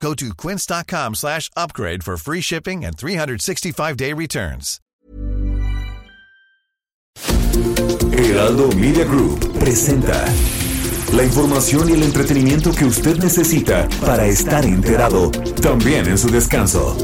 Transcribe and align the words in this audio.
Go 0.00 0.14
to 0.14 0.34
quince.com 0.34 1.14
slash 1.14 1.50
upgrade 1.56 2.04
for 2.04 2.16
free 2.16 2.40
shipping 2.40 2.84
and 2.84 2.96
365-day 2.96 4.12
returns. 4.12 4.80
Heraldo 8.12 8.70
Media 8.76 9.04
Group 9.04 9.58
presenta 9.58 10.24
la 11.12 11.24
información 11.24 11.88
y 11.88 11.92
el 11.92 12.02
entretenimiento 12.02 12.72
que 12.72 12.84
usted 12.84 13.16
necesita 13.18 13.88
para 14.04 14.26
estar 14.26 14.64
enterado, 14.64 15.30
también 15.62 16.06
en 16.06 16.18
su 16.18 16.28
descanso. 16.28 16.96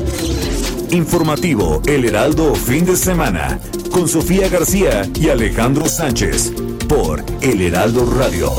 Informativo 0.91 1.81
El 1.87 2.05
Heraldo 2.05 2.55
Fin 2.55 2.85
de 2.85 2.97
Semana, 2.97 3.59
con 3.91 4.09
Sofía 4.09 4.49
García 4.49 5.09
y 5.15 5.31
Alejandro 5.31 5.89
Sánchez, 5.89 6.53
por 6.89 7.25
El 7.41 7.63
Heraldo 7.63 8.05
Radio, 8.19 8.53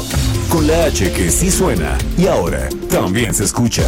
con 0.49 0.65
la 0.65 0.85
H 0.85 1.11
que 1.11 1.29
sí 1.29 1.51
suena 1.51 1.97
y 2.17 2.25
ahora 2.25 2.69
también 2.89 3.33
se 3.33 3.43
escucha. 3.43 3.83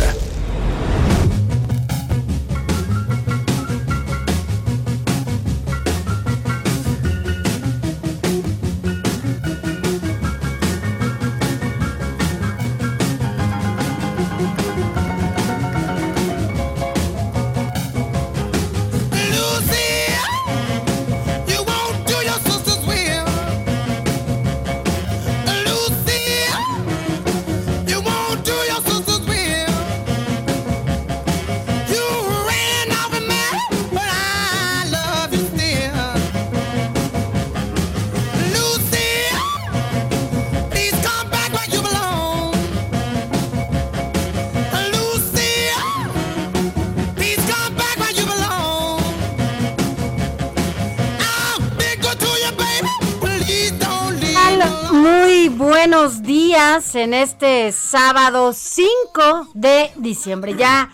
En 56.95 57.13
este 57.13 57.71
sábado 57.71 58.53
5 58.53 59.49
de 59.53 59.91
diciembre. 59.97 60.55
Ya 60.55 60.91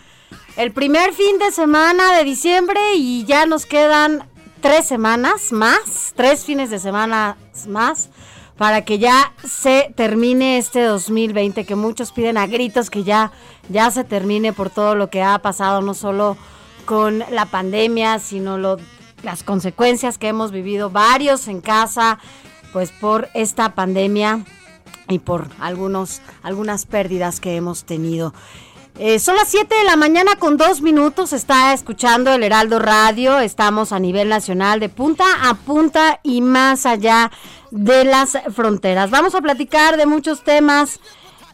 el 0.56 0.72
primer 0.72 1.12
fin 1.12 1.38
de 1.38 1.50
semana 1.52 2.16
de 2.16 2.24
diciembre 2.24 2.80
y 2.96 3.24
ya 3.24 3.46
nos 3.46 3.66
quedan 3.66 4.28
tres 4.60 4.86
semanas 4.86 5.52
más, 5.52 6.12
tres 6.16 6.44
fines 6.44 6.70
de 6.70 6.78
semana 6.78 7.36
más 7.68 8.10
para 8.58 8.84
que 8.84 8.98
ya 8.98 9.32
se 9.44 9.92
termine 9.96 10.58
este 10.58 10.82
2020 10.82 11.64
que 11.64 11.74
muchos 11.74 12.12
piden 12.12 12.36
a 12.36 12.46
gritos 12.46 12.90
que 12.90 13.02
ya 13.04 13.32
ya 13.68 13.90
se 13.90 14.04
termine 14.04 14.52
por 14.52 14.70
todo 14.70 14.94
lo 14.94 15.08
que 15.08 15.22
ha 15.22 15.38
pasado 15.38 15.80
no 15.80 15.94
solo 15.94 16.36
con 16.84 17.20
la 17.30 17.46
pandemia, 17.46 18.18
sino 18.18 18.58
lo 18.58 18.76
las 19.22 19.44
consecuencias 19.44 20.18
que 20.18 20.28
hemos 20.28 20.50
vivido 20.50 20.90
varios 20.90 21.46
en 21.46 21.60
casa, 21.60 22.18
pues 22.72 22.90
por 22.90 23.28
esta 23.34 23.76
pandemia 23.76 24.44
y 25.08 25.18
por 25.18 25.48
algunos, 25.60 26.20
algunas 26.42 26.86
pérdidas 26.86 27.40
que 27.40 27.56
hemos 27.56 27.84
tenido. 27.84 28.32
Eh, 28.98 29.18
son 29.18 29.36
las 29.36 29.48
7 29.48 29.74
de 29.74 29.84
la 29.84 29.96
mañana 29.96 30.36
con 30.38 30.58
dos 30.58 30.82
minutos, 30.82 31.32
está 31.32 31.72
escuchando 31.72 32.30
el 32.32 32.42
Heraldo 32.42 32.78
Radio, 32.78 33.38
estamos 33.38 33.90
a 33.90 33.98
nivel 33.98 34.28
nacional 34.28 34.80
de 34.80 34.90
punta 34.90 35.24
a 35.48 35.54
punta 35.54 36.20
y 36.22 36.42
más 36.42 36.84
allá 36.84 37.30
de 37.70 38.04
las 38.04 38.36
fronteras. 38.54 39.10
Vamos 39.10 39.34
a 39.34 39.40
platicar 39.40 39.96
de 39.96 40.04
muchos 40.04 40.44
temas 40.44 41.00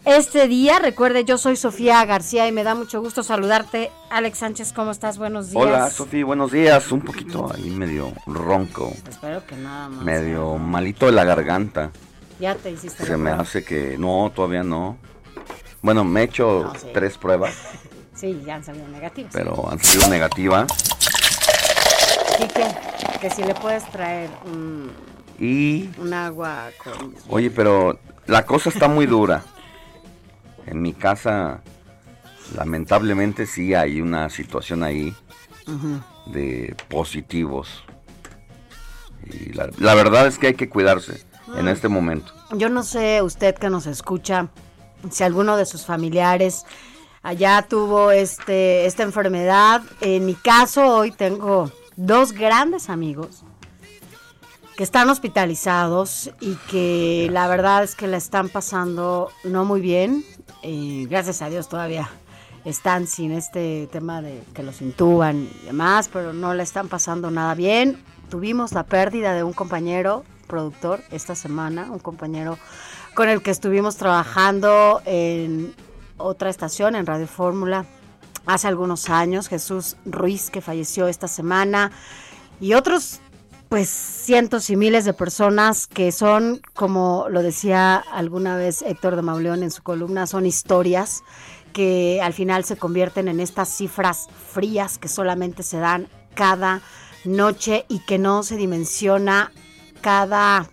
este 0.05 0.49
día. 0.49 0.81
Recuerde, 0.81 1.25
yo 1.25 1.39
soy 1.39 1.55
Sofía 1.55 2.05
García 2.05 2.49
y 2.49 2.53
me 2.53 2.65
da 2.65 2.75
mucho 2.75 3.01
gusto 3.01 3.23
saludarte. 3.23 3.93
Alex 4.11 4.39
Sánchez, 4.39 4.73
¿cómo 4.73 4.91
estás? 4.91 5.17
Buenos 5.17 5.51
días. 5.51 5.63
Hola, 5.63 5.91
Sofía, 5.91 6.25
buenos 6.25 6.51
días. 6.51 6.91
Un 6.91 7.03
poquito 7.03 7.53
ahí 7.55 7.71
medio 7.71 8.13
ronco, 8.27 8.93
Espero 9.09 9.47
que 9.47 9.55
nada 9.55 9.89
más. 9.89 10.05
medio 10.05 10.57
malito 10.59 11.07
de 11.07 11.13
la 11.13 11.23
garganta. 11.25 11.93
Ya 12.41 12.55
te 12.55 12.71
hiciste. 12.71 13.05
Se 13.05 13.17
me 13.17 13.25
prueba. 13.31 13.41
hace 13.43 13.65
que 13.65 13.97
no, 13.99 14.31
todavía 14.35 14.63
no. 14.63 14.97
Bueno, 15.83 16.05
me 16.05 16.21
he 16.21 16.25
hecho 16.25 16.71
No, 16.73 16.79
sí. 16.79 16.89
tres 16.93 17.17
pruebas, 17.19 17.55
Sí, 18.15 18.43
ya 18.45 18.57
han 18.57 18.65
salido 18.65 18.89
negativos. 18.89 19.31
pero 19.33 19.71
han 19.71 19.79
sido 19.79 20.09
negativas. 20.09 20.67
Quique, 22.37 22.67
que 23.21 23.31
si 23.31 23.43
le 23.43 23.55
puedes 23.55 23.89
traer 23.91 24.29
un, 24.45 24.91
Y, 25.39 25.89
un 25.99 26.13
agua 26.15 26.71
con... 26.83 27.15
oye, 27.29 27.51
pero 27.51 27.99
la 28.27 28.45
cosa 28.45 28.71
está 28.71 28.89
muy 28.89 29.07
dura. 29.07 29.43
En 30.67 30.83
mi 30.83 30.93
casa, 30.93 31.63
lamentablemente 32.55 33.47
sí 33.47 33.73
hay 33.73 34.03
una 34.03 34.29
situación 34.29 34.83
ahí 34.83 35.15
de 36.27 36.77
positivos. 36.91 37.85
Y 39.25 39.55
la, 39.55 39.71
la 39.79 39.95
verdad 39.95 40.27
es 40.27 40.39
que 40.39 40.49
hay 40.49 40.55
que 40.55 40.69
cuidarse 40.69 41.23
en 41.57 41.65
Mm. 41.65 41.69
este 41.69 41.89
momento. 41.89 42.33
Yo 42.53 42.69
no 42.69 42.83
sé 42.83 43.23
usted 43.23 43.55
que 43.55 43.71
nos 43.71 43.87
escucha, 43.87 44.49
si 45.11 45.23
alguno 45.25 45.57
de 45.57 45.67
sus 45.67 45.85
familiares 45.87 46.65
allá 47.23 47.67
tuvo 47.69 48.11
este 48.11 48.87
esta 48.87 49.03
enfermedad. 49.03 49.83
En 50.01 50.27
mi 50.27 50.35
caso, 50.35 50.87
hoy 50.97 51.11
tengo 51.13 51.71
dos 51.97 52.33
grandes 52.33 52.89
amigos 52.91 53.43
que 54.77 54.85
están 54.85 55.11
hospitalizados 55.11 56.31
y 56.41 56.55
que 56.71 57.29
la 57.33 57.49
verdad 57.49 57.83
es 57.83 57.95
que 57.97 58.07
la 58.07 58.17
están 58.17 58.49
pasando 58.49 59.31
no 59.45 59.65
muy 59.65 59.81
bien. 59.81 60.25
Eh, 60.63 61.07
gracias 61.11 61.43
a 61.43 61.49
Dios 61.51 61.69
todavía 61.69 62.09
están 62.65 63.07
sin 63.07 63.33
este 63.33 63.89
tema 63.91 64.23
de 64.23 64.43
que 64.55 64.63
los 64.63 64.81
intuban 64.83 65.49
y 65.63 65.67
demás, 65.67 66.09
pero 66.13 66.33
no 66.33 66.55
la 66.55 66.63
están 66.63 66.89
pasando 66.89 67.31
nada 67.31 67.55
bien. 67.55 68.03
Tuvimos 68.31 68.73
la 68.73 68.85
pérdida 68.85 69.35
de 69.35 69.43
un 69.43 69.53
compañero 69.53 70.25
productor 70.49 71.01
esta 71.13 71.37
semana, 71.37 71.89
un 71.91 72.01
compañero 72.01 72.59
con 73.15 73.29
el 73.29 73.43
que 73.43 73.53
estuvimos 73.53 73.97
trabajando 73.97 75.01
en 75.05 75.75
otra 76.17 76.51
estación, 76.51 76.97
en 76.97 77.07
Radio 77.07 77.29
Fórmula, 77.29 77.87
hace 78.47 78.67
algunos 78.67 79.09
años, 79.11 79.49
Jesús 79.49 79.97
Ruiz, 80.05 80.51
que 80.51 80.61
falleció 80.61 81.07
esta 81.07 81.29
semana, 81.29 81.93
y 82.61 82.75
otros 82.75 83.21
pues 83.69 83.91
cientos 83.91 84.71
y 84.71 84.77
miles 84.77 85.05
de 85.05 85.13
personas 85.13 85.87
que 85.87 86.11
son, 86.11 86.63
como 86.75 87.27
lo 87.29 87.43
decía 87.43 87.97
alguna 87.97 88.57
vez 88.57 88.81
Héctor 88.83 89.15
de 89.15 89.23
Mauleón 89.23 89.63
en 89.63 89.71
su 89.71 89.83
columna, 89.83 90.27
son 90.27 90.47
historias 90.47 91.23
que 91.75 92.21
al 92.23 92.33
final 92.33 92.65
se 92.65 92.79
convierten 92.79 93.29
en 93.29 93.41
estas 93.41 93.69
cifras 93.69 94.29
frías 94.53 94.97
que 94.97 95.09
solamente 95.09 95.63
se 95.63 95.79
dan 95.79 96.09
cada 96.35 96.81
noche 97.25 97.85
y 97.89 97.99
que 98.01 98.19
no 98.19 98.43
se 98.43 98.57
dimensiona 98.57 99.53
cada 100.01 100.67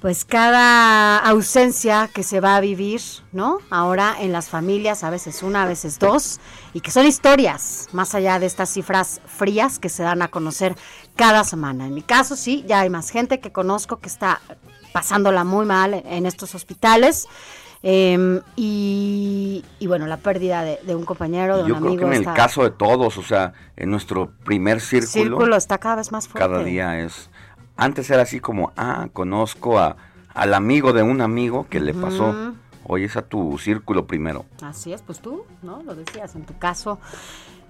pues 0.00 0.24
cada 0.24 1.18
ausencia 1.18 2.08
que 2.12 2.22
se 2.22 2.40
va 2.40 2.56
a 2.56 2.60
vivir, 2.60 3.00
¿no? 3.32 3.58
Ahora 3.70 4.14
en 4.20 4.32
las 4.32 4.48
familias, 4.48 5.02
a 5.02 5.10
veces 5.10 5.42
una, 5.42 5.64
a 5.64 5.66
veces 5.66 5.98
dos, 5.98 6.40
y 6.72 6.80
que 6.80 6.90
son 6.90 7.04
historias, 7.06 7.88
más 7.92 8.14
allá 8.14 8.38
de 8.38 8.46
estas 8.46 8.70
cifras 8.70 9.20
frías 9.26 9.78
que 9.78 9.88
se 9.88 10.04
dan 10.04 10.22
a 10.22 10.28
conocer 10.28 10.76
cada 11.16 11.42
semana. 11.42 11.86
En 11.86 11.94
mi 11.94 12.02
caso, 12.02 12.36
sí, 12.36 12.64
ya 12.68 12.80
hay 12.80 12.90
más 12.90 13.10
gente 13.10 13.40
que 13.40 13.50
conozco 13.50 13.98
que 13.98 14.08
está 14.08 14.40
pasándola 14.92 15.42
muy 15.42 15.66
mal 15.66 15.94
en, 15.94 16.26
estos 16.26 16.54
hospitales. 16.54 17.26
eh, 17.82 18.40
y, 18.54 19.64
y 19.80 19.86
bueno, 19.88 20.06
la 20.06 20.16
pérdida 20.18 20.62
de, 20.62 20.78
de 20.84 20.94
un 20.94 21.04
compañero, 21.04 21.56
de 21.56 21.68
Yo 21.68 21.74
un 21.74 21.80
creo 21.80 21.92
amigo. 21.92 22.10
que 22.10 22.16
en 22.16 22.28
el 22.28 22.34
caso 22.34 22.62
de 22.62 22.70
todos, 22.70 23.18
o 23.18 23.22
sea, 23.22 23.52
en 23.76 23.90
nuestro 23.90 24.30
primer 24.44 24.80
círculo, 24.80 25.24
círculo 25.24 25.56
está 25.56 25.78
cada 25.78 25.96
vez 25.96 26.12
más 26.12 26.28
fuerte. 26.28 26.48
cada 26.48 26.62
día 26.62 27.00
es... 27.00 27.30
Antes 27.78 28.10
era 28.10 28.22
así 28.22 28.40
como, 28.40 28.72
ah, 28.76 29.06
conozco 29.12 29.78
a, 29.78 29.96
al 30.34 30.52
amigo 30.52 30.92
de 30.92 31.04
un 31.04 31.20
amigo 31.20 31.68
que 31.70 31.78
le 31.78 31.94
pasó. 31.94 32.30
Ujú. 32.30 32.54
Hoy 32.88 33.04
es 33.04 33.16
a 33.16 33.22
tu 33.22 33.56
círculo 33.58 34.06
primero. 34.06 34.46
Así 34.62 34.92
es, 34.92 35.00
pues 35.02 35.20
tú, 35.20 35.44
¿no? 35.62 35.82
Lo 35.84 35.94
decías 35.94 36.34
en 36.34 36.44
tu 36.44 36.58
caso, 36.58 36.98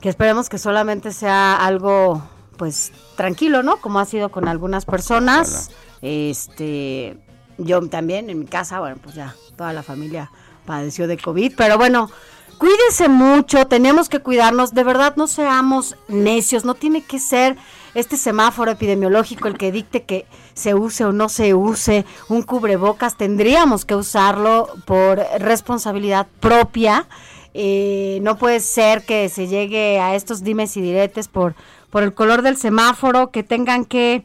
que 0.00 0.08
esperemos 0.08 0.48
que 0.48 0.56
solamente 0.56 1.12
sea 1.12 1.56
algo 1.56 2.22
pues 2.56 2.92
tranquilo, 3.16 3.62
¿no? 3.62 3.76
Como 3.76 4.00
ha 4.00 4.06
sido 4.06 4.30
con 4.30 4.48
algunas 4.48 4.86
personas. 4.86 5.72
Este, 6.00 7.22
yo 7.58 7.86
también 7.88 8.30
en 8.30 8.38
mi 8.38 8.46
casa, 8.46 8.80
bueno, 8.80 8.96
pues 9.02 9.14
ya 9.14 9.34
toda 9.56 9.74
la 9.74 9.82
familia 9.82 10.30
padeció 10.64 11.06
de 11.06 11.18
COVID, 11.18 11.52
pero 11.54 11.76
bueno, 11.76 12.10
cuídense 12.58 13.08
mucho, 13.08 13.66
tenemos 13.66 14.08
que 14.08 14.20
cuidarnos, 14.20 14.74
de 14.74 14.84
verdad 14.84 15.14
no 15.16 15.26
seamos 15.26 15.96
necios, 16.08 16.64
no 16.64 16.74
tiene 16.74 17.02
que 17.02 17.18
ser 17.18 17.56
este 17.94 18.16
semáforo 18.16 18.70
epidemiológico 18.70 19.48
el 19.48 19.56
que 19.56 19.72
dicte 19.72 20.02
que 20.02 20.26
se 20.54 20.74
use 20.74 21.04
o 21.04 21.12
no 21.12 21.28
se 21.28 21.54
use 21.54 22.04
un 22.28 22.42
cubrebocas, 22.42 23.16
tendríamos 23.16 23.84
que 23.84 23.94
usarlo 23.94 24.68
por 24.84 25.18
responsabilidad 25.38 26.26
propia. 26.40 27.06
Eh, 27.54 28.18
no 28.22 28.36
puede 28.36 28.60
ser 28.60 29.04
que 29.04 29.28
se 29.28 29.46
llegue 29.46 29.98
a 30.00 30.14
estos 30.14 30.44
dimes 30.44 30.76
y 30.76 30.82
diretes 30.82 31.28
por, 31.28 31.54
por 31.90 32.02
el 32.02 32.12
color 32.12 32.42
del 32.42 32.56
semáforo, 32.56 33.30
que 33.30 33.42
tengan 33.42 33.84
que 33.84 34.24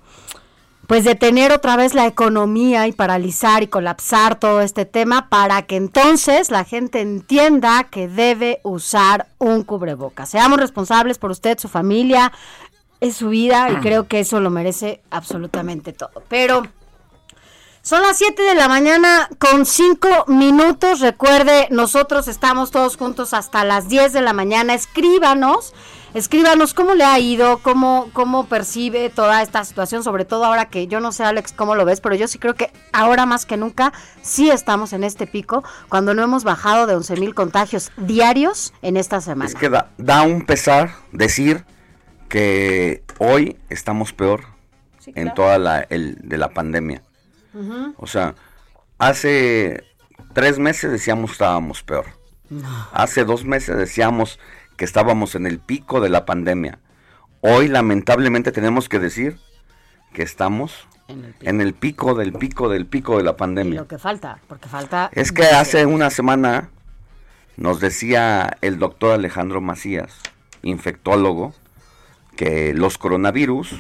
pues 0.88 1.04
detener 1.06 1.52
otra 1.52 1.76
vez 1.76 1.94
la 1.94 2.06
economía 2.08 2.88
y 2.88 2.92
paralizar 2.92 3.64
y 3.64 3.68
colapsar 3.68 4.40
todo 4.40 4.62
este 4.62 4.86
tema 4.86 5.30
para 5.30 5.62
que 5.64 5.78
entonces 5.78 6.52
la 6.52 6.66
gente 6.66 7.02
entienda 7.02 7.86
que 7.86 8.08
debe 8.08 8.60
usar 8.64 9.28
un 9.38 9.64
cubrebocas. 9.64 10.30
Seamos 10.30 10.60
responsables 10.60 11.18
por 11.18 11.32
usted, 11.32 11.58
su 11.58 11.70
familia, 11.70 12.32
es 13.00 13.18
su 13.18 13.30
vida 13.30 13.70
y 13.72 13.76
creo 13.78 14.08
que 14.08 14.20
eso 14.20 14.40
lo 14.40 14.50
merece 14.50 15.02
absolutamente 15.10 15.94
todo. 15.94 16.24
Pero 16.30 16.64
son 17.82 18.02
las 18.02 18.18
7 18.18 18.42
de 18.42 18.56
la 18.56 18.70
mañana 18.70 19.30
con 19.40 19.66
5 19.66 20.26
minutos. 20.28 21.02
Recuerde, 21.02 21.68
nosotros 21.70 22.30
estamos 22.30 22.72
todos 22.72 22.96
juntos 22.96 23.34
hasta 23.34 23.66
las 23.66 23.90
10 23.90 24.14
de 24.14 24.22
la 24.22 24.32
mañana. 24.32 24.74
Escríbanos 24.74 25.74
Escríbanos 26.14 26.76
cómo 26.76 26.94
le 26.94 27.04
ha 27.04 27.18
ido, 27.18 27.58
cómo, 27.60 28.10
cómo 28.14 28.46
percibe 28.46 29.10
toda 29.10 29.42
esta 29.42 29.66
situación, 29.66 30.04
sobre 30.04 30.26
todo 30.26 30.46
ahora 30.46 30.66
que 30.66 30.86
yo 30.86 31.00
no 31.00 31.12
sé, 31.12 31.24
Alex, 31.24 31.54
cómo 31.54 31.74
lo 31.74 31.86
ves, 31.86 32.02
pero 32.02 32.14
yo 32.14 32.28
sí 32.28 32.38
creo 32.38 32.54
que 32.54 32.72
ahora 32.92 33.26
más 33.26 33.48
que 33.48 33.58
nunca 33.58 33.94
sí 34.22 34.52
estamos 34.52 34.94
en 34.94 35.04
este 35.04 35.26
pico, 35.26 35.64
cuando 35.90 36.14
no 36.14 36.22
hemos 36.22 36.44
bajado 36.44 36.86
de 36.86 36.96
11 36.96 37.16
mil 37.18 37.34
contagios 37.34 37.92
diarios 37.98 38.74
en 38.84 38.98
esta 38.98 39.22
semana. 39.22 39.50
Es 39.50 39.56
que 39.56 39.70
da, 39.70 40.22
un 40.22 40.46
pesar 40.46 40.92
decir 41.12 41.66
que 42.30 43.04
hoy 43.18 43.58
estamos 43.70 44.14
peor 44.14 44.44
en 45.08 45.34
toda 45.34 45.58
la 45.58 45.82
el, 45.82 46.18
de 46.22 46.38
la 46.38 46.50
pandemia. 46.50 47.02
O 47.98 48.06
sea, 48.06 48.36
hace 49.00 49.84
tres 50.34 50.60
meses 50.60 50.92
decíamos 50.92 51.32
estábamos 51.32 51.82
peor. 51.82 52.06
Hace 52.92 53.26
dos 53.26 53.46
meses 53.46 53.78
decíamos 53.78 54.40
que 54.78 54.86
estábamos 54.86 55.36
en 55.36 55.46
el 55.46 55.60
pico 55.60 56.02
de 56.02 56.10
la 56.10 56.26
pandemia. 56.26 56.80
Hoy 57.42 57.68
lamentablemente 57.68 58.52
tenemos 58.52 58.90
que 58.90 59.00
decir 59.00 59.38
que 60.14 60.24
estamos 60.24 60.88
en 61.42 61.62
el 61.62 61.74
pico, 61.74 62.16
del 62.16 62.34
pico 62.34 62.70
del 62.70 62.86
pico 62.86 63.18
de 63.18 63.24
la 63.24 63.36
pandemia. 63.36 63.82
lo 63.82 63.88
que 63.88 63.98
falta, 63.98 64.40
porque 64.48 64.70
falta... 64.70 65.10
Es 65.14 65.32
que 65.32 65.44
hace 65.44 65.86
una 65.86 66.10
semana 66.10 66.70
nos 67.58 67.80
decía 67.80 68.58
el 68.62 68.80
doctor 68.80 69.14
Alejandro 69.14 69.62
Macías, 69.62 70.14
infectólogo, 70.62 71.54
que 72.36 72.74
los 72.74 72.98
coronavirus 72.98 73.76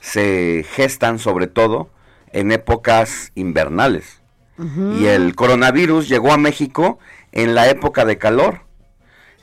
se 0.00 0.64
gestan 0.70 1.18
sobre 1.18 1.46
todo 1.46 1.90
en 2.32 2.52
épocas 2.52 3.32
invernales. 3.34 4.20
Y 4.56 5.06
el 5.06 5.34
coronavirus 5.34 6.08
llegó 6.08 6.32
a 6.32 6.36
México 6.36 7.00
en 7.32 7.56
la 7.56 7.68
época 7.68 8.04
de 8.04 8.18
calor. 8.18 8.60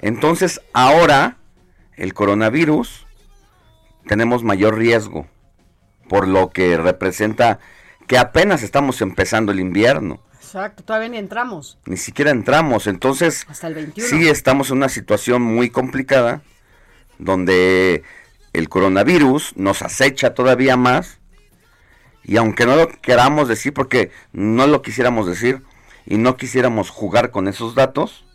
Entonces, 0.01 0.61
ahora, 0.73 1.37
el 1.95 2.13
coronavirus, 2.13 3.05
tenemos 4.07 4.43
mayor 4.43 4.77
riesgo, 4.77 5.27
por 6.09 6.27
lo 6.27 6.49
que 6.49 6.75
representa 6.77 7.59
que 8.07 8.17
apenas 8.17 8.63
estamos 8.63 9.01
empezando 9.01 9.51
el 9.51 9.59
invierno. 9.59 10.21
Exacto, 10.35 10.83
todavía 10.83 11.09
ni 11.09 11.17
entramos. 11.17 11.77
Ni 11.85 11.97
siquiera 11.97 12.31
entramos, 12.31 12.87
entonces 12.87 13.45
Hasta 13.47 13.67
el 13.67 13.75
21. 13.75 14.09
sí 14.09 14.27
estamos 14.27 14.69
en 14.69 14.77
una 14.77 14.89
situación 14.89 15.41
muy 15.41 15.69
complicada, 15.69 16.41
donde 17.19 18.03
el 18.51 18.67
coronavirus 18.67 19.55
nos 19.55 19.81
acecha 19.81 20.33
todavía 20.33 20.75
más, 20.75 21.19
y 22.23 22.37
aunque 22.37 22.65
no 22.65 22.75
lo 22.75 22.89
queramos 22.89 23.47
decir, 23.47 23.73
porque 23.73 24.11
no 24.33 24.67
lo 24.67 24.81
quisiéramos 24.81 25.27
decir, 25.27 25.61
y 26.05 26.17
no 26.17 26.35
quisiéramos 26.35 26.89
jugar 26.89 27.31
con 27.31 27.47
esos 27.47 27.75
datos, 27.75 28.25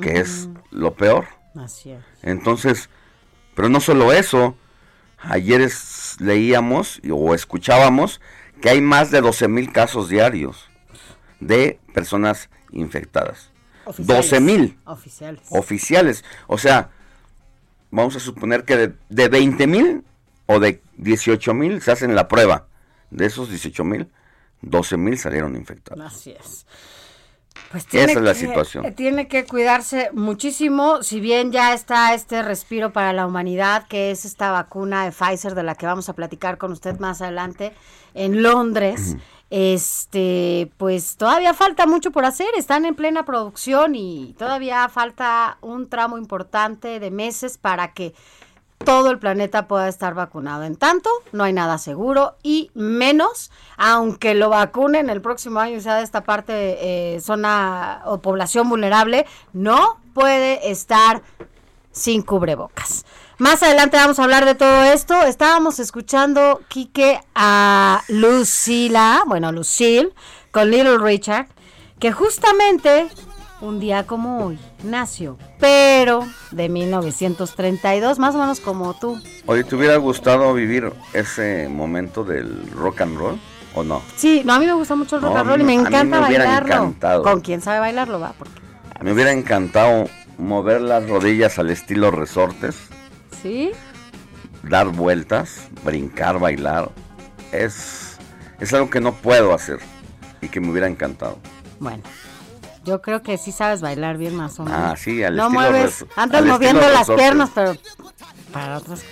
que, 0.00 0.18
es 0.18 0.48
lo 0.70 0.94
peor. 0.94 1.26
Así 1.54 1.90
es. 1.90 2.02
Entonces, 2.22 2.88
pero 3.54 3.68
no 3.68 3.80
solo 3.80 4.12
eso, 4.12 4.56
ayer 5.18 5.68
leíamos 6.20 7.00
o 7.10 7.34
escuchábamos 7.34 8.20
que 8.60 8.70
hay 8.70 8.80
más 8.80 9.10
de 9.10 9.20
12 9.20 9.48
mil 9.48 9.72
casos 9.72 10.08
diarios 10.08 10.68
de 11.40 11.78
personas 11.94 12.50
infectadas. 12.72 13.50
12 13.96 14.40
mil. 14.40 14.78
Oficiales. 14.84 15.42
Oficiales. 15.50 16.24
O 16.46 16.58
sea, 16.58 16.90
vamos 17.90 18.16
a 18.16 18.20
suponer 18.20 18.64
que 18.64 18.76
de, 18.76 18.94
de 19.08 19.28
20 19.28 19.66
mil 19.66 20.04
o 20.46 20.60
de 20.60 20.82
18 20.96 21.54
mil 21.54 21.80
se 21.80 21.92
hacen 21.92 22.14
la 22.14 22.28
prueba. 22.28 22.66
De 23.10 23.26
esos 23.26 23.48
18 23.48 23.84
mil, 23.84 24.08
12 24.62 24.96
mil 24.96 25.18
salieron 25.18 25.56
infectados. 25.56 26.04
Así 26.04 26.32
es. 26.32 26.66
Pues 27.70 27.86
Esa 27.92 28.12
es 28.12 28.20
la 28.20 28.34
situación. 28.34 28.94
Tiene 28.94 29.28
que 29.28 29.44
cuidarse 29.44 30.10
muchísimo, 30.12 31.02
si 31.02 31.20
bien 31.20 31.52
ya 31.52 31.74
está 31.74 32.14
este 32.14 32.42
respiro 32.42 32.92
para 32.92 33.12
la 33.12 33.26
humanidad, 33.26 33.86
que 33.88 34.10
es 34.10 34.24
esta 34.24 34.50
vacuna 34.50 35.04
de 35.04 35.12
Pfizer 35.12 35.54
de 35.54 35.62
la 35.62 35.74
que 35.74 35.86
vamos 35.86 36.08
a 36.08 36.14
platicar 36.14 36.56
con 36.56 36.72
usted 36.72 36.98
más 36.98 37.20
adelante 37.20 37.74
en 38.14 38.42
Londres. 38.42 39.16
Este, 39.50 40.70
pues 40.76 41.16
todavía 41.16 41.54
falta 41.54 41.86
mucho 41.86 42.10
por 42.10 42.26
hacer, 42.26 42.48
están 42.58 42.84
en 42.84 42.94
plena 42.94 43.24
producción 43.24 43.94
y 43.94 44.34
todavía 44.38 44.86
falta 44.90 45.56
un 45.62 45.88
tramo 45.88 46.18
importante 46.18 47.00
de 47.00 47.10
meses 47.10 47.56
para 47.56 47.94
que 47.94 48.14
todo 48.84 49.10
el 49.10 49.18
planeta 49.18 49.66
pueda 49.66 49.88
estar 49.88 50.14
vacunado. 50.14 50.64
En 50.64 50.76
tanto, 50.76 51.10
no 51.32 51.44
hay 51.44 51.52
nada 51.52 51.78
seguro 51.78 52.36
y 52.42 52.70
menos, 52.74 53.50
aunque 53.76 54.34
lo 54.34 54.48
vacunen 54.48 55.10
el 55.10 55.20
próximo 55.20 55.60
año, 55.60 55.80
sea 55.80 55.96
de 55.96 56.04
esta 56.04 56.22
parte, 56.22 57.14
eh, 57.14 57.20
zona 57.20 58.02
o 58.06 58.18
población 58.18 58.68
vulnerable, 58.68 59.26
no 59.52 59.98
puede 60.14 60.70
estar 60.70 61.22
sin 61.92 62.22
cubrebocas. 62.22 63.04
Más 63.38 63.62
adelante 63.62 63.96
vamos 63.96 64.18
a 64.18 64.24
hablar 64.24 64.44
de 64.44 64.54
todo 64.54 64.82
esto. 64.82 65.22
Estábamos 65.22 65.78
escuchando, 65.78 66.60
Quique, 66.68 67.20
a 67.34 68.02
Lucila, 68.08 69.22
bueno, 69.26 69.52
Lucille, 69.52 70.12
con 70.50 70.70
Little 70.70 70.98
Richard, 70.98 71.46
que 72.00 72.10
justamente 72.10 73.08
un 73.60 73.80
día 73.80 74.06
como 74.06 74.44
hoy 74.46 74.58
nació, 74.84 75.36
pero 75.58 76.26
de 76.52 76.68
1932, 76.68 78.18
más 78.18 78.34
o 78.34 78.38
menos 78.38 78.60
como 78.60 78.94
tú. 78.94 79.20
Oye, 79.46 79.64
¿te 79.64 79.74
hubiera 79.76 79.96
gustado 79.96 80.52
vivir 80.54 80.92
ese 81.12 81.68
momento 81.68 82.24
del 82.24 82.70
rock 82.70 83.00
and 83.02 83.18
roll 83.18 83.40
o 83.74 83.82
no? 83.82 84.02
Sí, 84.16 84.42
no, 84.44 84.54
a 84.54 84.58
mí 84.58 84.66
me 84.66 84.72
gusta 84.74 84.94
mucho 84.94 85.16
el 85.16 85.22
rock 85.22 85.32
No, 85.34 85.38
and 85.40 85.48
roll 85.50 85.60
y 85.60 85.62
a 85.62 85.66
me 85.66 85.72
mí 85.76 85.78
me 85.82 85.88
encanta 85.88 86.26
hubiera 86.26 86.44
bailarlo. 86.44 86.74
encantado. 86.74 87.22
Con 87.22 87.40
quién 87.40 87.60
sabe 87.60 87.80
bailarlo, 87.80 88.20
va, 88.20 88.32
porque 88.38 88.60
Me 89.02 89.12
hubiera 89.12 89.32
encantado 89.32 90.04
mover 90.38 90.80
las 90.80 91.08
rodillas 91.08 91.58
al 91.58 91.70
estilo 91.70 92.10
resortes, 92.12 92.76
sí. 93.42 93.72
dar 94.62 94.86
vueltas, 94.88 95.68
brincar, 95.84 96.38
bailar. 96.38 96.90
Es, 97.50 98.18
es 98.60 98.72
algo 98.74 98.88
que 98.90 99.00
no 99.00 99.14
puedo 99.14 99.52
hacer 99.54 99.78
y 100.40 100.48
que 100.48 100.60
me 100.60 100.70
hubiera 100.70 100.86
encantado. 100.86 101.38
Bueno, 101.80 102.02
yo 102.88 103.00
creo 103.02 103.22
que 103.22 103.38
sí 103.38 103.52
sabes 103.52 103.80
bailar 103.80 104.16
bien 104.16 104.34
más 104.34 104.58
o 104.58 104.64
menos. 104.64 104.80
Ah, 104.82 104.96
sí, 104.96 105.22
al 105.22 105.36
no 105.36 105.50
mueves, 105.50 106.04
andas 106.16 106.44
moviendo 106.44 106.80
las 106.80 107.00
resortes. 107.06 107.16
piernas, 107.24 107.50
pero 107.54 107.76
para 108.52 108.78
otras 108.78 109.02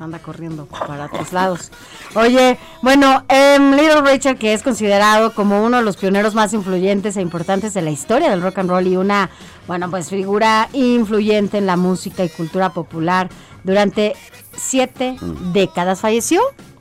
anda 0.00 0.18
corriendo 0.18 0.66
para 0.66 1.04
otros 1.06 1.32
lados. 1.32 1.70
Oye, 2.16 2.58
bueno, 2.82 3.24
em, 3.28 3.70
Little 3.70 4.00
Richard, 4.02 4.36
que 4.36 4.52
es 4.52 4.64
considerado 4.64 5.32
como 5.32 5.62
uno 5.64 5.76
de 5.76 5.84
los 5.84 5.96
pioneros 5.96 6.34
más 6.34 6.52
influyentes 6.54 7.16
e 7.16 7.20
importantes 7.20 7.72
de 7.72 7.82
la 7.82 7.90
historia 7.90 8.28
del 8.30 8.42
rock 8.42 8.58
and 8.58 8.68
roll 8.70 8.86
y 8.88 8.96
una, 8.96 9.30
bueno, 9.68 9.88
pues 9.90 10.08
figura 10.10 10.68
influyente 10.72 11.58
en 11.58 11.66
la 11.66 11.76
música 11.76 12.24
y 12.24 12.28
cultura 12.30 12.70
popular 12.70 13.28
durante 13.62 14.14
siete 14.56 15.16
Mm. 15.20 15.52
décadas. 15.52 16.00
Falleció 16.00 16.40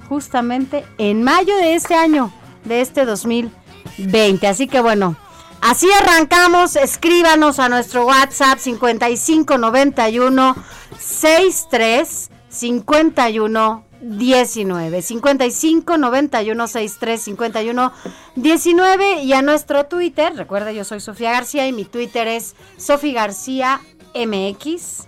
justamente 0.10 0.84
en 0.98 1.22
mayo 1.22 1.56
de 1.58 1.76
este 1.76 1.94
año, 1.94 2.32
de 2.66 2.82
este 2.82 3.06
2020. 3.06 4.48
Así 4.48 4.68
que 4.68 4.82
bueno, 4.82 5.16
Así 5.62 5.88
arrancamos, 5.92 6.76
escríbanos 6.76 7.60
a 7.60 7.70
nuestro 7.70 8.08
WhatsApp 8.08 8.58
5591 8.58 10.56
63 11.00 12.32
51 12.50 13.86
19 14.02 15.02
55 15.04 15.98
91 16.00 16.68
63 16.68 17.22
51 17.22 17.94
19 18.36 19.22
y 19.22 19.34
a 19.34 19.44
nuestro 19.44 19.86
Twitter, 19.86 20.36
recuerda 20.36 20.72
yo 20.72 20.84
soy 20.84 21.00
Sofía 21.00 21.32
García 21.32 21.68
y 21.68 21.74
mi 21.74 21.86
Twitter 21.86 22.28
es 22.28 22.56
Sofía 22.78 23.22
García 23.22 23.82
MX. 24.16 25.08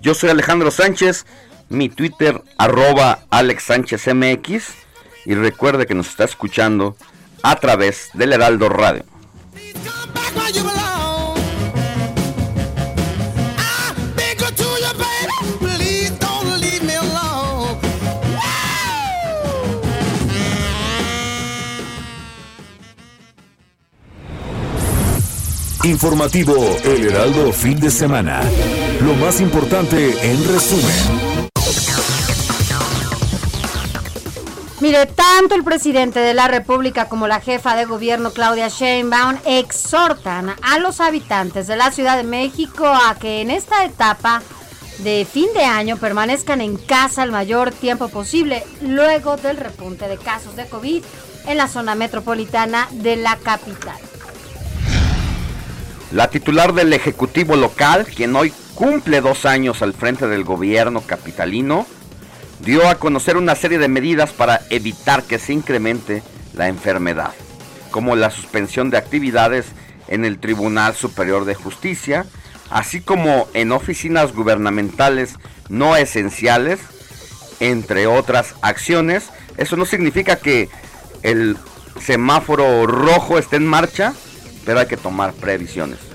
Yo 0.00 0.14
soy 0.14 0.30
Alejandro 0.30 0.70
Sánchez. 0.70 1.26
mi 1.68 1.88
Twitter 1.88 2.40
arroba 2.56 3.24
Alex 3.30 3.64
Sánchez 3.64 4.14
MX 4.14 4.74
y 5.26 5.34
recuerde 5.34 5.86
que 5.86 5.94
nos 5.94 6.08
está 6.08 6.22
escuchando 6.24 6.96
a 7.42 7.56
través 7.56 8.10
del 8.14 8.32
Heraldo 8.32 8.68
Radio. 8.68 9.09
Informativo 25.90 26.54
El 26.84 27.08
Heraldo 27.08 27.52
Fin 27.52 27.80
de 27.80 27.90
Semana. 27.90 28.42
Lo 29.02 29.14
más 29.14 29.40
importante 29.40 30.30
en 30.30 30.48
resumen. 30.48 31.50
Mire, 34.80 35.04
tanto 35.04 35.54
el 35.54 35.62
presidente 35.62 36.20
de 36.20 36.32
la 36.32 36.48
República 36.48 37.04
como 37.04 37.28
la 37.28 37.40
jefa 37.40 37.76
de 37.76 37.84
gobierno 37.84 38.30
Claudia 38.30 38.68
Sheinbaum 38.68 39.36
exhortan 39.44 40.54
a 40.62 40.78
los 40.78 41.02
habitantes 41.02 41.66
de 41.66 41.76
la 41.76 41.90
Ciudad 41.90 42.16
de 42.16 42.24
México 42.24 42.86
a 42.86 43.14
que 43.20 43.42
en 43.42 43.50
esta 43.50 43.84
etapa 43.84 44.40
de 45.00 45.26
fin 45.30 45.48
de 45.52 45.64
año 45.64 45.98
permanezcan 45.98 46.62
en 46.62 46.78
casa 46.78 47.24
el 47.24 47.30
mayor 47.30 47.72
tiempo 47.72 48.08
posible 48.08 48.64
luego 48.80 49.36
del 49.36 49.58
repunte 49.58 50.08
de 50.08 50.16
casos 50.16 50.56
de 50.56 50.66
COVID 50.66 51.04
en 51.46 51.56
la 51.58 51.68
zona 51.68 51.94
metropolitana 51.94 52.88
de 52.90 53.16
la 53.16 53.36
capital. 53.36 53.98
La 56.10 56.28
titular 56.30 56.72
del 56.72 56.94
Ejecutivo 56.94 57.54
local, 57.54 58.06
quien 58.06 58.34
hoy 58.34 58.50
cumple 58.74 59.20
dos 59.20 59.44
años 59.44 59.82
al 59.82 59.92
frente 59.92 60.26
del 60.26 60.42
gobierno 60.42 61.02
capitalino, 61.02 61.86
dio 62.64 62.88
a 62.88 62.96
conocer 62.96 63.36
una 63.36 63.54
serie 63.54 63.78
de 63.78 63.88
medidas 63.88 64.32
para 64.32 64.60
evitar 64.70 65.22
que 65.24 65.38
se 65.38 65.52
incremente 65.52 66.22
la 66.54 66.68
enfermedad, 66.68 67.32
como 67.90 68.16
la 68.16 68.30
suspensión 68.30 68.90
de 68.90 68.98
actividades 68.98 69.66
en 70.08 70.24
el 70.24 70.38
Tribunal 70.38 70.94
Superior 70.94 71.44
de 71.44 71.54
Justicia, 71.54 72.26
así 72.70 73.00
como 73.00 73.48
en 73.54 73.72
oficinas 73.72 74.32
gubernamentales 74.32 75.36
no 75.68 75.96
esenciales, 75.96 76.80
entre 77.60 78.06
otras 78.06 78.54
acciones. 78.62 79.30
Eso 79.56 79.76
no 79.76 79.84
significa 79.84 80.36
que 80.36 80.68
el 81.22 81.56
semáforo 82.00 82.86
rojo 82.86 83.38
esté 83.38 83.56
en 83.56 83.66
marcha, 83.66 84.14
pero 84.64 84.80
hay 84.80 84.86
que 84.86 84.96
tomar 84.96 85.32
previsiones. 85.34 86.09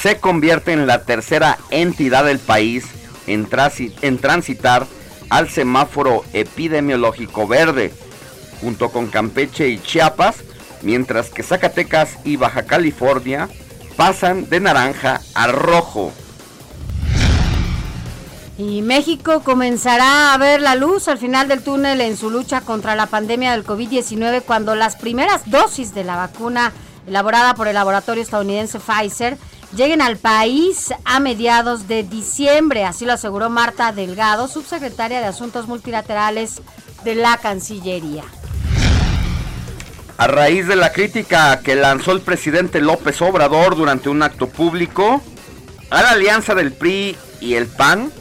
se 0.00 0.18
convierte 0.18 0.72
en 0.72 0.86
la 0.86 1.04
tercera 1.04 1.58
entidad 1.70 2.24
del 2.24 2.38
país 2.38 2.84
en, 3.26 3.48
transi- 3.48 3.94
en 4.02 4.18
transitar 4.18 4.86
al 5.28 5.48
semáforo 5.48 6.24
epidemiológico 6.32 7.46
verde, 7.46 7.92
junto 8.60 8.90
con 8.90 9.06
Campeche 9.08 9.68
y 9.68 9.78
Chiapas, 9.78 10.36
mientras 10.82 11.30
que 11.30 11.42
Zacatecas 11.42 12.10
y 12.24 12.36
Baja 12.36 12.64
California 12.64 13.48
pasan 13.96 14.48
de 14.48 14.60
naranja 14.60 15.20
a 15.34 15.46
rojo. 15.48 16.12
Y 18.60 18.82
México 18.82 19.40
comenzará 19.42 20.34
a 20.34 20.36
ver 20.36 20.60
la 20.60 20.74
luz 20.74 21.08
al 21.08 21.16
final 21.16 21.48
del 21.48 21.62
túnel 21.62 22.02
en 22.02 22.18
su 22.18 22.28
lucha 22.28 22.60
contra 22.60 22.94
la 22.94 23.06
pandemia 23.06 23.52
del 23.52 23.64
COVID-19 23.64 24.42
cuando 24.42 24.74
las 24.74 24.96
primeras 24.96 25.50
dosis 25.50 25.94
de 25.94 26.04
la 26.04 26.16
vacuna 26.16 26.70
elaborada 27.06 27.54
por 27.54 27.68
el 27.68 27.74
laboratorio 27.74 28.22
estadounidense 28.22 28.78
Pfizer 28.78 29.38
lleguen 29.74 30.02
al 30.02 30.18
país 30.18 30.92
a 31.06 31.20
mediados 31.20 31.88
de 31.88 32.02
diciembre. 32.02 32.84
Así 32.84 33.06
lo 33.06 33.14
aseguró 33.14 33.48
Marta 33.48 33.92
Delgado, 33.92 34.46
subsecretaria 34.46 35.20
de 35.20 35.26
Asuntos 35.26 35.66
Multilaterales 35.66 36.60
de 37.02 37.14
la 37.14 37.38
Cancillería. 37.38 38.24
A 40.18 40.26
raíz 40.26 40.66
de 40.66 40.76
la 40.76 40.92
crítica 40.92 41.60
que 41.60 41.76
lanzó 41.76 42.12
el 42.12 42.20
presidente 42.20 42.82
López 42.82 43.22
Obrador 43.22 43.74
durante 43.74 44.10
un 44.10 44.22
acto 44.22 44.50
público 44.50 45.22
a 45.88 46.02
la 46.02 46.10
alianza 46.10 46.54
del 46.54 46.74
PRI 46.74 47.16
y 47.40 47.54
el 47.54 47.66
PAN, 47.66 48.12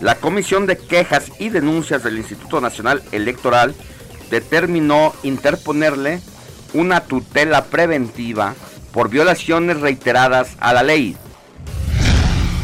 la 0.00 0.14
Comisión 0.16 0.66
de 0.66 0.78
Quejas 0.78 1.32
y 1.38 1.48
Denuncias 1.48 2.02
del 2.02 2.18
Instituto 2.18 2.60
Nacional 2.60 3.02
Electoral 3.12 3.74
determinó 4.30 5.12
interponerle 5.22 6.20
una 6.74 7.00
tutela 7.00 7.64
preventiva 7.64 8.54
por 8.92 9.08
violaciones 9.08 9.80
reiteradas 9.80 10.50
a 10.60 10.72
la 10.72 10.82
ley. 10.82 11.16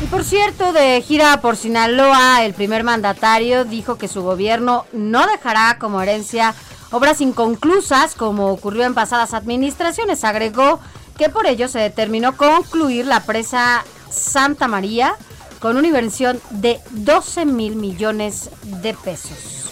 Y 0.03 0.07
por 0.07 0.25
cierto, 0.25 0.73
de 0.73 1.01
gira 1.01 1.41
por 1.41 1.57
Sinaloa, 1.57 2.45
el 2.45 2.53
primer 2.53 2.85
mandatario 2.85 3.65
dijo 3.65 3.97
que 3.97 4.09
su 4.09 4.23
gobierno 4.23 4.85
no 4.93 5.27
dejará 5.27 5.79
como 5.79 6.03
herencia 6.03 6.55
obras 6.91 7.21
inconclusas 7.21 8.15
como 8.15 8.49
ocurrió 8.49 8.85
en 8.85 8.95
pasadas 8.95 9.33
administraciones. 9.33 10.25
Agregó 10.25 10.79
que 11.17 11.31
por 11.31 11.47
ello 11.47 11.69
se 11.69 11.79
determinó 11.79 12.37
concluir 12.37 13.07
la 13.07 13.21
presa 13.21 13.85
Santa 14.11 14.69
María 14.69 15.17
con 15.65 15.79
una 15.79 15.89
inversión 15.89 16.43
de 16.51 16.79
12 16.91 17.47
mil 17.47 17.77
millones 17.77 18.51
de 18.83 18.93
pesos. 18.93 19.71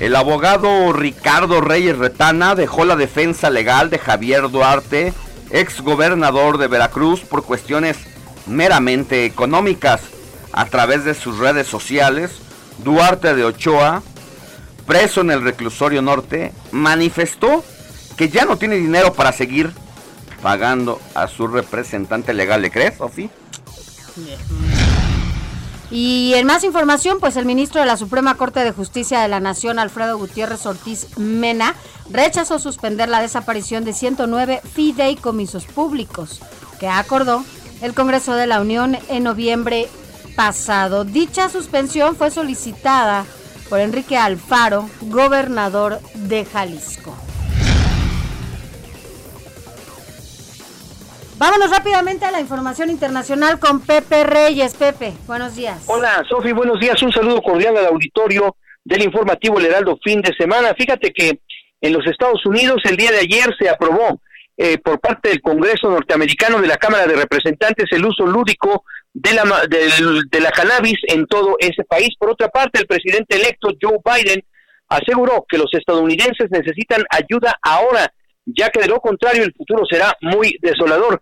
El 0.00 0.16
abogado 0.16 0.94
Ricardo 0.94 1.60
Reyes 1.60 1.98
Retana 1.98 2.54
dejó 2.54 2.86
la 2.86 2.96
defensa 2.96 3.50
legal 3.50 3.90
de 3.90 3.98
Javier 3.98 4.50
Duarte, 4.50 5.12
ex 5.50 5.82
gobernador 5.82 6.56
de 6.56 6.68
Veracruz, 6.68 7.20
por 7.20 7.44
cuestiones 7.44 7.98
meramente 8.46 9.26
económicas. 9.26 10.00
A 10.52 10.64
través 10.64 11.04
de 11.04 11.12
sus 11.12 11.36
redes 11.36 11.66
sociales, 11.66 12.30
Duarte 12.78 13.34
de 13.34 13.44
Ochoa, 13.44 14.02
preso 14.86 15.20
en 15.20 15.32
el 15.32 15.42
reclusorio 15.42 16.00
norte, 16.00 16.54
manifestó 16.72 17.62
que 18.16 18.30
ya 18.30 18.46
no 18.46 18.56
tiene 18.56 18.76
dinero 18.76 19.12
para 19.12 19.32
seguir 19.32 19.70
pagando 20.40 20.98
a 21.14 21.28
su 21.28 21.46
representante 21.46 22.32
legal. 22.32 22.62
¿Le 22.62 22.70
crees, 22.70 22.96
Sofi? 22.96 23.28
Y 25.90 26.34
en 26.34 26.46
más 26.46 26.62
información, 26.62 27.18
pues 27.18 27.36
el 27.36 27.46
ministro 27.46 27.80
de 27.80 27.86
la 27.86 27.96
Suprema 27.96 28.36
Corte 28.36 28.60
de 28.60 28.72
Justicia 28.72 29.20
de 29.20 29.28
la 29.28 29.40
Nación, 29.40 29.80
Alfredo 29.80 30.18
Gutiérrez 30.18 30.64
Ortiz 30.66 31.18
Mena, 31.18 31.74
rechazó 32.10 32.60
suspender 32.60 33.08
la 33.08 33.20
desaparición 33.20 33.84
de 33.84 33.92
109 33.92 34.62
fideicomisos 34.72 35.66
públicos 35.66 36.40
que 36.78 36.88
acordó 36.88 37.44
el 37.82 37.94
Congreso 37.94 38.34
de 38.34 38.46
la 38.46 38.60
Unión 38.60 38.96
en 39.08 39.24
noviembre 39.24 39.88
pasado. 40.36 41.04
Dicha 41.04 41.48
suspensión 41.48 42.14
fue 42.14 42.30
solicitada 42.30 43.24
por 43.68 43.80
Enrique 43.80 44.16
Alfaro, 44.16 44.88
gobernador 45.02 46.00
de 46.14 46.44
Jalisco. 46.44 47.14
Vámonos 51.40 51.70
rápidamente 51.70 52.26
a 52.26 52.30
la 52.30 52.38
información 52.40 52.90
internacional 52.90 53.58
con 53.58 53.80
Pepe 53.80 54.24
Reyes. 54.24 54.74
Pepe, 54.74 55.14
buenos 55.26 55.56
días. 55.56 55.82
Hola, 55.86 56.22
Sofi, 56.28 56.52
buenos 56.52 56.78
días. 56.78 57.02
Un 57.02 57.10
saludo 57.12 57.40
cordial 57.40 57.74
al 57.78 57.86
auditorio 57.86 58.56
del 58.84 59.02
informativo 59.04 59.58
El 59.58 59.64
Heraldo 59.64 59.98
fin 60.04 60.20
de 60.20 60.34
semana. 60.38 60.74
Fíjate 60.76 61.10
que 61.14 61.40
en 61.80 61.92
los 61.94 62.06
Estados 62.06 62.44
Unidos 62.44 62.82
el 62.84 62.98
día 62.98 63.10
de 63.10 63.20
ayer 63.20 63.48
se 63.58 63.70
aprobó 63.70 64.20
eh, 64.58 64.76
por 64.84 65.00
parte 65.00 65.30
del 65.30 65.40
Congreso 65.40 65.88
norteamericano 65.88 66.60
de 66.60 66.66
la 66.68 66.76
Cámara 66.76 67.06
de 67.06 67.16
Representantes 67.16 67.86
el 67.90 68.04
uso 68.04 68.26
lúdico 68.26 68.84
de 69.14 69.32
la, 69.32 69.44
del- 69.66 70.24
de 70.30 70.40
la 70.42 70.50
cannabis 70.50 70.98
en 71.08 71.24
todo 71.26 71.56
ese 71.58 71.84
país. 71.84 72.10
Por 72.18 72.32
otra 72.32 72.48
parte, 72.48 72.80
el 72.80 72.86
presidente 72.86 73.36
electo 73.36 73.70
Joe 73.80 73.96
Biden 74.04 74.44
aseguró 74.90 75.46
que 75.48 75.56
los 75.56 75.72
estadounidenses 75.72 76.50
necesitan 76.50 77.02
ayuda 77.08 77.56
ahora, 77.62 78.12
ya 78.44 78.68
que 78.68 78.80
de 78.82 78.88
lo 78.88 79.00
contrario 79.00 79.42
el 79.44 79.54
futuro 79.54 79.84
será 79.88 80.14
muy 80.20 80.58
desolador. 80.60 81.18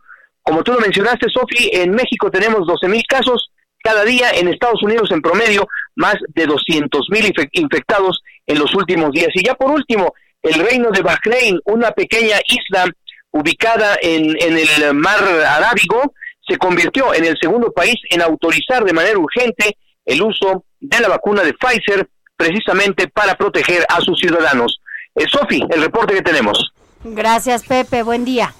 Como 0.48 0.62
tú 0.62 0.72
lo 0.72 0.80
mencionaste, 0.80 1.26
Sofi, 1.28 1.68
en 1.74 1.90
México 1.90 2.30
tenemos 2.30 2.66
12 2.66 2.88
mil 2.88 3.02
casos 3.06 3.50
cada 3.84 4.02
día, 4.02 4.30
en 4.30 4.48
Estados 4.48 4.82
Unidos 4.82 5.10
en 5.10 5.20
promedio 5.20 5.68
más 5.94 6.14
de 6.28 6.46
200 6.46 7.06
mil 7.10 7.30
infectados 7.52 8.22
en 8.46 8.58
los 8.58 8.74
últimos 8.74 9.12
días. 9.12 9.28
Y 9.34 9.44
ya 9.44 9.52
por 9.52 9.70
último, 9.70 10.14
el 10.42 10.54
reino 10.54 10.90
de 10.90 11.02
Bahrein, 11.02 11.60
una 11.66 11.90
pequeña 11.90 12.38
isla 12.46 12.90
ubicada 13.30 13.98
en, 14.00 14.34
en 14.40 14.56
el 14.56 14.94
mar 14.94 15.22
Arábigo, 15.22 16.14
se 16.48 16.56
convirtió 16.56 17.12
en 17.12 17.26
el 17.26 17.36
segundo 17.38 17.70
país 17.70 17.96
en 18.08 18.22
autorizar 18.22 18.84
de 18.84 18.94
manera 18.94 19.18
urgente 19.18 19.76
el 20.06 20.22
uso 20.22 20.64
de 20.80 20.98
la 20.98 21.08
vacuna 21.08 21.42
de 21.42 21.52
Pfizer 21.52 22.08
precisamente 22.38 23.06
para 23.08 23.34
proteger 23.34 23.84
a 23.86 24.00
sus 24.00 24.18
ciudadanos. 24.18 24.80
Eh, 25.14 25.26
Sofi, 25.30 25.62
el 25.68 25.82
reporte 25.82 26.14
que 26.14 26.22
tenemos. 26.22 26.72
Gracias, 27.04 27.64
Pepe. 27.64 28.02
Buen 28.02 28.24
día. 28.24 28.54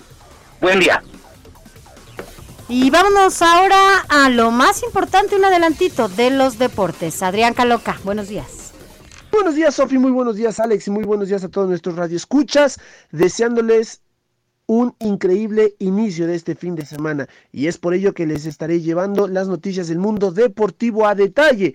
Buen 0.61 0.81
día. 0.81 1.03
Y 2.71 2.91
vámonos 2.91 3.41
ahora 3.41 4.01
a 4.11 4.29
lo 4.29 4.51
más 4.51 4.83
importante, 4.83 5.37
un 5.37 5.45
adelantito 5.47 6.09
de 6.09 6.31
los 6.31 6.59
deportes. 6.59 7.23
Adrián 7.23 7.55
Caloca, 7.55 7.99
buenos 8.05 8.29
días. 8.29 8.73
Buenos 9.33 9.55
días, 9.55 9.75
Sofi, 9.75 9.97
muy 9.97 10.11
buenos 10.11 10.37
días, 10.37 10.61
Alex, 10.61 10.87
y 10.87 10.91
muy 10.91 11.05
buenos 11.05 11.29
días 11.29 11.43
a 11.45 11.49
todos 11.49 11.67
nuestros 11.67 11.97
radioescuchas, 11.97 12.79
deseándoles 13.11 14.03
un 14.67 14.95
increíble 14.99 15.77
inicio 15.79 16.27
de 16.27 16.35
este 16.35 16.55
fin 16.55 16.75
de 16.75 16.85
semana. 16.85 17.27
Y 17.53 17.69
es 17.69 17.79
por 17.79 17.95
ello 17.95 18.13
que 18.13 18.27
les 18.27 18.45
estaré 18.45 18.83
llevando 18.83 19.29
las 19.29 19.49
noticias 19.49 19.89
del 19.89 19.99
mundo 19.99 20.31
deportivo 20.31 21.07
a 21.07 21.15
detalle. 21.15 21.75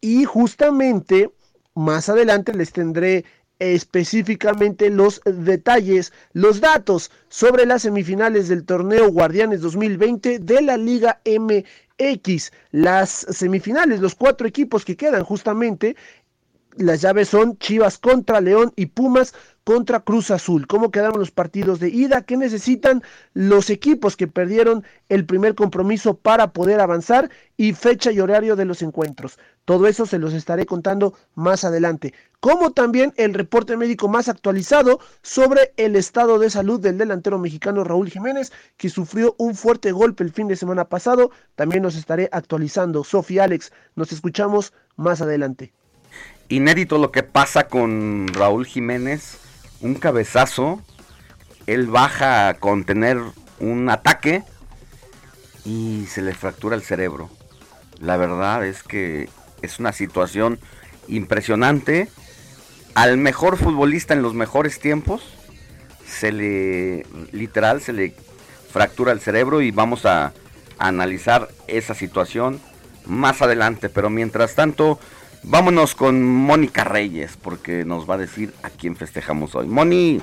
Y 0.00 0.24
justamente 0.24 1.30
más 1.74 2.08
adelante 2.08 2.54
les 2.54 2.72
tendré 2.72 3.26
específicamente 3.60 4.90
los 4.90 5.20
detalles, 5.24 6.12
los 6.32 6.60
datos 6.60 7.12
sobre 7.28 7.66
las 7.66 7.82
semifinales 7.82 8.48
del 8.48 8.64
torneo 8.64 9.12
Guardianes 9.12 9.60
2020 9.60 10.40
de 10.40 10.62
la 10.62 10.76
Liga 10.76 11.20
MX. 11.24 12.50
Las 12.72 13.10
semifinales, 13.10 14.00
los 14.00 14.14
cuatro 14.14 14.48
equipos 14.48 14.84
que 14.84 14.96
quedan 14.96 15.22
justamente, 15.22 15.94
las 16.76 17.02
llaves 17.02 17.28
son 17.28 17.58
Chivas 17.58 17.98
contra 17.98 18.40
León 18.40 18.72
y 18.76 18.86
Pumas 18.86 19.34
contra 19.64 20.00
Cruz 20.00 20.30
Azul. 20.30 20.66
¿Cómo 20.66 20.90
quedaron 20.90 21.18
los 21.18 21.30
partidos 21.30 21.80
de 21.80 21.90
ida? 21.90 22.22
¿Qué 22.22 22.36
necesitan 22.36 23.02
los 23.34 23.70
equipos 23.70 24.16
que 24.16 24.26
perdieron 24.26 24.84
el 25.08 25.26
primer 25.26 25.54
compromiso 25.54 26.14
para 26.14 26.52
poder 26.52 26.80
avanzar? 26.80 27.30
Y 27.56 27.74
fecha 27.74 28.10
y 28.10 28.20
horario 28.20 28.56
de 28.56 28.64
los 28.64 28.82
encuentros. 28.82 29.38
Todo 29.64 29.86
eso 29.86 30.06
se 30.06 30.18
los 30.18 30.32
estaré 30.32 30.66
contando 30.66 31.14
más 31.34 31.64
adelante. 31.64 32.14
Como 32.40 32.72
también 32.72 33.12
el 33.16 33.34
reporte 33.34 33.76
médico 33.76 34.08
más 34.08 34.28
actualizado 34.28 35.00
sobre 35.22 35.72
el 35.76 35.94
estado 35.96 36.38
de 36.38 36.50
salud 36.50 36.80
del 36.80 36.98
delantero 36.98 37.38
mexicano 37.38 37.84
Raúl 37.84 38.10
Jiménez, 38.10 38.52
que 38.76 38.88
sufrió 38.88 39.34
un 39.38 39.54
fuerte 39.54 39.92
golpe 39.92 40.24
el 40.24 40.32
fin 40.32 40.48
de 40.48 40.56
semana 40.56 40.86
pasado. 40.86 41.30
También 41.54 41.82
nos 41.82 41.96
estaré 41.96 42.28
actualizando. 42.32 43.04
Sofía 43.04 43.44
Alex, 43.44 43.72
nos 43.94 44.12
escuchamos 44.12 44.72
más 44.96 45.20
adelante. 45.20 45.72
Inédito 46.48 46.98
lo 46.98 47.12
que 47.12 47.22
pasa 47.22 47.68
con 47.68 48.26
Raúl 48.28 48.66
Jiménez 48.66 49.38
un 49.80 49.94
cabezazo, 49.94 50.80
él 51.66 51.86
baja 51.86 52.48
a 52.48 52.54
contener 52.54 53.18
un 53.58 53.88
ataque 53.88 54.42
y 55.64 56.06
se 56.06 56.22
le 56.22 56.34
fractura 56.34 56.76
el 56.76 56.82
cerebro. 56.82 57.30
La 57.98 58.16
verdad 58.16 58.66
es 58.66 58.82
que 58.82 59.28
es 59.62 59.78
una 59.78 59.92
situación 59.92 60.58
impresionante. 61.08 62.08
Al 62.94 63.16
mejor 63.16 63.56
futbolista 63.56 64.14
en 64.14 64.22
los 64.22 64.34
mejores 64.34 64.80
tiempos 64.80 65.22
se 66.06 66.32
le 66.32 67.06
literal 67.32 67.80
se 67.80 67.92
le 67.92 68.14
fractura 68.72 69.12
el 69.12 69.20
cerebro 69.20 69.60
y 69.60 69.70
vamos 69.70 70.06
a, 70.06 70.32
analizar 70.78 71.48
esa 71.68 71.94
situación 71.94 72.58
más 73.04 73.42
adelante, 73.42 73.90
pero 73.90 74.08
mientras 74.08 74.54
tanto 74.54 74.98
Vámonos 75.42 75.94
con 75.94 76.22
Mónica 76.22 76.84
Reyes, 76.84 77.38
porque 77.40 77.84
nos 77.86 78.08
va 78.08 78.14
a 78.14 78.18
decir 78.18 78.52
a 78.62 78.68
quién 78.68 78.94
festejamos 78.94 79.54
hoy. 79.54 79.66
Moni. 79.66 80.20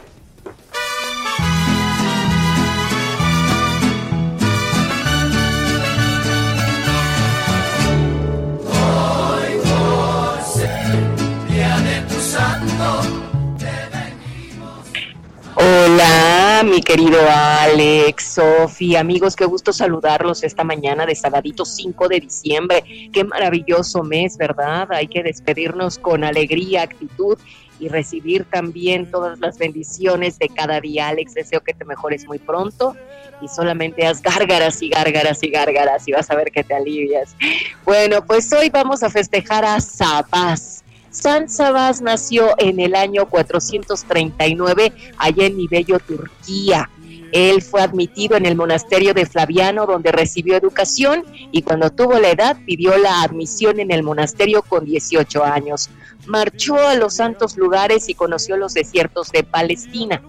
Hola, 15.70 16.64
mi 16.64 16.80
querido 16.80 17.20
Alex, 17.30 18.36
Sofi, 18.36 18.96
amigos, 18.96 19.36
qué 19.36 19.44
gusto 19.44 19.74
saludarlos 19.74 20.44
esta 20.44 20.64
mañana 20.64 21.06
de 21.06 21.14
sabadito 21.14 21.66
5 21.66 22.08
de 22.08 22.22
diciembre. 22.22 23.10
Qué 23.12 23.26
maravilloso 23.26 24.02
mes, 24.02 24.38
¿verdad? 24.38 24.88
Hay 24.94 25.10
que 25.10 25.24
despedirnos 25.24 25.98
con 25.98 26.24
alegría, 26.24 26.84
actitud 26.84 27.38
y 27.82 27.90
recibir 27.90 28.46
también 28.46 29.12
todas 29.12 29.40
las 29.40 29.58
bendiciones 29.58 30.40
de 30.40 30.48
cada 30.48 30.80
día. 30.80 31.10
Alex, 31.10 31.34
deseo 31.34 31.60
que 31.60 31.74
te 31.74 31.84
mejores 31.84 32.26
muy 32.28 32.40
pronto 32.40 32.96
y 33.42 33.50
solamente 33.50 34.08
haz 34.08 34.22
gárgaras 34.22 34.82
y 34.82 34.88
gárgaras 34.88 35.44
y 35.44 35.50
gárgaras 35.50 36.08
y 36.08 36.14
vas 36.14 36.32
a 36.32 36.36
ver 36.36 36.50
que 36.50 36.64
te 36.64 36.76
alivias. 36.76 37.36
Bueno, 37.84 38.26
pues 38.26 38.54
hoy 38.54 38.70
vamos 38.70 39.04
a 39.04 39.10
festejar 39.10 39.66
a 39.66 39.82
Sabás 39.82 40.77
San 41.20 41.50
Sabás 41.50 42.00
nació 42.00 42.54
en 42.60 42.80
el 42.80 42.94
año 42.94 43.26
439 43.28 44.94
allá 45.18 45.46
en 45.48 45.58
Nibello, 45.58 45.98
Turquía. 45.98 46.92
Él 47.32 47.64
fue 47.64 47.82
admitido 47.82 48.38
en 48.38 48.46
el 48.46 48.56
monasterio 48.56 49.16
de 49.16 49.26
Flaviano 49.26 49.88
donde 49.88 50.12
recibió 50.12 50.56
educación 50.56 51.26
y 51.52 51.64
cuando 51.64 51.90
tuvo 51.90 52.20
la 52.20 52.30
edad 52.30 52.58
pidió 52.68 52.96
la 53.00 53.24
admisión 53.24 53.80
en 53.80 53.92
el 53.92 54.04
monasterio 54.04 54.62
con 54.62 54.86
18 54.86 55.44
años. 55.44 55.90
Marchó 56.28 56.78
a 56.78 56.94
los 56.94 57.16
santos 57.16 57.58
lugares 57.58 58.10
y 58.10 58.14
conoció 58.14 58.56
los 58.56 58.76
desiertos 58.76 59.32
de 59.32 59.44
Palestina. 59.44 60.22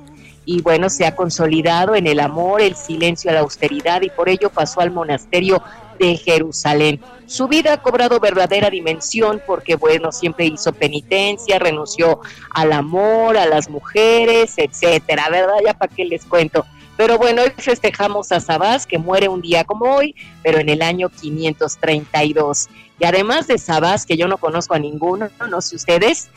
Y 0.46 0.62
bueno, 0.62 0.88
se 0.88 1.04
ha 1.04 1.14
consolidado 1.14 1.96
en 1.96 2.06
el 2.06 2.18
amor, 2.18 2.62
el 2.62 2.74
silencio, 2.74 3.30
la 3.30 3.40
austeridad 3.40 4.00
y 4.00 4.08
por 4.08 4.30
ello 4.30 4.48
pasó 4.48 4.80
al 4.80 4.90
monasterio 4.90 5.62
de 5.98 6.16
Jerusalén. 6.16 7.00
Su 7.26 7.48
vida 7.48 7.74
ha 7.74 7.82
cobrado 7.82 8.20
verdadera 8.20 8.70
dimensión 8.70 9.42
porque, 9.46 9.76
bueno, 9.76 10.12
siempre 10.12 10.46
hizo 10.46 10.72
penitencia, 10.72 11.58
renunció 11.58 12.20
al 12.54 12.72
amor, 12.72 13.36
a 13.36 13.46
las 13.46 13.68
mujeres, 13.68 14.54
etcétera, 14.56 15.28
¿verdad? 15.30 15.56
Ya 15.64 15.74
para 15.74 15.94
qué 15.94 16.04
les 16.04 16.24
cuento. 16.24 16.64
Pero 16.96 17.16
bueno, 17.16 17.42
hoy 17.42 17.52
festejamos 17.56 18.32
a 18.32 18.40
Sabás, 18.40 18.86
que 18.86 18.98
muere 18.98 19.28
un 19.28 19.40
día 19.40 19.64
como 19.64 19.94
hoy, 19.94 20.16
pero 20.42 20.58
en 20.58 20.68
el 20.68 20.82
año 20.82 21.10
532. 21.10 22.68
Y 22.98 23.04
además 23.04 23.46
de 23.46 23.58
Sabás, 23.58 24.04
que 24.04 24.16
yo 24.16 24.26
no 24.26 24.38
conozco 24.38 24.74
a 24.74 24.78
ninguno, 24.78 25.28
no 25.48 25.60
sé 25.60 25.76
ustedes. 25.76 26.28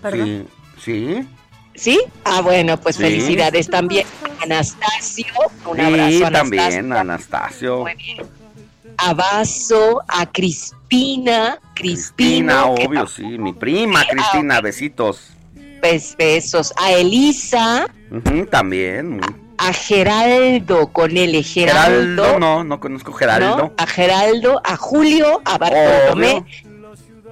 ¿Perdón? 0.00 0.48
Sí. 0.78 1.16
¿Sí? 1.16 1.28
Ah, 2.24 2.40
bueno, 2.42 2.78
pues 2.80 2.96
felicidades 2.96 3.68
también. 3.68 4.06
Anastasio, 4.42 5.26
un 5.66 5.80
abrazo. 5.80 6.10
Sí, 6.10 6.32
también, 6.32 6.92
Anastasio. 6.92 7.80
Muy 7.80 7.94
bien. 7.94 8.26
A 8.96 9.14
Vaso, 9.14 10.02
a 10.08 10.26
Crispina, 10.26 11.58
Crispina. 11.74 12.66
obvio, 12.66 13.06
sí, 13.06 13.22
mi 13.22 13.52
prima 13.52 14.04
Cristina, 14.04 14.60
besitos. 14.60 15.30
Pues 15.80 16.14
besos. 16.18 16.72
A 16.76 16.92
Elisa. 16.92 17.86
también. 18.50 19.20
A, 19.56 19.72
Geraldo, 19.72 20.88
con 20.88 21.16
L, 21.16 21.42
Geraldo. 21.42 22.22
Geraldo, 22.24 22.38
no, 22.38 22.64
no 22.64 22.80
conozco 22.80 23.12
Geraldo. 23.12 23.72
A 23.76 23.86
Geraldo, 23.86 24.60
a 24.64 24.76
Julio, 24.76 25.40
a 25.44 25.58
Bartolomé. 25.58 26.44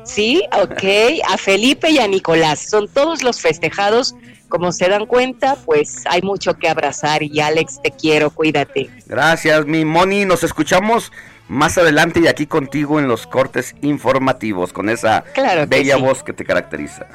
Sí, 0.05 0.43
ok. 0.53 1.23
A 1.29 1.37
Felipe 1.37 1.91
y 1.91 1.99
a 1.99 2.07
Nicolás. 2.07 2.61
Son 2.71 2.89
todos 2.89 3.23
los 3.23 3.41
festejados 3.41 4.15
como 4.49 4.73
se 4.73 4.89
dan 4.89 5.07
cuenta, 5.07 5.57
pues 5.65 6.05
hay 6.07 6.23
mucho 6.23 6.55
que 6.55 6.69
abrazar 6.69 7.23
y 7.23 7.41
Alex, 7.41 7.81
te 7.83 7.91
quiero, 7.91 8.31
cuídate. 8.31 8.91
Gracias, 9.07 9.67
mi 9.67 9.85
Moni, 9.85 10.25
nos 10.25 10.43
escuchamos 10.43 11.13
más 11.49 11.79
adelante 11.79 12.21
y 12.21 12.27
aquí 12.27 12.47
contigo 12.47 12.99
en 12.99 13.09
los 13.09 13.27
cortes 13.27 13.75
informativos 13.83 14.73
con 14.73 14.89
esa 14.89 15.25
bella 15.69 15.97
voz 15.97 16.23
que 16.23 16.33
te 16.33 16.45
caracteriza. 16.45 17.07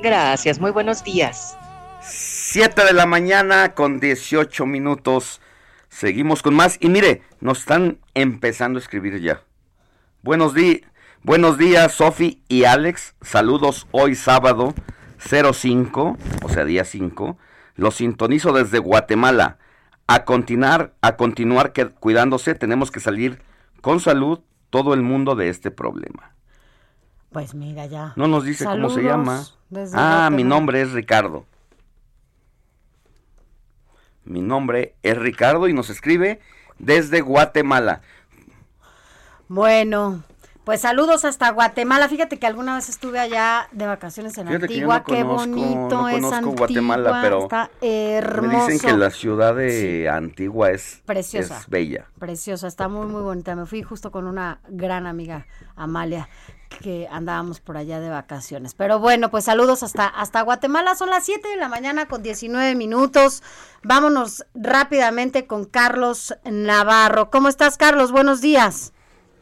Gracias, 0.00 0.58
muy 0.58 0.70
buenos 0.70 1.04
días. 1.04 1.56
7 2.02 2.84
de 2.84 2.92
la 2.92 3.06
mañana 3.06 3.74
con 3.74 4.00
18 4.00 4.66
minutos. 4.66 5.40
Seguimos 5.88 6.42
con 6.42 6.54
más 6.54 6.76
y 6.80 6.88
mire, 6.88 7.22
nos 7.40 7.60
están 7.60 7.98
empezando 8.14 8.78
a 8.78 8.82
escribir 8.82 9.20
ya. 9.20 9.42
Buenos 10.22 10.54
días, 10.54 10.80
buenos 11.22 11.56
días, 11.56 11.92
Sofi 11.92 12.42
y 12.48 12.64
Alex. 12.64 13.14
Saludos 13.22 13.86
hoy 13.92 14.14
sábado 14.14 14.74
05, 15.28 16.16
o 16.42 16.48
sea, 16.48 16.64
día 16.64 16.84
5, 16.84 17.38
lo 17.76 17.90
sintonizo 17.90 18.52
desde 18.52 18.78
Guatemala. 18.78 19.58
A 20.06 20.24
continuar, 20.24 20.92
a 21.00 21.16
continuar 21.16 21.72
cuidándose, 21.98 22.54
tenemos 22.54 22.90
que 22.90 23.00
salir 23.00 23.40
con 23.80 24.00
salud 24.00 24.40
todo 24.70 24.92
el 24.92 25.02
mundo 25.02 25.34
de 25.34 25.48
este 25.48 25.70
problema. 25.70 26.34
Pues 27.32 27.54
mira 27.54 27.86
ya. 27.86 28.12
No 28.16 28.28
nos 28.28 28.44
dice 28.44 28.64
cómo 28.64 28.90
se 28.90 29.02
llama. 29.02 29.44
Ah, 29.94 30.30
mi 30.30 30.44
nombre 30.44 30.82
es 30.82 30.92
Ricardo. 30.92 31.46
Mi 34.24 34.40
nombre 34.40 34.94
es 35.02 35.18
Ricardo 35.18 35.68
y 35.68 35.72
nos 35.72 35.90
escribe 35.90 36.40
desde 36.78 37.20
Guatemala. 37.20 38.02
Bueno, 39.48 40.22
Pues 40.64 40.80
saludos 40.80 41.26
hasta 41.26 41.50
Guatemala. 41.50 42.08
Fíjate 42.08 42.38
que 42.38 42.46
alguna 42.46 42.74
vez 42.76 42.88
estuve 42.88 43.18
allá 43.18 43.68
de 43.72 43.86
vacaciones 43.86 44.38
en 44.38 44.46
Fíjate 44.46 44.66
que 44.66 44.74
Antigua. 44.74 44.98
no 45.00 45.04
Qué 45.04 45.22
conozco- 45.22 45.36
bonito 45.50 45.88
no 46.00 46.08
es 46.08 46.14
conozco 46.14 46.36
Antigua. 46.36 46.56
Guatemala, 46.56 47.18
pero 47.22 47.42
está 47.42 47.70
Me 47.82 48.14
hermoso. 48.16 48.66
dicen 48.68 48.90
que 48.90 48.96
la 48.96 49.10
ciudad 49.10 49.54
de 49.54 50.08
Antigua 50.08 50.70
es, 50.70 51.02
Preciosa. 51.04 51.58
es 51.58 51.68
bella. 51.68 52.06
Preciosa, 52.18 52.66
está 52.66 52.88
muy 52.88 53.06
muy 53.06 53.20
bonita. 53.20 53.54
Me 53.54 53.66
fui 53.66 53.82
justo 53.82 54.10
con 54.10 54.26
una 54.26 54.60
gran 54.68 55.06
amiga, 55.06 55.46
Amalia, 55.76 56.30
que 56.80 57.08
andábamos 57.12 57.60
por 57.60 57.76
allá 57.76 58.00
de 58.00 58.08
vacaciones. 58.08 58.72
Pero 58.72 58.98
bueno, 58.98 59.30
pues 59.30 59.44
saludos 59.44 59.82
hasta, 59.82 60.06
hasta 60.06 60.40
Guatemala. 60.40 60.94
Son 60.94 61.10
las 61.10 61.26
7 61.26 61.46
de 61.46 61.56
la 61.56 61.68
mañana 61.68 62.06
con 62.06 62.22
19 62.22 62.74
minutos. 62.74 63.42
Vámonos 63.82 64.46
rápidamente 64.54 65.46
con 65.46 65.66
Carlos 65.66 66.34
Navarro. 66.44 67.28
¿Cómo 67.30 67.48
estás, 67.48 67.76
Carlos? 67.76 68.12
Buenos 68.12 68.40
días. 68.40 68.93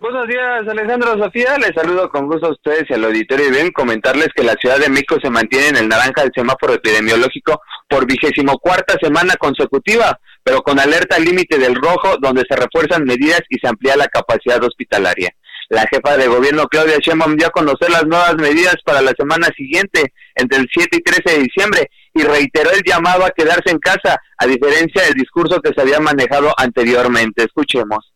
Buenos 0.02 0.26
días, 0.26 0.66
Alejandro 0.68 1.16
Sofía. 1.16 1.56
Les 1.58 1.70
saludo 1.76 2.08
con 2.10 2.26
gusto 2.26 2.48
a 2.48 2.50
ustedes 2.50 2.90
y 2.90 2.94
al 2.94 3.04
auditorio. 3.04 3.46
Y 3.46 3.52
bien, 3.52 3.70
comentarles 3.70 4.30
que 4.34 4.42
la 4.42 4.54
Ciudad 4.54 4.78
de 4.80 4.88
México 4.88 5.16
se 5.22 5.30
mantiene 5.30 5.68
en 5.68 5.76
el 5.76 5.88
naranja 5.88 6.22
del 6.22 6.32
semáforo 6.34 6.74
epidemiológico 6.74 7.62
por 7.88 8.04
vigésimo 8.04 8.58
cuarta 8.58 8.98
semana 9.00 9.36
consecutiva, 9.36 10.18
pero 10.42 10.62
con 10.62 10.80
alerta 10.80 11.14
al 11.14 11.24
límite 11.24 11.56
del 11.56 11.76
rojo, 11.76 12.16
donde 12.20 12.42
se 12.48 12.56
refuerzan 12.56 13.04
medidas 13.04 13.42
y 13.48 13.60
se 13.60 13.68
amplía 13.68 13.94
la 13.94 14.08
capacidad 14.08 14.60
hospitalaria. 14.64 15.30
La 15.68 15.86
jefa 15.88 16.16
de 16.16 16.26
gobierno, 16.26 16.66
Claudia 16.66 16.98
Sheinbaum, 16.98 17.36
dio 17.36 17.46
a 17.46 17.50
conocer 17.50 17.88
las 17.90 18.04
nuevas 18.04 18.34
medidas 18.34 18.74
para 18.84 19.02
la 19.02 19.12
semana 19.16 19.50
siguiente, 19.56 20.12
entre 20.34 20.58
el 20.58 20.68
7 20.68 20.96
y 20.96 21.00
13 21.00 21.22
de 21.30 21.44
diciembre, 21.44 21.90
y 22.12 22.24
reiteró 22.24 22.72
el 22.72 22.82
llamado 22.84 23.24
a 23.24 23.30
quedarse 23.30 23.70
en 23.70 23.78
casa, 23.78 24.20
a 24.36 24.46
diferencia 24.46 25.04
del 25.04 25.14
discurso 25.14 25.60
que 25.60 25.70
se 25.72 25.80
había 25.80 26.00
manejado 26.00 26.52
anteriormente. 26.58 27.44
Escuchemos. 27.44 28.12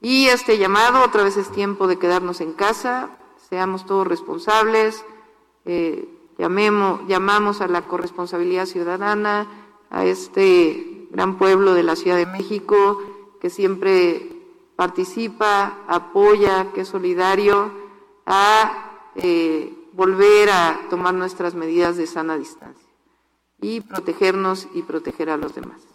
Y 0.00 0.26
este 0.26 0.58
llamado, 0.58 1.02
otra 1.02 1.24
vez 1.24 1.36
es 1.36 1.50
tiempo 1.50 1.86
de 1.86 1.98
quedarnos 1.98 2.40
en 2.40 2.52
casa, 2.52 3.10
seamos 3.48 3.84
todos 3.86 4.06
responsables, 4.06 5.04
eh, 5.64 6.08
llamemos, 6.38 7.00
llamamos 7.08 7.60
a 7.60 7.66
la 7.66 7.82
corresponsabilidad 7.82 8.66
ciudadana, 8.66 9.46
a 9.90 10.04
este 10.04 11.08
gran 11.10 11.36
pueblo 11.36 11.74
de 11.74 11.82
la 11.82 11.96
Ciudad 11.96 12.16
de 12.16 12.26
México 12.26 13.02
que 13.40 13.50
siempre 13.50 14.38
participa, 14.76 15.84
apoya, 15.88 16.72
que 16.72 16.82
es 16.82 16.88
solidario, 16.88 17.72
a 18.26 19.10
eh, 19.16 19.74
volver 19.92 20.50
a 20.50 20.86
tomar 20.90 21.14
nuestras 21.14 21.54
medidas 21.54 21.96
de 21.96 22.06
sana 22.06 22.36
distancia 22.36 22.86
y 23.60 23.80
protegernos 23.80 24.68
y 24.74 24.82
proteger 24.82 25.30
a 25.30 25.36
los 25.36 25.54
demás. 25.54 25.87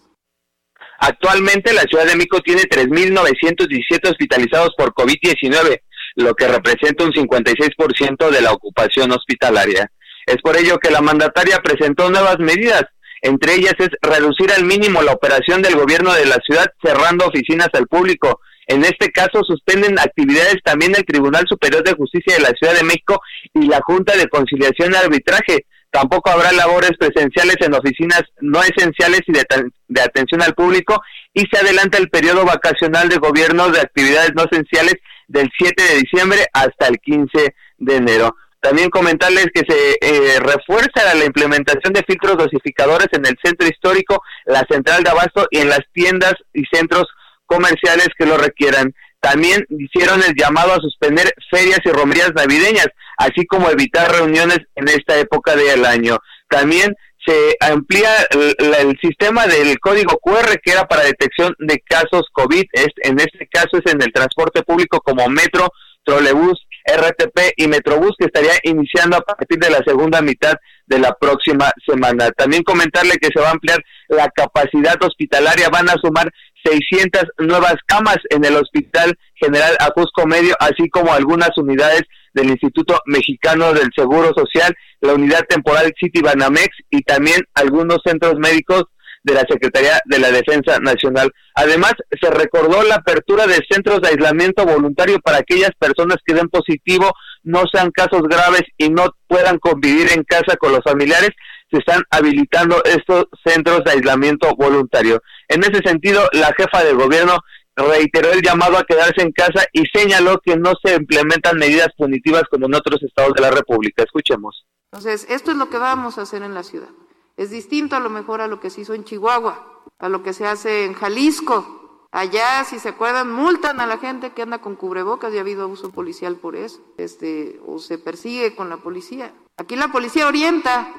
Actualmente 1.05 1.73
la 1.73 1.81
Ciudad 1.81 2.05
de 2.05 2.15
México 2.15 2.39
tiene 2.39 2.61
3.917 2.61 4.09
hospitalizados 4.09 4.69
por 4.77 4.93
COVID-19, 4.93 5.81
lo 6.15 6.33
que 6.33 6.47
representa 6.47 7.03
un 7.03 7.11
56% 7.11 8.29
de 8.29 8.41
la 8.41 8.53
ocupación 8.53 9.11
hospitalaria. 9.11 9.91
Es 10.25 10.37
por 10.41 10.55
ello 10.55 10.77
que 10.77 10.91
la 10.91 11.01
mandataria 11.01 11.59
presentó 11.59 12.09
nuevas 12.09 12.39
medidas. 12.39 12.83
Entre 13.21 13.55
ellas 13.55 13.73
es 13.79 13.89
reducir 14.01 14.49
al 14.53 14.63
mínimo 14.63 15.01
la 15.01 15.11
operación 15.11 15.61
del 15.61 15.75
gobierno 15.75 16.13
de 16.13 16.25
la 16.25 16.37
ciudad 16.37 16.67
cerrando 16.81 17.25
oficinas 17.25 17.67
al 17.73 17.87
público. 17.87 18.39
En 18.67 18.85
este 18.85 19.11
caso 19.11 19.43
suspenden 19.45 19.99
actividades 19.99 20.59
también 20.63 20.95
el 20.95 21.03
Tribunal 21.03 21.43
Superior 21.49 21.83
de 21.83 21.95
Justicia 21.95 22.35
de 22.35 22.43
la 22.43 22.51
Ciudad 22.57 22.75
de 22.75 22.83
México 22.83 23.19
y 23.53 23.67
la 23.67 23.81
Junta 23.81 24.15
de 24.15 24.29
Conciliación 24.29 24.93
y 24.93 24.95
Arbitraje. 24.95 25.65
Tampoco 25.93 26.31
habrá 26.31 26.51
labores 26.53 26.93
presenciales 26.97 27.57
en 27.59 27.75
oficinas 27.75 28.23
no 28.41 28.63
esenciales 28.63 29.21
y 29.27 29.31
de, 29.31 30.01
atención 30.01 30.41
al 30.41 30.55
público 30.55 30.99
y 31.31 31.41
se 31.41 31.59
adelanta 31.59 31.99
el 31.99 32.09
periodo 32.09 32.45
vacacional 32.45 33.09
de 33.09 33.17
gobierno 33.17 33.69
de 33.69 33.81
actividades 33.81 34.31
no 34.35 34.43
esenciales 34.43 34.95
del 35.27 35.51
7 35.55 35.83
de 35.83 35.99
diciembre 35.99 36.47
hasta 36.51 36.87
el 36.87 36.97
15 36.97 37.53
de 37.77 37.95
enero. 37.95 38.35
También 38.59 38.89
comentarles 38.89 39.45
que 39.53 39.61
se 39.67 39.91
eh, 40.01 40.39
refuerza 40.39 41.13
la 41.13 41.25
implementación 41.25 41.93
de 41.93 42.03
filtros 42.07 42.37
dosificadores 42.37 43.09
en 43.11 43.27
el 43.27 43.37
centro 43.43 43.67
histórico, 43.67 44.23
la 44.45 44.65
central 44.67 45.03
de 45.03 45.11
abasto 45.11 45.45
y 45.51 45.59
en 45.59 45.69
las 45.69 45.81
tiendas 45.93 46.33
y 46.55 46.63
centros 46.73 47.05
comerciales 47.45 48.07
que 48.17 48.25
lo 48.25 48.37
requieran. 48.39 48.95
También 49.23 49.65
hicieron 49.69 50.21
el 50.21 50.35
llamado 50.35 50.73
a 50.73 50.81
suspender 50.81 51.31
ferias 51.49 51.79
y 51.85 51.89
romerías 51.91 52.33
navideñas, 52.35 52.87
así 53.17 53.45
como 53.45 53.69
evitar 53.69 54.11
reuniones 54.11 54.59
en 54.75 54.89
esta 54.89 55.17
época 55.17 55.55
del 55.55 55.85
año. 55.85 56.17
También 56.49 56.93
se 57.25 57.55
amplía 57.61 58.09
el, 58.31 58.99
sistema 59.01 59.47
del 59.47 59.79
código 59.79 60.19
QR 60.21 60.59
que 60.61 60.73
era 60.73 60.83
para 60.89 61.05
detección 61.05 61.55
de 61.59 61.79
casos 61.87 62.23
COVID. 62.33 62.65
Es, 62.73 62.89
en 62.97 63.17
este 63.17 63.47
caso 63.49 63.77
es 63.77 63.93
en 63.93 64.01
el 64.01 64.11
transporte 64.11 64.61
público 64.61 64.99
como 64.99 65.29
metro, 65.29 65.69
trolebús, 66.03 66.59
RTP 66.85 67.53
y 67.55 67.67
Metrobús 67.69 68.15
que 68.19 68.25
estaría 68.25 68.59
iniciando 68.63 69.15
a 69.15 69.21
partir 69.21 69.57
de 69.57 69.69
la 69.69 69.79
segunda 69.87 70.21
mitad 70.21 70.55
de 70.85 70.99
la 70.99 71.13
próxima 71.13 71.71
semana. 71.87 72.29
También 72.31 72.63
comentarle 72.63 73.15
que 73.21 73.29
se 73.33 73.39
va 73.39 73.47
a 73.47 73.51
ampliar 73.51 73.79
la 74.09 74.27
capacidad 74.35 75.01
hospitalaria, 75.01 75.69
van 75.69 75.89
a 75.89 75.95
sumar 76.01 76.29
600 76.63 77.23
nuevas 77.39 77.75
camas 77.85 78.17
en 78.29 78.45
el 78.45 78.55
Hospital 78.55 79.17
General 79.35 79.75
Ajusco 79.79 80.25
Medio, 80.25 80.55
así 80.59 80.89
como 80.89 81.13
algunas 81.13 81.51
unidades 81.57 82.03
del 82.33 82.49
Instituto 82.49 82.99
Mexicano 83.05 83.73
del 83.73 83.89
Seguro 83.95 84.31
Social, 84.35 84.73
la 85.01 85.13
unidad 85.13 85.45
temporal 85.47 85.93
City 85.99 86.21
Banamex 86.21 86.69
y 86.89 87.01
también 87.01 87.41
algunos 87.53 87.99
centros 88.03 88.35
médicos 88.37 88.83
de 89.23 89.33
la 89.33 89.45
Secretaría 89.49 89.99
de 90.05 90.19
la 90.19 90.31
Defensa 90.31 90.79
Nacional. 90.79 91.31
Además, 91.55 91.93
se 92.21 92.29
recordó 92.29 92.83
la 92.83 92.95
apertura 92.95 93.47
de 93.47 93.59
centros 93.69 94.01
de 94.01 94.09
aislamiento 94.09 94.65
voluntario 94.65 95.19
para 95.19 95.37
aquellas 95.37 95.71
personas 95.79 96.17
que 96.25 96.33
den 96.33 96.49
positivo, 96.49 97.11
no 97.43 97.63
sean 97.71 97.91
casos 97.91 98.23
graves 98.23 98.63
y 98.77 98.89
no 98.89 99.05
puedan 99.27 99.59
convivir 99.59 100.11
en 100.13 100.23
casa 100.23 100.57
con 100.57 100.73
los 100.73 100.81
familiares. 100.83 101.29
Se 101.73 101.79
están 101.79 102.03
habilitando 102.11 102.83
estos 102.83 103.25
centros 103.43 103.83
de 103.83 103.93
aislamiento 103.93 104.53
voluntario. 104.55 105.23
En 105.47 105.63
ese 105.63 105.81
sentido, 105.83 106.21
la 106.33 106.53
jefa 106.55 106.83
de 106.83 106.93
gobierno 106.93 107.39
reiteró 107.75 108.31
el 108.31 108.43
llamado 108.43 108.77
a 108.77 108.83
quedarse 108.83 109.23
en 109.23 109.31
casa 109.31 109.65
y 109.73 109.83
señaló 109.87 110.39
que 110.45 110.55
no 110.55 110.73
se 110.83 110.93
implementan 110.93 111.57
medidas 111.57 111.87
punitivas 111.97 112.43
como 112.51 112.67
en 112.67 112.75
otros 112.75 113.01
estados 113.01 113.33
de 113.33 113.41
la 113.41 113.49
República. 113.49 114.03
Escuchemos. 114.03 114.67
Entonces, 114.91 115.25
esto 115.31 115.49
es 115.49 115.57
lo 115.57 115.71
que 115.71 115.79
vamos 115.79 116.19
a 116.19 116.21
hacer 116.21 116.43
en 116.43 116.53
la 116.53 116.61
ciudad. 116.61 116.89
Es 117.37 117.49
distinto 117.49 117.95
a 117.95 117.99
lo 117.99 118.11
mejor 118.11 118.41
a 118.41 118.47
lo 118.47 118.59
que 118.59 118.69
se 118.69 118.81
hizo 118.81 118.93
en 118.93 119.03
Chihuahua, 119.03 119.81
a 119.97 120.09
lo 120.09 120.21
que 120.21 120.33
se 120.33 120.45
hace 120.45 120.85
en 120.85 120.93
Jalisco. 120.93 122.05
Allá, 122.11 122.63
si 122.65 122.77
se 122.77 122.89
acuerdan, 122.89 123.31
multan 123.31 123.79
a 123.79 123.87
la 123.87 123.97
gente 123.97 124.33
que 124.33 124.43
anda 124.43 124.59
con 124.59 124.75
cubrebocas 124.75 125.33
y 125.33 125.39
ha 125.39 125.41
habido 125.41 125.63
abuso 125.63 125.91
policial 125.91 126.35
por 126.35 126.55
eso, 126.55 126.81
este, 126.99 127.59
o 127.65 127.79
se 127.79 127.97
persigue 127.97 128.55
con 128.55 128.69
la 128.69 128.77
policía. 128.77 129.33
Aquí 129.57 129.75
la 129.75 129.87
policía 129.87 130.27
orienta 130.27 130.93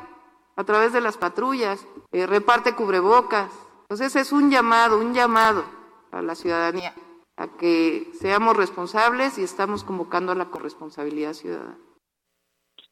a 0.57 0.65
través 0.65 0.93
de 0.93 1.01
las 1.01 1.17
patrullas, 1.17 1.87
eh, 2.13 2.27
reparte 2.27 2.75
cubrebocas. 2.75 3.51
Entonces 3.83 4.17
es 4.17 4.33
un 4.33 4.51
llamado, 4.51 4.99
un 4.99 5.15
llamado 5.15 5.65
a 6.13 6.23
la 6.23 6.35
ciudadanía 6.35 6.95
a 7.37 7.49
que 7.59 8.13
seamos 8.21 8.57
responsables 8.57 9.39
y 9.39 9.43
estamos 9.43 9.83
convocando 9.83 10.33
a 10.33 10.37
la 10.37 10.47
corresponsabilidad 10.47 11.33
ciudadana. 11.33 11.77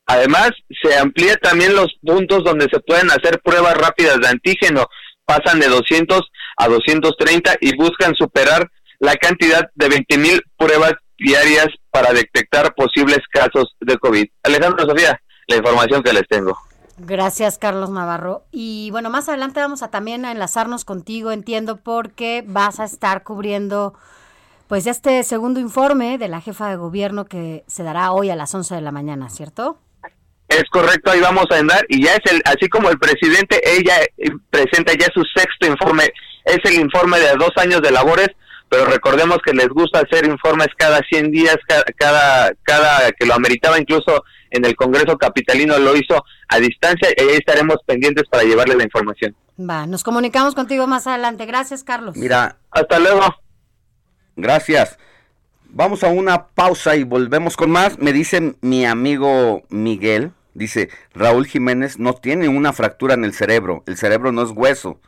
Además, 0.07 0.51
se 0.83 0.99
amplía 0.99 1.37
también 1.37 1.77
los 1.77 1.95
puntos 2.03 2.43
donde 2.45 2.67
se 2.71 2.81
pueden 2.81 3.11
hacer 3.11 3.41
pruebas 3.43 3.77
rápidas 3.77 4.19
de 4.21 4.29
antígeno. 4.29 4.87
Pasan 5.25 5.61
de 5.61 5.69
200 5.69 6.21
a 6.57 6.69
230 6.69 7.55
y 7.61 7.77
buscan 7.77 8.15
superar 8.17 8.69
la 8.99 9.15
cantidad 9.15 9.71
de 9.75 9.89
20 9.89 10.19
mil 10.19 10.43
pruebas 10.57 10.95
diarias 11.17 11.69
para 11.91 12.13
detectar 12.13 12.75
posibles 12.75 13.21
casos 13.31 13.77
de 13.81 13.97
COVID. 13.99 14.27
Alejandro 14.43 14.85
Sofía, 14.85 15.21
la 15.47 15.57
información 15.57 16.03
que 16.03 16.13
les 16.13 16.27
tengo. 16.29 16.59
Gracias, 17.05 17.59
Carlos 17.59 17.91
Navarro. 17.91 18.45
Y 18.53 18.91
bueno, 18.93 19.11
más 19.11 19.29
adelante 19.29 19.59
vamos 19.59 19.83
a 19.83 19.91
también 19.91 20.25
a 20.25 20.31
enlazarnos 20.31 20.85
contigo, 20.85 21.33
entiendo, 21.33 21.77
porque 21.77 22.45
vas 22.47 22.79
a 22.79 22.85
estar 22.85 23.25
cubriendo 23.25 23.95
pues 24.69 24.87
este 24.87 25.23
segundo 25.25 25.59
informe 25.59 26.17
de 26.17 26.29
la 26.29 26.41
jefa 26.41 26.69
de 26.71 26.77
gobierno 26.77 27.25
que 27.25 27.65
se 27.67 27.83
dará 27.83 28.13
hoy 28.13 28.31
a 28.31 28.37
las 28.37 28.55
11 28.55 28.77
de 28.77 28.81
la 28.81 28.93
mañana, 28.93 29.29
¿cierto? 29.31 29.79
Es 30.49 30.63
correcto, 30.71 31.11
ahí 31.11 31.21
vamos 31.21 31.47
a 31.51 31.59
andar 31.59 31.85
y 31.89 32.05
ya 32.05 32.13
es 32.13 32.33
el, 32.33 32.41
así 32.45 32.69
como 32.69 32.89
el 32.89 32.99
presidente, 32.99 33.61
ella 33.65 33.97
presenta 34.51 34.93
ya 34.93 35.09
su 35.13 35.23
sexto 35.35 35.67
informe, 35.67 36.05
es 36.45 36.59
el 36.65 36.81
informe 36.81 37.19
de 37.19 37.33
dos 37.37 37.51
años 37.57 37.83
de 37.83 37.91
labores, 37.91 38.29
pero 38.69 38.85
recordemos 38.85 39.39
que 39.45 39.55
les 39.55 39.69
gusta 39.69 40.01
hacer 40.01 40.25
informes 40.25 40.69
cada 40.77 41.01
100 41.11 41.31
días, 41.33 41.57
cada, 41.99 42.53
cada 42.63 43.11
que 43.13 43.27
lo 43.27 43.35
ameritaba, 43.35 43.79
incluso 43.79 44.23
en 44.53 44.65
el 44.65 44.77
Congreso 44.77 45.19
Capitalino 45.19 45.79
lo 45.79 45.97
hizo 45.97 46.25
a 46.49 46.59
distancia 46.59 47.09
y 47.17 47.23
ahí 47.23 47.37
estaremos 47.37 47.77
pendientes 47.87 48.25
para 48.31 48.45
llevarle 48.45 48.77
la 48.77 48.85
información. 48.85 49.35
Va, 49.59 49.87
nos 49.87 50.05
comunicamos 50.05 50.55
contigo 50.55 50.87
más 50.87 51.07
adelante. 51.07 51.47
Gracias, 51.47 51.85
Carlos. 51.85 52.17
Mira, 52.17 52.59
hasta 52.71 52.99
luego. 52.99 53.23
Gracias. 54.37 54.99
Vamos 55.65 56.05
a 56.05 56.09
una 56.09 56.49
pausa 56.49 56.97
y 56.97 57.03
volvemos 57.05 57.57
con 57.57 57.71
más. 57.71 57.99
Me 57.99 58.13
dice 58.13 58.57
mi 58.61 58.85
amigo 58.85 59.63
Miguel, 59.71 60.33
dice, 60.55 60.91
Raúl 61.15 61.47
Jiménez 61.47 61.99
no 61.99 62.13
tiene 62.15 62.49
una 62.49 62.73
fractura 62.73 63.15
en 63.15 63.25
el 63.25 63.33
cerebro, 63.33 63.83
el 63.87 63.97
cerebro 63.97 64.33
no 64.33 64.43
es 64.43 64.51
hueso. 64.51 65.01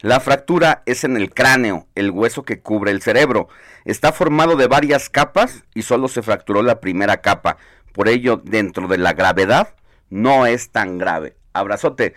La 0.00 0.20
fractura 0.20 0.82
es 0.86 1.04
en 1.04 1.16
el 1.16 1.32
cráneo, 1.32 1.86
el 1.94 2.10
hueso 2.10 2.44
que 2.44 2.60
cubre 2.60 2.90
el 2.90 3.00
cerebro. 3.00 3.48
Está 3.84 4.12
formado 4.12 4.56
de 4.56 4.66
varias 4.66 5.08
capas 5.08 5.64
y 5.74 5.82
solo 5.82 6.08
se 6.08 6.22
fracturó 6.22 6.62
la 6.62 6.80
primera 6.80 7.22
capa. 7.22 7.56
Por 7.96 8.10
ello, 8.10 8.42
dentro 8.44 8.88
de 8.88 8.98
la 8.98 9.14
gravedad, 9.14 9.74
no 10.10 10.44
es 10.44 10.68
tan 10.68 10.98
grave. 10.98 11.34
Abrazote. 11.54 12.12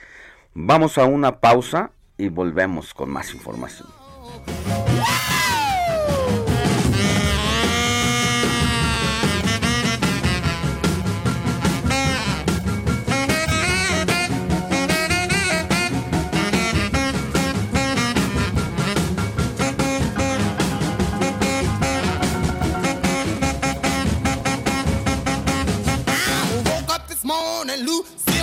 Vamos 0.53 0.97
a 0.97 1.05
una 1.05 1.39
pausa 1.39 1.91
y 2.17 2.27
volvemos 2.27 2.93
con 2.93 3.09
más 3.09 3.33
información. 3.33 3.87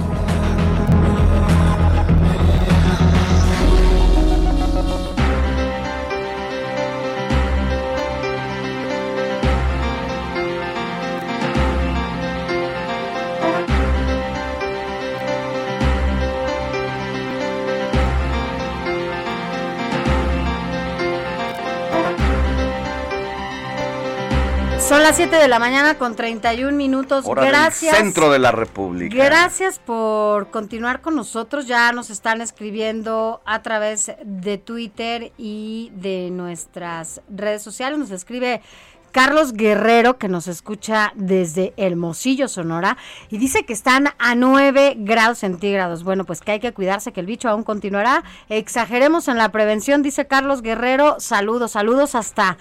Las 25.05 25.17
7 25.17 25.35
de 25.35 25.47
la 25.47 25.59
mañana 25.59 25.99
con 25.99 26.15
31 26.15 26.75
minutos. 26.75 27.25
Hora 27.27 27.43
del 27.43 27.51
Gracias. 27.51 27.95
centro 27.95 28.31
de 28.31 28.39
la 28.39 28.51
República. 28.51 29.15
Gracias 29.15 29.77
por 29.77 30.49
continuar 30.49 31.01
con 31.01 31.15
nosotros. 31.15 31.67
Ya 31.67 31.91
nos 31.91 32.09
están 32.09 32.41
escribiendo 32.41 33.39
a 33.45 33.61
través 33.61 34.13
de 34.23 34.57
Twitter 34.57 35.31
y 35.37 35.91
de 35.93 36.31
nuestras 36.31 37.21
redes 37.29 37.61
sociales. 37.61 37.99
Nos 37.99 38.09
escribe 38.09 38.63
Carlos 39.11 39.53
Guerrero, 39.53 40.17
que 40.17 40.27
nos 40.27 40.47
escucha 40.47 41.13
desde 41.13 41.75
Hermosillo, 41.77 42.47
Sonora, 42.47 42.97
y 43.29 43.37
dice 43.37 43.63
que 43.63 43.73
están 43.73 44.07
a 44.17 44.33
9 44.33 44.95
grados 44.97 45.37
centígrados. 45.37 46.03
Bueno, 46.03 46.25
pues 46.25 46.41
que 46.41 46.53
hay 46.53 46.59
que 46.59 46.73
cuidarse, 46.73 47.13
que 47.13 47.19
el 47.19 47.27
bicho 47.27 47.47
aún 47.47 47.61
continuará. 47.61 48.23
Exageremos 48.49 49.27
en 49.27 49.37
la 49.37 49.49
prevención, 49.51 50.01
dice 50.01 50.25
Carlos 50.25 50.63
Guerrero. 50.63 51.19
Saludos, 51.19 51.73
saludos 51.73 52.15
hasta 52.15 52.57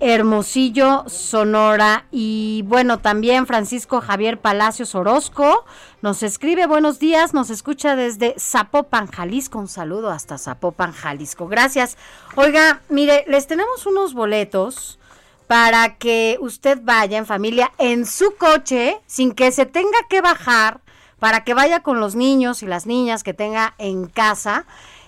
Hermosillo, 0.00 1.04
Sonora. 1.08 2.06
Y 2.10 2.62
bueno, 2.66 2.98
también 2.98 3.46
Francisco 3.46 4.00
Javier 4.00 4.40
Palacios 4.40 4.94
Orozco 4.94 5.64
nos 6.02 6.22
escribe 6.22 6.66
buenos 6.66 6.98
días, 6.98 7.34
nos 7.34 7.50
escucha 7.50 7.96
desde 7.96 8.34
Zapopan, 8.38 9.06
Jalisco. 9.06 9.58
Un 9.58 9.68
saludo 9.68 10.10
hasta 10.10 10.38
Zapopan, 10.38 10.92
Jalisco. 10.92 11.48
Gracias. 11.48 11.96
Oiga, 12.36 12.82
mire, 12.88 13.24
les 13.28 13.46
tenemos 13.46 13.86
unos 13.86 14.14
boletos 14.14 14.98
para 15.46 15.96
que 15.96 16.38
usted 16.40 16.80
vaya 16.82 17.18
en 17.18 17.26
familia 17.26 17.72
en 17.78 18.06
su 18.06 18.34
coche 18.36 19.00
sin 19.06 19.32
que 19.32 19.52
se 19.52 19.66
tenga 19.66 19.98
que 20.08 20.20
bajar, 20.20 20.80
para 21.18 21.44
que 21.44 21.54
vaya 21.54 21.80
con 21.80 22.00
los 22.00 22.14
niños 22.14 22.62
y 22.62 22.66
las 22.66 22.86
niñas 22.86 23.22
que 23.22 23.34
tenga 23.34 23.74
en 23.78 24.06
casa. 24.06 24.66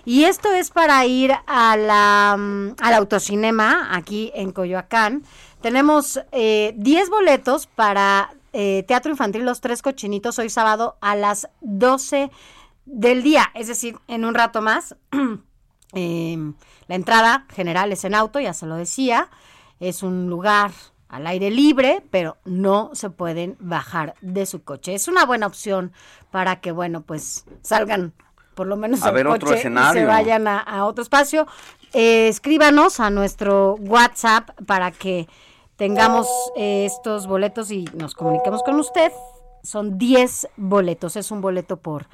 Y 0.09 0.23
esto 0.23 0.51
es 0.51 0.71
para 0.71 1.05
ir 1.05 1.31
a 1.45 1.77
la, 1.77 2.35
mm, 2.35 2.77
al 2.81 2.93
autocinema 2.95 3.95
aquí 3.95 4.31
en 4.33 4.51
Coyoacán. 4.51 5.21
Tenemos 5.61 6.19
eh, 6.31 6.73
10 6.77 7.11
boletos 7.11 7.67
para 7.67 8.33
eh, 8.51 8.83
Teatro 8.87 9.11
Infantil 9.11 9.45
Los 9.45 9.61
Tres 9.61 9.83
Cochinitos 9.83 10.39
hoy 10.39 10.49
sábado 10.49 10.97
a 10.99 11.15
las 11.15 11.47
12 11.61 12.31
del 12.87 13.21
día, 13.21 13.51
es 13.53 13.67
decir, 13.67 13.99
en 14.07 14.25
un 14.25 14.33
rato 14.33 14.63
más. 14.63 14.95
Eh, 15.93 16.37
la 16.87 16.95
entrada 16.95 17.45
general 17.53 17.91
es 17.91 18.03
en 18.03 18.15
auto, 18.15 18.39
ya 18.39 18.53
se 18.55 18.65
lo 18.65 18.77
decía. 18.77 19.29
Es 19.79 20.01
un 20.01 20.27
lugar 20.27 20.71
al 21.07 21.27
aire 21.27 21.51
libre, 21.51 22.03
pero 22.09 22.37
no 22.45 22.89
se 22.93 23.11
pueden 23.11 23.57
bajar 23.59 24.15
de 24.21 24.47
su 24.47 24.63
coche. 24.63 24.95
Es 24.95 25.07
una 25.07 25.27
buena 25.27 25.45
opción 25.45 25.91
para 26.31 26.61
que, 26.61 26.71
bueno, 26.71 27.01
pues 27.01 27.45
salgan 27.61 28.13
por 28.59 28.67
lo 28.67 28.75
menos 28.75 29.01
A 29.03 29.11
ver 29.11 29.25
otro 29.25 29.53
y 29.53 29.55
escenario. 29.55 30.01
se 30.01 30.05
vayan 30.05 30.45
a, 30.45 30.59
a 30.59 30.83
otro 30.83 31.01
espacio. 31.01 31.47
Eh, 31.93 32.27
escríbanos 32.27 32.99
a 32.99 33.09
nuestro 33.09 33.75
WhatsApp 33.75 34.49
para 34.65 34.91
que 34.91 35.29
tengamos 35.77 36.27
eh, 36.57 36.83
estos 36.85 37.25
boletos 37.25 37.71
y 37.71 37.85
nos 37.93 38.15
comuniquemos 38.15 38.61
con 38.63 38.75
usted. 38.75 39.13
Son 39.63 39.97
10 39.97 40.49
boletos, 40.57 41.15
es 41.15 41.31
un 41.31 41.39
boleto 41.39 41.77
por, 41.77 42.07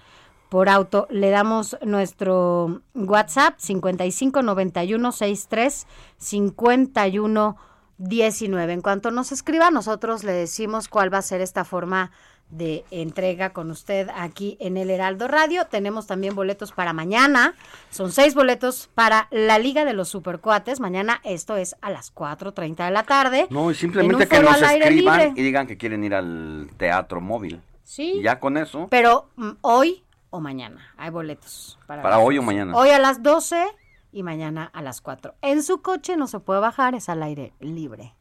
por 0.49 0.69
auto. 0.69 1.07
Le 1.09 1.31
damos 1.31 1.77
nuestro 1.81 2.83
WhatsApp 2.93 3.55
55 3.57 4.43
91 4.43 5.11
63 5.13 5.87
51 6.19 7.57
19. 7.97 8.71
En 8.71 8.81
cuanto 8.81 9.09
nos 9.09 9.31
escriba, 9.31 9.71
nosotros 9.71 10.23
le 10.23 10.33
decimos 10.33 10.89
cuál 10.89 11.11
va 11.11 11.17
a 11.17 11.23
ser 11.23 11.41
esta 11.41 11.65
forma 11.65 12.11
de 12.49 12.85
entrega 12.91 13.51
con 13.51 13.71
usted 13.71 14.09
aquí 14.15 14.57
en 14.59 14.77
el 14.77 14.89
Heraldo 14.89 15.27
Radio. 15.27 15.65
Tenemos 15.65 16.07
también 16.07 16.35
boletos 16.35 16.71
para 16.71 16.93
mañana. 16.93 17.55
Son 17.89 18.11
seis 18.11 18.35
boletos 18.35 18.89
para 18.93 19.27
la 19.31 19.59
Liga 19.59 19.85
de 19.85 19.93
los 19.93 20.09
Supercuates. 20.09 20.79
Mañana 20.79 21.21
esto 21.23 21.57
es 21.57 21.75
a 21.81 21.89
las 21.89 22.13
4.30 22.13 22.85
de 22.85 22.91
la 22.91 23.03
tarde. 23.03 23.47
No, 23.49 23.69
y 23.69 23.73
en 23.73 23.79
simplemente 23.79 24.27
que 24.27 24.39
nos 24.39 24.61
escriban 24.61 25.33
y 25.35 25.41
digan 25.41 25.67
que 25.67 25.77
quieren 25.77 26.03
ir 26.03 26.13
al 26.13 26.69
teatro 26.77 27.21
móvil. 27.21 27.61
Sí. 27.83 28.13
Y 28.15 28.23
ya 28.23 28.39
con 28.39 28.57
eso, 28.57 28.87
Pero 28.89 29.29
mm, 29.35 29.51
hoy 29.61 30.03
o 30.29 30.39
mañana 30.39 30.93
hay 30.97 31.11
boletos. 31.11 31.77
Para, 31.85 32.01
Para 32.01 32.19
hoy 32.19 32.37
o 32.37 32.41
12. 32.41 32.45
mañana. 32.45 32.75
Hoy 32.75 32.89
a 32.89 32.99
las 32.99 33.21
12 33.21 33.63
y 34.11 34.23
mañana 34.23 34.69
a 34.73 34.81
las 34.81 35.01
4. 35.01 35.35
En 35.41 35.61
su 35.61 35.81
coche 35.81 36.17
no 36.17 36.27
se 36.27 36.39
puede 36.39 36.59
bajar, 36.59 36.95
es 36.95 37.09
al 37.09 37.21
aire 37.21 37.53
libre. 37.59 38.15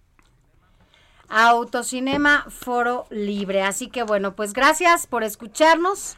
Autocinema 1.29 2.47
Foro 2.49 3.07
Libre. 3.11 3.63
Así 3.63 3.89
que 3.89 4.03
bueno, 4.03 4.35
pues 4.35 4.53
gracias 4.53 5.07
por 5.07 5.25
escucharnos. 5.25 6.17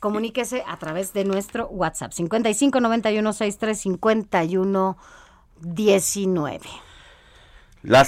Comuníquese 0.00 0.62
a 0.66 0.76
través 0.78 1.12
de 1.12 1.24
nuestro 1.24 1.68
WhatsApp 1.68 2.12
55 2.12 2.80
91 2.80 3.32
63 3.32 3.78
51 3.78 4.96
19. 5.60 6.60
la, 7.82 8.06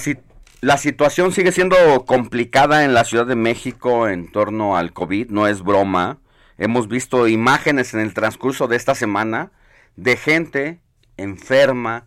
la 0.61 0.77
situación 0.77 1.31
sigue 1.31 1.51
siendo 1.51 1.75
complicada 2.05 2.83
en 2.85 2.93
la 2.93 3.03
Ciudad 3.03 3.25
de 3.25 3.35
México 3.35 4.07
en 4.07 4.31
torno 4.31 4.77
al 4.77 4.93
COVID, 4.93 5.29
no 5.29 5.47
es 5.47 5.63
broma. 5.63 6.19
Hemos 6.57 6.87
visto 6.87 7.27
imágenes 7.27 7.93
en 7.93 8.01
el 8.01 8.13
transcurso 8.13 8.67
de 8.67 8.75
esta 8.75 8.93
semana 8.93 9.51
de 9.95 10.15
gente 10.15 10.79
enferma 11.17 12.05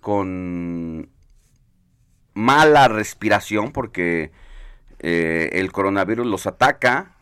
con 0.00 1.08
mala 2.34 2.88
respiración 2.88 3.72
porque 3.72 4.30
eh, 4.98 5.50
el 5.52 5.72
coronavirus 5.72 6.26
los 6.26 6.46
ataca, 6.46 7.12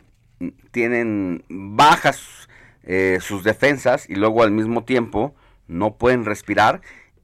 tienen 0.70 1.44
bajas 1.48 2.48
eh, 2.82 3.18
sus 3.20 3.44
defensas 3.44 4.08
y 4.08 4.14
luego 4.14 4.42
al 4.42 4.50
mismo 4.50 4.84
tiempo 4.84 5.34
no 5.68 5.96
pueden 5.96 6.24
respirar 6.24 6.80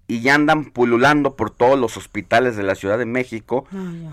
y 0.07 0.21
ya 0.21 0.35
andan 0.35 0.67
pululando 0.67 1.37
por 1.37 1.51
todos 1.51 1.79
los 1.79 1.97
hospitales 1.97 2.57
de 2.57 2.63
la 2.63 2.75
Ciudad 2.75 2.99
de 2.99 3.07
México 3.07 3.67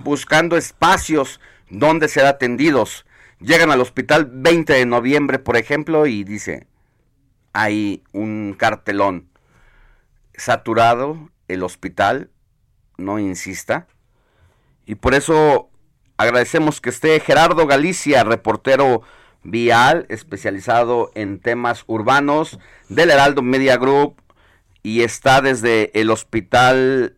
buscando 0.03 0.57
espacios 0.57 1.39
donde 1.69 2.07
ser 2.07 2.25
atendidos. 2.25 3.05
Llegan 3.39 3.71
al 3.71 3.81
hospital 3.81 4.29
20 4.31 4.73
de 4.73 4.85
noviembre, 4.85 5.37
por 5.37 5.57
ejemplo, 5.57 6.07
y 6.07 6.23
dice, 6.23 6.65
hay 7.51 8.03
un 8.13 8.55
cartelón 8.57 9.27
saturado 10.35 11.29
el 11.47 11.63
hospital, 11.63 12.29
no 12.97 13.19
insista. 13.19 13.87
Y 14.85 14.95
por 14.95 15.13
eso 15.13 15.69
agradecemos 16.17 16.81
que 16.81 16.89
esté 16.89 17.19
Gerardo 17.19 17.67
Galicia, 17.67 18.23
reportero 18.23 19.01
vial, 19.43 20.05
especializado 20.09 21.11
en 21.15 21.39
temas 21.39 21.83
urbanos 21.87 22.59
del 22.89 23.11
Heraldo 23.11 23.41
Media 23.41 23.77
Group 23.77 24.21
y 24.81 25.01
está 25.03 25.41
desde 25.41 25.91
el 25.99 26.11
hospital 26.11 27.17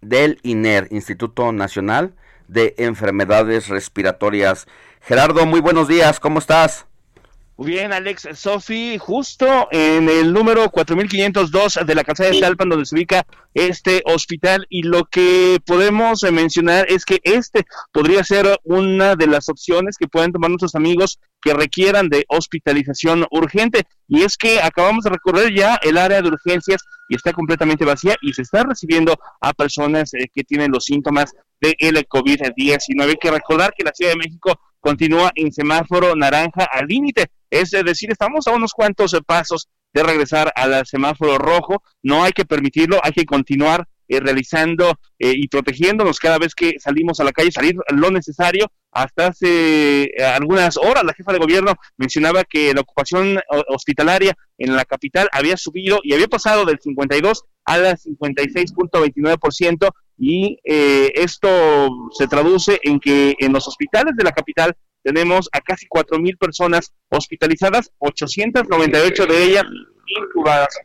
del 0.00 0.38
INER, 0.42 0.88
Instituto 0.90 1.52
Nacional 1.52 2.14
de 2.48 2.74
Enfermedades 2.78 3.68
Respiratorias. 3.68 4.66
Gerardo, 5.00 5.46
muy 5.46 5.60
buenos 5.60 5.88
días, 5.88 6.20
¿cómo 6.20 6.38
estás? 6.38 6.86
Bien, 7.64 7.92
Alex, 7.92 8.28
Sofi, 8.34 8.98
justo 8.98 9.68
en 9.70 10.08
el 10.08 10.32
número 10.32 10.68
4502 10.70 11.80
de 11.86 11.94
la 11.94 12.02
calzada 12.02 12.30
de 12.30 12.40
Talpan, 12.40 12.68
donde 12.68 12.86
se 12.86 12.94
ubica 12.94 13.24
este 13.54 14.02
hospital, 14.04 14.66
y 14.68 14.82
lo 14.82 15.04
que 15.04 15.58
podemos 15.64 16.22
mencionar 16.24 16.86
es 16.88 17.04
que 17.04 17.20
este 17.22 17.64
podría 17.92 18.24
ser 18.24 18.58
una 18.64 19.14
de 19.14 19.26
las 19.26 19.48
opciones 19.48 19.96
que 19.96 20.08
pueden 20.08 20.32
tomar 20.32 20.50
nuestros 20.50 20.74
amigos 20.74 21.20
que 21.40 21.54
requieran 21.54 22.08
de 22.08 22.24
hospitalización 22.28 23.26
urgente. 23.30 23.84
Y 24.08 24.22
es 24.22 24.36
que 24.36 24.60
acabamos 24.60 25.04
de 25.04 25.10
recorrer 25.10 25.54
ya 25.54 25.76
el 25.82 25.98
área 25.98 26.22
de 26.22 26.28
urgencias 26.28 26.82
y 27.08 27.16
está 27.16 27.32
completamente 27.32 27.84
vacía 27.84 28.16
y 28.22 28.32
se 28.32 28.42
está 28.42 28.64
recibiendo 28.64 29.18
a 29.40 29.52
personas 29.52 30.14
eh, 30.14 30.28
que 30.32 30.44
tienen 30.44 30.70
los 30.70 30.84
síntomas 30.84 31.32
de 31.60 31.74
el 31.78 31.96
COVID-19. 32.08 33.08
Hay 33.08 33.16
que 33.16 33.30
recordar 33.30 33.72
que 33.76 33.84
la 33.84 33.92
Ciudad 33.92 34.12
de 34.12 34.18
México 34.18 34.58
continúa 34.80 35.30
en 35.34 35.52
semáforo 35.52 36.14
naranja 36.16 36.64
al 36.64 36.86
límite, 36.86 37.28
es 37.52 37.70
decir, 37.70 38.10
estamos 38.10 38.46
a 38.46 38.52
unos 38.52 38.72
cuantos 38.72 39.14
pasos 39.26 39.68
de 39.92 40.02
regresar 40.02 40.52
al 40.56 40.86
semáforo 40.86 41.38
rojo, 41.38 41.82
no 42.02 42.24
hay 42.24 42.32
que 42.32 42.44
permitirlo, 42.44 42.98
hay 43.02 43.12
que 43.12 43.26
continuar 43.26 43.86
eh, 44.08 44.20
realizando 44.20 44.98
eh, 45.18 45.32
y 45.34 45.48
protegiéndonos 45.48 46.18
cada 46.18 46.36
vez 46.36 46.54
que 46.54 46.74
salimos 46.78 47.18
a 47.18 47.24
la 47.24 47.32
calle, 47.32 47.50
salir 47.50 47.76
lo 47.88 48.10
necesario. 48.10 48.66
Hasta 48.90 49.28
hace 49.28 50.02
eh, 50.04 50.24
algunas 50.24 50.76
horas 50.76 51.02
la 51.04 51.14
jefa 51.14 51.32
de 51.32 51.38
gobierno 51.38 51.74
mencionaba 51.96 52.44
que 52.44 52.74
la 52.74 52.82
ocupación 52.82 53.38
hospitalaria 53.68 54.36
en 54.58 54.76
la 54.76 54.84
capital 54.84 55.30
había 55.32 55.56
subido 55.56 56.00
y 56.02 56.12
había 56.12 56.28
pasado 56.28 56.66
del 56.66 56.78
52 56.78 57.44
al 57.64 57.96
56.29% 57.96 59.90
y 60.18 60.58
esto 60.64 61.48
se 62.12 62.28
traduce 62.28 62.80
en 62.82 63.00
que 63.00 63.34
en 63.38 63.54
los 63.54 63.66
hospitales 63.66 64.14
de 64.14 64.24
la 64.24 64.32
capital 64.32 64.76
tenemos 65.02 65.48
a 65.52 65.60
casi 65.60 65.86
4.000 65.86 66.38
personas 66.38 66.92
hospitalizadas, 67.08 67.90
898 67.98 69.26
de 69.26 69.44
ellas 69.44 69.64
incubadas. 70.06 70.78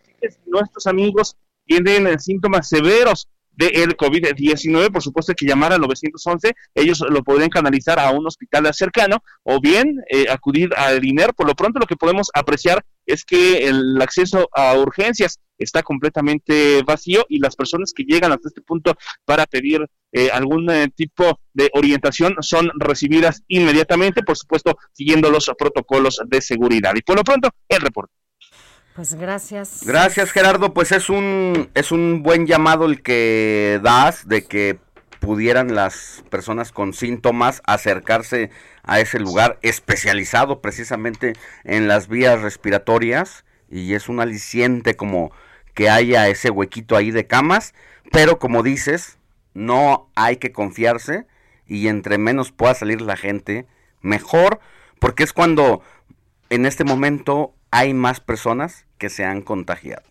Nuestros 0.45 0.87
amigos 0.87 1.35
tienen 1.65 2.19
síntomas 2.19 2.69
severos 2.69 3.27
del 3.57 3.97
COVID-19, 3.97 4.91
por 4.91 5.01
supuesto 5.01 5.33
que 5.33 5.45
llamar 5.45 5.73
al 5.73 5.81
911, 5.81 6.53
ellos 6.75 7.03
lo 7.09 7.23
podrían 7.23 7.49
canalizar 7.49 7.99
a 7.99 8.11
un 8.11 8.25
hospital 8.27 8.71
cercano 8.73 9.23
o 9.43 9.59
bien 9.59 10.01
eh, 10.09 10.27
acudir 10.29 10.69
al 10.77 11.03
INER. 11.03 11.33
Por 11.33 11.47
lo 11.47 11.55
pronto 11.55 11.79
lo 11.79 11.87
que 11.87 11.95
podemos 11.95 12.29
apreciar 12.33 12.85
es 13.05 13.25
que 13.25 13.67
el 13.67 13.99
acceso 14.01 14.47
a 14.53 14.75
urgencias 14.75 15.39
está 15.57 15.81
completamente 15.81 16.83
vacío 16.83 17.25
y 17.29 17.39
las 17.39 17.55
personas 17.55 17.93
que 17.93 18.03
llegan 18.03 18.31
hasta 18.31 18.49
este 18.49 18.61
punto 18.61 18.95
para 19.25 19.45
pedir 19.47 19.85
eh, 20.11 20.29
algún 20.31 20.69
eh, 20.69 20.89
tipo 20.95 21.39
de 21.53 21.69
orientación 21.73 22.35
son 22.41 22.69
recibidas 22.79 23.43
inmediatamente, 23.47 24.21
por 24.21 24.37
supuesto, 24.37 24.77
siguiendo 24.93 25.29
los 25.31 25.51
protocolos 25.57 26.21
de 26.27 26.41
seguridad. 26.41 26.93
Y 26.95 27.01
por 27.01 27.15
lo 27.15 27.23
pronto, 27.23 27.49
el 27.67 27.81
reporte. 27.81 28.13
Pues 28.97 29.13
gracias. 29.13 29.81
Gracias 29.85 30.31
Gerardo, 30.31 30.73
pues 30.73 30.91
es 30.91 31.11
un 31.11 31.69
es 31.75 31.91
un 31.91 32.23
buen 32.23 32.47
llamado 32.47 32.85
el 32.85 33.03
que 33.03 33.79
das 33.83 34.27
de 34.27 34.45
que 34.45 34.79
pudieran 35.19 35.75
las 35.75 36.23
personas 36.31 36.71
con 36.71 36.93
síntomas 36.93 37.61
acercarse 37.67 38.49
a 38.81 38.99
ese 38.99 39.19
lugar 39.19 39.59
especializado 39.61 40.61
precisamente 40.61 41.33
en 41.63 41.87
las 41.87 42.07
vías 42.07 42.41
respiratorias 42.41 43.45
y 43.69 43.93
es 43.93 44.09
un 44.09 44.19
aliciente 44.19 44.95
como 44.95 45.31
que 45.75 45.91
haya 45.91 46.27
ese 46.27 46.49
huequito 46.49 46.95
ahí 46.95 47.11
de 47.11 47.27
camas, 47.27 47.75
pero 48.11 48.39
como 48.39 48.63
dices, 48.63 49.19
no 49.53 50.09
hay 50.15 50.37
que 50.37 50.51
confiarse 50.51 51.27
y 51.67 51.87
entre 51.87 52.17
menos 52.17 52.51
pueda 52.51 52.73
salir 52.73 53.01
la 53.01 53.15
gente, 53.15 53.67
mejor, 54.01 54.59
porque 54.97 55.21
es 55.21 55.33
cuando 55.33 55.83
en 56.49 56.65
este 56.65 56.83
momento 56.83 57.53
hay 57.69 57.93
más 57.93 58.21
personas 58.21 58.86
que 58.97 59.09
se 59.09 59.23
han 59.23 59.41
contagiado. 59.41 60.03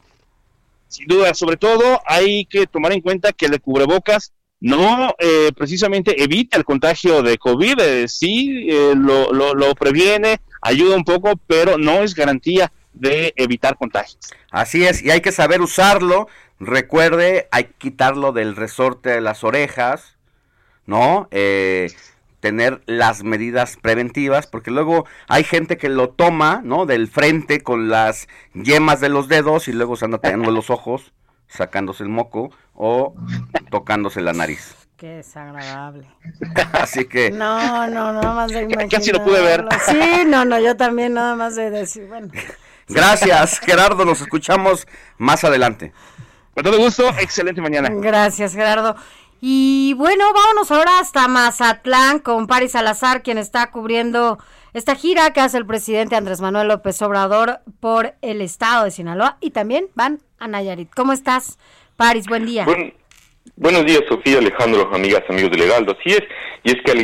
Sin 0.89 1.07
duda, 1.07 1.35
sobre 1.35 1.57
todo 1.57 2.01
hay 2.07 2.47
que 2.47 2.67
tomar 2.67 2.93
en 2.93 3.01
cuenta 3.01 3.33
que 3.33 3.47
el 3.47 3.61
cubrebocas 3.61 4.33
no 4.61 5.15
eh, 5.19 5.53
precisamente 5.55 6.23
evita 6.23 6.57
el 6.57 6.65
contagio 6.65 7.23
de 7.23 7.37
COVID, 7.39 7.79
eh, 7.81 8.09
sí 8.09 8.69
eh, 8.71 8.95
lo, 8.97 9.33
lo, 9.33 9.75
previene, 9.75 10.41
ayuda 10.63 10.97
un 10.97 11.05
poco, 11.05 11.35
pero 11.47 11.77
no 11.77 12.03
es 12.03 12.15
garantía 12.15 12.73
de 12.93 13.35
evitar 13.37 13.77
contagios. 13.77 14.19
Así 14.51 14.85
es, 14.85 15.03
y 15.03 15.11
hay 15.11 15.21
que 15.21 15.33
saber 15.33 15.61
usarlo. 15.61 16.29
Recuerde, 16.59 17.49
hay 17.51 17.65
que 17.65 17.75
quitarlo 17.75 18.33
del 18.33 18.57
resorte 18.57 19.11
de 19.11 19.21
las 19.21 19.45
orejas, 19.45 20.17
¿no? 20.87 21.29
Eh, 21.31 21.93
tener 22.41 22.83
las 22.87 23.23
medidas 23.25 23.77
preventivas, 23.77 24.47
porque 24.47 24.71
luego 24.71 25.07
hay 25.29 25.45
gente 25.45 25.77
que 25.77 25.89
lo 25.89 26.11
toma, 26.11 26.61
¿no? 26.63 26.87
Del 26.87 27.09
frente 27.09 27.63
con 27.63 27.89
las 27.89 28.29
yemas 28.55 29.01
de 29.01 29.09
los 29.09 29.29
dedos 29.29 29.69
y 29.69 29.73
luego 29.73 29.97
se 29.97 30.05
anda 30.05 30.19
teniendo 30.19 30.51
los 30.51 30.71
ojos, 30.71 31.13
sacándose 31.49 32.03
el 32.03 32.09
moco 32.09 32.51
o 32.75 33.15
tocándose 33.71 34.21
la 34.21 34.33
nariz. 34.33 34.77
Qué 34.97 35.09
desagradable. 35.09 36.07
Así 36.73 37.05
que. 37.05 37.31
No, 37.31 37.87
no, 37.87 38.13
nada 38.15 38.33
más 38.33 38.51
de 38.51 38.63
imaginar. 38.63 38.89
Casi 38.89 39.13
lo 39.13 39.23
pude 39.23 39.43
ver. 39.43 39.67
Sí, 39.87 40.25
no, 40.27 40.45
no, 40.45 40.59
yo 40.59 40.77
también 40.77 41.15
nada 41.15 41.37
más 41.37 41.55
de 41.55 41.71
decir, 41.71 42.07
bueno. 42.07 42.29
Gracias, 42.89 43.59
Gerardo, 43.61 44.05
nos 44.05 44.21
escuchamos 44.21 44.87
más 45.19 45.43
adelante. 45.45 45.93
Con 46.55 46.65
todo 46.65 46.79
gusto, 46.79 47.09
excelente 47.19 47.61
mañana. 47.61 47.91
Gracias, 47.93 48.55
Gerardo. 48.55 48.97
Y 49.49 49.95
bueno, 49.95 50.25
vámonos 50.35 50.73
ahora 50.73 50.99
hasta 50.99 51.29
Mazatlán 51.29 52.19
con 52.19 52.49
Paris 52.49 52.73
Salazar, 52.73 53.23
quien 53.23 53.39
está 53.39 53.71
cubriendo 53.71 54.39
esta 54.75 54.97
gira 54.97 55.33
que 55.33 55.39
hace 55.39 55.57
el 55.57 55.65
presidente 55.65 56.17
Andrés 56.17 56.41
Manuel 56.41 56.67
López 56.67 57.01
Obrador 57.01 57.61
por 57.79 58.15
el 58.23 58.41
estado 58.41 58.87
de 58.87 58.91
Sinaloa 58.91 59.37
y 59.41 59.53
también 59.53 59.87
van 59.95 60.19
a 60.41 60.49
Nayarit. 60.49 60.91
¿Cómo 60.93 61.13
estás, 61.13 61.61
Paris? 61.97 62.27
Buen 62.27 62.45
día. 62.45 62.67
buenos 63.55 63.87
días, 63.87 64.01
Sofía, 64.09 64.39
Alejandro, 64.39 64.91
amigas, 64.93 65.23
amigos 65.29 65.53
del 65.53 65.61
Legaldo. 65.61 65.97
Así 65.97 66.11
es, 66.11 66.23
y 66.65 66.71
es 66.73 66.83
que 66.85 66.91
al 66.91 67.03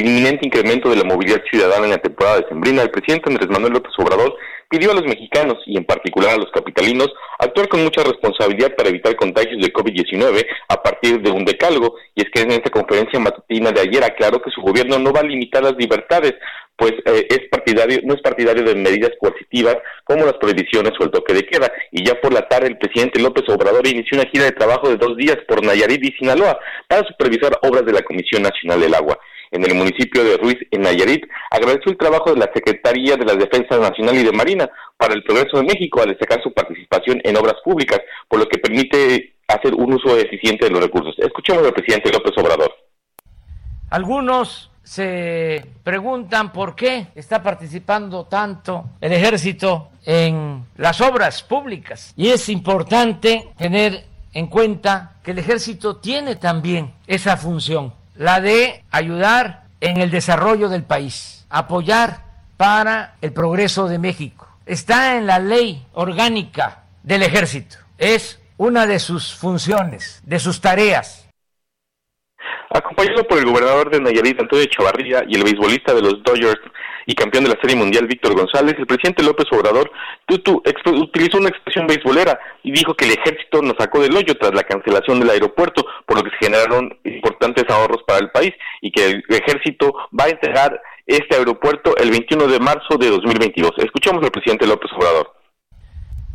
inminente 0.00 0.46
incremento 0.46 0.90
de 0.90 0.94
la 0.94 1.02
movilidad 1.02 1.42
ciudadana 1.50 1.86
en 1.86 1.90
la 1.90 1.98
temporada 1.98 2.38
de 2.38 2.46
Sembrina, 2.50 2.82
el 2.82 2.92
presidente 2.92 3.30
Andrés 3.30 3.50
Manuel 3.50 3.72
López 3.72 3.90
Obrador 3.98 4.36
pidió 4.70 4.92
a 4.92 4.94
los 4.94 5.04
mexicanos 5.04 5.58
y 5.66 5.76
en 5.76 5.84
particular 5.84 6.34
a 6.34 6.38
los 6.38 6.50
capitalinos 6.52 7.12
actuar 7.38 7.68
con 7.68 7.82
mucha 7.82 8.04
responsabilidad 8.04 8.74
para 8.76 8.88
evitar 8.88 9.16
contagios 9.16 9.60
de 9.60 9.72
COVID-19 9.72 10.46
a 10.68 10.82
partir 10.82 11.20
de 11.20 11.30
un 11.30 11.44
decálogo. 11.44 11.96
Y 12.14 12.22
es 12.22 12.30
que 12.30 12.42
en 12.42 12.52
esta 12.52 12.70
conferencia 12.70 13.18
matutina 13.18 13.72
de 13.72 13.80
ayer 13.80 14.04
aclaró 14.04 14.40
que 14.40 14.50
su 14.50 14.60
gobierno 14.62 14.98
no 14.98 15.12
va 15.12 15.20
a 15.20 15.24
limitar 15.24 15.62
las 15.62 15.74
libertades, 15.76 16.34
pues 16.76 16.92
eh, 17.04 17.26
es 17.28 17.40
partidario, 17.50 17.98
no 18.04 18.14
es 18.14 18.22
partidario 18.22 18.62
de 18.62 18.76
medidas 18.76 19.10
coercitivas 19.20 19.76
como 20.04 20.24
las 20.24 20.34
prohibiciones 20.34 20.92
o 21.00 21.04
el 21.04 21.10
toque 21.10 21.34
de 21.34 21.46
queda. 21.46 21.70
Y 21.90 22.04
ya 22.04 22.14
por 22.20 22.32
la 22.32 22.46
tarde 22.46 22.68
el 22.68 22.78
presidente 22.78 23.20
López 23.20 23.44
Obrador 23.48 23.86
inició 23.86 24.18
una 24.18 24.30
gira 24.30 24.44
de 24.44 24.52
trabajo 24.52 24.88
de 24.88 24.96
dos 24.96 25.16
días 25.16 25.36
por 25.48 25.64
Nayarit 25.64 26.04
y 26.04 26.12
Sinaloa 26.12 26.58
para 26.86 27.06
supervisar 27.08 27.58
obras 27.62 27.84
de 27.84 27.92
la 27.92 28.02
Comisión 28.02 28.42
Nacional 28.42 28.80
del 28.80 28.94
Agua 28.94 29.18
en 29.50 29.64
el 29.64 29.74
municipio 29.74 30.24
de 30.24 30.36
Ruiz, 30.36 30.58
en 30.70 30.82
Nayarit, 30.82 31.24
agradeció 31.50 31.90
el 31.90 31.98
trabajo 31.98 32.32
de 32.32 32.40
la 32.40 32.50
Secretaría 32.54 33.16
de 33.16 33.24
la 33.24 33.34
Defensa 33.34 33.78
Nacional 33.78 34.16
y 34.16 34.24
de 34.24 34.32
Marina 34.32 34.70
para 34.96 35.14
el 35.14 35.22
progreso 35.24 35.58
de 35.58 35.64
México 35.64 36.00
al 36.00 36.08
destacar 36.08 36.42
su 36.42 36.52
participación 36.52 37.20
en 37.24 37.36
obras 37.36 37.56
públicas, 37.64 38.00
por 38.28 38.38
lo 38.38 38.48
que 38.48 38.58
permite 38.58 39.34
hacer 39.48 39.74
un 39.74 39.94
uso 39.94 40.16
eficiente 40.16 40.66
de 40.66 40.70
los 40.70 40.82
recursos. 40.82 41.14
Escuchemos 41.18 41.64
al 41.66 41.72
presidente 41.72 42.12
López 42.12 42.32
Obrador. 42.38 42.72
Algunos 43.90 44.70
se 44.82 45.64
preguntan 45.84 46.52
por 46.52 46.74
qué 46.74 47.08
está 47.14 47.42
participando 47.42 48.24
tanto 48.24 48.90
el 49.00 49.12
ejército 49.12 49.90
en 50.04 50.64
las 50.76 51.00
obras 51.00 51.42
públicas. 51.42 52.14
Y 52.16 52.28
es 52.28 52.48
importante 52.48 53.48
tener 53.56 54.04
en 54.32 54.46
cuenta 54.46 55.16
que 55.22 55.32
el 55.32 55.38
ejército 55.38 55.96
tiene 55.96 56.36
también 56.36 56.92
esa 57.06 57.36
función, 57.36 57.92
la 58.20 58.42
de 58.42 58.84
ayudar 58.90 59.62
en 59.80 59.96
el 59.96 60.10
desarrollo 60.10 60.68
del 60.68 60.84
país, 60.84 61.46
apoyar 61.48 62.22
para 62.58 63.14
el 63.22 63.32
progreso 63.32 63.88
de 63.88 63.98
México. 63.98 64.46
Está 64.66 65.16
en 65.16 65.26
la 65.26 65.38
ley 65.38 65.86
orgánica 65.94 66.82
del 67.02 67.22
ejército. 67.22 67.78
Es 67.96 68.38
una 68.58 68.86
de 68.86 68.98
sus 68.98 69.34
funciones, 69.34 70.20
de 70.22 70.38
sus 70.38 70.60
tareas. 70.60 71.30
Acompañado 72.68 73.26
por 73.26 73.38
el 73.38 73.46
gobernador 73.46 73.90
de 73.90 74.00
Nayarit, 74.00 74.38
Antonio 74.38 74.66
Chavarría, 74.66 75.24
y 75.26 75.36
el 75.36 75.44
beisbolista 75.44 75.94
de 75.94 76.02
los 76.02 76.22
Dodgers 76.22 76.60
y 77.10 77.14
campeón 77.16 77.42
de 77.42 77.50
la 77.50 77.60
Serie 77.60 77.74
Mundial, 77.74 78.06
Víctor 78.06 78.36
González, 78.36 78.76
el 78.78 78.86
presidente 78.86 79.24
López 79.24 79.46
Obrador 79.50 79.90
Tutu, 80.26 80.62
utilizó 80.94 81.38
una 81.38 81.48
expresión 81.48 81.88
beisbolera 81.88 82.38
y 82.62 82.70
dijo 82.70 82.94
que 82.94 83.04
el 83.04 83.18
ejército 83.18 83.60
nos 83.62 83.74
sacó 83.80 84.00
del 84.00 84.16
hoyo 84.16 84.36
tras 84.36 84.54
la 84.54 84.62
cancelación 84.62 85.18
del 85.18 85.30
aeropuerto, 85.30 85.84
por 86.06 86.18
lo 86.18 86.22
que 86.22 86.30
se 86.30 86.46
generaron 86.46 86.96
importantes 87.02 87.64
ahorros 87.68 88.04
para 88.06 88.20
el 88.20 88.30
país 88.30 88.52
y 88.80 88.92
que 88.92 89.06
el 89.06 89.24
ejército 89.28 89.92
va 90.18 90.26
a 90.26 90.28
entregar 90.28 90.80
este 91.04 91.34
aeropuerto 91.34 91.96
el 91.96 92.12
21 92.12 92.46
de 92.46 92.60
marzo 92.60 92.96
de 92.96 93.10
2022. 93.10 93.72
Escuchamos 93.78 94.22
al 94.22 94.30
presidente 94.30 94.68
López 94.68 94.92
Obrador. 94.96 95.34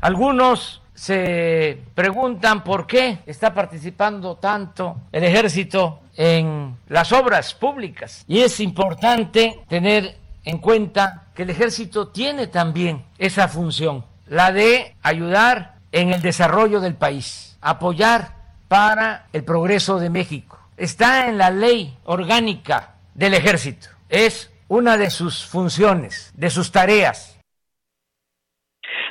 Algunos 0.02 0.82
se 0.94 1.78
preguntan 1.94 2.66
por 2.66 2.86
qué 2.86 3.20
está 3.26 3.54
participando 3.54 4.36
tanto 4.36 4.98
el 5.14 5.24
ejército 5.24 6.02
en 6.18 6.76
las 6.90 7.14
obras 7.14 7.54
públicas. 7.54 8.26
Y 8.28 8.42
es 8.42 8.60
importante 8.60 9.62
tener 9.70 10.25
en 10.46 10.60
cuenta 10.60 11.26
que 11.34 11.44
el 11.44 11.50
ejército 11.50 12.08
tiene 12.08 12.48
también 12.48 13.06
esa 13.18 13.48
función, 13.48 14.06
la 14.28 14.52
de 14.52 14.96
ayudar 15.02 15.80
en 15.92 16.14
el 16.14 16.22
desarrollo 16.22 16.80
del 16.80 16.96
país, 16.96 17.58
apoyar 17.62 18.36
para 18.68 19.28
el 19.34 19.44
progreso 19.44 20.00
de 20.00 20.10
México. 20.10 20.60
Está 20.78 21.28
en 21.28 21.38
la 21.38 21.50
ley 21.50 21.98
orgánica 22.06 22.96
del 23.14 23.34
ejército. 23.34 23.90
Es 24.10 24.52
una 24.68 24.98
de 24.98 25.10
sus 25.10 25.46
funciones, 25.46 26.32
de 26.36 26.50
sus 26.50 26.72
tareas 26.72 27.35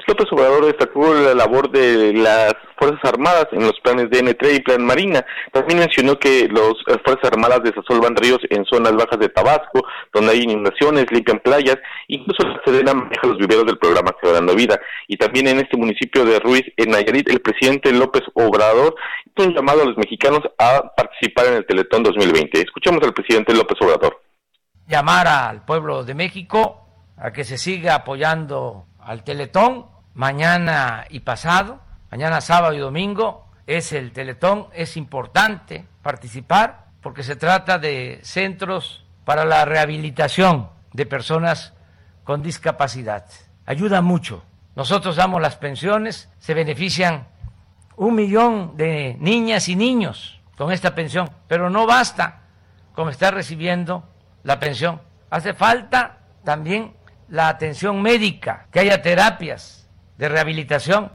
López 0.07 0.26
Obrador 0.32 0.66
destacó 0.66 1.14
la 1.14 1.34
labor 1.34 1.70
de 1.70 2.12
las 2.12 2.55
Fuerzas 2.76 3.00
Armadas 3.05 3.46
en 3.52 3.62
los 3.62 3.78
planes 3.82 4.11
de 4.11 4.22
N3 4.22 4.57
y 4.57 4.61
Plan 4.61 4.84
Marina. 4.84 5.24
También 5.52 5.78
mencionó 5.78 6.18
que 6.18 6.48
las 6.48 7.02
Fuerzas 7.05 7.32
Armadas 7.32 7.62
desasolvan 7.62 8.16
ríos 8.16 8.40
en 8.50 8.64
zonas 8.66 8.92
bajas 8.92 9.18
de 9.18 9.28
Tabasco, 9.28 9.82
donde 10.12 10.32
hay 10.32 10.42
inundaciones, 10.42 11.07
limpian 11.11 11.38
playas, 11.38 11.78
incluso 12.09 12.46
la 12.46 12.61
Sedena 12.64 12.94
maneja 12.94 13.26
los 13.26 13.38
viveros 13.38 13.64
del 13.64 13.78
programa 13.78 14.14
Ciudadano 14.20 14.55
Vida. 14.55 14.78
Y 15.09 15.16
también 15.16 15.48
en 15.48 15.61
este 15.61 15.76
municipio 15.76 16.24
de 16.24 16.38
Ruiz, 16.40 16.64
en 16.76 16.90
Nayarit, 16.90 17.28
el 17.30 17.40
presidente 17.40 17.92
López 17.92 18.22
Obrador 18.34 18.94
hizo 19.24 19.48
un 19.48 19.55
llamado 19.55 19.82
a 19.82 19.86
los 19.86 19.96
mexicanos 19.96 20.40
a 20.59 20.82
participar 20.94 21.46
en 21.46 21.55
el 21.55 21.66
Teletón 21.66 22.02
2020. 22.02 22.61
Escuchamos 22.61 23.02
al 23.02 23.14
presidente 23.14 23.55
López 23.55 23.78
Obrador. 23.80 24.20
Llamar 24.86 25.26
al 25.26 25.64
pueblo 25.64 26.05
de 26.05 26.14
México 26.14 26.86
a 27.16 27.32
que 27.32 27.44
se 27.44 27.57
siga 27.57 27.94
apoyando 27.94 28.86
al 28.98 29.24
Teletón 29.24 29.93
mañana 30.14 31.04
y 31.10 31.20
pasado, 31.20 31.80
mañana 32.10 32.40
sábado 32.40 32.74
y 32.74 32.78
domingo, 32.78 33.46
es 33.66 33.92
el 33.92 34.12
Teletón. 34.12 34.68
Es 34.72 34.96
importante 34.96 35.86
participar 36.02 36.86
porque 37.00 37.22
se 37.22 37.36
trata 37.36 37.78
de 37.78 38.20
centros 38.22 39.04
para 39.24 39.44
la 39.44 39.64
rehabilitación 39.64 40.70
de 40.92 41.06
personas 41.06 41.74
con 42.24 42.42
discapacidad. 42.42 43.26
Ayuda 43.66 44.00
mucho. 44.00 44.44
Nosotros 44.76 45.16
damos 45.16 45.40
las 45.40 45.56
pensiones, 45.56 46.28
se 46.38 46.54
benefician 46.54 47.28
un 47.96 48.14
millón 48.14 48.76
de 48.76 49.16
niñas 49.20 49.68
y 49.68 49.76
niños 49.76 50.40
con 50.56 50.72
esta 50.72 50.94
pensión, 50.94 51.30
pero 51.46 51.70
no 51.70 51.86
basta 51.86 52.42
con 52.94 53.08
estar 53.08 53.34
recibiendo 53.34 54.08
la 54.42 54.58
pensión. 54.58 55.00
Hace 55.30 55.54
falta 55.54 56.18
también 56.44 56.94
la 57.28 57.48
atención 57.48 58.02
médica, 58.02 58.66
que 58.70 58.80
haya 58.80 59.00
terapias, 59.00 59.84
de 60.16 60.28
rehabilitación. 60.28 61.10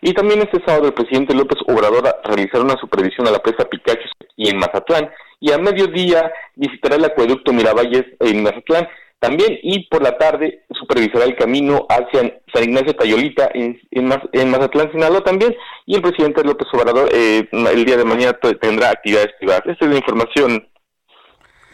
Y 0.00 0.12
también 0.14 0.40
este 0.40 0.60
sábado 0.66 0.86
el 0.86 0.94
presidente 0.94 1.34
López 1.34 1.58
Obrador 1.68 2.14
realizará 2.24 2.64
una 2.64 2.78
supervisión 2.80 3.28
a 3.28 3.30
la 3.30 3.38
presa 3.38 3.68
Picacho 3.68 4.02
y 4.36 4.48
en 4.48 4.58
Mazatlán 4.58 5.10
y 5.38 5.52
a 5.52 5.58
mediodía 5.58 6.32
visitará 6.56 6.96
el 6.96 7.04
acueducto 7.04 7.52
Miravalles 7.52 8.04
en 8.18 8.42
Mazatlán 8.42 8.88
también 9.20 9.60
y 9.62 9.86
por 9.86 10.02
la 10.02 10.18
tarde 10.18 10.64
supervisará 10.70 11.24
el 11.24 11.36
camino 11.36 11.86
hacia 11.88 12.40
San 12.52 12.64
Ignacio 12.64 12.96
Tayolita 12.96 13.48
en, 13.54 13.80
en, 13.92 14.50
Mazatlán, 14.50 14.90
Sinaloa 14.90 15.22
también 15.22 15.54
y 15.86 15.94
el 15.94 16.02
presidente 16.02 16.42
López 16.42 16.66
Obrador 16.72 17.08
eh, 17.12 17.48
el 17.52 17.84
día 17.84 17.96
de 17.96 18.04
mañana 18.04 18.36
tendrá 18.60 18.90
actividades 18.90 19.30
privadas. 19.38 19.62
Esta 19.66 19.84
es 19.84 19.90
la 19.92 19.98
información. 19.98 20.68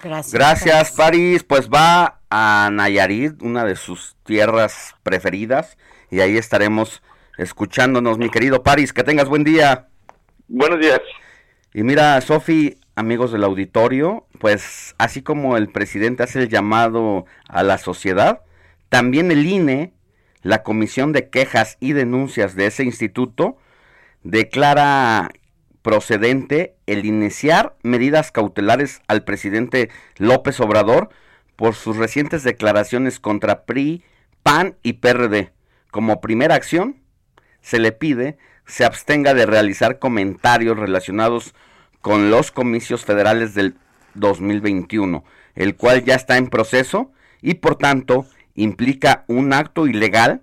Gracias. 0.04 0.34
Gracias, 0.34 0.92
París. 0.92 1.42
Pues 1.42 1.70
va 1.70 2.18
a 2.31 2.70
Nayarit, 2.72 3.43
una 3.43 3.64
de 3.64 3.76
sus 3.76 4.16
tierras 4.24 4.95
preferidas, 5.03 5.79
y 6.11 6.20
ahí 6.20 6.37
estaremos 6.37 7.03
escuchándonos, 7.39 8.18
mi 8.18 8.31
querido 8.31 8.62
Paris. 8.62 8.93
Que 8.93 9.05
tengas 9.05 9.29
buen 9.29 9.45
día. 9.45 9.89
Buenos 10.49 10.81
días. 10.81 11.01
Y 11.72 11.83
mira, 11.83 12.20
Sofi, 12.20 12.79
amigos 12.97 13.33
del 13.33 13.45
auditorio, 13.45 14.26
pues 14.41 14.95
así 14.99 15.22
como 15.22 15.57
el 15.57 15.68
presidente 15.68 16.22
hace 16.22 16.43
el 16.43 16.49
llamado 16.49 17.26
a 17.49 17.62
la 17.62 17.79
sociedad, 17.79 18.43
también 18.89 19.31
el 19.31 19.47
INE, 19.47 19.93
la 20.43 20.62
Comisión 20.62 21.12
de 21.12 21.29
Quejas 21.29 21.76
y 21.81 21.93
Denuncias 21.93 22.55
de 22.57 22.66
ese 22.66 22.85
instituto, 22.85 23.59
declara 24.22 25.31
procedente 25.83 26.74
el 26.87 27.07
iniciar 27.07 27.76
medidas 27.83 28.33
cautelares 28.33 29.01
al 29.07 29.24
presidente 29.24 29.91
López 30.16 30.59
Obrador 30.61 31.11
por 31.59 31.74
sus 31.74 31.96
recientes 31.96 32.44
declaraciones 32.44 33.18
contra 33.18 33.64
PRI, 33.64 34.04
PAN 34.44 34.76
y 34.84 34.92
PRD. 34.94 35.50
Como 35.90 36.20
primera 36.20 36.54
acción, 36.54 37.02
se 37.61 37.80
le 37.80 37.90
pide 37.90 38.38
se 38.64 38.84
abstenga 38.84 39.34
de 39.34 39.44
realizar 39.44 39.98
comentarios 39.98 40.78
relacionados 40.78 41.54
con 42.00 42.30
los 42.30 42.52
comicios 42.52 43.04
federales 43.04 43.54
del 43.54 43.74
2021, 44.14 45.24
el 45.56 45.74
cual 45.74 46.04
ya 46.04 46.14
está 46.14 46.36
en 46.36 46.48
proceso 46.48 47.11
y 47.42 47.54
por 47.54 47.76
tanto 47.76 48.24
implica 48.54 49.24
un 49.26 49.52
acto 49.52 49.88
ilegal 49.88 50.42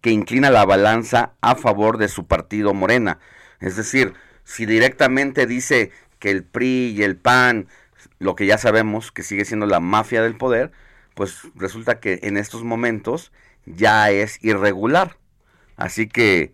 que 0.00 0.10
inclina 0.10 0.50
la 0.50 0.64
balanza 0.64 1.34
a 1.40 1.54
favor 1.54 1.98
de 1.98 2.08
su 2.08 2.26
partido 2.26 2.74
Morena. 2.74 3.20
Es 3.60 3.76
decir, 3.76 4.14
si 4.44 4.66
directamente 4.66 5.46
dice 5.46 5.92
que 6.18 6.30
el 6.30 6.42
PRI 6.42 6.94
y 6.96 7.02
el 7.02 7.16
PAN 7.16 7.68
lo 8.18 8.34
que 8.34 8.46
ya 8.46 8.58
sabemos 8.58 9.12
que 9.12 9.22
sigue 9.22 9.44
siendo 9.44 9.66
la 9.66 9.80
mafia 9.80 10.22
del 10.22 10.36
poder, 10.36 10.72
pues 11.14 11.42
resulta 11.54 12.00
que 12.00 12.20
en 12.22 12.36
estos 12.36 12.64
momentos 12.64 13.32
ya 13.66 14.10
es 14.10 14.42
irregular. 14.42 15.16
Así 15.76 16.08
que, 16.08 16.52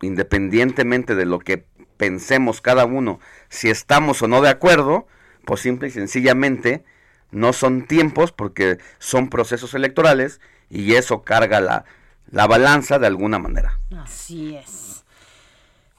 independientemente 0.00 1.14
de 1.14 1.26
lo 1.26 1.38
que 1.38 1.64
pensemos 1.96 2.60
cada 2.60 2.84
uno, 2.84 3.20
si 3.48 3.70
estamos 3.70 4.22
o 4.22 4.28
no 4.28 4.40
de 4.40 4.48
acuerdo, 4.48 5.06
pues 5.44 5.60
simple 5.60 5.88
y 5.88 5.90
sencillamente 5.90 6.84
no 7.30 7.52
son 7.52 7.86
tiempos 7.86 8.32
porque 8.32 8.78
son 8.98 9.28
procesos 9.28 9.74
electorales 9.74 10.40
y 10.70 10.94
eso 10.94 11.22
carga 11.22 11.60
la, 11.60 11.84
la 12.30 12.46
balanza 12.46 12.98
de 12.98 13.06
alguna 13.06 13.38
manera. 13.38 13.78
Así 13.96 14.56
es. 14.56 14.97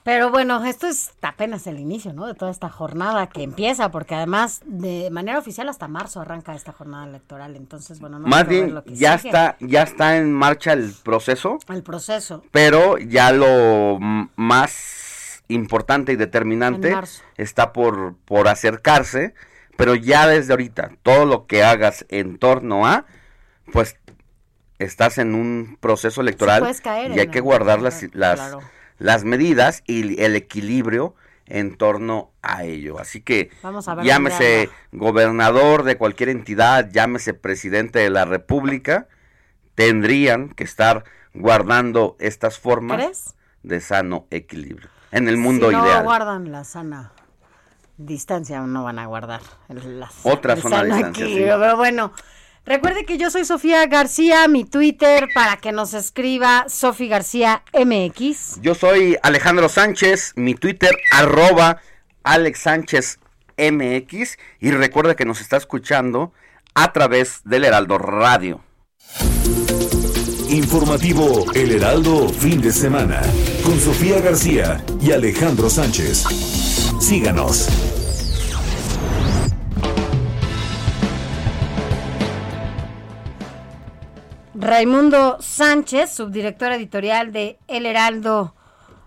Pero 0.03 0.31
bueno, 0.31 0.63
esto 0.63 0.87
es 0.87 1.11
apenas 1.21 1.67
el 1.67 1.79
inicio, 1.79 2.13
¿no? 2.13 2.25
De 2.25 2.33
toda 2.33 2.51
esta 2.51 2.69
jornada 2.69 3.27
que 3.27 3.43
empieza, 3.43 3.91
porque 3.91 4.15
además 4.15 4.61
de 4.65 5.09
manera 5.11 5.37
oficial 5.37 5.67
hasta 5.69 5.87
marzo 5.87 6.21
arranca 6.21 6.55
esta 6.55 6.71
jornada 6.71 7.05
electoral. 7.05 7.55
Entonces, 7.55 7.99
bueno, 7.99 8.17
no 8.17 8.27
más 8.27 8.47
bien 8.47 8.81
ya 8.87 9.15
está 9.15 9.57
ya 9.59 9.83
está 9.83 10.17
en 10.17 10.33
marcha 10.33 10.73
el 10.73 10.93
proceso. 11.03 11.59
El 11.67 11.83
proceso. 11.83 12.43
Pero 12.51 12.97
ya 12.97 13.31
lo 13.31 13.99
más 13.99 15.43
importante 15.49 16.13
y 16.13 16.15
determinante 16.15 16.95
está 17.35 17.73
por 17.73 18.15
por 18.25 18.47
acercarse, 18.47 19.33
pero 19.75 19.95
ya 19.95 20.27
desde 20.27 20.53
ahorita 20.53 20.91
todo 21.03 21.25
lo 21.25 21.45
que 21.45 21.63
hagas 21.63 22.05
en 22.09 22.37
torno 22.37 22.87
a, 22.87 23.05
pues 23.73 23.97
estás 24.79 25.17
en 25.17 25.35
un 25.35 25.77
proceso 25.79 26.21
electoral 26.21 26.65
y 27.13 27.19
hay 27.19 27.27
que 27.27 27.41
guardar 27.41 27.81
las, 27.81 28.05
las 28.13 28.55
las 28.99 29.23
medidas 29.23 29.83
y 29.87 30.21
el 30.21 30.35
equilibrio 30.35 31.15
en 31.47 31.75
torno 31.75 32.31
a 32.41 32.63
ello. 32.63 32.99
Así 32.99 33.21
que 33.21 33.49
llámese 34.03 34.69
gobernador 34.91 35.83
de 35.83 35.97
cualquier 35.97 36.29
entidad, 36.29 36.89
llámese 36.91 37.33
presidente 37.33 37.99
de 37.99 38.11
la 38.11 38.25
República, 38.25 39.07
tendrían 39.73 40.49
que 40.49 40.63
estar 40.63 41.03
guardando 41.33 42.15
estas 42.19 42.59
formas 42.59 43.35
de 43.63 43.81
sano 43.81 44.27
equilibrio 44.29 44.89
en 45.11 45.27
el 45.27 45.37
mundo 45.37 45.69
si 45.69 45.75
no 45.75 46.03
guardan 46.03 46.51
la 46.51 46.63
sana 46.63 47.11
distancia 47.97 48.61
no 48.61 48.85
van 48.85 48.99
a 48.99 49.05
guardar 49.05 49.41
las 49.67 50.11
Otra 50.23 50.53
el 50.53 50.61
zona 50.61 50.83
de 50.83 50.89
sano 50.89 50.95
distancia, 50.95 51.25
sí. 51.25 51.35
Pero 51.35 51.77
bueno, 51.77 52.13
recuerde 52.69 53.03
que 53.03 53.17
yo 53.17 53.31
soy 53.31 53.45
Sofía 53.45 53.85
García, 53.87 54.47
mi 54.47 54.63
Twitter 54.63 55.27
para 55.33 55.57
que 55.57 55.71
nos 55.71 55.93
escriba 55.93 56.65
Sofi 56.69 57.07
García 57.07 57.63
MX. 57.73 58.61
Yo 58.61 58.75
soy 58.75 59.17
Alejandro 59.23 59.67
Sánchez, 59.67 60.33
mi 60.35 60.53
Twitter 60.53 60.95
arroba 61.11 61.81
Alex 62.23 62.59
Sánchez 62.59 63.19
MX 63.57 64.37
y 64.59 64.71
recuerda 64.71 65.15
que 65.15 65.25
nos 65.25 65.41
está 65.41 65.57
escuchando 65.57 66.31
a 66.75 66.93
través 66.93 67.41
del 67.43 67.65
Heraldo 67.65 67.97
Radio. 67.97 68.61
Informativo 70.49 71.51
El 71.53 71.71
Heraldo 71.71 72.29
fin 72.29 72.61
de 72.61 72.71
semana 72.71 73.21
con 73.63 73.79
Sofía 73.79 74.21
García 74.21 74.83
y 75.01 75.11
Alejandro 75.11 75.69
Sánchez. 75.69 76.23
Síganos. 76.99 77.67
Raimundo 84.61 85.37
Sánchez, 85.39 86.11
subdirector 86.11 86.73
editorial 86.73 87.31
de 87.31 87.57
El 87.69 87.85
Heraldo 87.85 88.53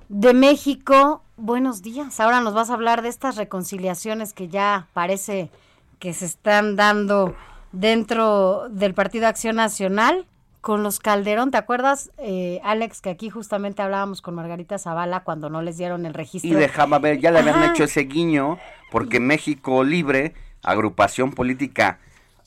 de 0.09 0.33
México. 0.33 1.23
Buenos 1.37 1.83
días. 1.83 2.21
Ahora 2.21 2.41
nos 2.41 2.55
vas 2.55 2.71
a 2.71 2.75
hablar 2.75 3.03
de 3.03 3.11
estas 3.11 3.37
reconciliaciones 3.37 4.33
que 4.33 4.49
ya 4.49 4.87
parece 4.95 5.51
que 5.99 6.15
se 6.15 6.25
están 6.25 6.75
dando 6.75 7.35
dentro 7.71 8.71
del 8.71 8.95
Partido 8.95 9.27
Acción 9.27 9.57
Nacional 9.57 10.25
con 10.63 10.83
los 10.83 11.01
Calderón. 11.01 11.51
¿Te 11.51 11.59
acuerdas, 11.59 12.13
eh, 12.17 12.63
Alex, 12.65 13.03
que 13.03 13.11
aquí 13.11 13.29
justamente 13.29 13.83
hablábamos 13.83 14.23
con 14.23 14.35
Margarita 14.35 14.79
Zavala 14.79 15.21
cuando 15.21 15.51
no 15.51 15.61
les 15.61 15.77
dieron 15.77 16.07
el 16.07 16.15
registro? 16.15 16.51
Y 16.51 16.55
dejaba 16.55 16.99
ver, 16.99 17.21
ya 17.21 17.31
le 17.31 17.41
habían 17.41 17.57
Ajá. 17.57 17.73
hecho 17.73 17.85
ese 17.85 18.05
guiño 18.05 18.57
porque 18.91 19.21
México 19.21 19.85
Libre, 19.85 20.33
agrupación 20.63 21.31
política, 21.33 21.99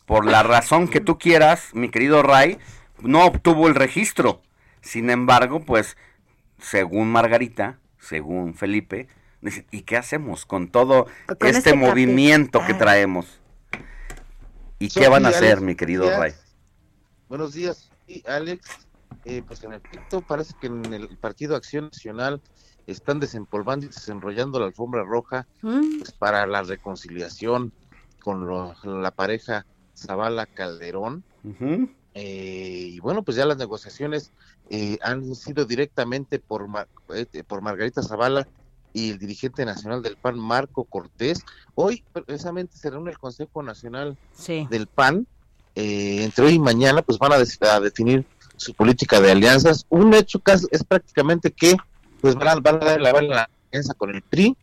por 0.07 0.25
la 0.25 0.41
razón 0.41 0.87
que 0.87 1.01
tú 1.01 1.19
quieras, 1.19 1.69
mi 1.73 1.89
querido 1.89 2.23
Ray, 2.23 2.57
no 3.01 3.25
obtuvo 3.25 3.67
el 3.67 3.75
registro. 3.75 4.41
Sin 4.81 5.09
embargo, 5.09 5.61
pues, 5.65 5.97
según 6.59 7.11
Margarita, 7.11 7.79
según 7.99 8.53
Felipe, 8.53 9.07
dice, 9.41 9.65
¿y 9.71 9.81
qué 9.81 9.97
hacemos 9.97 10.45
con 10.45 10.69
todo 10.69 11.05
Con 11.25 11.37
este, 11.41 11.49
este 11.57 11.73
movimiento 11.75 12.61
que 12.65 12.73
traemos? 12.73 13.39
¿Y 14.79 14.89
qué 14.89 15.07
van 15.07 15.25
a 15.25 15.29
hacer, 15.29 15.53
Alex, 15.53 15.61
mi 15.61 15.75
querido 15.75 16.09
Ray? 16.17 16.33
Buenos 17.29 17.53
días, 17.53 17.89
Sí, 18.07 18.23
Alex. 18.27 18.67
Eh, 19.23 19.41
pues 19.47 19.63
en 19.63 19.73
efecto, 19.73 20.21
parece 20.21 20.53
que 20.61 20.67
en 20.67 20.93
el 20.93 21.07
Partido 21.17 21.55
Acción 21.55 21.85
Nacional 21.85 22.39
están 22.85 23.19
desempolvando 23.19 23.87
y 23.87 23.89
desenrollando 23.89 24.59
la 24.59 24.67
alfombra 24.67 25.03
roja 25.03 25.47
Mm. 25.63 25.97
pues, 25.99 26.11
para 26.11 26.45
la 26.45 26.61
reconciliación 26.61 27.71
con 28.21 28.45
lo- 28.45 28.75
la 28.83 29.09
pareja 29.09 29.65
Zavala-Calderón. 29.97 31.23
Eh, 32.17 32.91
y 32.93 32.99
bueno, 33.01 33.23
pues 33.23 33.35
ya 33.35 33.45
las 33.45 33.57
negociaciones 33.57 34.31
eh, 34.69 34.97
han 35.01 35.35
sido 35.35 35.65
directamente 35.65 36.39
por, 36.39 36.67
Mar- 36.69 36.87
eh, 37.13 37.25
por 37.45 37.61
Margarita 37.61 38.01
Zavala 38.01 38.47
y 38.93 39.11
el 39.11 39.19
dirigente 39.19 39.65
nacional 39.65 40.01
del 40.01 40.15
PAN, 40.15 40.39
Marco 40.39 40.85
Cortés. 40.85 41.43
Hoy 41.75 42.03
precisamente 42.25 42.77
se 42.77 42.89
reúne 42.89 43.11
el 43.11 43.19
Consejo 43.19 43.61
Nacional 43.61 44.17
Sí. 44.33 44.65
del 44.69 44.87
PAN. 44.87 45.27
eh, 45.77 46.23
entre 46.23 46.45
hoy 46.45 46.53
y 46.53 46.59
mañana, 46.59 47.01
pues 47.01 47.17
van 47.19 47.33
a, 47.33 47.37
definir 47.81 48.25
su 48.55 48.73
política 48.73 49.19
de 49.19 49.31
alianzas. 49.31 49.85
Un 49.89 50.13
hecho 50.13 50.41
es, 50.71 50.83
prácticamente 50.85 51.51
que 51.51 51.75
pues 52.21 52.33
van 52.35 52.47
a, 52.47 52.55
van 52.55 52.75
a 52.75 52.85
dar 52.85 53.01
la, 53.01 53.49
alianza 53.69 53.93
con 53.95 54.15
el 54.15 54.21
PRI 54.21 54.55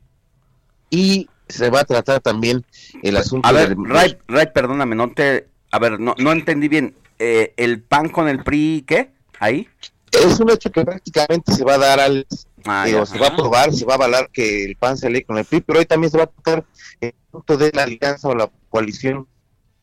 y 0.88 1.28
se 1.48 1.68
va 1.68 1.80
a 1.80 1.84
tratar 1.84 2.20
también 2.22 2.64
el 3.02 3.18
asunto 3.18 3.46
A 3.46 3.52
ver, 3.52 3.76
del- 3.76 3.84
Ray, 3.84 4.16
Ray, 4.26 4.46
perdóname, 4.54 4.96
no 4.96 5.12
te... 5.12 5.48
A 5.70 5.78
ver, 5.78 6.00
no, 6.00 6.14
no 6.16 6.32
entendí 6.32 6.68
bien. 6.68 6.94
Eh, 7.24 7.54
¿El 7.56 7.82
PAN 7.82 8.08
con 8.08 8.28
el 8.28 8.42
PRI 8.42 8.84
qué? 8.86 9.12
¿Ahí? 9.38 9.68
Es 10.10 10.40
un 10.40 10.50
hecho 10.50 10.72
que 10.72 10.84
prácticamente 10.84 11.52
se 11.52 11.64
va 11.64 11.74
a 11.74 11.78
dar 11.78 12.00
al 12.00 12.26
Ah, 12.64 12.84
digo, 12.86 13.06
se 13.06 13.18
va 13.18 13.26
a 13.26 13.30
aprobar, 13.30 13.72
se 13.72 13.84
va 13.84 13.94
a 13.94 13.96
avalar 13.96 14.30
que 14.30 14.64
el 14.64 14.76
PAN 14.76 14.96
se 14.96 15.10
lee 15.10 15.22
con 15.22 15.38
el 15.38 15.44
PRI, 15.44 15.60
pero 15.60 15.78
hoy 15.78 15.86
también 15.86 16.10
se 16.10 16.18
va 16.18 16.24
a 16.24 16.26
tratar 16.26 16.64
el 17.00 17.14
punto 17.30 17.56
de 17.56 17.72
la 17.72 17.84
alianza 17.84 18.28
o 18.28 18.34
la 18.34 18.50
coalición 18.68 19.26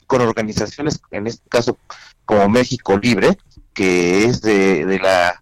con 0.05 0.21
organizaciones, 0.21 0.99
en 1.11 1.27
este 1.27 1.47
caso 1.49 1.77
como 2.25 2.47
México 2.49 2.97
Libre, 2.97 3.37
que 3.73 4.25
es 4.25 4.41
de, 4.41 4.85
de 4.85 4.99
la 4.99 5.41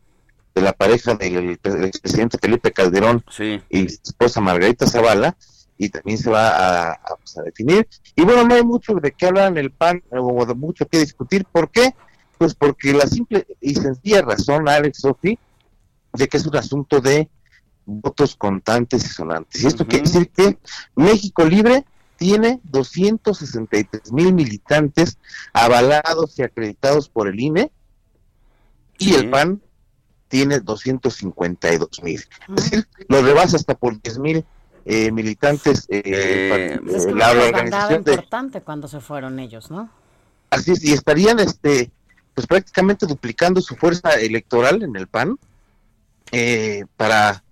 de 0.56 0.62
la 0.62 0.74
pareja 0.74 1.14
del, 1.16 1.60
del 1.62 1.86
expresidente 1.86 2.40
Felipe 2.40 2.72
Calderón 2.72 3.24
y 3.70 3.90
su 3.90 4.02
esposa 4.04 4.42
Margarita 4.42 4.88
Zavala, 4.88 5.38
y 5.78 5.90
también 5.90 6.18
se 6.18 6.30
va 6.30 6.50
a, 6.50 6.92
a, 6.92 7.16
pues, 7.18 7.38
a 7.38 7.44
definir. 7.44 7.88
Y 8.16 8.24
bueno, 8.24 8.44
no 8.44 8.56
hay 8.56 8.64
mucho 8.64 8.96
de 8.96 9.12
qué 9.12 9.28
hablar 9.28 9.52
en 9.52 9.58
el 9.58 9.72
PAN, 9.72 10.04
o 10.12 10.46
de 10.46 10.54
mucho 10.54 10.88
que 10.88 11.00
discutir. 11.00 11.46
¿Por 11.46 11.72
qué? 11.72 11.94
Pues 12.38 12.56
porque 12.56 12.94
la 12.94 13.08
simple 13.08 13.48
y 13.62 13.76
sencilla 13.76 14.22
razón, 14.22 14.68
Alex 14.70 15.00
Sofi, 15.00 15.38
de 16.14 16.28
que 16.28 16.38
es 16.38 16.46
un 16.46 16.56
asunto 16.56 17.00
de 17.02 17.30
votos 17.86 18.36
contantes 18.36 19.06
y 19.06 19.10
sonantes. 19.10 19.64
Y 19.64 19.68
esto 19.68 19.86
quiere 19.88 20.06
decir 20.06 20.30
que 20.30 20.58
México 20.96 21.46
Libre 21.46 21.86
tiene 22.18 22.60
263 22.64 24.12
mil 24.12 24.34
militantes 24.34 25.18
avalados 25.54 26.38
y 26.38 26.44
acreditados 26.44 27.10
por 27.10 27.28
el 27.28 27.40
INE 27.40 27.72
y 28.98 29.14
el 29.14 29.30
PAN 29.30 29.62
tiene 30.28 30.60
252 30.60 32.04
mil. 32.04 32.24
Es 32.50 32.56
decir, 32.56 32.88
lo 33.08 33.22
rebasa 33.22 33.56
hasta 33.56 33.76
por 33.76 34.02
10 34.02 34.20
mil 34.20 34.46
eh, 34.90 35.12
militantes. 35.12 35.86
eh, 35.90 36.80
par- 36.80 36.96
Es 36.96 37.06
que 37.06 37.12
eh, 37.12 37.16
la 37.16 37.32
organización 37.32 38.04
de, 38.04 38.12
importante 38.14 38.62
cuando 38.62 38.88
se 38.88 39.00
fueron 39.02 39.38
ellos, 39.40 39.70
¿no? 39.70 39.90
Así 40.50 40.72
es, 40.72 40.84
y 40.84 40.94
estarían 40.94 41.40
este, 41.40 41.92
pues 42.34 42.48
prácticamente 42.48 43.06
duplicando 43.06 43.60
su 43.62 43.76
fuerza 43.76 44.12
electoral 44.16 44.82
en 44.84 44.96
el 44.96 45.08
PAN 45.08 45.38
eh, 46.32 46.86
para 46.96 47.44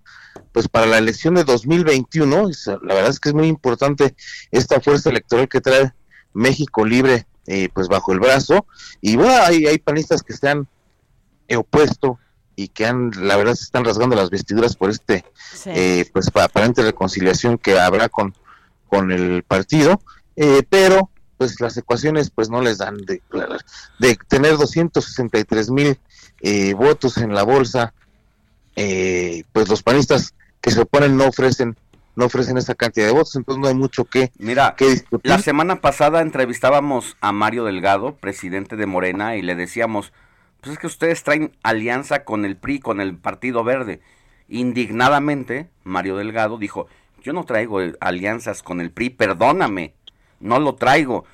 pues 0.51 0.67
para 0.69 0.85
la 0.85 0.97
elección 0.97 1.35
de 1.35 1.43
2021. 1.43 2.49
Es- 2.49 2.67
la 2.67 2.93
verdad 2.93 3.09
es 3.09 3.19
que 3.19 3.29
es 3.29 3.35
muy 3.35 3.47
importante 3.47 4.15
esta 4.51 4.79
fuerza 4.79 5.09
electoral 5.09 5.47
que 5.49 5.59
trae 5.61 5.91
México 6.33 6.85
Libre 6.85 7.25
eh, 7.47 7.69
pues 7.73 7.87
bajo 7.89 8.11
el 8.13 8.19
brazo. 8.19 8.65
Y 9.01 9.17
bueno, 9.17 9.33
hay, 9.43 9.65
hay 9.67 9.77
panistas 9.77 10.23
que 10.23 10.33
se 10.33 10.47
han 10.49 10.67
eh, 11.47 11.57
opuesto 11.57 12.17
y 12.55 12.69
que 12.69 12.85
han, 12.85 13.11
la 13.17 13.35
verdad, 13.37 13.55
se 13.55 13.63
están 13.63 13.83
rasgando 13.85 14.15
las 14.15 14.29
vestiduras 14.29 14.75
por 14.75 14.89
este 14.89 15.25
Sí. 15.53 15.69
eh, 15.73 16.09
pues 16.13 16.29
pa- 16.31 16.45
aparente 16.45 16.81
reconciliación 16.83 17.57
que 17.57 17.79
habrá 17.79 18.09
con, 18.09 18.33
con 18.87 19.11
el 19.11 19.43
partido, 19.43 20.01
eh, 20.35 20.63
pero 20.69 21.09
pues 21.37 21.59
las 21.59 21.75
ecuaciones 21.77 22.29
pues 22.29 22.49
no 22.49 22.61
les 22.61 22.77
dan 22.77 22.97
de, 22.97 23.21
de 23.99 24.17
tener 24.27 24.57
263 24.57 25.69
mil 25.69 25.99
eh, 26.41 26.73
votos 26.73 27.17
en 27.17 27.33
la 27.33 27.43
bolsa, 27.43 27.93
eh, 28.75 29.43
pues 29.53 29.67
los 29.69 29.83
panistas 29.83 30.33
que 30.61 30.71
se 30.71 30.81
oponen 30.81 31.17
no 31.17 31.25
ofrecen 31.27 31.75
no 32.17 32.25
ofrecen 32.27 32.57
esa 32.57 32.75
cantidad 32.75 33.07
de 33.07 33.11
votos, 33.11 33.35
entonces 33.35 33.61
no 33.61 33.67
hay 33.67 33.73
mucho 33.73 34.05
que, 34.05 34.31
Mira, 34.37 34.73
que 34.77 34.89
discutir. 34.89 35.29
La 35.29 35.39
semana 35.39 35.81
pasada 35.81 36.21
entrevistábamos 36.21 37.17
a 37.19 37.33
Mario 37.33 37.65
Delgado, 37.65 38.15
presidente 38.15 38.77
de 38.77 38.85
Morena, 38.85 39.35
y 39.35 39.41
le 39.41 39.53
decíamos, 39.55 40.13
pues 40.65 40.73
es 40.73 40.79
que 40.79 40.87
ustedes 40.87 41.21
traen 41.21 41.55
alianza 41.61 42.23
con 42.23 42.43
el 42.43 42.57
PRI, 42.57 42.79
con 42.79 42.99
el 42.99 43.15
Partido 43.15 43.63
Verde. 43.63 44.01
Indignadamente, 44.49 45.69
Mario 45.83 46.17
Delgado 46.17 46.57
dijo, 46.57 46.87
yo 47.21 47.33
no 47.33 47.43
traigo 47.43 47.83
eh, 47.83 47.93
alianzas 47.99 48.63
con 48.63 48.81
el 48.81 48.89
PRI, 48.89 49.11
perdóname, 49.11 49.93
no 50.39 50.57
lo 50.57 50.73
traigo. 50.73 51.25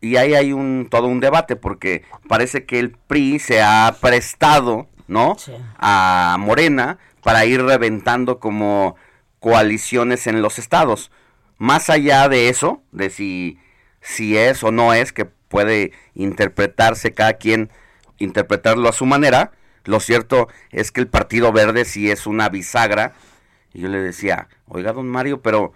Y 0.00 0.14
ahí 0.14 0.34
hay 0.34 0.52
un 0.52 0.86
todo 0.88 1.08
un 1.08 1.18
debate 1.18 1.56
porque 1.56 2.04
parece 2.28 2.66
que 2.66 2.78
el 2.78 2.92
PRI 2.92 3.40
se 3.40 3.62
ha 3.62 3.96
prestado, 4.00 4.86
¿no? 5.08 5.36
A 5.78 6.36
Morena 6.38 6.98
para 7.24 7.46
ir 7.46 7.64
reventando 7.64 8.38
como 8.38 8.94
coaliciones 9.40 10.28
en 10.28 10.40
los 10.40 10.60
estados. 10.60 11.10
Más 11.58 11.90
allá 11.90 12.28
de 12.28 12.48
eso, 12.48 12.80
de 12.92 13.10
si, 13.10 13.58
si 14.00 14.36
es 14.36 14.62
o 14.62 14.70
no 14.70 14.94
es, 14.94 15.12
que 15.12 15.24
puede 15.24 15.90
interpretarse 16.14 17.12
cada 17.12 17.32
quien, 17.32 17.70
interpretarlo 18.18 18.88
a 18.88 18.92
su 18.92 19.06
manera, 19.06 19.52
lo 19.84 20.00
cierto 20.00 20.48
es 20.70 20.90
que 20.90 21.00
el 21.00 21.08
Partido 21.08 21.52
Verde 21.52 21.84
sí 21.84 22.10
es 22.10 22.26
una 22.26 22.48
bisagra. 22.48 23.14
Y 23.72 23.82
yo 23.82 23.88
le 23.88 24.00
decía, 24.00 24.48
oiga, 24.66 24.92
don 24.92 25.08
Mario, 25.08 25.42
pero 25.42 25.72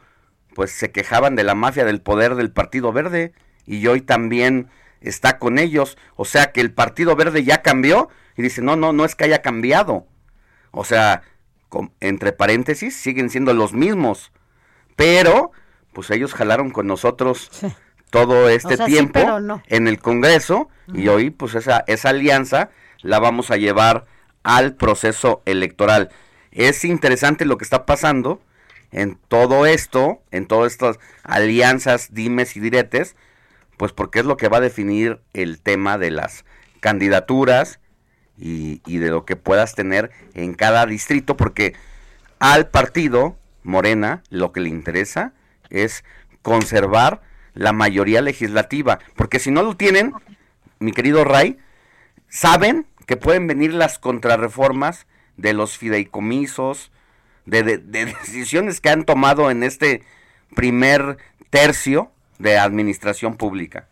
pues 0.55 0.73
se 0.73 0.91
quejaban 0.91 1.37
de 1.37 1.45
la 1.45 1.55
mafia 1.55 1.85
del 1.85 2.01
poder 2.01 2.35
del 2.35 2.51
Partido 2.51 2.93
Verde 2.93 3.33
y 3.67 3.87
hoy 3.87 4.01
también 4.01 4.69
está 5.01 5.39
con 5.39 5.59
ellos. 5.59 5.97
O 6.17 6.25
sea 6.25 6.53
que 6.53 6.61
el 6.61 6.73
Partido 6.73 7.15
Verde 7.17 7.45
ya 7.45 7.63
cambió 7.63 8.09
y 8.37 8.43
dice, 8.43 8.63
no, 8.63 8.77
no, 8.77 8.93
no 8.93 9.05
es 9.05 9.15
que 9.15 9.25
haya 9.25 9.43
cambiado. 9.43 10.07
O 10.73 10.85
sea, 10.85 11.23
entre 12.01 12.33
paréntesis, 12.33 12.97
siguen 12.97 13.31
siendo 13.31 13.55
los 13.55 13.73
mismos. 13.73 14.33
Pero, 14.97 15.53
pues 15.93 16.11
ellos 16.11 16.35
jalaron 16.35 16.71
con 16.71 16.87
nosotros 16.87 17.51
todo 18.11 18.49
este 18.49 18.75
O 18.75 18.77
sea, 18.77 18.87
sí, 18.87 18.93
tiempo 18.93 19.41
no. 19.41 19.63
en 19.67 19.89
el 19.89 19.99
Congreso 19.99 20.69
y 20.93 21.09
hoy, 21.09 21.31
pues 21.31 21.55
esa, 21.55 21.85
esa 21.87 22.11
alianza 22.11 22.71
la 23.03 23.21
vamos 23.21 23.51
a 23.51 23.57
llevar 23.57 24.07
al 24.43 24.75
proceso 24.75 25.43
electoral. 25.45 26.11
Es 26.51 26.85
interesante 26.85 27.45
lo 27.45 27.57
que 27.59 27.65
está 27.65 27.87
pasando 27.87 28.41
en 28.93 29.19
todo 29.29 29.67
esto, 29.67 30.21
en 30.33 30.47
todas 30.47 30.73
estas 30.73 30.99
alianzas, 31.23 32.13
dimes 32.13 32.57
y 32.57 32.61
diretes, 32.61 33.15
pues 33.77 33.93
porque 33.93 34.19
es 34.19 34.25
lo 34.25 34.37
que 34.37 34.49
va 34.49 34.59
a 34.59 34.61
definir 34.61 35.21
el 35.33 35.61
tema 35.61 35.97
de 35.97 36.11
las 36.11 36.45
candidaturas 36.81 37.79
y, 38.37 38.83
y 38.85 38.99
de 38.99 39.11
lo 39.11 39.25
que 39.25 39.37
puedas 39.37 39.75
tener 39.75 40.11
en 40.35 40.55
cada 40.55 40.85
distrito, 40.87 41.37
porque 41.37 41.75
al 42.41 42.69
partido 42.69 43.37
Morena 43.63 44.23
lo 44.31 44.53
que 44.53 44.61
le 44.61 44.71
interesa 44.71 45.33
es 45.69 46.05
conservar 46.43 47.21
la 47.55 47.73
mayoría 47.73 48.21
legislativa, 48.21 48.99
porque 49.17 49.39
si 49.39 49.51
no 49.51 49.63
lo 49.63 49.77
tienen, 49.77 50.13
mi 50.79 50.93
querido 50.93 51.25
Ray, 51.25 51.59
saben 52.29 52.87
que 53.07 53.17
pueden 53.17 53.47
venir 53.47 53.75
las 53.75 53.99
contrarreformas 53.99 55.07
de 55.37 55.53
los 55.53 55.77
fideicomisos, 55.77 56.91
de, 57.47 57.63
de, 57.63 57.79
de 57.79 58.05
decisiones 58.23 58.81
que 58.81 58.91
han 58.91 59.05
tomado 59.05 59.51
en 59.51 59.63
este 59.63 60.03
primer 60.55 61.19
tercio 61.51 62.11
de 62.39 62.59
administración 62.59 63.37
pública. 63.37 63.87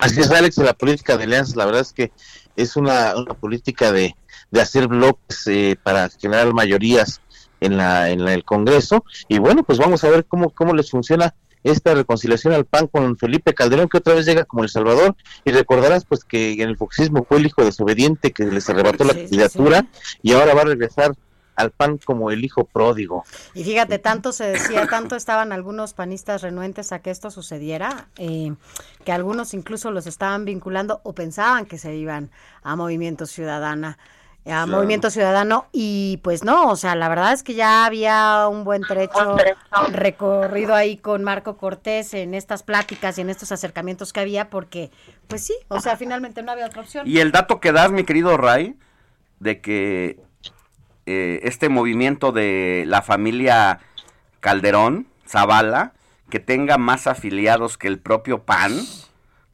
Así 0.00 0.20
es, 0.20 0.30
Alex, 0.30 0.56
la 0.56 0.72
política 0.72 1.18
de 1.18 1.24
alianzas, 1.24 1.56
la 1.56 1.66
verdad 1.66 1.82
es 1.82 1.92
que 1.92 2.10
es 2.56 2.76
una, 2.76 3.14
una 3.16 3.34
política 3.34 3.92
de, 3.92 4.16
hacer 4.58 4.88
bloques 4.88 5.46
eh, 5.46 5.76
para 5.82 6.08
generar 6.08 6.52
mayorías 6.54 7.20
en, 7.60 7.76
la, 7.76 8.08
en 8.08 8.20
el 8.26 8.42
Congreso. 8.44 9.04
Y 9.28 9.38
bueno, 9.38 9.62
pues 9.62 9.78
vamos 9.78 10.02
a 10.02 10.08
ver 10.08 10.24
cómo, 10.24 10.50
cómo 10.50 10.74
les 10.74 10.90
funciona 10.90 11.34
esta 11.62 11.94
reconciliación 11.94 12.54
al 12.54 12.64
PAN 12.64 12.86
con 12.86 13.16
Felipe 13.16 13.54
Calderón, 13.54 13.88
que 13.88 13.98
otra 13.98 14.14
vez 14.14 14.26
llega 14.26 14.44
como 14.44 14.62
El 14.62 14.70
Salvador, 14.70 15.14
y 15.44 15.50
recordarás 15.50 16.04
pues 16.04 16.24
que 16.24 16.52
en 16.52 16.68
el 16.68 16.76
foxismo 16.76 17.24
fue 17.24 17.38
el 17.38 17.46
hijo 17.46 17.64
desobediente 17.64 18.32
que 18.32 18.44
les 18.44 18.68
arrebató 18.70 19.04
la 19.04 19.12
Sí, 19.12 19.20
candidatura 19.22 19.86
sí. 20.02 20.18
y 20.22 20.32
ahora 20.32 20.54
va 20.54 20.62
a 20.62 20.66
regresar 20.66 21.14
al 21.56 21.72
PAN 21.72 21.98
como 21.98 22.30
el 22.30 22.42
hijo 22.42 22.64
pródigo. 22.64 23.24
Y 23.52 23.64
fíjate, 23.64 23.98
tanto 23.98 24.32
se 24.32 24.44
decía, 24.44 24.86
tanto 24.86 25.14
estaban 25.14 25.52
algunos 25.52 25.92
panistas 25.92 26.40
renuentes 26.40 26.90
a 26.92 27.00
que 27.00 27.10
esto 27.10 27.30
sucediera, 27.30 28.08
eh, 28.16 28.54
que 29.04 29.12
algunos 29.12 29.52
incluso 29.52 29.90
los 29.90 30.06
estaban 30.06 30.46
vinculando 30.46 31.00
o 31.02 31.12
pensaban 31.12 31.66
que 31.66 31.76
se 31.76 31.94
iban 31.94 32.30
a 32.62 32.76
Movimiento 32.76 33.26
Ciudadana, 33.26 33.98
a 34.46 34.64
Claro. 34.64 34.66
Movimiento 34.68 35.10
Ciudadano, 35.10 35.66
y 35.72 36.18
pues 36.22 36.44
no, 36.44 36.70
o 36.70 36.76
sea, 36.76 36.94
la 36.96 37.08
verdad 37.08 37.32
es 37.32 37.42
que 37.42 37.54
ya 37.54 37.84
había 37.84 38.48
un 38.48 38.64
buen 38.64 38.82
trecho 38.82 39.36
recorrido 39.92 40.74
ahí 40.74 40.96
con 40.96 41.22
Marco 41.24 41.56
Cortés 41.56 42.14
en 42.14 42.34
estas 42.34 42.62
pláticas 42.62 43.18
y 43.18 43.20
en 43.20 43.30
estos 43.30 43.52
acercamientos 43.52 44.12
que 44.12 44.20
había, 44.20 44.48
porque, 44.48 44.90
pues 45.28 45.44
sí, 45.44 45.54
o 45.68 45.80
sea, 45.80 45.96
finalmente 45.96 46.42
no 46.42 46.52
había 46.52 46.66
otra 46.66 46.82
opción. 46.82 47.06
Y 47.06 47.18
el 47.18 47.32
dato 47.32 47.60
que 47.60 47.72
das, 47.72 47.90
mi 47.92 48.04
querido 48.04 48.36
Ray, 48.36 48.76
de 49.40 49.60
que 49.60 50.18
eh, 51.06 51.40
este 51.42 51.68
movimiento 51.68 52.32
de 52.32 52.84
la 52.86 53.02
familia 53.02 53.80
Calderón, 54.40 55.06
Zavala, 55.26 55.92
que 56.30 56.40
tenga 56.40 56.78
más 56.78 57.06
afiliados 57.06 57.76
que 57.76 57.88
el 57.88 57.98
propio 57.98 58.44
PAN, 58.44 58.72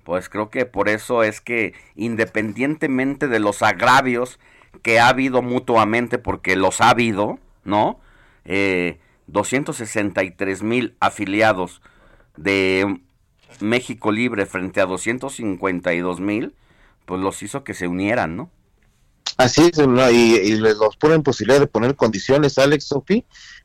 pues 0.05 0.29
creo 0.29 0.51
que 0.51 0.67
por 0.67 0.89
eso 0.89 1.23
es 1.23 1.41
que 1.41 1.75
independientemente 1.97 3.27
de 3.27 3.41
los 3.41 3.63
agravios 3.63 4.39
que 4.83 4.99
ha 5.01 5.09
habido 5.09 5.43
mutuamente, 5.43 6.19
porque 6.19 6.57
los 6.57 6.81
ha 6.81 6.91
habido, 6.91 7.39
¿no? 7.65 8.01
Eh, 8.45 8.99
263 9.27 10.63
mil 10.63 10.97
afiliados 11.01 11.83
de 12.37 13.01
México 13.61 14.13
Libre 14.13 14.47
frente 14.47 14.81
a 14.81 14.87
252 14.87 16.21
mil, 16.21 16.55
pues 17.05 17.21
los 17.21 17.43
hizo 17.43 17.65
que 17.65 17.75
se 17.75 17.89
unieran, 17.89 18.37
¿no? 18.37 18.51
Así 19.37 19.63
es, 19.71 19.79
y, 19.79 20.57
les 20.57 20.77
los 20.77 20.97
ponen 20.97 21.23
posibilidad 21.23 21.61
de 21.61 21.67
poner 21.67 21.95
condiciones, 21.95 22.59
Alex 22.59 22.85
Sofi, 22.85 23.25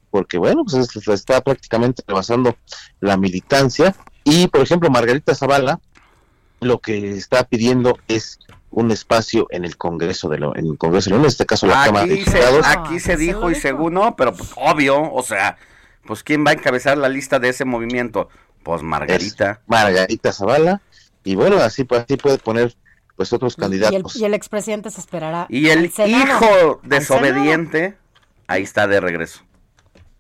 porque 0.09 0.37
bueno, 0.37 0.63
pues 0.65 0.75
es- 0.95 1.07
está 1.07 1.41
prácticamente 1.41 2.03
rebasando 2.05 2.57
la 2.99 3.15
militancia. 3.17 3.95
Y 4.23 4.47
por 4.47 4.61
ejemplo, 4.61 4.89
Margarita 4.89 5.33
Zavala 5.33 5.79
lo 6.59 6.79
que 6.79 7.11
está 7.11 7.43
pidiendo 7.43 7.97
es 8.07 8.37
un 8.71 8.89
espacio 8.91 9.47
en 9.51 9.65
el 9.65 9.77
Congreso 9.77 10.29
de 10.29 10.39
lo, 10.39 10.55
en 10.55 10.65
el 10.65 10.77
Congreso 10.77 11.09
de 11.09 11.15
Unión, 11.15 11.25
en 11.25 11.29
este 11.29 11.45
caso 11.45 11.67
la 11.67 11.85
Cámara 11.85 12.05
de 12.05 12.13
Aquí 12.13 12.23
se, 12.23 12.37
Diputados. 12.37 12.65
aquí 12.67 12.99
se 12.99 13.17
dijo 13.17 13.51
y 13.51 13.55
según 13.55 13.93
no, 13.93 14.15
pero 14.15 14.33
pues, 14.33 14.51
obvio, 14.55 15.11
o 15.11 15.21
sea, 15.23 15.57
pues 16.05 16.23
¿quién 16.23 16.45
va 16.45 16.51
a 16.51 16.53
encabezar 16.53 16.97
la 16.97 17.09
lista 17.09 17.39
de 17.39 17.49
ese 17.49 17.65
movimiento? 17.65 18.29
Pues 18.63 18.81
Margarita. 18.81 19.61
Margarita 19.67 20.31
Zavala 20.31 20.81
y 21.23 21.35
bueno, 21.35 21.57
así, 21.57 21.83
pues, 21.83 22.03
así 22.03 22.15
puede 22.17 22.37
poner 22.37 22.75
pues 23.15 23.33
otros 23.33 23.53
Y 23.53 23.55
el, 23.55 23.61
candidatos. 23.61 24.15
y 24.15 24.25
el 24.25 24.33
expresidente 24.33 24.89
se 24.89 25.01
esperará. 25.01 25.45
Y 25.49 25.69
el 25.69 25.85
hijo 25.85 26.79
desobediente, 26.83 27.97
ahí 28.47 28.63
está 28.63 28.87
de 28.87 28.99
regreso. 28.99 29.41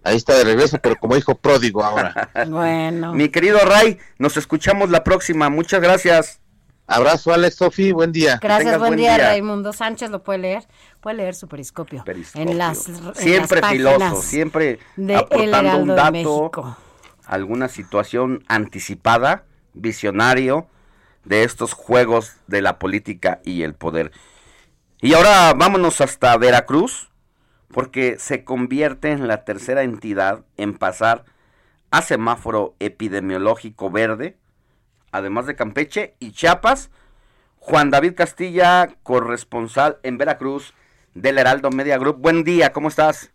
Ahí 0.03 0.17
está 0.17 0.35
de 0.35 0.43
regreso, 0.43 0.77
pero 0.81 0.95
como 0.97 1.15
hijo 1.15 1.35
pródigo 1.35 1.83
ahora. 1.83 2.29
Bueno. 2.47 3.13
Mi 3.13 3.29
querido 3.29 3.59
Ray, 3.59 3.97
nos 4.17 4.35
escuchamos 4.35 4.89
la 4.89 5.03
próxima. 5.03 5.49
Muchas 5.49 5.81
gracias. 5.81 6.40
Abrazo, 6.91 7.33
Alex, 7.33 7.55
Sofi, 7.55 7.93
buen 7.93 8.11
día. 8.11 8.37
Gracias, 8.41 8.77
buen, 8.77 8.91
buen 8.91 8.99
día, 8.99 9.15
día. 9.15 9.27
Raimundo 9.29 9.71
Sánchez, 9.71 10.09
lo 10.09 10.23
puede 10.23 10.39
leer, 10.39 10.67
puede 10.99 11.17
leer 11.17 11.35
su 11.35 11.47
periscopio, 11.47 12.03
en 12.05 12.57
las 12.57 12.87
en 12.87 13.15
Siempre 13.15 13.61
las 13.61 13.71
filoso, 13.71 14.21
siempre 14.21 14.79
de 14.97 15.15
aportando 15.15 15.77
un 15.77 15.87
dato, 15.87 16.77
alguna 17.25 17.69
situación 17.69 18.43
anticipada, 18.47 19.45
visionario 19.73 20.67
de 21.23 21.43
estos 21.43 21.73
juegos 21.73 22.33
de 22.47 22.61
la 22.61 22.77
política 22.77 23.39
y 23.45 23.63
el 23.63 23.73
poder. 23.73 24.11
Y 24.99 25.13
ahora 25.13 25.53
vámonos 25.53 26.01
hasta 26.01 26.35
Veracruz, 26.37 27.09
porque 27.69 28.17
se 28.19 28.43
convierte 28.43 29.11
en 29.11 29.29
la 29.29 29.45
tercera 29.45 29.83
entidad 29.83 30.43
en 30.57 30.77
pasar 30.77 31.23
a 31.89 32.01
semáforo 32.01 32.75
epidemiológico 32.79 33.89
verde, 33.91 34.37
además 35.11 35.45
de 35.45 35.55
Campeche 35.55 36.15
y 36.19 36.31
Chiapas. 36.31 36.91
Juan 37.57 37.91
David 37.91 38.15
Castilla, 38.15 38.89
corresponsal 39.03 39.97
en 40.03 40.17
Veracruz 40.17 40.73
del 41.13 41.37
Heraldo 41.37 41.69
Media 41.69 41.97
Group. 41.97 42.17
Buen 42.17 42.43
día, 42.43 42.71
¿cómo 42.71 42.87
estás? 42.87 43.31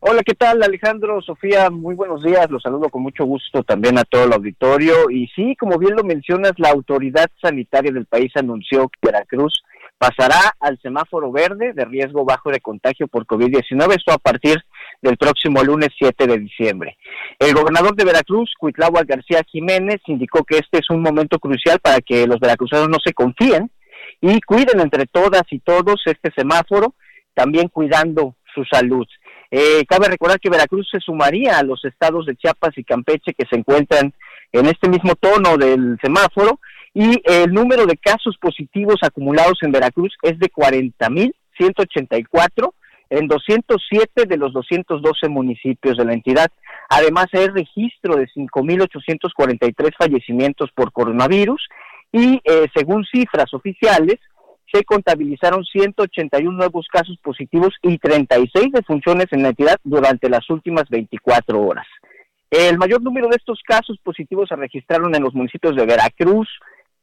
Hola, 0.00 0.22
¿qué 0.24 0.34
tal 0.34 0.62
Alejandro? 0.62 1.20
Sofía, 1.22 1.70
muy 1.70 1.94
buenos 1.94 2.22
días. 2.24 2.50
Los 2.50 2.62
saludo 2.62 2.88
con 2.88 3.02
mucho 3.02 3.24
gusto 3.24 3.62
también 3.62 3.98
a 3.98 4.04
todo 4.04 4.24
el 4.24 4.32
auditorio. 4.32 5.10
Y 5.10 5.28
sí, 5.28 5.54
como 5.54 5.78
bien 5.78 5.94
lo 5.94 6.02
mencionas, 6.02 6.52
la 6.56 6.70
autoridad 6.70 7.26
sanitaria 7.40 7.92
del 7.92 8.06
país 8.06 8.32
anunció 8.34 8.88
que 8.88 8.98
Veracruz 9.02 9.62
pasará 9.98 10.56
al 10.58 10.80
semáforo 10.80 11.30
verde 11.30 11.72
de 11.72 11.84
riesgo 11.84 12.24
bajo 12.24 12.50
de 12.50 12.60
contagio 12.60 13.06
por 13.06 13.24
COVID-19, 13.26 13.94
esto 13.94 14.12
a 14.12 14.18
partir 14.18 14.56
del 15.02 15.16
próximo 15.16 15.62
lunes 15.62 15.90
7 15.98 16.26
de 16.26 16.38
diciembre. 16.38 16.96
El 17.38 17.54
gobernador 17.54 17.94
de 17.96 18.04
Veracruz, 18.04 18.52
Cuitláhuac 18.58 19.06
García 19.06 19.42
Jiménez, 19.46 20.00
indicó 20.06 20.44
que 20.44 20.58
este 20.58 20.78
es 20.78 20.90
un 20.90 21.02
momento 21.02 21.38
crucial 21.38 21.78
para 21.80 22.00
que 22.00 22.26
los 22.26 22.38
veracruzanos 22.38 22.88
no 22.88 22.98
se 23.04 23.12
confíen 23.12 23.70
y 24.20 24.40
cuiden 24.40 24.80
entre 24.80 25.06
todas 25.06 25.42
y 25.50 25.58
todos 25.58 26.00
este 26.06 26.30
semáforo, 26.34 26.94
también 27.34 27.68
cuidando 27.68 28.36
su 28.54 28.64
salud. 28.64 29.06
Eh, 29.50 29.84
cabe 29.86 30.08
recordar 30.08 30.40
que 30.40 30.48
Veracruz 30.48 30.88
se 30.90 31.00
sumaría 31.00 31.58
a 31.58 31.62
los 31.62 31.84
estados 31.84 32.24
de 32.26 32.36
Chiapas 32.36 32.76
y 32.76 32.84
Campeche 32.84 33.34
que 33.34 33.46
se 33.50 33.56
encuentran 33.56 34.14
en 34.52 34.66
este 34.66 34.88
mismo 34.88 35.14
tono 35.16 35.56
del 35.56 35.98
semáforo 36.02 36.60
y 36.94 37.20
el 37.24 37.52
número 37.52 37.86
de 37.86 37.96
casos 37.96 38.36
positivos 38.40 38.96
acumulados 39.02 39.58
en 39.62 39.72
Veracruz 39.72 40.14
es 40.22 40.38
de 40.38 40.50
40.184 40.50 42.72
en 43.12 43.28
207 43.28 44.24
de 44.26 44.36
los 44.38 44.54
212 44.54 45.28
municipios 45.28 45.98
de 45.98 46.04
la 46.06 46.14
entidad. 46.14 46.48
Además, 46.88 47.26
hay 47.32 47.46
registro 47.48 48.16
de 48.16 48.26
5.843 48.28 49.90
fallecimientos 49.98 50.70
por 50.74 50.92
coronavirus 50.92 51.60
y, 52.10 52.40
eh, 52.42 52.68
según 52.74 53.04
cifras 53.04 53.52
oficiales, 53.52 54.18
se 54.72 54.82
contabilizaron 54.84 55.62
181 55.62 56.56
nuevos 56.56 56.86
casos 56.90 57.18
positivos 57.22 57.74
y 57.82 57.98
36 57.98 58.72
defunciones 58.72 59.26
en 59.32 59.42
la 59.42 59.50
entidad 59.50 59.76
durante 59.84 60.30
las 60.30 60.48
últimas 60.48 60.84
24 60.88 61.60
horas. 61.60 61.86
El 62.50 62.78
mayor 62.78 63.02
número 63.02 63.28
de 63.28 63.36
estos 63.36 63.60
casos 63.62 63.98
positivos 64.02 64.48
se 64.48 64.56
registraron 64.56 65.14
en 65.14 65.22
los 65.22 65.34
municipios 65.34 65.76
de 65.76 65.84
Veracruz, 65.84 66.48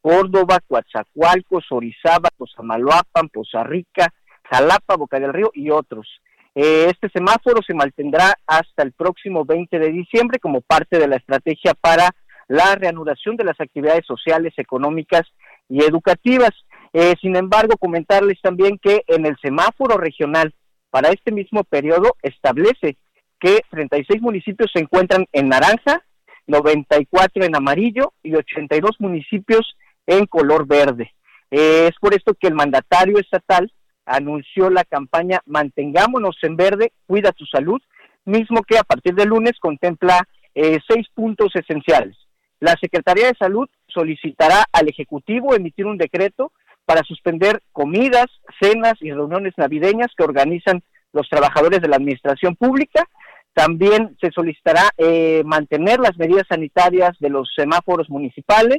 Córdoba, 0.00 0.58
Coatzacoalcos, 0.66 1.66
Orizaba, 1.70 2.30
Cosamaloapan, 2.36 3.28
Poza 3.28 3.62
Rica, 3.62 4.12
Jalapa, 4.50 4.96
Boca 4.96 5.20
del 5.20 5.32
Río 5.32 5.50
y 5.54 5.70
otros. 5.70 6.08
Eh, 6.54 6.86
este 6.90 7.08
semáforo 7.10 7.60
se 7.64 7.74
mantendrá 7.74 8.34
hasta 8.46 8.82
el 8.82 8.92
próximo 8.92 9.44
20 9.44 9.78
de 9.78 9.92
diciembre 9.92 10.40
como 10.40 10.60
parte 10.60 10.98
de 10.98 11.06
la 11.06 11.16
estrategia 11.16 11.74
para 11.74 12.10
la 12.48 12.74
reanudación 12.74 13.36
de 13.36 13.44
las 13.44 13.60
actividades 13.60 14.04
sociales, 14.04 14.52
económicas 14.56 15.22
y 15.68 15.84
educativas. 15.84 16.50
Eh, 16.92 17.14
sin 17.20 17.36
embargo, 17.36 17.76
comentarles 17.76 18.40
también 18.42 18.78
que 18.78 19.04
en 19.06 19.24
el 19.24 19.36
semáforo 19.40 19.96
regional 19.96 20.52
para 20.90 21.10
este 21.10 21.30
mismo 21.30 21.62
periodo 21.62 22.16
establece 22.20 22.96
que 23.38 23.60
36 23.70 24.20
municipios 24.20 24.70
se 24.72 24.80
encuentran 24.80 25.26
en 25.32 25.48
naranja, 25.48 26.04
94 26.48 27.44
en 27.44 27.54
amarillo 27.54 28.12
y 28.24 28.34
82 28.34 28.96
municipios 28.98 29.76
en 30.06 30.26
color 30.26 30.66
verde. 30.66 31.12
Eh, 31.52 31.86
es 31.88 31.94
por 32.00 32.14
esto 32.14 32.34
que 32.34 32.48
el 32.48 32.54
mandatario 32.54 33.18
estatal 33.18 33.72
anunció 34.10 34.70
la 34.70 34.84
campaña 34.84 35.40
Mantengámonos 35.46 36.36
en 36.42 36.56
verde, 36.56 36.92
cuida 37.06 37.32
tu 37.32 37.46
salud, 37.46 37.80
mismo 38.24 38.62
que 38.62 38.78
a 38.78 38.84
partir 38.84 39.14
del 39.14 39.28
lunes 39.28 39.52
contempla 39.60 40.26
eh, 40.54 40.78
seis 40.88 41.06
puntos 41.14 41.54
esenciales. 41.54 42.16
La 42.60 42.76
Secretaría 42.80 43.28
de 43.28 43.38
Salud 43.38 43.68
solicitará 43.88 44.64
al 44.72 44.88
Ejecutivo 44.88 45.54
emitir 45.54 45.86
un 45.86 45.96
decreto 45.96 46.52
para 46.84 47.02
suspender 47.02 47.62
comidas, 47.72 48.26
cenas 48.60 48.94
y 49.00 49.12
reuniones 49.12 49.54
navideñas 49.56 50.08
que 50.16 50.24
organizan 50.24 50.82
los 51.12 51.28
trabajadores 51.28 51.80
de 51.80 51.88
la 51.88 51.96
Administración 51.96 52.56
Pública. 52.56 53.08
También 53.54 54.16
se 54.20 54.30
solicitará 54.30 54.90
eh, 54.98 55.42
mantener 55.44 56.00
las 56.00 56.16
medidas 56.18 56.46
sanitarias 56.48 57.16
de 57.20 57.30
los 57.30 57.50
semáforos 57.56 58.10
municipales, 58.10 58.78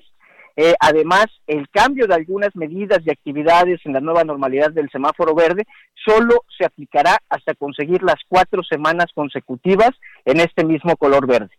eh, 0.56 0.74
además, 0.80 1.28
el 1.48 1.70
cambio 1.70 2.08
de 2.08 2.16
algunas 2.16 2.56
medidas 2.56 3.00
y 3.06 3.10
actividades 3.10 3.80
en 3.86 3.94
la 3.94 4.00
nueva 4.02 4.24
normalidad 4.24 4.72
del 4.72 4.90
semáforo 4.90 5.34
verde 5.34 5.66
solo 6.06 6.44
se 6.58 6.66
aplicará 6.66 7.18
hasta 7.30 7.54
conseguir 7.56 8.04
las 8.04 8.20
cuatro 8.28 8.64
semanas 8.64 9.08
consecutivas 9.14 9.92
en 10.26 10.40
este 10.40 10.66
mismo 10.66 10.96
color 10.98 11.28
verde. 11.28 11.52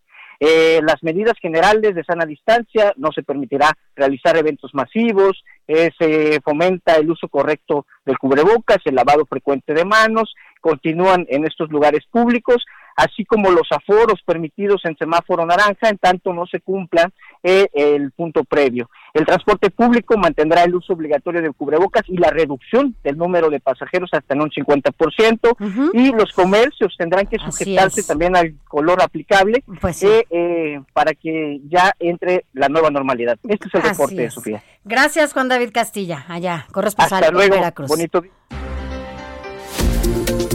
Eh, 0.45 0.81
las 0.83 1.01
medidas 1.03 1.35
generales 1.41 1.95
de 1.95 2.03
sana 2.03 2.27
distancia, 2.27 2.93
no 2.97 3.13
se 3.13 3.23
permitirá 3.23 3.71
realizar 3.95 4.37
eventos 4.37 4.75
masivos, 4.75 5.45
eh, 5.69 5.91
se 5.97 6.41
fomenta 6.41 6.97
el 6.97 7.09
uso 7.09 7.29
correcto 7.29 7.87
del 8.05 8.19
cubrebocas, 8.19 8.79
el 8.85 8.97
lavado 8.97 9.25
frecuente 9.27 9.73
de 9.73 9.85
manos, 9.85 10.35
continúan 10.61 11.27
en 11.29 11.45
estos 11.45 11.71
lugares 11.71 12.05
públicos, 12.11 12.65
así 12.97 13.25
como 13.25 13.51
los 13.51 13.67
aforos 13.71 14.21
permitidos 14.25 14.83
en 14.85 14.97
semáforo 14.97 15.47
naranja 15.47 15.89
en 15.89 15.99
tanto 15.99 16.33
no 16.33 16.47
se 16.47 16.61
cumpla 16.61 17.11
eh, 17.43 17.69
el 17.73 18.13
punto 18.13 18.45
previo. 18.45 18.89
El 19.15 19.27
transporte 19.27 19.71
público 19.71 20.17
mantendrá 20.17 20.65
el 20.65 20.75
uso 20.75 20.93
obligatorio 20.93 21.43
del 21.43 21.55
cubrebocas 21.55 22.03
y 22.09 22.17
la 22.17 22.31
reducción 22.31 22.95
del 23.03 23.19
número 23.19 23.51
de 23.51 23.61
pasajeros 23.61 24.11
hasta 24.13 24.35
en 24.35 24.43
un 24.43 24.51
50% 24.51 25.93
y 25.93 26.13
los 26.13 26.33
comercios 26.33 26.95
tendrán 26.97 27.27
que 27.27 27.39
sujetarse 27.39 28.03
también 28.03 28.37
al 28.37 28.55
color 28.69 29.03
aplicable 29.03 29.63
pues 29.81 30.03
eh, 30.03 30.27
eh, 30.31 30.81
para 30.93 31.15
que 31.15 31.61
ya 31.69 31.93
entre 31.99 32.47
la 32.53 32.69
nueva 32.69 32.91
normalidad. 32.91 33.39
Este 33.49 33.69
es 33.69 33.75
el 33.75 33.83
reporte, 33.83 34.31
Sofía. 34.31 34.63
Gracias, 34.85 35.33
Juan 35.33 35.49
David 35.49 35.71
Castilla, 35.73 36.25
allá, 36.29 36.67
corresponsal 36.73 37.23
Hasta 37.23 37.33
luego, 37.33 37.55
Veracruz. 37.55 37.89
Bonito 37.89 38.23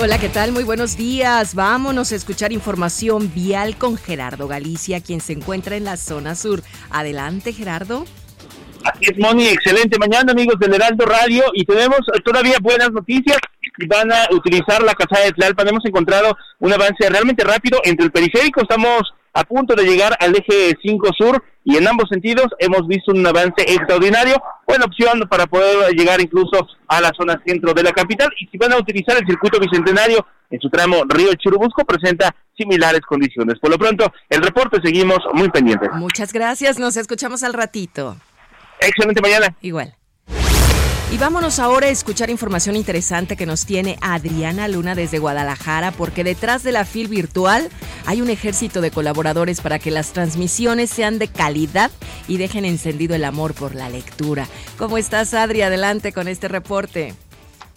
Hola, 0.00 0.20
¿qué 0.20 0.28
tal? 0.28 0.52
Muy 0.52 0.62
buenos 0.62 0.96
días. 0.96 1.56
Vámonos 1.56 2.12
a 2.12 2.14
escuchar 2.14 2.52
información 2.52 3.32
vial 3.34 3.76
con 3.76 3.96
Gerardo 3.96 4.46
Galicia, 4.46 5.00
quien 5.00 5.20
se 5.20 5.32
encuentra 5.32 5.74
en 5.74 5.82
la 5.82 5.96
zona 5.96 6.36
sur. 6.36 6.62
Adelante, 6.88 7.52
Gerardo. 7.52 8.04
Así 8.84 9.06
es, 9.10 9.18
Moni. 9.18 9.48
Excelente 9.48 9.98
mañana, 9.98 10.30
amigos 10.30 10.54
del 10.60 10.74
Heraldo 10.74 11.04
Radio. 11.04 11.46
Y 11.52 11.64
tenemos 11.64 11.98
todavía 12.24 12.58
buenas 12.62 12.92
noticias. 12.92 13.38
Van 13.88 14.12
a 14.12 14.28
utilizar 14.30 14.84
la 14.84 14.94
casa 14.94 15.20
de 15.20 15.32
Tlalpan. 15.32 15.66
Hemos 15.66 15.84
encontrado 15.84 16.36
un 16.60 16.72
avance 16.72 17.08
realmente 17.10 17.42
rápido 17.42 17.80
entre 17.82 18.06
el 18.06 18.12
periférico. 18.12 18.60
Estamos 18.62 19.02
a 19.34 19.44
punto 19.44 19.74
de 19.74 19.84
llegar 19.84 20.16
al 20.20 20.34
eje 20.36 20.76
5 20.82 21.08
sur 21.16 21.42
y 21.64 21.76
en 21.76 21.86
ambos 21.86 22.08
sentidos 22.08 22.46
hemos 22.58 22.86
visto 22.86 23.12
un 23.12 23.26
avance 23.26 23.62
extraordinario, 23.66 24.42
buena 24.66 24.86
opción 24.86 25.20
para 25.28 25.46
poder 25.46 25.94
llegar 25.94 26.20
incluso 26.20 26.66
a 26.88 27.00
la 27.00 27.12
zona 27.16 27.40
centro 27.46 27.74
de 27.74 27.82
la 27.82 27.92
capital 27.92 28.28
y 28.40 28.46
si 28.46 28.56
van 28.56 28.72
a 28.72 28.78
utilizar 28.78 29.16
el 29.18 29.26
circuito 29.26 29.60
bicentenario 29.60 30.26
en 30.50 30.60
su 30.60 30.70
tramo 30.70 31.02
Río 31.06 31.34
Churubusco 31.34 31.84
presenta 31.84 32.34
similares 32.56 33.02
condiciones. 33.02 33.58
Por 33.58 33.70
lo 33.70 33.78
pronto, 33.78 34.10
el 34.30 34.42
reporte 34.42 34.78
seguimos 34.82 35.18
muy 35.34 35.50
pendientes. 35.50 35.90
Muchas 35.92 36.32
gracias, 36.32 36.78
nos 36.78 36.96
escuchamos 36.96 37.42
al 37.42 37.52
ratito. 37.52 38.16
Excelente 38.80 39.20
mañana. 39.20 39.54
Igual. 39.60 39.97
Y 41.10 41.16
vámonos 41.16 41.58
ahora 41.58 41.86
a 41.86 41.90
escuchar 41.90 42.28
información 42.28 42.76
interesante 42.76 43.34
que 43.34 43.46
nos 43.46 43.64
tiene 43.64 43.96
Adriana 44.02 44.68
Luna 44.68 44.94
desde 44.94 45.18
Guadalajara, 45.18 45.90
porque 45.90 46.22
detrás 46.22 46.62
de 46.62 46.70
la 46.70 46.84
FIL 46.84 47.08
virtual 47.08 47.70
hay 48.04 48.20
un 48.20 48.28
ejército 48.28 48.82
de 48.82 48.90
colaboradores 48.90 49.62
para 49.62 49.78
que 49.78 49.90
las 49.90 50.12
transmisiones 50.12 50.90
sean 50.90 51.18
de 51.18 51.28
calidad 51.28 51.90
y 52.28 52.36
dejen 52.36 52.66
encendido 52.66 53.16
el 53.16 53.24
amor 53.24 53.54
por 53.54 53.74
la 53.74 53.88
lectura. 53.88 54.44
¿Cómo 54.76 54.98
estás, 54.98 55.32
Adri? 55.32 55.62
Adelante 55.62 56.12
con 56.12 56.28
este 56.28 56.46
reporte. 56.46 57.14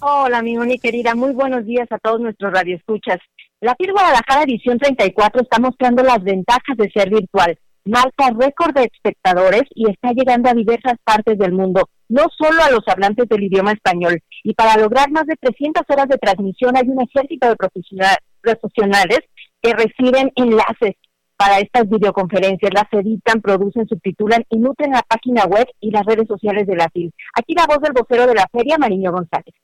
Hola, 0.02 0.42
mi 0.42 0.58
Moni 0.58 0.78
querida. 0.78 1.16
Muy 1.16 1.32
buenos 1.32 1.66
días 1.66 1.88
a 1.90 2.00
todos 2.00 2.20
nuestros 2.20 2.52
radioescuchas. 2.52 3.20
La 3.62 3.76
FIL 3.76 3.94
Guadalajara 3.94 4.44
edición 4.44 4.78
34 4.78 5.44
está 5.44 5.58
mostrando 5.58 6.04
las 6.04 6.22
ventajas 6.22 6.76
de 6.76 6.92
ser 6.92 7.10
virtual 7.10 7.58
marca 7.86 8.32
récord 8.38 8.74
de 8.76 8.84
espectadores 8.84 9.64
y 9.74 9.90
está 9.90 10.12
llegando 10.12 10.50
a 10.50 10.54
diversas 10.54 10.96
partes 11.04 11.38
del 11.38 11.54
mundo, 11.54 11.90
no 12.12 12.26
solo 12.38 12.62
a 12.62 12.70
los 12.70 12.86
hablantes 12.88 13.28
del 13.30 13.44
idioma 13.44 13.72
español. 13.72 14.22
Y 14.44 14.54
para 14.54 14.78
lograr 14.78 15.10
más 15.12 15.26
de 15.26 15.36
300 15.38 15.84
horas 15.88 16.10
de 16.10 16.18
transmisión 16.18 16.76
hay 16.76 16.88
un 16.88 17.02
ejército 17.02 17.48
de 17.48 17.56
profesionales 17.56 19.20
que 19.62 19.74
reciben 19.74 20.32
enlaces 20.36 20.96
para 21.38 21.60
estas 21.60 21.90
videoconferencias, 21.90 22.72
las 22.74 22.92
editan, 22.92 23.42
producen, 23.42 23.88
subtitulan 23.88 24.44
y 24.50 24.58
nutren 24.58 24.92
la 24.92 25.02
página 25.02 25.46
web 25.46 25.68
y 25.80 25.90
las 25.90 26.06
redes 26.06 26.28
sociales 26.28 26.68
de 26.68 26.76
la 26.76 26.90
FIL. 26.90 27.14
Aquí 27.34 27.56
la 27.56 27.66
voz 27.66 27.80
del 27.80 27.94
vocero 27.94 28.28
de 28.28 28.36
la 28.36 28.48
feria, 28.52 28.78
Mariño 28.78 29.12
González. 29.12 29.56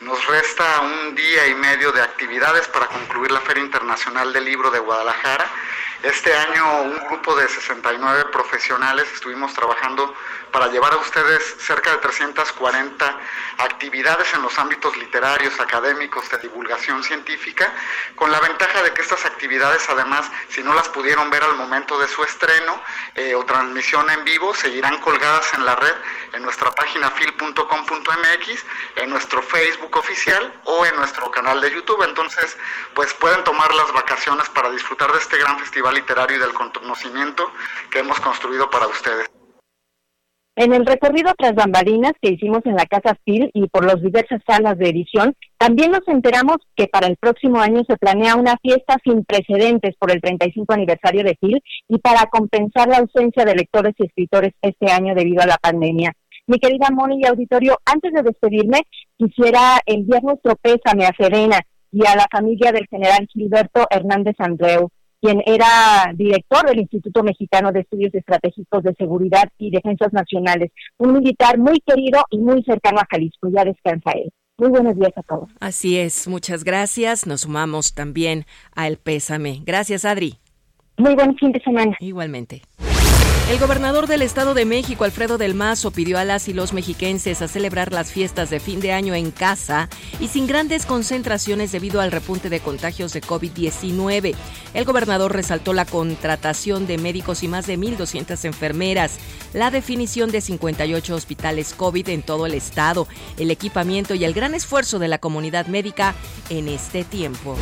Nos 0.00 0.26
resta 0.28 0.64
un 0.82 1.14
día 1.14 1.48
y 1.50 1.54
medio 1.54 1.90
de 1.92 2.00
actividades 2.00 2.68
para 2.68 2.86
concluir 2.86 3.30
la 3.32 3.40
Feria 3.40 3.64
Internacional 3.64 4.32
del 4.32 4.44
Libro 4.44 4.70
de 4.70 4.78
Guadalajara 4.78 5.44
este 6.02 6.32
año 6.32 6.82
un 6.82 6.96
grupo 7.08 7.36
de 7.36 7.46
69 7.46 8.30
profesionales 8.32 9.06
estuvimos 9.12 9.52
trabajando 9.52 10.14
para 10.52 10.68
llevar 10.68 10.92
a 10.92 10.96
ustedes 10.96 11.56
cerca 11.58 11.90
de 11.92 11.98
340 11.98 13.18
actividades 13.58 14.32
en 14.34 14.42
los 14.42 14.58
ámbitos 14.58 14.96
literarios, 14.96 15.58
académicos, 15.60 16.28
de 16.30 16.38
divulgación 16.38 17.02
científica, 17.02 17.72
con 18.16 18.30
la 18.30 18.40
ventaja 18.40 18.82
de 18.82 18.92
que 18.92 19.02
estas 19.02 19.24
actividades 19.26 19.88
además, 19.88 20.30
si 20.48 20.62
no 20.62 20.74
las 20.74 20.88
pudieron 20.88 21.30
ver 21.30 21.42
al 21.42 21.56
momento 21.56 21.98
de 21.98 22.08
su 22.08 22.22
estreno 22.22 22.82
eh, 23.14 23.34
o 23.34 23.44
transmisión 23.44 24.08
en 24.10 24.24
vivo, 24.24 24.54
seguirán 24.54 24.98
colgadas 24.98 25.52
en 25.54 25.64
la 25.64 25.76
red 25.76 25.94
en 26.32 26.42
nuestra 26.42 26.70
página 26.72 27.10
fil.com.mx, 27.10 28.64
en 28.96 29.10
nuestro 29.10 29.42
Facebook 29.42 29.96
oficial 29.96 30.52
o 30.64 30.86
en 30.86 30.96
nuestro 30.96 31.30
canal 31.30 31.60
de 31.60 31.70
YouTube. 31.70 32.02
Entonces, 32.02 32.56
pues 32.94 33.12
pueden 33.14 33.42
tomar 33.44 33.74
las 33.74 33.92
vacaciones 33.92 34.48
para 34.50 34.70
disfrutar 34.70 35.12
de 35.12 35.18
este 35.18 35.38
gran 35.38 35.58
festival 35.58 35.94
literario 35.94 36.36
y 36.36 36.40
del 36.40 36.52
conocimiento 36.52 37.52
que 37.90 38.00
hemos 38.00 38.20
construido 38.20 38.70
para 38.70 38.86
ustedes. 38.86 39.39
En 40.56 40.72
el 40.72 40.84
recorrido 40.84 41.32
tras 41.38 41.54
bambalinas 41.54 42.12
que 42.20 42.32
hicimos 42.32 42.60
en 42.66 42.74
la 42.74 42.84
Casa 42.84 43.16
Phil 43.24 43.50
y 43.54 43.68
por 43.68 43.84
las 43.84 44.02
diversas 44.02 44.42
salas 44.46 44.76
de 44.78 44.90
edición, 44.90 45.34
también 45.58 45.92
nos 45.92 46.06
enteramos 46.08 46.56
que 46.74 46.88
para 46.88 47.06
el 47.06 47.16
próximo 47.16 47.60
año 47.60 47.82
se 47.88 47.96
planea 47.96 48.34
una 48.34 48.56
fiesta 48.60 48.96
sin 49.04 49.24
precedentes 49.24 49.94
por 49.96 50.10
el 50.10 50.20
35 50.20 50.74
aniversario 50.74 51.22
de 51.22 51.36
Phil 51.40 51.62
y 51.88 51.98
para 51.98 52.26
compensar 52.26 52.88
la 52.88 52.98
ausencia 52.98 53.44
de 53.44 53.54
lectores 53.54 53.94
y 53.98 54.06
escritores 54.06 54.52
este 54.60 54.90
año 54.90 55.14
debido 55.14 55.42
a 55.42 55.46
la 55.46 55.56
pandemia. 55.56 56.12
Mi 56.46 56.58
querida 56.58 56.88
Moni 56.90 57.20
y 57.20 57.26
auditorio, 57.26 57.78
antes 57.84 58.12
de 58.12 58.22
despedirme, 58.22 58.80
quisiera 59.16 59.80
enviar 59.86 60.24
nuestro 60.24 60.56
pésame 60.56 61.06
a 61.06 61.14
Serena 61.16 61.60
y 61.92 62.04
a 62.06 62.16
la 62.16 62.26
familia 62.30 62.72
del 62.72 62.88
general 62.88 63.28
Gilberto 63.32 63.86
Hernández 63.88 64.34
Andreu 64.38 64.90
quien 65.20 65.42
era 65.46 66.12
director 66.14 66.66
del 66.66 66.80
Instituto 66.80 67.22
Mexicano 67.22 67.72
de 67.72 67.80
Estudios 67.80 68.14
Estratégicos 68.14 68.82
de 68.82 68.94
Seguridad 68.94 69.48
y 69.58 69.70
Defensas 69.70 70.12
Nacionales, 70.12 70.70
un 70.98 71.14
militar 71.14 71.58
muy 71.58 71.80
querido 71.80 72.22
y 72.30 72.38
muy 72.38 72.62
cercano 72.64 72.98
a 73.00 73.06
Jalisco. 73.10 73.48
Ya 73.54 73.64
descansa 73.64 74.12
él. 74.12 74.32
Muy 74.58 74.68
buenos 74.68 74.94
días 74.96 75.12
a 75.16 75.22
todos. 75.22 75.48
Así 75.58 75.98
es, 75.98 76.28
muchas 76.28 76.64
gracias. 76.64 77.26
Nos 77.26 77.42
sumamos 77.42 77.94
también 77.94 78.44
al 78.74 78.98
pésame. 78.98 79.62
Gracias, 79.64 80.04
Adri. 80.04 80.38
Muy 80.98 81.14
buen 81.14 81.34
fin 81.36 81.52
de 81.52 81.60
semana. 81.62 81.96
Igualmente. 81.98 82.62
El 83.50 83.58
gobernador 83.58 84.06
del 84.06 84.22
Estado 84.22 84.54
de 84.54 84.64
México, 84.64 85.02
Alfredo 85.02 85.36
del 85.36 85.54
Mazo, 85.54 85.90
pidió 85.90 86.20
a 86.20 86.24
las 86.24 86.46
y 86.46 86.52
los 86.52 86.72
mexiquenses 86.72 87.42
a 87.42 87.48
celebrar 87.48 87.92
las 87.92 88.12
fiestas 88.12 88.48
de 88.48 88.60
fin 88.60 88.78
de 88.78 88.92
año 88.92 89.12
en 89.12 89.32
casa 89.32 89.88
y 90.20 90.28
sin 90.28 90.46
grandes 90.46 90.86
concentraciones 90.86 91.72
debido 91.72 92.00
al 92.00 92.12
repunte 92.12 92.48
de 92.48 92.60
contagios 92.60 93.12
de 93.12 93.20
COVID-19. 93.20 94.36
El 94.72 94.84
gobernador 94.84 95.32
resaltó 95.32 95.72
la 95.72 95.84
contratación 95.84 96.86
de 96.86 96.96
médicos 96.96 97.42
y 97.42 97.48
más 97.48 97.66
de 97.66 97.76
1.200 97.76 98.44
enfermeras, 98.44 99.18
la 99.52 99.72
definición 99.72 100.30
de 100.30 100.42
58 100.42 101.12
hospitales 101.12 101.74
COVID 101.74 102.08
en 102.08 102.22
todo 102.22 102.46
el 102.46 102.54
estado, 102.54 103.08
el 103.36 103.50
equipamiento 103.50 104.14
y 104.14 104.24
el 104.24 104.32
gran 104.32 104.54
esfuerzo 104.54 105.00
de 105.00 105.08
la 105.08 105.18
comunidad 105.18 105.66
médica 105.66 106.14
en 106.50 106.68
este 106.68 107.02
tiempo. 107.02 107.56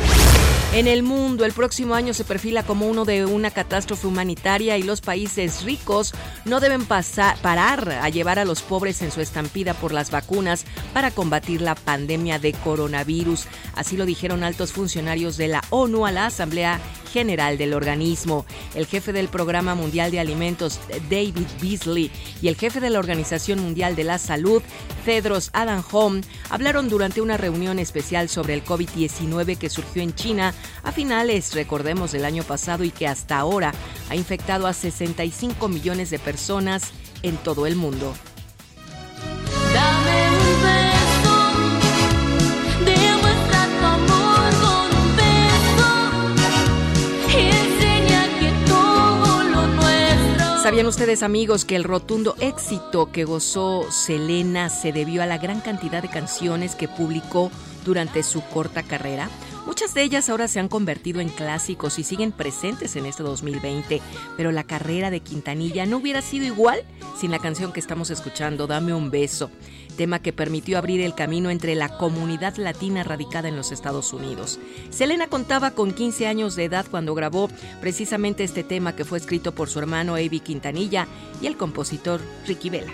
En 0.71 0.85
el 0.85 1.01
mundo, 1.01 1.45
el 1.45 1.53
próximo 1.53 1.95
año 1.95 2.13
se 2.13 2.23
perfila 2.23 2.61
como 2.61 2.85
uno 2.85 3.03
de 3.05 3.25
una 3.25 3.49
catástrofe 3.49 4.05
humanitaria 4.05 4.77
y 4.77 4.83
los 4.83 5.01
países 5.01 5.63
ricos 5.63 5.78
no 6.45 6.59
deben 6.59 6.85
pasar, 6.85 7.37
parar 7.41 7.89
a 7.91 8.09
llevar 8.09 8.39
a 8.39 8.45
los 8.45 8.61
pobres 8.61 9.01
en 9.01 9.11
su 9.11 9.21
estampida 9.21 9.73
por 9.73 9.91
las 9.91 10.11
vacunas 10.11 10.65
para 10.93 11.11
combatir 11.11 11.61
la 11.61 11.75
pandemia 11.75 12.39
de 12.39 12.53
coronavirus. 12.53 13.45
Así 13.75 13.97
lo 13.97 14.05
dijeron 14.05 14.43
altos 14.43 14.73
funcionarios 14.73 15.37
de 15.37 15.47
la 15.47 15.63
ONU 15.69 16.05
a 16.05 16.11
la 16.11 16.27
Asamblea 16.27 16.79
General 17.11 17.57
del 17.57 17.73
organismo. 17.73 18.45
El 18.75 18.85
jefe 18.85 19.13
del 19.13 19.29
Programa 19.29 19.75
Mundial 19.75 20.11
de 20.11 20.19
Alimentos, 20.19 20.79
David 21.09 21.47
Beasley, 21.61 22.11
y 22.41 22.47
el 22.47 22.55
jefe 22.55 22.79
de 22.79 22.89
la 22.89 22.99
Organización 22.99 23.59
Mundial 23.59 23.95
de 23.95 24.03
la 24.03 24.17
Salud, 24.17 24.61
Tedros 25.05 25.49
Adhanom, 25.53 26.21
hablaron 26.49 26.89
durante 26.89 27.21
una 27.21 27.37
reunión 27.37 27.79
especial 27.79 28.29
sobre 28.29 28.53
el 28.53 28.63
COVID-19 28.63 29.57
que 29.57 29.69
surgió 29.69 30.03
en 30.03 30.13
China 30.13 30.53
a 30.83 30.91
finales, 30.91 31.53
recordemos, 31.55 32.11
del 32.11 32.25
año 32.25 32.43
pasado 32.43 32.83
y 32.83 32.91
que 32.91 33.07
hasta 33.07 33.37
ahora 33.37 33.73
ha 34.09 34.15
infectado 34.15 34.67
a 34.67 34.73
65 34.73 35.68
millones 35.69 36.09
de 36.09 36.19
personas 36.19 36.91
en 37.23 37.37
todo 37.37 37.67
el 37.67 37.75
mundo. 37.75 38.13
¿Sabían 50.69 50.85
ustedes 50.85 51.23
amigos 51.23 51.65
que 51.65 51.75
el 51.75 51.83
rotundo 51.83 52.35
éxito 52.39 53.11
que 53.11 53.23
gozó 53.23 53.91
Selena 53.91 54.69
se 54.69 54.91
debió 54.91 55.23
a 55.23 55.25
la 55.25 55.39
gran 55.39 55.61
cantidad 55.61 56.03
de 56.03 56.09
canciones 56.09 56.75
que 56.75 56.87
publicó 56.87 57.49
durante 57.85 58.21
su 58.21 58.41
corta 58.41 58.83
carrera? 58.83 59.29
Muchas 59.69 59.93
de 59.93 60.01
ellas 60.01 60.29
ahora 60.29 60.47
se 60.47 60.59
han 60.59 60.67
convertido 60.67 61.21
en 61.21 61.29
clásicos 61.29 61.99
y 61.99 62.03
siguen 62.03 62.31
presentes 62.31 62.95
en 62.95 63.05
este 63.05 63.21
2020, 63.21 64.01
pero 64.35 64.51
la 64.51 64.63
carrera 64.63 65.11
de 65.11 65.19
Quintanilla 65.19 65.85
no 65.85 65.97
hubiera 65.97 66.23
sido 66.23 66.47
igual 66.47 66.81
sin 67.19 67.29
la 67.29 67.37
canción 67.37 67.71
que 67.71 67.79
estamos 67.79 68.09
escuchando, 68.09 68.65
Dame 68.65 68.95
un 68.95 69.11
beso, 69.11 69.51
tema 69.95 70.23
que 70.23 70.33
permitió 70.33 70.79
abrir 70.79 71.01
el 71.01 71.13
camino 71.13 71.51
entre 71.51 71.75
la 71.75 71.99
comunidad 71.99 72.55
latina 72.57 73.03
radicada 73.03 73.47
en 73.47 73.55
los 73.55 73.71
Estados 73.71 74.11
Unidos. 74.11 74.59
Selena 74.89 75.27
contaba 75.27 75.69
con 75.69 75.93
15 75.93 76.25
años 76.25 76.55
de 76.55 76.63
edad 76.63 76.87
cuando 76.89 77.13
grabó 77.13 77.47
precisamente 77.79 78.43
este 78.43 78.63
tema 78.63 78.95
que 78.95 79.05
fue 79.05 79.19
escrito 79.19 79.53
por 79.53 79.69
su 79.69 79.77
hermano 79.77 80.15
Avi 80.15 80.39
Quintanilla 80.39 81.07
y 81.43 81.45
el 81.45 81.57
compositor 81.57 82.19
Ricky 82.47 82.71
Vela. 82.71 82.93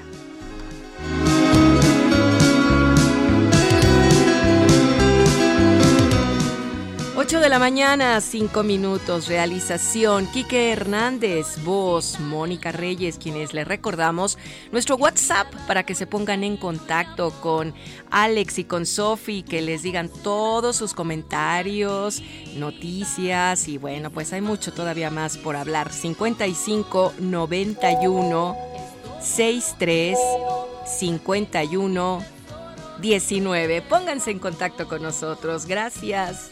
8 7.25 7.39
de 7.39 7.49
la 7.49 7.57
mañana, 7.57 8.21
5 8.21 8.61
minutos, 8.61 9.27
realización, 9.27 10.27
Quique 10.27 10.71
Hernández, 10.71 11.63
voz, 11.63 12.19
Mónica 12.19 12.71
Reyes, 12.71 13.17
quienes 13.17 13.51
les 13.51 13.67
recordamos 13.67 14.37
nuestro 14.71 14.95
WhatsApp 14.95 15.51
para 15.65 15.81
que 15.81 15.95
se 15.95 16.05
pongan 16.05 16.43
en 16.43 16.55
contacto 16.55 17.31
con 17.41 17.73
Alex 18.11 18.59
y 18.59 18.65
con 18.65 18.85
Sofi, 18.85 19.41
que 19.41 19.63
les 19.63 19.81
digan 19.81 20.07
todos 20.21 20.75
sus 20.75 20.93
comentarios, 20.93 22.21
noticias 22.57 23.67
y 23.69 23.79
bueno, 23.79 24.11
pues 24.11 24.31
hay 24.31 24.41
mucho 24.41 24.71
todavía 24.71 25.09
más 25.09 25.39
por 25.39 25.55
hablar. 25.55 25.91
55 25.91 27.15
91 27.17 28.55
63 29.19 30.15
51 30.85 32.23
19. 33.01 33.81
Pónganse 33.81 34.29
en 34.29 34.37
contacto 34.37 34.87
con 34.87 35.01
nosotros. 35.01 35.65
Gracias. 35.65 36.51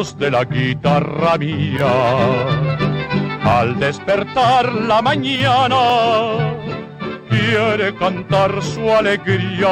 De 0.00 0.30
la 0.30 0.44
guitarra 0.44 1.36
mía, 1.36 1.92
al 3.44 3.78
despertar 3.78 4.72
la 4.72 5.02
mañana, 5.02 5.76
quiere 7.28 7.94
cantar 7.96 8.62
su 8.62 8.90
alegría 8.90 9.68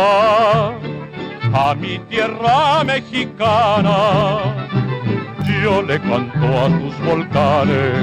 a 1.55 1.75
mi 1.75 1.99
tierra 2.11 2.85
mexicana. 2.85 4.69
Yo 5.63 5.81
le 5.81 5.99
canto 5.99 6.47
a 6.47 6.69
tus 6.79 7.07
volcanes, 7.07 7.95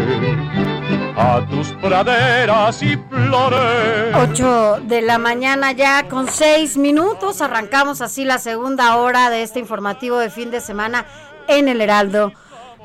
a 1.15 1.45
tus 1.47 1.67
praderas 1.73 2.81
y 2.81 2.97
flores. 2.97 4.15
8 4.15 4.79
de 4.81 5.03
la 5.03 5.19
mañana 5.19 5.73
ya 5.73 6.07
con 6.09 6.27
6 6.27 6.77
minutos. 6.77 7.41
Arrancamos 7.41 8.01
así 8.01 8.25
la 8.25 8.39
segunda 8.39 8.95
hora 8.95 9.29
de 9.29 9.43
este 9.43 9.59
informativo 9.59 10.17
de 10.17 10.31
fin 10.31 10.49
de 10.49 10.59
semana 10.59 11.05
en 11.47 11.67
el 11.67 11.81
Heraldo 11.81 12.33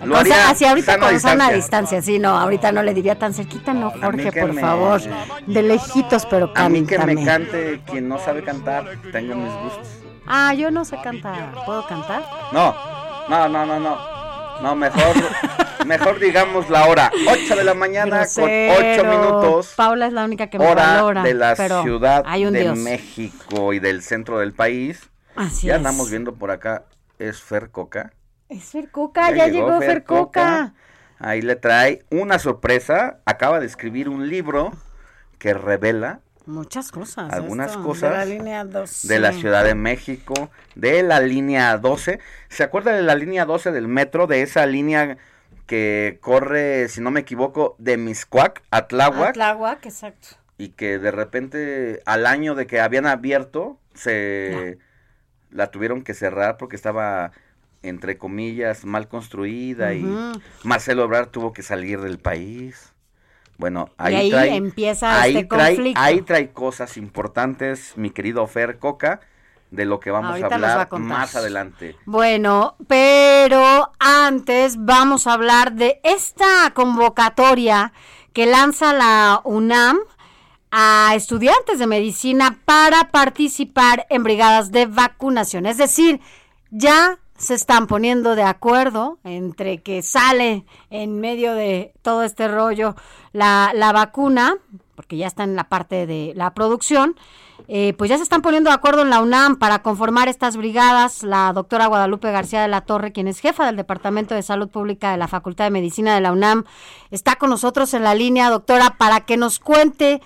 Lo 0.06 0.18
O 0.18 0.24
sea, 0.24 0.50
ahorita 0.70 0.94
sana 0.94 1.08
con 1.10 1.20
sana 1.20 1.52
distancia. 1.52 2.02
sí, 2.02 2.20
no, 2.20 2.38
ahorita 2.38 2.72
no 2.72 2.84
le 2.84 2.94
diría 2.94 3.18
tan 3.20 3.34
cerquita, 3.34 3.74
no, 3.74 3.92
Jorge, 3.92 4.32
por 4.32 4.54
me- 4.54 4.62
favor. 4.62 5.02
De 5.46 5.62
lejitos, 5.64 6.26
pero 6.28 6.52
A 6.56 6.70
mí 6.70 6.86
que 6.86 6.98
me 7.00 7.16
cántame. 7.16 7.26
cante 7.26 7.82
quien 7.86 8.08
no 8.08 8.18
sabe 8.20 8.44
cantar, 8.44 8.86
tengo 9.12 9.36
mis 9.36 9.52
gustos. 9.64 9.88
Ah, 10.26 10.54
yo 10.54 10.70
no 10.72 10.86
sé 10.86 10.98
cantar. 11.04 11.52
¿Puedo 11.66 11.86
cantar? 11.88 12.24
No, 12.54 12.74
no, 13.28 13.50
no, 13.50 13.66
no, 13.66 13.80
no. 13.80 14.19
No, 14.62 14.76
mejor, 14.76 15.16
Mejor 15.86 16.20
digamos 16.20 16.70
la 16.70 16.88
hora, 16.88 17.12
8 17.28 17.56
de 17.56 17.64
la 17.64 17.74
mañana 17.74 18.28
con 18.36 18.44
8 18.44 19.04
minutos. 19.06 19.74
Paula 19.76 20.08
es 20.08 20.14
la 20.14 20.26
única 20.26 20.48
que 20.48 20.60
me 20.60 20.68
hora 20.68 20.96
valora. 20.96 21.24
de 21.24 21.34
la 21.34 21.56
pero 21.56 21.82
Ciudad 21.84 22.24
hay 22.28 22.46
un 22.46 22.54
de 22.54 22.62
Dios. 22.62 22.78
México 22.78 23.74
y 23.74 23.80
del 23.80 24.04
centro 24.04 24.40
del 24.40 24.54
país. 24.54 25.10
Así 25.36 25.68
ya 25.68 25.74
es. 25.74 25.78
andamos 25.78 26.10
viendo 26.12 26.36
por 26.36 26.52
acá, 26.52 26.84
es 27.18 27.42
Fer 27.42 27.72
Coca. 27.72 28.14
Es 28.50 28.66
Fer 28.66 28.92
Coca, 28.92 29.32
ya, 29.32 29.48
llegó, 29.48 29.80
Fer 29.80 30.04
Coca. 30.04 30.74
Ahí 31.18 31.42
le 31.42 31.56
trae 31.56 32.06
una 32.12 32.40
sorpresa. 32.40 33.20
Acaba 33.26 33.60
de 33.60 33.66
escribir 33.66 34.10
un 34.10 34.30
libro 34.30 34.72
que 35.38 35.54
revela 35.54 36.20
Muchas 36.50 36.92
cosas. 36.92 37.32
Algunas 37.32 37.72
esto, 37.72 37.84
cosas 37.84 38.12
De 38.12 38.18
la 38.18 38.26
línea 38.26 38.66
2. 38.66 39.08
de 39.08 39.20
la 39.20 39.34
Ciudad 39.34 39.64
de 39.64 39.76
México, 39.76 40.50
de 40.76 41.04
la 41.04 41.20
línea 41.20 41.78
12. 41.78 42.20
¿Se 42.50 42.64
acuerda 42.64 42.92
de 42.92 43.04
la 43.04 43.16
línea 43.16 43.46
12 43.46 43.72
del 43.72 43.88
metro? 43.88 44.26
De 44.26 44.42
esa 44.42 44.66
línea 44.66 45.18
que 45.68 46.18
corre, 46.22 46.90
si 46.90 47.02
no 47.02 47.12
me 47.12 47.20
equivoco, 47.20 47.76
de 47.78 47.98
Miscuac 47.98 48.64
a 48.72 48.88
Tláhuac 48.88 49.34
Tláhuac, 49.34 49.86
exacto. 49.86 50.30
y 50.58 50.70
que 50.70 50.98
de 50.98 51.12
repente 51.12 52.02
al 52.06 52.26
año 52.26 52.56
de 52.56 52.66
que 52.66 52.82
habían 52.82 53.06
abierto 53.06 53.78
se 53.94 54.80
la 55.52 55.70
tuvieron 55.70 56.02
que 56.04 56.16
cerrar 56.16 56.58
porque 56.58 56.76
estaba 56.76 57.32
entre 57.84 58.18
comillas 58.18 58.84
mal 58.84 59.08
construida 59.08 59.94
y 59.94 60.04
Marcelo 60.64 61.06
Obrar 61.06 61.28
tuvo 61.28 61.54
que 61.54 61.62
salir 61.62 62.02
del 62.02 62.18
país. 62.18 62.94
Bueno, 63.60 63.90
Y 64.00 64.02
ahí, 64.04 64.16
ahí 64.16 64.30
trae, 64.32 64.56
empieza 64.56 65.22
ahí 65.22 65.36
este 65.36 65.48
trae, 65.48 65.76
conflicto. 65.76 66.02
ahí 66.02 66.22
trae 66.22 66.52
cosas 66.52 66.96
importantes, 66.96 67.94
mi 67.98 68.10
querido 68.10 68.48
Fer 68.48 68.80
Coca, 68.80 69.20
de 69.70 69.84
lo 69.84 70.00
que 70.00 70.12
vamos 70.12 70.32
Ahorita 70.32 70.48
a 70.48 70.56
hablar 70.56 71.00
más 71.00 71.36
adelante. 71.36 71.98
Bueno, 72.06 72.78
pero 72.88 73.92
antes 74.00 74.78
vamos 74.80 75.28
a 75.28 75.34
hablar 75.34 75.74
de 75.74 76.00
esta 76.04 76.72
convocatoria 76.74 77.92
que 78.32 78.46
lanza 78.46 78.94
la 78.94 79.42
UNAM 79.44 80.00
a 80.72 81.12
estudiantes 81.16 81.80
de 81.80 81.88
medicina 81.88 82.60
para 82.64 83.10
participar 83.12 84.08
en 84.10 84.24
brigadas 84.24 84.72
de 84.72 84.86
vacunación. 84.86 85.66
Es 85.66 85.78
decir, 85.78 86.22
ya 86.72 87.20
se 87.40 87.54
están 87.54 87.88
poniendo 87.88 88.36
de 88.36 88.44
acuerdo 88.44 89.18
entre 89.24 89.82
que 89.82 90.02
sale 90.02 90.66
en 90.90 91.20
medio 91.22 91.54
de 91.54 91.94
todo 92.02 92.24
este 92.24 92.50
rollo 92.50 92.96
la, 93.32 93.72
la 93.74 93.94
vacuna, 93.94 94.58
porque 94.96 95.16
ya 95.16 95.28
está 95.28 95.46
en 95.46 95.56
la 95.56 95.70
parte 95.70 96.06
de 96.06 96.34
la 96.36 96.54
producción, 96.54 97.16
eh, 97.70 97.94
pues 97.98 98.10
ya 98.10 98.18
se 98.18 98.24
están 98.24 98.42
poniendo 98.42 98.70
de 98.70 98.76
acuerdo 98.76 99.04
en 99.04 99.10
la 99.10 99.22
UNAM 99.22 99.58
para 99.58 99.82
conformar 99.82 100.28
estas 100.28 100.58
brigadas. 100.58 101.24
La 101.24 101.54
doctora 101.54 101.88
Guadalupe 101.88 102.32
García 102.32 102.62
de 102.62 102.68
la 102.68 102.82
Torre, 102.82 103.14
quien 103.14 103.28
es 103.28 103.40
jefa 103.40 103.66
del 103.66 103.78
Departamento 103.78 104.36
de 104.36 104.44
Salud 104.44 104.68
Pública 104.68 105.12
de 105.12 105.18
la 105.18 105.28
Facultad 105.28 105.66
de 105.66 105.72
Medicina 105.72 106.16
de 106.16 106.22
la 106.22 106.34
UNAM, 106.34 106.66
está 107.10 107.38
con 107.38 107.50
nosotros 107.50 107.94
en 107.94 108.04
la 108.04 108.16
línea, 108.16 108.50
doctora, 108.50 108.98
para 108.98 109.22
que 109.22 109.38
nos 109.38 109.60
cuente 109.60 110.22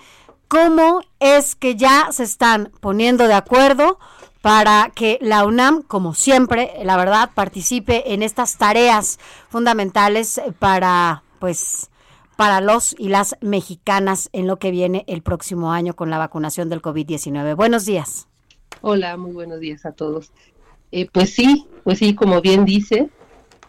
cómo 0.48 1.02
es 1.20 1.54
que 1.54 1.76
ya 1.76 2.08
se 2.10 2.24
están 2.24 2.72
poniendo 2.80 3.28
de 3.28 3.34
acuerdo 3.34 3.98
para 4.44 4.92
que 4.94 5.18
la 5.22 5.46
UNAM, 5.46 5.80
como 5.80 6.12
siempre, 6.12 6.72
la 6.84 6.98
verdad, 6.98 7.30
participe 7.34 8.12
en 8.12 8.22
estas 8.22 8.58
tareas 8.58 9.18
fundamentales 9.48 10.38
para, 10.58 11.22
pues, 11.38 11.88
para 12.36 12.60
los 12.60 12.94
y 12.98 13.08
las 13.08 13.36
mexicanas 13.40 14.28
en 14.34 14.46
lo 14.46 14.58
que 14.58 14.70
viene 14.70 15.04
el 15.06 15.22
próximo 15.22 15.72
año 15.72 15.96
con 15.96 16.10
la 16.10 16.18
vacunación 16.18 16.68
del 16.68 16.82
COVID-19. 16.82 17.56
Buenos 17.56 17.86
días. 17.86 18.28
Hola, 18.82 19.16
muy 19.16 19.32
buenos 19.32 19.60
días 19.60 19.86
a 19.86 19.92
todos. 19.92 20.30
Eh, 20.92 21.08
pues 21.10 21.30
sí, 21.34 21.66
pues 21.82 22.00
sí, 22.00 22.14
como 22.14 22.42
bien 22.42 22.66
dice, 22.66 23.08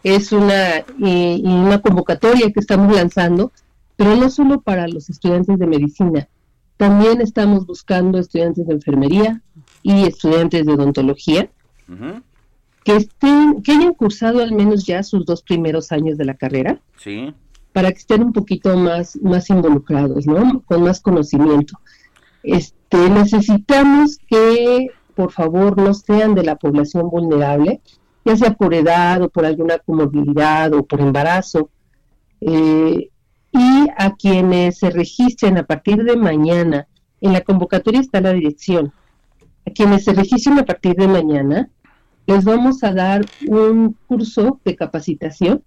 es 0.02 0.30
una, 0.30 0.84
eh, 1.02 1.40
una 1.42 1.80
convocatoria 1.80 2.52
que 2.52 2.60
estamos 2.60 2.94
lanzando, 2.94 3.50
pero 3.96 4.14
no 4.14 4.28
solo 4.28 4.60
para 4.60 4.86
los 4.88 5.08
estudiantes 5.08 5.58
de 5.58 5.66
medicina, 5.66 6.28
también 6.76 7.22
estamos 7.22 7.64
buscando 7.64 8.18
estudiantes 8.18 8.66
de 8.66 8.74
enfermería 8.74 9.40
y 9.86 10.02
estudiantes 10.04 10.66
de 10.66 10.72
odontología 10.72 11.48
que 12.82 12.96
estén, 12.96 13.62
que 13.62 13.70
hayan 13.72 13.94
cursado 13.94 14.42
al 14.42 14.52
menos 14.52 14.84
ya 14.84 15.02
sus 15.04 15.24
dos 15.24 15.42
primeros 15.42 15.92
años 15.92 16.18
de 16.18 16.24
la 16.24 16.34
carrera 16.34 16.80
Sí. 16.98 17.32
para 17.72 17.92
que 17.92 17.98
estén 17.98 18.22
un 18.24 18.32
poquito 18.32 18.76
más, 18.76 19.16
más 19.22 19.48
involucrados, 19.48 20.26
¿no? 20.26 20.60
Con 20.66 20.82
más 20.82 21.00
conocimiento. 21.00 21.78
Este, 22.42 23.10
necesitamos 23.10 24.18
que, 24.28 24.88
por 25.14 25.30
favor, 25.30 25.78
no 25.78 25.94
sean 25.94 26.34
de 26.34 26.42
la 26.42 26.56
población 26.56 27.08
vulnerable, 27.10 27.80
ya 28.24 28.36
sea 28.36 28.54
por 28.54 28.74
edad 28.74 29.22
o 29.22 29.28
por 29.28 29.44
alguna 29.46 29.78
comorbilidad 29.78 30.72
o 30.74 30.84
por 30.84 31.00
embarazo. 31.00 31.70
Eh, 32.40 33.08
y 33.52 33.86
a 33.96 34.16
quienes 34.16 34.78
se 34.78 34.90
registren 34.90 35.58
a 35.58 35.62
partir 35.64 36.02
de 36.02 36.16
mañana, 36.16 36.88
en 37.20 37.32
la 37.32 37.40
convocatoria 37.42 38.00
está 38.00 38.20
la 38.20 38.32
dirección, 38.32 38.92
a 39.66 39.70
quienes 39.70 40.04
se 40.04 40.12
registren 40.12 40.58
a 40.58 40.64
partir 40.64 40.94
de 40.94 41.08
mañana, 41.08 41.68
les 42.26 42.44
vamos 42.44 42.82
a 42.82 42.92
dar 42.92 43.24
un 43.48 43.96
curso 44.06 44.60
de 44.64 44.76
capacitación. 44.76 45.62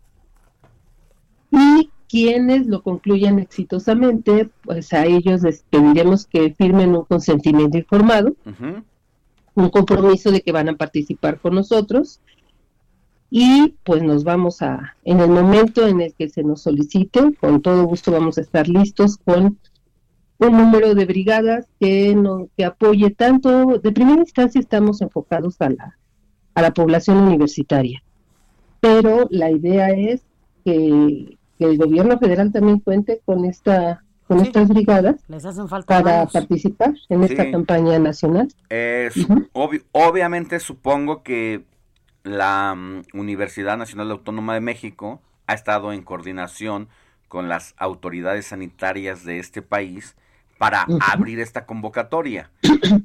Y 1.51 1.89
quienes 2.07 2.67
lo 2.67 2.81
concluyan 2.81 3.39
exitosamente, 3.39 4.49
pues 4.63 4.93
a 4.93 5.05
ellos 5.05 5.43
les 5.43 5.63
pediremos 5.69 6.25
que 6.25 6.53
firmen 6.53 6.95
un 6.95 7.05
consentimiento 7.05 7.77
informado, 7.77 8.35
un 9.55 9.69
compromiso 9.69 10.31
de 10.31 10.41
que 10.41 10.51
van 10.51 10.69
a 10.69 10.75
participar 10.75 11.39
con 11.39 11.55
nosotros. 11.55 12.19
Y 13.31 13.75
pues 13.83 14.01
nos 14.01 14.23
vamos 14.23 14.61
a, 14.63 14.95
en 15.03 15.19
el 15.19 15.29
momento 15.29 15.87
en 15.87 16.01
el 16.01 16.13
que 16.15 16.29
se 16.29 16.43
nos 16.43 16.63
solicite, 16.63 17.35
con 17.39 17.61
todo 17.61 17.83
gusto 17.83 18.11
vamos 18.11 18.39
a 18.39 18.41
estar 18.41 18.67
listos 18.67 19.17
con 19.17 19.59
un 20.39 20.57
número 20.57 20.95
de 20.95 21.05
brigadas 21.05 21.67
que, 21.79 22.15
no, 22.15 22.47
que 22.57 22.65
apoye 22.65 23.09
tanto, 23.11 23.77
de 23.79 23.91
primera 23.91 24.21
instancia 24.21 24.59
estamos 24.59 25.01
enfocados 25.01 25.61
a 25.61 25.69
la, 25.69 25.97
a 26.55 26.61
la 26.61 26.71
población 26.73 27.17
universitaria, 27.17 28.01
pero 28.79 29.27
la 29.29 29.51
idea 29.51 29.89
es 29.89 30.21
que, 30.65 31.37
que 31.57 31.65
el 31.65 31.77
gobierno 31.77 32.17
federal 32.19 32.51
también 32.51 32.79
cuente 32.79 33.21
con 33.25 33.45
esta 33.45 34.03
con 34.27 34.41
estas 34.41 34.69
brigadas 34.69 35.15
Les 35.27 35.43
hacen 35.43 35.67
falta 35.67 35.87
para 36.03 36.17
manos. 36.17 36.33
participar 36.33 36.93
en 37.09 37.23
esta 37.23 37.45
Sí. 37.45 37.51
campaña 37.51 37.97
nacional. 37.97 38.47
Eh, 38.69 39.09
su- 39.11 39.25
obvi- 39.53 39.81
obviamente 39.91 40.59
supongo 40.59 41.23
que 41.23 41.63
la 42.23 42.75
mm, 42.75 43.01
Universidad 43.17 43.75
Nacional 43.75 44.11
Autónoma 44.11 44.53
de 44.53 44.61
México 44.61 45.19
ha 45.47 45.55
estado 45.55 45.93
en 45.93 46.03
coordinación 46.03 46.89
con 47.27 47.49
las 47.49 47.73
autoridades 47.77 48.45
sanitarias 48.45 49.25
de 49.25 49.39
este 49.39 49.63
país 49.63 50.15
para 50.59 50.85
abrir 50.99 51.39
esta 51.39 51.65
convocatoria. 51.65 52.51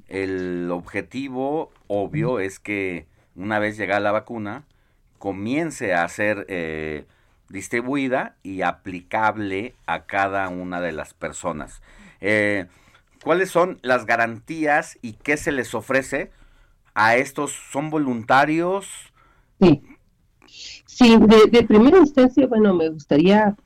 El 0.09 0.69
objetivo 0.71 1.71
obvio 1.87 2.41
es 2.41 2.59
que 2.59 3.07
una 3.37 3.59
vez 3.61 3.79
llegada 3.79 4.01
la 4.01 4.13
vacuna 4.13 4.65
comience 5.19 5.95
a 5.95 6.07
ser 6.09 6.45
eh, 6.49 7.07
distribuida 7.49 8.35
y 8.43 8.63
aplicable 8.63 9.75
a 9.87 10.05
cada 10.05 10.49
una 10.49 10.81
de 10.81 10.93
las 10.93 11.15
personas. 11.15 11.81
Eh, 12.21 12.67
¿Cuáles 13.23 13.51
son 13.51 13.79
las 13.83 14.05
garantías 14.05 14.99
y 15.01 15.13
qué 15.13 15.37
se 15.37 15.53
les 15.53 15.75
ofrece 15.75 16.33
a 16.93 17.17
estos? 17.17 17.53
¿Son 17.71 17.89
voluntarios? 17.89 18.89
Sí. 19.61 19.81
Sí, 20.47 21.17
de, 21.19 21.51
de 21.51 21.63
primera 21.65 21.99
instancia, 21.99 22.47
bueno, 22.49 22.75
me 22.75 22.89
gustaría 22.89 23.57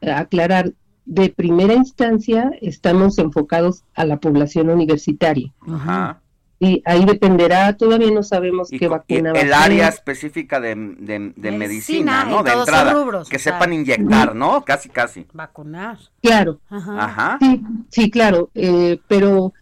eh, 0.00 0.10
aclarar, 0.10 0.72
de 1.04 1.28
primera 1.30 1.74
instancia 1.74 2.52
estamos 2.60 3.18
enfocados 3.18 3.82
a 3.94 4.04
la 4.04 4.18
población 4.18 4.70
universitaria. 4.70 5.52
Ajá. 5.68 6.20
Y 6.60 6.80
ahí 6.84 7.04
dependerá, 7.04 7.76
todavía 7.76 8.12
no 8.12 8.22
sabemos 8.22 8.70
qué 8.70 8.84
Y 8.84 8.86
vacuna 8.86 9.32
va 9.32 9.38
a 9.40 9.42
el 9.42 9.52
área 9.52 9.88
específica 9.88 10.60
de, 10.60 10.76
de- 10.76 11.32
de 11.34 11.50
medicina, 11.50 12.24
¿no? 12.24 12.44
De 12.44 12.52
entrada. 12.52 12.92
rubros, 12.92 13.28
que 13.28 13.40
sepan 13.40 13.72
inyectar, 13.72 14.36
¿no? 14.36 14.64
Casi, 14.64 14.88
casi. 14.88 15.26
Vacunar. 15.32 15.98
Claro. 16.22 16.60
Ajá. 16.70 17.38
Sí, 17.40 17.60
sí, 17.90 18.10
claro, 18.12 18.48
eh, 18.54 19.00
pero 19.08 19.52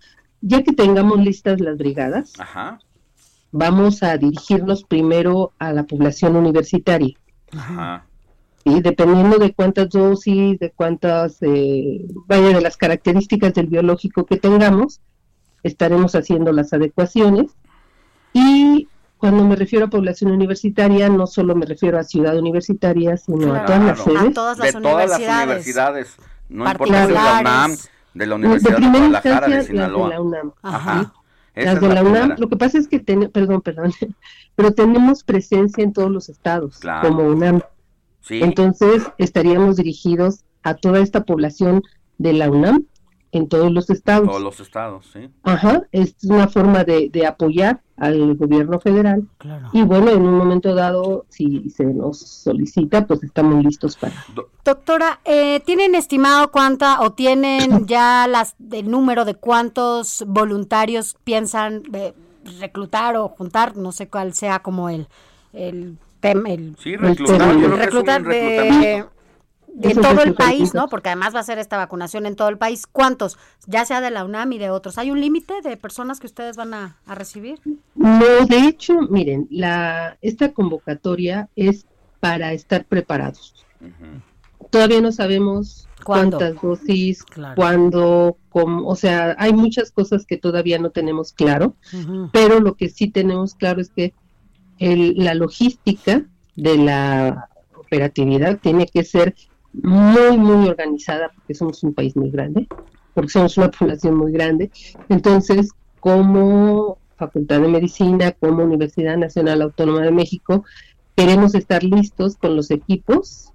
ya 0.43 0.63
que 0.63 0.73
tengamos 0.75 1.19
listas 1.21 1.59
las 1.61 1.79
brigadas, 1.79 2.35
Ajá. 2.39 2.79
vamos 3.51 4.03
a 4.03 4.19
dirigirnos 4.19 4.85
primero 4.85 5.53
a 5.59 5.73
la 5.73 5.85
población 5.85 6.37
universitaria. 6.37 7.15
Ajá. 7.53 8.05
¿Sí? 8.65 8.81
dependiendo 8.81 9.39
de 9.39 9.53
cuántas 9.53 9.89
dosis, 9.91 10.59
de 10.59 10.71
cuántas, 10.71 11.39
eh, 11.43 12.07
vaya, 12.27 12.49
de 12.49 12.61
las 12.61 12.77
características 12.77 13.55
del 13.55 13.67
biológico 13.67 14.27
que 14.27 14.37
tengamos, 14.37 15.01
estaremos 15.63 16.15
haciendo 16.15 16.53
las 16.53 16.73
adecuaciones. 16.73 17.53
Y 18.33 18.89
cuando 19.19 19.45
me 19.45 19.57
refiero 19.57 19.87
a 19.87 19.91
población 19.91 20.31
universitaria, 20.33 21.09
no 21.09 21.27
solo 21.27 21.55
me 21.55 21.67
refiero 21.67 21.99
a 21.99 22.05
ciudad 22.05 22.39
universitaria, 22.39 23.17
sino 23.17 23.55
a 23.55 23.65
todas 23.67 23.85
las 23.85 23.99
sedes. 24.01 24.21
A 24.23 24.33
todas 24.33 24.59
las 24.59 24.73
de 24.73 24.81
todas 24.81 25.09
las 25.11 25.19
universidades. 25.19 25.47
universidades. 25.47 26.17
No 26.49 26.71
importa 26.71 26.95
si 27.07 27.13
es 27.13 27.15
la. 27.15 27.41
UNAM, 27.41 27.77
de 28.15 28.27
la 28.27 28.35
De 28.35 28.35
Universidad 28.41 28.71
de, 28.71 28.77
primera 28.77 28.99
Guadalajara, 28.99 29.47
de 29.47 29.55
instancia, 29.55 29.57
las 29.57 29.67
de 29.67 29.73
Sinaloa. 29.73 30.09
la 30.09 30.21
UNAM. 30.21 30.53
Ajá. 30.63 31.13
Las 31.55 31.81
de 31.81 31.89
la 31.89 32.03
UNAM, 32.03 32.35
lo 32.39 32.49
que 32.49 32.57
pasa 32.57 32.79
es 32.79 32.89
que, 32.89 32.99
ten- 33.01 33.31
perdón, 33.31 33.61
perdón, 33.61 33.93
pero 34.57 34.73
tenemos 34.73 35.23
presencia 35.25 35.85
en 35.85 35.93
todos 35.93 36.11
los 36.11 36.29
estados, 36.29 36.79
Claro. 36.79 37.09
como 37.09 37.25
UNAM. 37.25 37.61
Sí. 38.21 38.41
Entonces, 38.43 39.05
estaríamos 39.19 39.77
dirigidos 39.77 40.45
a 40.63 40.75
toda 40.75 41.01
esta 41.01 41.25
población 41.25 41.83
de 42.19 42.33
la 42.33 42.51
UNAM 42.51 42.87
en 43.33 43.49
todos 43.49 43.73
los 43.73 43.91
estados. 43.91 44.29
Todos 44.29 44.43
los 44.43 44.61
estados, 44.61 45.07
sí. 45.13 45.31
Ajá, 45.43 45.83
es 45.93 46.17
una 46.25 46.49
forma 46.49 46.85
de, 46.85 47.09
de 47.11 47.27
apoyar 47.27 47.81
al 47.97 48.35
gobierno 48.35 48.81
federal. 48.81 49.29
Y 49.73 49.83
bueno, 49.83 50.11
en 50.11 50.23
un 50.23 50.37
momento 50.37 50.75
dado, 50.75 51.27
si 51.29 51.69
se 51.71 51.85
nos 51.85 52.19
solicita, 52.19 53.07
pues 53.07 53.23
estamos 53.23 53.63
listos 53.63 53.97
para. 53.97 54.15
Doctora, 54.65 55.21
eh, 55.25 55.61
¿tienen 55.61 55.95
estimado 55.95 56.51
cuánta 56.51 57.03
o 57.03 57.13
tienen 57.13 57.87
ya 57.87 58.27
las 58.27 58.57
el 58.73 58.91
número 58.91 59.25
de 59.25 59.35
cuántos 59.35 60.25
voluntarios 60.27 61.17
piensan 61.25 61.83
eh, 61.93 62.15
reclutar 62.59 63.17
o 63.17 63.29
juntar? 63.29 63.77
No 63.77 63.93
sé 63.93 64.09
cuál 64.09 64.33
sea 64.35 64.61
como 64.61 64.89
el 64.89 65.07
el 65.53 65.99
el, 66.23 66.77
Sí, 66.79 66.97
reclutar, 66.97 67.57
un 67.57 67.79
reclutar 67.79 68.23
de, 68.23 69.05
todo 69.95 70.23
el 70.23 70.35
país. 70.35 70.75
¿no? 70.75 70.89
Porque 70.89 71.09
además 71.09 71.35
va 71.35 71.41
a 71.41 71.45
ser 71.45 71.59
esta 71.59 71.77
vacunación 71.77 72.27
en 72.27 72.37
todo 72.37 72.49
el 72.49 72.59
país. 72.59 72.87
¿Cuántos? 72.87 73.39
Ya 73.67 73.85
sea 73.85 74.01
de 74.01 74.11
la 74.11 74.25
UNAM 74.25 74.53
y 74.53 74.59
de 74.59 74.71
otros. 74.71 74.99
¿Hay 74.99 75.11
un 75.11 75.21
límite 75.21 75.55
de 75.63 75.77
personas 75.77 76.21
que 76.21 76.27
ustedes 76.27 76.57
van 76.57 76.75
a, 76.75 76.97
a 77.07 77.15
recibir? 77.15 77.61
No, 77.95 78.47
de 78.47 78.59
hecho, 78.67 78.95
miren, 79.11 79.47
la 79.51 80.19
esta 80.21 80.53
convocatoria 80.53 81.49
es 81.57 81.87
para 82.21 82.53
estar 82.53 82.85
preparados. 82.85 83.55
Todavía 84.71 85.01
no 85.01 85.11
sabemos 85.11 85.89
¿Cuándo? 86.05 86.39
cuántas 86.39 86.63
dosis, 86.63 87.25
Claro. 87.25 87.55
cuándo, 87.57 88.37
cómo, 88.51 88.87
o 88.87 88.95
sea, 88.95 89.35
hay 89.39 89.53
muchas 89.53 89.91
cosas 89.91 90.27
que 90.27 90.37
todavía 90.37 90.79
no 90.79 90.91
tenemos 90.91 91.33
claro, 91.33 91.75
pero 92.33 92.61
lo 92.61 92.77
que 92.77 92.89
sí 92.89 93.09
tenemos 93.09 93.55
claro 93.55 93.81
es 93.81 93.91
que 93.91 94.13
el- 94.81 95.15
la 95.17 95.35
logística 95.35 96.25
de 96.57 96.77
la 96.77 97.49
operatividad 97.77 98.59
tiene 98.59 98.87
que 98.87 99.05
ser 99.05 99.35
muy, 99.73 100.37
muy 100.37 100.69
organizada, 100.69 101.31
porque 101.33 101.55
somos 101.55 101.83
un 101.85 101.95
país 101.95 102.17
muy 102.17 102.31
grande, 102.31 102.67
porque 103.15 103.31
somos 103.31 103.57
una 103.57 103.71
población 103.79 104.17
muy 104.17 104.33
grande. 104.33 104.71
Entonces, 105.09 105.71
como 106.01 106.99
Facultad 107.17 107.61
de 107.61 107.69
Medicina, 107.69 108.33
como 108.33 108.65
Universidad 108.65 109.17
Nacional 109.17 109.63
Autónoma 109.63 110.01
de 110.01 110.11
México, 110.11 110.65
queremos 111.15 111.55
estar 111.55 111.85
listos 111.85 112.37
con 112.37 112.57
los 112.57 112.71
equipos 112.71 113.53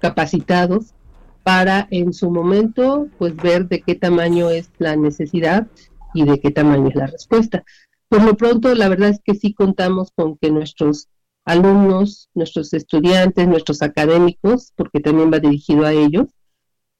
capacitados 0.00 0.94
para 1.42 1.88
en 1.90 2.12
su 2.12 2.30
momento 2.30 3.08
pues 3.18 3.34
ver 3.36 3.66
de 3.68 3.80
qué 3.80 3.94
tamaño 3.94 4.50
es 4.50 4.70
la 4.78 4.94
necesidad 4.96 5.66
y 6.14 6.24
de 6.24 6.38
qué 6.38 6.50
tamaño 6.50 6.88
es 6.88 6.94
la 6.94 7.06
respuesta. 7.06 7.64
Por 8.08 8.22
lo 8.22 8.36
pronto, 8.36 8.74
la 8.74 8.88
verdad 8.88 9.10
es 9.10 9.20
que 9.22 9.34
sí 9.34 9.52
contamos 9.52 10.12
con 10.14 10.36
que 10.38 10.50
nuestros 10.50 11.08
alumnos, 11.44 12.28
nuestros 12.34 12.72
estudiantes, 12.74 13.48
nuestros 13.48 13.82
académicos, 13.82 14.72
porque 14.76 15.00
también 15.00 15.32
va 15.32 15.38
dirigido 15.38 15.84
a 15.84 15.92
ellos, 15.92 16.26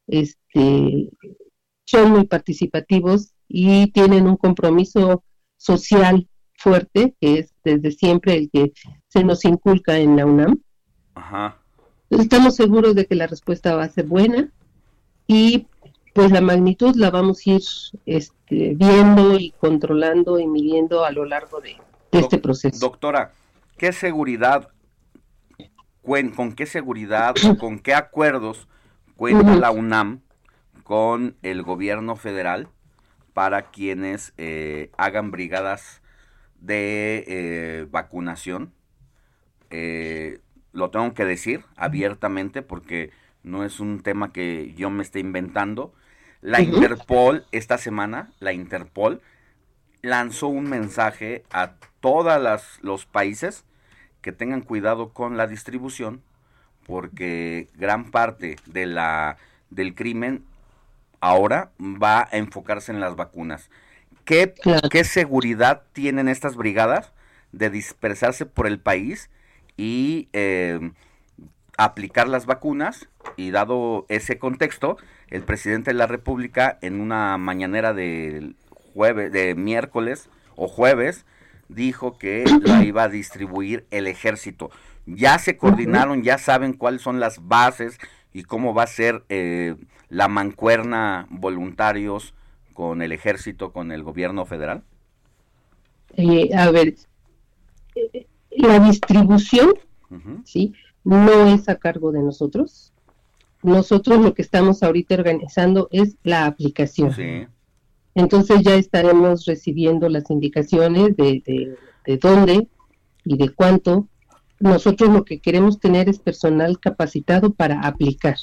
este, 0.07 1.11
son 1.85 2.11
muy 2.11 2.27
participativos 2.27 3.33
y 3.47 3.91
tienen 3.93 4.27
un 4.27 4.37
compromiso 4.37 5.25
social 5.57 6.29
fuerte, 6.55 7.15
que 7.21 7.39
es 7.41 7.55
desde 7.65 7.93
siempre 7.93 8.37
el 8.37 8.51
que 8.51 8.73
se 9.09 9.25
nos 9.25 9.45
inculca 9.45 9.99
en 9.99 10.17
la 10.17 10.27
UNAM. 10.27 10.61
Ajá. 11.15 11.59
Estamos 12.11 12.57
seguros 12.57 12.95
de 12.95 13.07
que 13.07 13.15
la 13.15 13.27
respuesta 13.27 13.75
va 13.75 13.85
a 13.85 13.91
ser 13.91 14.07
buena 14.07 14.51
y 15.27 15.67
pues 16.19 16.33
la 16.33 16.41
magnitud 16.41 16.97
la 16.97 17.13
vamos 17.13 17.47
a 17.47 17.51
ir 17.51 17.63
este, 18.05 18.75
viendo 18.75 19.39
y 19.39 19.53
controlando 19.53 20.41
y 20.41 20.49
midiendo 20.49 21.05
a 21.05 21.13
lo 21.13 21.25
largo 21.25 21.61
de, 21.61 21.77
de 22.11 22.19
este 22.19 22.39
proceso. 22.39 22.77
Doctora, 22.81 23.31
¿qué 23.77 23.93
seguridad, 23.93 24.69
con 26.35 26.55
qué 26.57 26.67
seguridad 26.67 27.37
o 27.49 27.57
con 27.57 27.79
qué 27.79 27.95
acuerdos 27.95 28.67
cuenta 29.15 29.55
la 29.55 29.71
UNAM 29.71 30.23
con 30.83 31.37
el 31.43 31.63
gobierno 31.63 32.17
federal 32.17 32.67
para 33.33 33.71
quienes 33.71 34.33
eh, 34.39 34.91
hagan 34.99 35.31
brigadas 35.31 36.03
de 36.59 37.25
eh, 37.29 37.87
vacunación? 37.93 38.73
Eh, 39.71 40.41
lo 40.73 40.91
tengo 40.91 41.15
que 41.15 41.25
decir 41.25 41.65
abiertamente 41.77 42.63
porque 42.63 43.13
no 43.45 43.63
es 43.63 43.79
un 43.79 44.01
tema 44.03 44.33
que 44.33 44.75
yo 44.77 44.91
me 44.91 45.05
esté 45.05 45.21
inventando. 45.21 45.95
La. 46.41 46.61
Interpol, 46.61 47.45
esta 47.53 47.79
semana, 47.79 48.31
la 48.39 48.53
Interpol 48.53 49.21
lanzó 50.03 50.47
un 50.49 50.69
mensaje 50.69 51.45
a 51.51 51.73
todos 52.01 52.79
los 52.83 53.07
países 53.07 53.65
que 54.23 54.33
tengan 54.33 54.61
cuidado 54.61 55.13
con 55.13 55.37
la 55.37 55.47
distribución 55.47 56.23
porque 56.87 57.69
gran 57.75 58.11
parte 58.11 58.57
de 58.67 58.87
la 58.87 59.37
del 59.71 59.95
crimen 59.95 60.45
ahora 61.21 61.71
va 61.79 62.29
a 62.31 62.37
enfocarse 62.39 62.93
en 62.93 63.01
las 63.01 63.15
vacunas. 63.15 63.69
¿Qué, 64.25 64.55
qué 64.91 65.05
seguridad 65.05 65.83
tienen 65.93 66.29
estas 66.29 66.57
brigadas 66.57 67.13
de 67.53 67.71
dispersarse 67.71 68.47
por 68.47 68.67
el 68.67 68.81
país 68.81 69.31
y 69.77 70.29
eh, 70.33 70.93
aplicar 71.77 72.29
las 72.29 72.47
vacunas? 72.47 73.09
Y 73.37 73.51
dado 73.51 74.07
ese 74.09 74.39
contexto, 74.39 74.97
el 75.29 75.43
presidente 75.43 75.91
de 75.91 75.97
la 75.97 76.07
República 76.07 76.79
en 76.83 77.01
una 77.01 77.39
mañanera 77.39 77.95
de 77.95 78.53
jueves, 78.95 79.33
de 79.33 79.55
miércoles 79.55 80.29
o 80.57 80.69
jueves, 80.69 81.25
dijo 81.69 82.19
que 82.19 82.45
la 82.63 82.83
iba 82.85 83.05
a 83.05 83.09
distribuir 83.09 83.87
el 83.91 84.07
ejército. 84.07 84.71
Ya 85.07 85.39
se 85.39 85.57
coordinaron, 85.57 86.23
ya 86.23 86.39
saben 86.39 86.75
cuáles 86.75 87.03
son 87.03 87.21
las 87.21 87.47
bases 87.47 87.99
y 88.33 88.43
cómo 88.43 88.75
va 88.75 88.83
a 88.83 88.89
ser 88.89 89.25
eh, 89.29 89.77
la 90.09 90.29
mancuerna 90.29 91.27
voluntarios 91.31 92.35
con 92.75 93.03
el 93.03 93.13
ejército, 93.13 93.73
con 93.73 93.91
el 93.91 94.03
gobierno 94.03 94.45
federal. 94.47 94.83
Eh, 96.17 96.51
a 96.55 96.71
ver, 96.71 96.95
eh, 97.95 98.27
la 98.51 98.79
distribución, 98.81 99.75
¿sí? 100.45 100.75
No 101.05 101.47
es 101.47 101.69
a 101.69 101.77
cargo 101.77 102.13
de 102.13 102.23
nosotros. 102.23 102.93
Nosotros 103.63 104.21
lo 104.21 104.35
que 104.35 104.43
estamos 104.43 104.83
ahorita 104.83 105.15
organizando 105.15 105.89
es 105.91 106.17
la 106.23 106.47
aplicación. 106.47 107.13
Sí. 107.13 107.47
Entonces 108.15 108.63
ya 108.63 108.75
estaremos 108.75 109.45
recibiendo 109.47 110.09
las 110.09 110.31
indicaciones 110.31 111.17
de, 111.17 111.43
de, 111.45 111.77
de 112.07 112.17
dónde 112.17 112.69
y 113.25 113.37
de 113.37 113.49
cuánto. 113.51 114.09
Nosotros 114.61 115.11
lo 115.11 115.25
que 115.25 115.39
queremos 115.39 115.79
tener 115.79 116.09
es 116.09 116.19
personal 116.19 116.81
capacitado 116.81 117.53
para 117.53 117.81
aplicar. 117.81 118.37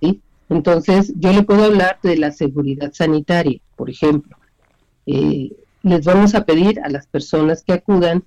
¿sí? 0.00 0.20
Entonces 0.48 1.12
yo 1.16 1.32
le 1.32 1.42
puedo 1.42 1.64
hablar 1.64 1.98
de 2.02 2.16
la 2.16 2.32
seguridad 2.32 2.92
sanitaria, 2.92 3.60
por 3.76 3.90
ejemplo. 3.90 4.36
Eh, 5.06 5.52
les 5.82 6.04
vamos 6.04 6.34
a 6.34 6.46
pedir 6.46 6.80
a 6.80 6.88
las 6.88 7.06
personas 7.06 7.62
que 7.62 7.74
acudan 7.74 8.24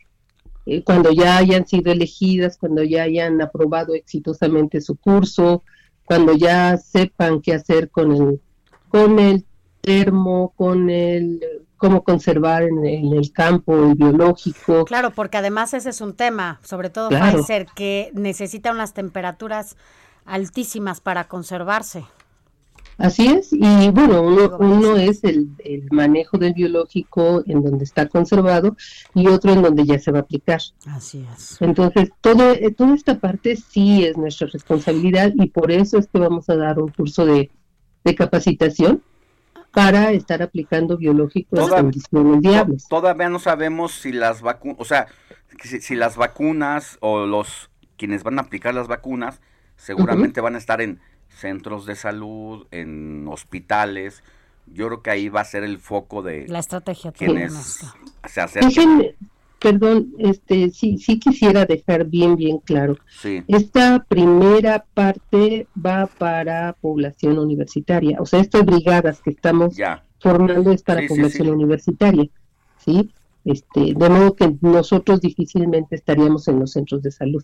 eh, 0.67 0.83
cuando 0.83 1.11
ya 1.11 1.37
hayan 1.37 1.65
sido 1.65 1.93
elegidas, 1.93 2.57
cuando 2.57 2.83
ya 2.83 3.03
hayan 3.03 3.41
aprobado 3.41 3.95
exitosamente 3.95 4.81
su 4.81 4.97
curso, 4.97 5.63
cuando 6.03 6.33
ya 6.33 6.77
sepan 6.77 7.41
qué 7.41 7.53
hacer 7.53 7.89
con 7.89 8.11
el, 8.11 8.41
con 8.89 9.17
el 9.17 9.45
termo, 9.81 10.53
con 10.57 10.89
el 10.89 11.41
cómo 11.77 12.03
conservar 12.03 12.63
en, 12.63 12.85
en 12.85 13.13
el 13.13 13.31
campo 13.31 13.77
el 13.77 13.95
biológico. 13.95 14.83
Claro, 14.83 15.11
porque 15.11 15.37
además 15.37 15.73
ese 15.73 15.91
es 15.91 16.01
un 16.01 16.15
tema, 16.15 16.59
sobre 16.63 16.89
todo 16.89 17.09
Claro. 17.09 17.37
Pfizer, 17.37 17.67
que 17.73 18.11
necesita 18.13 18.71
unas 18.71 18.93
temperaturas 18.93 19.77
altísimas 20.25 20.99
para 20.99 21.29
conservarse. 21.29 22.03
Así 22.97 23.27
es, 23.27 23.53
y 23.53 23.89
bueno, 23.91 24.23
uno, 24.23 24.57
uno 24.59 24.95
es 24.97 25.23
el, 25.23 25.49
el 25.63 25.87
manejo 25.91 26.37
del 26.39 26.53
biológico 26.53 27.43
en 27.45 27.63
donde 27.63 27.83
está 27.83 28.07
conservado 28.07 28.75
y 29.13 29.27
otro 29.27 29.53
en 29.53 29.61
donde 29.61 29.85
ya 29.85 29.99
se 29.99 30.11
va 30.11 30.19
a 30.19 30.21
aplicar. 30.21 30.61
Así 30.87 31.23
es. 31.35 31.61
Entonces, 31.61 32.09
todo, 32.21 32.53
eh, 32.53 32.73
toda 32.75 32.95
esta 32.95 33.19
parte 33.19 33.55
sí 33.55 34.03
es 34.03 34.17
nuestra 34.17 34.47
responsabilidad 34.47 35.31
y 35.35 35.47
por 35.49 35.71
eso 35.71 35.99
es 35.99 36.07
que 36.07 36.17
vamos 36.17 36.49
a 36.49 36.55
dar 36.55 36.79
un 36.79 36.89
curso 36.89 37.25
de, 37.25 37.51
de 38.03 38.15
capacitación 38.15 39.03
para 39.71 40.11
estar 40.11 40.41
aplicando 40.41 40.97
biológicos 40.97 41.59
en 41.59 41.65
Toda- 41.67 41.81
condiciones 41.81 42.39
viables. 42.39 42.87
Todavía 42.87 43.29
no 43.29 43.37
sabemos 43.37 43.91
si 43.91 44.11
las 44.11 44.41
vacunas, 44.41 44.77
o 44.79 44.85
sea, 44.85 45.05
si 45.81 45.95
las 45.95 46.15
vacunas 46.15 46.97
o 47.01 47.27
los 47.27 47.69
quienes 47.95 48.23
van 48.23 48.39
a 48.39 48.43
aplicar 48.43 48.73
las 48.73 48.87
vacunas 48.87 49.39
seguramente 49.75 50.41
van 50.41 50.55
a 50.55 50.57
estar 50.57 50.81
en 50.81 50.99
centros 51.37 51.85
de 51.85 51.95
salud, 51.95 52.67
en 52.71 53.27
hospitales. 53.27 54.23
Yo 54.65 54.87
creo 54.87 55.01
que 55.01 55.09
ahí 55.11 55.29
va 55.29 55.41
a 55.41 55.45
ser 55.45 55.63
el 55.63 55.77
foco 55.79 56.21
de 56.21 56.45
La 56.47 56.59
estrategia 56.59 57.11
también, 57.11 57.47
quienes 57.47 57.79
se 58.27 58.41
acerquen. 58.41 58.69
Déjenme, 58.69 59.15
perdón, 59.59 60.13
este, 60.19 60.69
sí, 60.71 60.97
sí 60.97 61.19
quisiera 61.19 61.65
dejar 61.65 62.05
bien, 62.05 62.35
bien 62.35 62.57
claro. 62.59 62.97
Sí. 63.09 63.43
Esta 63.47 64.03
primera 64.07 64.85
parte 64.93 65.67
va 65.83 66.07
para 66.07 66.73
población 66.81 67.39
universitaria, 67.39 68.17
o 68.19 68.25
sea, 68.25 68.41
estas 68.41 68.65
brigadas 68.65 69.21
que 69.21 69.29
estamos 69.29 69.75
Ya. 69.75 70.03
formando 70.19 70.71
es 70.71 70.83
para 70.83 70.99
Sí, 71.01 71.07
sí, 71.07 71.13
población 71.15 71.47
sí. 71.47 71.51
universitaria, 71.51 72.29
¿sí? 72.83 73.11
Este, 73.47 73.93
de 73.95 74.09
modo 74.09 74.35
que 74.35 74.57
nosotros 74.59 75.21
difícilmente 75.21 75.95
estaríamos 75.95 76.49
en 76.49 76.59
los 76.59 76.73
centros 76.73 77.01
de 77.01 77.11
salud. 77.11 77.43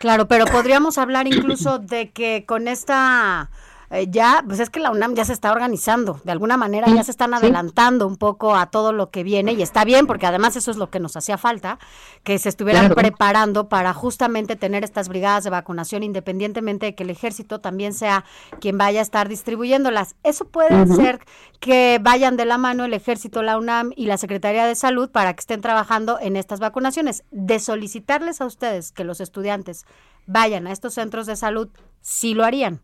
Claro, 0.00 0.26
pero 0.26 0.46
podríamos 0.46 0.98
hablar 0.98 1.28
incluso 1.28 1.78
de 1.78 2.10
que 2.10 2.44
con 2.44 2.66
esta 2.66 3.48
eh, 3.90 4.06
ya, 4.10 4.44
pues 4.46 4.60
es 4.60 4.68
que 4.68 4.80
la 4.80 4.90
UNAM 4.90 5.14
ya 5.14 5.24
se 5.24 5.32
está 5.32 5.50
organizando, 5.50 6.20
de 6.22 6.32
alguna 6.32 6.56
manera 6.56 6.88
ya 6.88 7.02
se 7.02 7.10
están 7.10 7.32
adelantando 7.32 8.06
un 8.06 8.16
poco 8.16 8.54
a 8.54 8.66
todo 8.66 8.92
lo 8.92 9.10
que 9.10 9.22
viene 9.22 9.52
y 9.52 9.62
está 9.62 9.84
bien 9.84 10.06
porque 10.06 10.26
además 10.26 10.56
eso 10.56 10.70
es 10.70 10.76
lo 10.76 10.90
que 10.90 11.00
nos 11.00 11.16
hacía 11.16 11.38
falta, 11.38 11.78
que 12.22 12.38
se 12.38 12.50
estuvieran 12.50 12.90
preparando 12.94 13.68
para 13.68 13.94
justamente 13.94 14.56
tener 14.56 14.84
estas 14.84 15.08
brigadas 15.08 15.44
de 15.44 15.50
vacunación 15.50 16.02
independientemente 16.02 16.86
de 16.86 16.94
que 16.94 17.04
el 17.04 17.10
ejército 17.10 17.60
también 17.60 17.94
sea 17.94 18.24
quien 18.60 18.76
vaya 18.76 19.00
a 19.00 19.02
estar 19.02 19.28
distribuyéndolas. 19.28 20.16
Eso 20.22 20.44
puede 20.44 20.86
ser 20.94 21.20
que 21.60 21.98
vayan 22.02 22.36
de 22.36 22.44
la 22.44 22.58
mano 22.58 22.84
el 22.84 22.94
ejército, 22.94 23.42
la 23.42 23.56
UNAM 23.56 23.92
y 23.96 24.06
la 24.06 24.18
Secretaría 24.18 24.66
de 24.66 24.74
Salud 24.74 25.10
para 25.10 25.32
que 25.32 25.40
estén 25.40 25.60
trabajando 25.60 26.18
en 26.20 26.36
estas 26.36 26.60
vacunaciones. 26.60 27.24
De 27.30 27.58
solicitarles 27.58 28.40
a 28.40 28.46
ustedes 28.46 28.92
que 28.92 29.04
los 29.04 29.20
estudiantes 29.20 29.86
vayan 30.26 30.66
a 30.66 30.72
estos 30.72 30.94
centros 30.94 31.26
de 31.26 31.36
salud, 31.36 31.68
sí 32.00 32.34
lo 32.34 32.44
harían. 32.44 32.82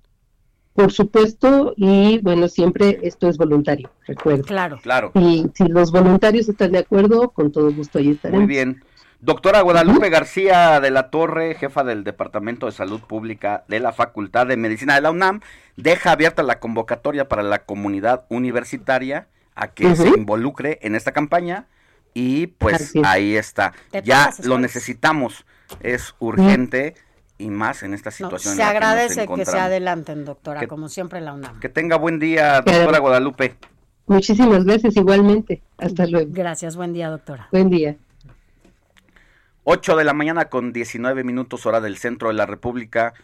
Por 0.75 0.91
supuesto, 0.93 1.73
y 1.77 2.19
bueno, 2.19 2.49
siempre 2.49 2.99
esto 3.03 3.29
es 3.29 3.39
voluntario, 3.39 3.91
recuerdo. 4.07 4.43
Claro. 4.43 4.79
Claro. 4.83 5.13
Y 5.15 5.47
si 5.55 5.69
los 5.69 5.93
voluntarios 5.93 6.49
están 6.49 6.73
de 6.73 6.79
acuerdo, 6.79 7.31
con 7.31 7.53
todo 7.53 7.73
gusto 7.73 7.99
ahí 7.99 8.11
estaremos. 8.11 8.41
Muy 8.41 8.49
bien. 8.49 8.83
Doctora 9.21 9.63
Guadalupe 9.63 10.11
García 10.11 10.81
de 10.81 10.91
la 10.91 11.09
Torre, 11.11 11.55
jefa 11.55 11.83
del 11.83 12.05
Departamento 12.05 12.67
de 12.67 12.73
Salud 12.73 13.01
Pública 13.01 13.65
de 13.69 13.81
la 13.81 13.93
Facultad 13.93 14.47
de 14.47 14.57
Medicina 14.59 14.97
de 14.97 15.01
la 15.01 15.13
UNAM, 15.13 15.41
deja 15.77 16.11
abierta 16.13 16.43
la 16.43 16.59
convocatoria 16.59 17.27
para 17.27 17.43
la 17.43 17.61
comunidad 17.61 18.25
universitaria 18.29 19.29
a 19.55 19.69
que 19.69 19.97
se 19.97 20.09
involucre 20.09 20.79
en 20.83 20.95
esta 20.95 21.13
campaña 21.13 21.69
y 22.13 22.49
pues 22.49 22.93
ahí 23.05 23.37
está. 23.37 23.73
Ya 24.05 24.31
lo 24.43 24.59
necesitamos, 24.59 25.47
es 25.81 26.15
urgente 26.19 26.95
y 27.39 27.51
más 27.51 27.83
en 27.83 27.95
esta 27.95 28.11
situación. 28.11 28.57
se 28.57 28.63
agradece 28.63 29.27
que, 29.27 29.45
se 29.45 29.59
adelanten, 29.59 30.25
doctora, 30.25 30.67
como 30.67 30.89
siempre 30.89 31.21
la 31.21 31.35
UNAM. 31.35 31.61
Que 31.61 31.69
tenga 31.69 31.97
buen 31.97 32.19
día, 32.19 32.63
doctora 32.63 32.99
Guadalupe. 32.99 33.57
Muchísimas 34.07 34.65
gracias, 34.65 34.97
igualmente. 34.97 35.63
Hasta 35.79 36.07
luego. 36.07 36.31
Gracias, 36.33 36.77
buen 36.77 36.93
día, 36.93 37.09
doctora. 37.09 37.49
Buen 37.51 37.71
día. 37.71 37.97
8 39.65 39.97
de 39.97 40.05
la 40.05 40.13
mañana 40.13 40.47
con 40.47 40.73
19 40.73 41.25
minutos 41.25 41.65
hora 41.65 41.81
del 41.81 41.97
centro 41.97 42.29
de 42.29 42.35
la 42.35 42.45
República. 42.45 43.15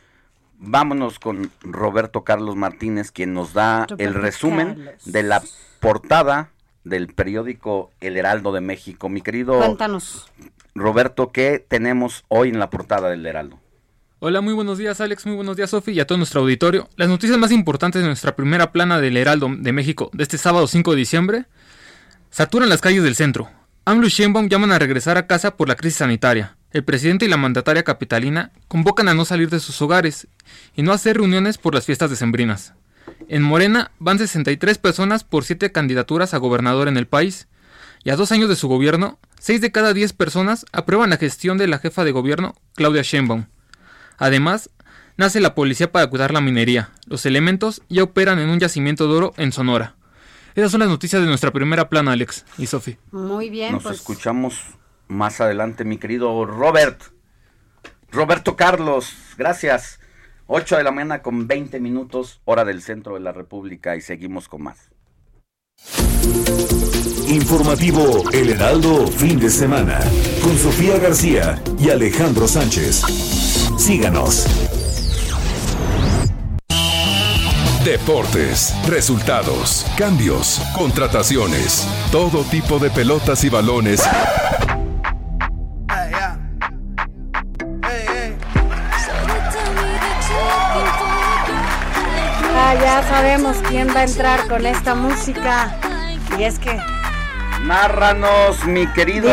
Vámonos 0.58 1.18
con 1.18 1.50
Roberto 1.62 2.24
Carlos 2.24 2.56
Martínez, 2.56 3.12
quien 3.12 3.34
nos 3.34 3.52
da 3.52 3.86
el 3.98 4.14
resumen 4.14 4.90
de 5.04 5.22
la 5.22 5.42
portada 5.80 6.50
del 6.84 7.08
periódico 7.08 7.90
El 8.00 8.16
Heraldo 8.16 8.52
de 8.52 8.62
México. 8.62 9.08
Mi 9.08 9.20
querido 9.20 9.58
Cuéntanos. 9.58 10.30
Roberto, 10.74 11.30
¿qué 11.30 11.64
tenemos 11.66 12.24
hoy 12.28 12.48
en 12.48 12.58
la 12.58 12.70
portada 12.70 13.10
del 13.10 13.26
Heraldo? 13.26 13.58
Hola, 14.22 14.42
muy 14.42 14.52
buenos 14.52 14.76
días 14.76 15.00
Alex, 15.00 15.24
muy 15.24 15.34
buenos 15.34 15.56
días 15.56 15.70
Sofi 15.70 15.92
y 15.92 16.00
a 16.00 16.06
todo 16.06 16.18
nuestro 16.18 16.42
auditorio. 16.42 16.90
Las 16.96 17.08
noticias 17.08 17.38
más 17.38 17.52
importantes 17.52 18.02
de 18.02 18.06
nuestra 18.06 18.36
primera 18.36 18.70
plana 18.70 19.00
del 19.00 19.16
Heraldo 19.16 19.48
de 19.50 19.72
México 19.72 20.10
de 20.12 20.24
este 20.24 20.36
sábado 20.36 20.66
5 20.66 20.90
de 20.90 20.96
diciembre 20.98 21.44
saturan 22.28 22.68
las 22.68 22.82
calles 22.82 23.02
del 23.02 23.14
centro. 23.14 23.48
AMLO 23.86 24.06
y 24.06 24.10
Sheinbaum 24.10 24.50
llaman 24.50 24.72
a 24.72 24.78
regresar 24.78 25.16
a 25.16 25.26
casa 25.26 25.56
por 25.56 25.68
la 25.68 25.74
crisis 25.74 26.00
sanitaria. 26.00 26.58
El 26.70 26.84
presidente 26.84 27.24
y 27.24 27.28
la 27.28 27.38
mandataria 27.38 27.82
capitalina 27.82 28.52
convocan 28.68 29.08
a 29.08 29.14
no 29.14 29.24
salir 29.24 29.48
de 29.48 29.58
sus 29.58 29.80
hogares 29.80 30.28
y 30.76 30.82
no 30.82 30.92
hacer 30.92 31.16
reuniones 31.16 31.56
por 31.56 31.74
las 31.74 31.86
fiestas 31.86 32.10
decembrinas. 32.10 32.74
En 33.28 33.40
Morena 33.40 33.90
van 34.00 34.18
63 34.18 34.76
personas 34.76 35.24
por 35.24 35.44
7 35.44 35.72
candidaturas 35.72 36.34
a 36.34 36.36
gobernador 36.36 36.88
en 36.88 36.98
el 36.98 37.06
país. 37.06 37.48
Y 38.04 38.10
a 38.10 38.16
dos 38.16 38.32
años 38.32 38.50
de 38.50 38.56
su 38.56 38.68
gobierno, 38.68 39.18
6 39.38 39.62
de 39.62 39.72
cada 39.72 39.94
10 39.94 40.12
personas 40.12 40.66
aprueban 40.72 41.08
la 41.08 41.16
gestión 41.16 41.56
de 41.56 41.68
la 41.68 41.78
jefa 41.78 42.04
de 42.04 42.12
gobierno, 42.12 42.54
Claudia 42.74 43.00
Sheinbaum. 43.00 43.46
Además, 44.20 44.70
nace 45.16 45.40
la 45.40 45.54
policía 45.54 45.90
para 45.90 46.06
cuidar 46.08 46.30
la 46.30 46.42
minería. 46.42 46.90
Los 47.06 47.24
elementos 47.24 47.82
ya 47.88 48.02
operan 48.02 48.38
en 48.38 48.50
un 48.50 48.60
yacimiento 48.60 49.08
de 49.08 49.14
oro 49.14 49.32
en 49.38 49.50
Sonora. 49.50 49.96
Esas 50.54 50.70
son 50.70 50.80
las 50.80 50.90
noticias 50.90 51.22
de 51.22 51.28
nuestra 51.28 51.52
primera 51.52 51.88
plana, 51.88 52.12
Alex 52.12 52.44
y 52.58 52.66
Sofi. 52.66 52.98
Muy 53.12 53.48
bien. 53.48 53.72
Nos 53.72 53.82
pues. 53.82 53.96
escuchamos 53.96 54.60
más 55.08 55.40
adelante, 55.40 55.84
mi 55.84 55.96
querido 55.96 56.44
Robert. 56.44 57.00
Roberto 58.12 58.56
Carlos, 58.56 59.14
gracias. 59.38 60.00
8 60.48 60.76
de 60.76 60.84
la 60.84 60.90
mañana 60.90 61.22
con 61.22 61.46
20 61.46 61.80
minutos, 61.80 62.42
hora 62.44 62.66
del 62.66 62.82
centro 62.82 63.14
de 63.14 63.20
la 63.20 63.32
República 63.32 63.96
y 63.96 64.02
seguimos 64.02 64.48
con 64.48 64.62
más. 64.62 64.90
Informativo 67.28 68.24
El 68.32 68.50
Heraldo, 68.50 69.06
fin 69.06 69.38
de 69.38 69.50
semana, 69.50 70.00
con 70.42 70.58
Sofía 70.58 70.98
García 70.98 71.62
y 71.78 71.90
Alejandro 71.90 72.48
Sánchez. 72.48 73.02
Síganos. 73.78 74.46
Deportes, 77.84 78.74
resultados, 78.88 79.86
cambios, 79.96 80.60
contrataciones, 80.76 81.86
todo 82.10 82.42
tipo 82.44 82.78
de 82.78 82.90
pelotas 82.90 83.44
y 83.44 83.48
balones. 83.48 84.02
Ya 92.74 93.02
sabemos 93.02 93.56
quién 93.68 93.88
va 93.88 94.00
a 94.00 94.04
entrar 94.04 94.46
con 94.46 94.64
esta 94.64 94.94
música. 94.94 95.76
Y 96.38 96.44
es 96.44 96.58
que 96.58 96.78
Nárranos, 97.62 98.64
mi 98.64 98.86
querido 98.92 99.28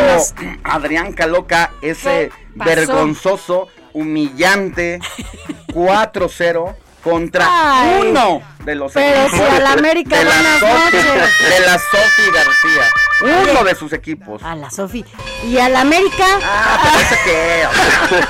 Adrián 0.63 1.13
Caloca, 1.13 1.71
ese 1.81 2.31
vergonzoso, 2.55 3.67
humillante 3.93 4.99
4-0 5.67 6.75
contra 7.03 7.45
Ay, 7.49 8.07
uno 8.09 8.41
de 8.65 8.75
los 8.75 8.91
pero 8.91 9.21
equipos 9.21 9.39
si 9.39 9.55
a 9.55 9.59
la 9.59 9.71
América 9.73 10.17
de 10.17 10.25
la 10.25 10.31
de 10.31 11.59
la 11.65 11.77
Sofi 11.77 12.31
García. 12.33 12.91
Uno 13.21 13.63
de 13.63 13.75
sus 13.75 13.93
equipos. 13.93 14.43
a 14.43 14.55
la 14.55 14.69
Sofi. 14.69 15.03
¿Y 15.45 15.57
al 15.57 15.75
América? 15.75 16.25
Ah, 16.43 16.79
pero 16.83 16.99
ese 17.03 17.15
qué. 17.23 17.63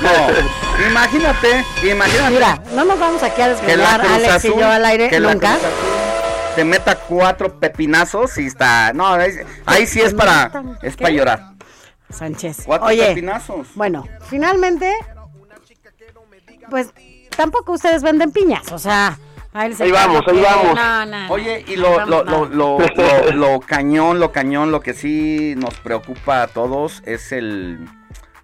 No, 0.00 0.86
imagínate, 0.88 1.64
imagínate. 1.90 2.30
Mira, 2.30 2.62
no 2.74 2.84
nos 2.84 2.98
vamos 2.98 3.22
aquí 3.22 3.42
a 3.42 3.48
la 3.48 3.54
desvelar, 3.54 4.00
Alex 4.00 4.44
y 4.44 4.48
Azul- 4.48 4.60
yo 4.60 4.70
al 4.70 4.84
aire, 4.84 5.08
que 5.10 5.20
la 5.20 5.32
nunca. 5.34 5.56
Te 6.54 6.64
meta 6.64 6.96
cuatro 6.96 7.60
pepinazos 7.60 8.36
y 8.38 8.46
está. 8.46 8.92
No, 8.92 9.06
ahí, 9.08 9.32
ahí 9.66 9.86
sí 9.86 10.00
es 10.00 10.14
para, 10.14 10.50
es 10.82 10.96
para 10.96 11.10
llorar. 11.10 11.50
Sánchez. 12.10 12.62
Cuatro 12.64 12.86
Oye, 12.88 13.06
pepinazos. 13.08 13.68
bueno, 13.74 14.04
finalmente, 14.28 14.92
pues 16.70 16.88
tampoco 17.36 17.72
ustedes 17.72 18.02
venden 18.02 18.32
piñas, 18.32 18.72
o 18.72 18.78
sea, 18.78 19.18
ahí, 19.52 19.90
vamos, 19.90 20.22
ahí 20.26 20.40
vamos. 20.40 20.74
No, 20.74 21.06
no, 21.06 21.28
Oye, 21.32 21.64
y 21.66 21.76
lo, 21.76 22.04
lo, 22.06 22.24
lo, 22.24 22.44
lo, 22.48 22.78
lo- 22.78 23.32
lo 23.32 23.60
cañón, 23.60 24.20
lo 24.20 24.32
cañón, 24.32 24.70
lo 24.70 24.80
que 24.80 24.94
sí 24.94 25.54
nos 25.56 25.74
preocupa 25.80 26.42
a 26.42 26.46
todos 26.48 27.02
es 27.06 27.32
el 27.32 27.88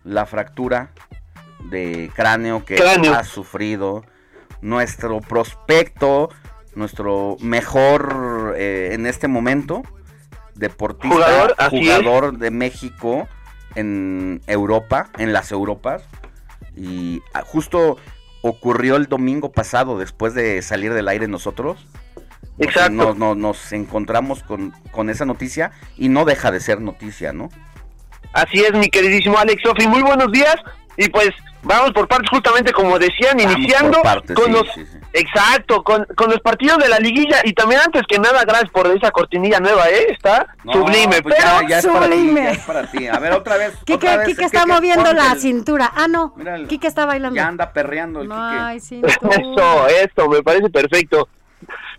la 0.04 0.26
fractura 0.26 0.90
de 1.70 2.10
cráneo 2.14 2.64
que 2.64 2.74
Cráneo. 2.76 3.14
ha 3.14 3.24
sufrido 3.24 4.04
nuestro 4.60 5.20
prospecto, 5.20 6.28
nuestro 6.74 7.36
mejor 7.40 8.54
eh, 8.56 8.90
en 8.92 9.06
este 9.06 9.28
momento 9.28 9.82
deportista, 10.54 11.68
jugador 11.70 12.38
de 12.38 12.50
México 12.50 13.28
en 13.74 14.40
Europa, 14.46 15.08
en 15.18 15.32
las 15.32 15.50
Europas 15.52 16.02
y 16.76 17.22
ah, 17.32 17.42
justo 17.46 17.96
ocurrió 18.46 18.96
el 18.96 19.06
domingo 19.06 19.50
pasado 19.52 19.98
después 19.98 20.34
de 20.34 20.60
salir 20.60 20.92
del 20.92 21.08
aire 21.08 21.28
nosotros. 21.28 21.86
Exacto. 22.58 22.90
Nos, 22.92 23.16
nos- 23.16 23.36
nos 23.38 23.72
encontramos 23.72 24.42
con, 24.42 24.72
con 24.90 25.08
esa 25.08 25.24
noticia 25.24 25.72
y 25.96 26.10
no 26.10 26.26
deja 26.26 26.50
de 26.50 26.60
ser 26.60 26.80
noticia, 26.82 27.32
¿no? 27.32 27.48
Así 28.34 28.60
es, 28.60 28.72
mi 28.74 28.88
queridísimo 28.90 29.38
Alex 29.38 29.62
Sofi. 29.62 29.88
Muy 29.88 30.02
buenos 30.02 30.30
días. 30.30 30.56
Y 30.96 31.08
pues 31.08 31.30
vamos 31.62 31.92
por 31.92 32.06
partes, 32.06 32.28
justamente 32.30 32.70
como 32.72 32.98
decían, 32.98 33.38
Vamos 33.38 33.56
iniciando 33.56 34.02
partes, 34.02 34.36
con 34.36 34.44
sí, 34.46 34.52
los. 34.52 34.66
sí, 34.74 34.84
sí. 34.92 34.98
Exacto, 35.16 35.84
con, 35.84 36.04
con 36.16 36.28
los 36.28 36.40
partidos 36.40 36.78
de 36.78 36.88
la 36.88 36.98
liguilla. 36.98 37.40
Y 37.44 37.52
también, 37.52 37.80
antes 37.84 38.02
que 38.08 38.18
nada, 38.18 38.42
gracias 38.44 38.70
por 38.72 38.86
esa 38.88 39.12
cortinilla 39.12 39.60
nueva, 39.60 39.88
¿eh? 39.88 40.06
Está 40.10 40.46
No, 40.64 40.72
sublime, 40.72 41.22
pues 41.22 41.36
pero. 41.38 41.60
ya, 41.62 41.68
ya 41.68 41.78
es 41.78 41.86
para 41.86 42.06
ti, 42.06 42.12
sublime. 42.14 42.42
ya 42.42 42.50
es 42.50 42.58
para 42.64 42.90
ti. 42.90 43.06
A 43.06 43.18
ver, 43.20 43.32
otra 43.32 43.56
vez. 43.56 43.74
Quique, 43.86 43.94
otra 43.94 44.16
vez, 44.16 44.26
Quique 44.26 44.44
está 44.44 44.66
moviendo 44.66 45.12
la 45.12 45.32
el- 45.32 45.40
cintura. 45.40 45.92
Ah, 45.94 46.08
no. 46.08 46.32
Míralo. 46.36 46.66
Quique 46.66 46.88
está 46.88 47.06
bailando. 47.06 47.36
Ya 47.36 47.46
anda 47.46 47.72
perreando 47.72 48.22
el 48.22 48.28
No 48.28 48.34
Quique. 48.72 48.80
cintura. 48.80 49.14
Eso, 49.36 49.86
eso, 49.88 50.28
me 50.28 50.42
parece 50.42 50.68
perfecto. 50.68 51.28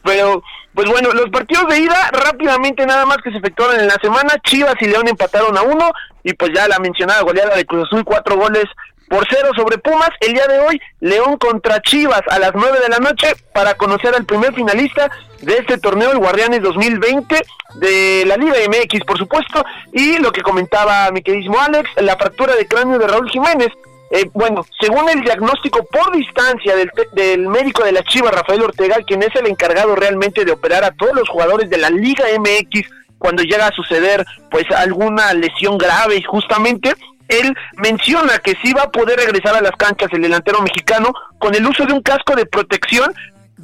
Pero, 0.04 0.44
pues 0.76 0.88
bueno, 0.90 1.12
los 1.14 1.30
partidos 1.32 1.68
de 1.70 1.80
ida, 1.80 2.10
rápidamente 2.12 2.86
nada 2.86 3.06
más 3.06 3.18
que 3.24 3.32
se 3.32 3.38
efectuaron 3.38 3.80
en 3.80 3.88
la 3.88 3.96
semana, 4.02 4.34
Chivas 4.44 4.76
y 4.82 4.86
León 4.86 5.08
empataron 5.08 5.58
a 5.58 5.64
uno, 5.64 5.90
y 6.24 6.34
pues 6.34 6.52
ya 6.54 6.68
la 6.68 6.78
mencionada 6.80 7.22
goleada 7.24 7.56
de 7.56 7.66
Cruz 7.66 7.88
Azul, 7.88 8.04
cuatro 8.04 8.36
goles 8.36 8.66
por 9.10 9.26
cero 9.30 9.50
sobre 9.56 9.78
Pumas. 9.78 10.10
El 10.20 10.34
día 10.34 10.48
de 10.48 10.60
hoy, 10.60 10.82
León 11.00 11.38
contra 11.38 11.82
Chivas 11.82 12.22
a 12.30 12.40
las 12.40 12.52
9 12.54 12.80
de 12.80 12.90
la 12.90 13.00
noche 13.00 13.34
para 13.54 13.76
conocer 13.76 14.16
al 14.16 14.26
primer 14.26 14.54
finalista 14.54 15.10
de 15.42 15.58
este 15.58 15.78
torneo, 15.78 16.12
el 16.12 16.18
Guardianes 16.18 16.62
2020 16.62 17.42
de 17.76 18.24
la 18.26 18.38
Liga 18.38 18.56
MX, 18.68 19.04
por 19.06 19.18
supuesto. 19.18 19.64
Y 19.92 20.18
lo 20.20 20.32
que 20.32 20.42
comentaba 20.42 21.10
mi 21.12 21.22
queridísimo 21.22 21.60
Alex, 21.60 21.90
la 21.98 22.18
fractura 22.18 22.56
de 22.56 22.68
cráneo 22.68 23.00
de 23.00 23.08
Raúl 23.08 23.30
Jiménez. 23.30 23.70
Eh, 24.12 24.30
bueno, 24.34 24.64
según 24.80 25.10
el 25.10 25.22
diagnóstico 25.22 25.84
por 25.86 26.16
distancia 26.16 26.76
del, 26.76 26.92
del 27.14 27.48
médico 27.48 27.84
de 27.84 27.92
la 27.92 28.04
Chivas, 28.04 28.34
Rafael 28.34 28.62
Ortega, 28.62 28.98
quien 29.06 29.24
es 29.24 29.36
el 29.36 29.48
encargado 29.48 29.96
realmente 29.96 30.46
de 30.46 30.52
operar 30.52 30.84
a 30.84 30.92
todos 30.92 31.16
los 31.16 31.28
jugadores 31.28 31.70
de 31.70 31.78
la 31.78 31.90
Liga 31.90 32.26
MX 32.40 32.88
cuando 33.18 33.44
llega 33.44 33.68
a 33.68 33.72
suceder 33.72 34.24
pues 34.52 34.70
alguna 34.72 35.34
lesión 35.34 35.78
grave, 35.78 36.22
justamente 36.24 36.94
él 37.28 37.56
menciona 37.78 38.40
que 38.40 38.56
sí 38.64 38.74
va 38.74 38.84
a 38.84 38.92
poder 38.92 39.18
regresar 39.18 39.56
a 39.56 39.62
las 39.62 39.72
canchas 39.72 40.10
el 40.14 40.22
delantero 40.22 40.62
mexicano 40.62 41.14
con 41.40 41.56
el 41.56 41.66
uso 41.66 41.86
de 41.86 41.94
un 41.94 42.02
casco 42.02 42.36
de 42.36 42.46
protección 42.46 43.14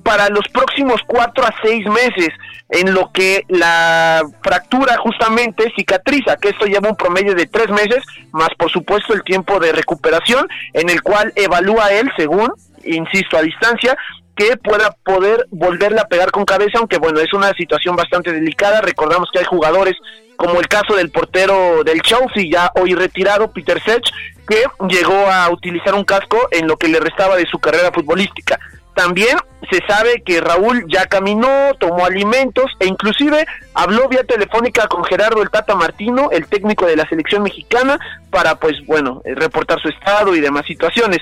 para 0.04 0.30
los 0.30 0.48
próximos 0.48 1.02
cuatro 1.06 1.46
a 1.46 1.54
seis 1.62 1.86
meses, 1.88 2.30
en 2.70 2.94
lo 2.94 3.12
que 3.12 3.46
la 3.50 4.22
fractura 4.42 4.98
justamente 4.98 5.72
cicatriza, 5.76 6.38
que 6.38 6.50
esto 6.50 6.66
lleva 6.66 6.90
un 6.90 6.96
promedio 6.96 7.36
de 7.36 7.46
tres 7.46 7.70
meses, 7.70 8.04
más 8.32 8.50
por 8.58 8.72
supuesto 8.72 9.14
el 9.14 9.24
tiempo 9.24 9.60
de 9.60 9.74
recuperación, 9.74 10.48
en 10.74 10.90
el 10.90 11.02
cual 11.02 11.34
evalúa 11.36 11.92
él, 11.92 12.10
según, 12.18 12.52
insisto, 12.84 13.38
a 13.38 13.42
distancia, 13.42 13.98
que 14.36 14.58
pueda 14.58 14.96
poder 15.04 15.46
volverle 15.52 16.00
a 16.00 16.08
pegar 16.08 16.32
con 16.32 16.46
cabeza, 16.46 16.80
aunque 16.80 16.98
bueno, 16.98 17.20
es 17.20 17.34
una 17.34 17.52
situación 17.54 17.96
bastante 17.96 18.32
delicada. 18.32 18.82
Recordamos 18.82 19.30
que 19.32 19.40
hay 19.40 19.46
jugadores 19.46 19.96
como 20.42 20.60
el 20.60 20.68
caso 20.68 20.96
del 20.96 21.12
portero 21.12 21.84
del 21.84 22.02
Chelsea, 22.02 22.50
ya 22.52 22.72
hoy 22.74 22.96
retirado, 22.96 23.52
Peter 23.52 23.80
Sech, 23.80 24.04
que 24.48 24.64
llegó 24.90 25.30
a 25.30 25.52
utilizar 25.52 25.94
un 25.94 26.04
casco 26.04 26.48
en 26.50 26.68
lo 26.68 26.78
que 26.78 26.88
le 26.88 27.00
restaba 27.00 27.36
de 27.36 27.46
su 27.46 27.60
carrera 27.60 27.92
futbolística. 27.94 28.60
También 28.96 29.38
se 29.70 29.80
sabe 29.88 30.24
que 30.26 30.42
Raúl 30.42 30.86
ya 30.92 31.06
caminó, 31.06 31.76
tomó 31.80 32.06
alimentos 32.06 32.72
e 32.80 32.88
inclusive 32.88 33.46
habló 33.76 34.10
vía 34.10 34.24
telefónica 34.24 34.88
con 34.88 35.04
Gerardo 35.04 35.44
el 35.44 35.52
Tata 35.52 35.76
Martino, 35.76 36.30
el 36.32 36.48
técnico 36.48 36.88
de 36.88 36.96
la 36.96 37.08
selección 37.08 37.44
mexicana, 37.44 38.00
para 38.32 38.56
pues 38.56 38.84
bueno, 38.88 39.22
reportar 39.24 39.80
su 39.80 39.90
estado 39.90 40.36
y 40.36 40.42
demás 40.42 40.66
situaciones 40.66 41.20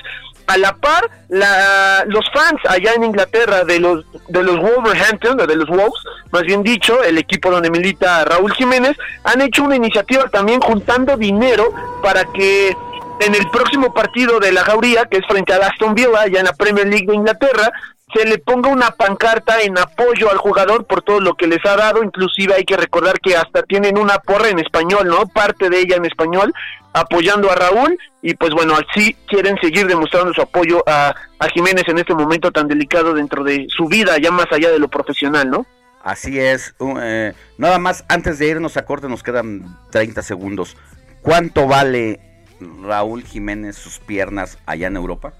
a 0.50 0.58
la 0.58 0.72
par 0.74 1.08
la, 1.28 2.04
los 2.06 2.24
fans 2.32 2.60
allá 2.68 2.94
en 2.94 3.04
Inglaterra 3.04 3.64
de 3.64 3.78
los 3.78 4.04
de 4.28 4.42
los 4.42 4.56
Wolverhampton 4.58 5.36
de 5.36 5.54
los 5.54 5.68
Wolves 5.68 6.02
más 6.32 6.42
bien 6.42 6.64
dicho 6.64 7.04
el 7.04 7.18
equipo 7.18 7.52
donde 7.52 7.70
milita 7.70 8.24
Raúl 8.24 8.52
Jiménez 8.54 8.96
han 9.22 9.40
hecho 9.40 9.62
una 9.62 9.76
iniciativa 9.76 10.28
también 10.28 10.60
juntando 10.60 11.16
dinero 11.16 11.72
para 12.02 12.24
que 12.24 12.76
en 13.20 13.34
el 13.34 13.48
próximo 13.50 13.94
partido 13.94 14.40
de 14.40 14.50
la 14.50 14.64
Jauría 14.64 15.04
que 15.04 15.18
es 15.18 15.26
frente 15.28 15.52
a 15.52 15.58
Aston 15.58 15.94
Villa 15.94 16.20
allá 16.20 16.40
en 16.40 16.46
la 16.46 16.52
Premier 16.52 16.88
League 16.88 17.06
de 17.06 17.14
Inglaterra 17.14 17.70
se 18.12 18.26
le 18.26 18.38
ponga 18.38 18.70
una 18.70 18.90
pancarta 18.90 19.60
en 19.60 19.78
apoyo 19.78 20.32
al 20.32 20.38
jugador 20.38 20.84
por 20.84 21.02
todo 21.02 21.20
lo 21.20 21.34
que 21.34 21.46
les 21.46 21.64
ha 21.64 21.76
dado, 21.76 22.02
inclusive 22.02 22.54
hay 22.54 22.64
que 22.64 22.76
recordar 22.76 23.20
que 23.20 23.36
hasta 23.36 23.62
tienen 23.62 23.96
una 23.96 24.18
porra 24.18 24.48
en 24.48 24.58
español, 24.58 25.06
¿no? 25.06 25.28
Parte 25.28 25.70
de 25.70 25.78
ella 25.78 25.94
en 25.94 26.06
español, 26.06 26.52
apoyando 26.92 27.50
a 27.50 27.54
Raúl 27.54 27.98
y 28.22 28.34
pues 28.34 28.52
bueno, 28.52 28.74
así 28.74 29.14
quieren 29.28 29.56
seguir 29.62 29.86
demostrando 29.86 30.32
su 30.34 30.42
apoyo 30.42 30.82
a, 30.86 31.14
a 31.38 31.48
Jiménez 31.48 31.84
en 31.88 31.98
este 31.98 32.14
momento 32.14 32.50
tan 32.50 32.68
delicado 32.68 33.14
dentro 33.14 33.44
de 33.44 33.66
su 33.68 33.86
vida, 33.86 34.18
ya 34.18 34.30
más 34.30 34.46
allá 34.50 34.70
de 34.70 34.78
lo 34.78 34.88
profesional, 34.88 35.50
¿no? 35.50 35.66
Así 36.02 36.38
es. 36.38 36.74
Uh, 36.78 36.96
eh, 37.00 37.34
nada 37.58 37.78
más, 37.78 38.04
antes 38.08 38.38
de 38.38 38.46
irnos 38.48 38.76
a 38.76 38.84
corte, 38.86 39.08
nos 39.08 39.22
quedan 39.22 39.76
30 39.90 40.22
segundos. 40.22 40.76
¿Cuánto 41.22 41.66
vale 41.66 42.20
Raúl 42.82 43.22
Jiménez 43.22 43.76
sus 43.76 43.98
piernas 43.98 44.58
allá 44.66 44.86
en 44.86 44.96
Europa? 44.96 45.32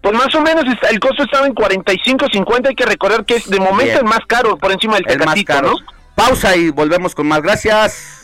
Pues 0.00 0.14
más 0.16 0.32
o 0.34 0.40
menos 0.40 0.64
está- 0.66 0.88
el 0.90 1.00
costo 1.00 1.24
estaba 1.24 1.46
en 1.46 1.54
45, 1.54 2.26
50. 2.32 2.68
Hay 2.68 2.74
que 2.76 2.84
recordar 2.86 3.24
que 3.24 3.36
es 3.36 3.48
de 3.50 3.58
momento 3.58 3.84
Bien. 3.84 3.98
el 3.98 4.04
más 4.04 4.20
caro 4.28 4.56
por 4.58 4.70
encima 4.70 4.94
del 4.96 5.06
Tecatito. 5.06 5.62
¿no? 5.62 5.74
Pausa 6.14 6.54
y 6.56 6.70
volvemos 6.70 7.14
con 7.14 7.26
más. 7.26 7.42
Gracias, 7.42 8.23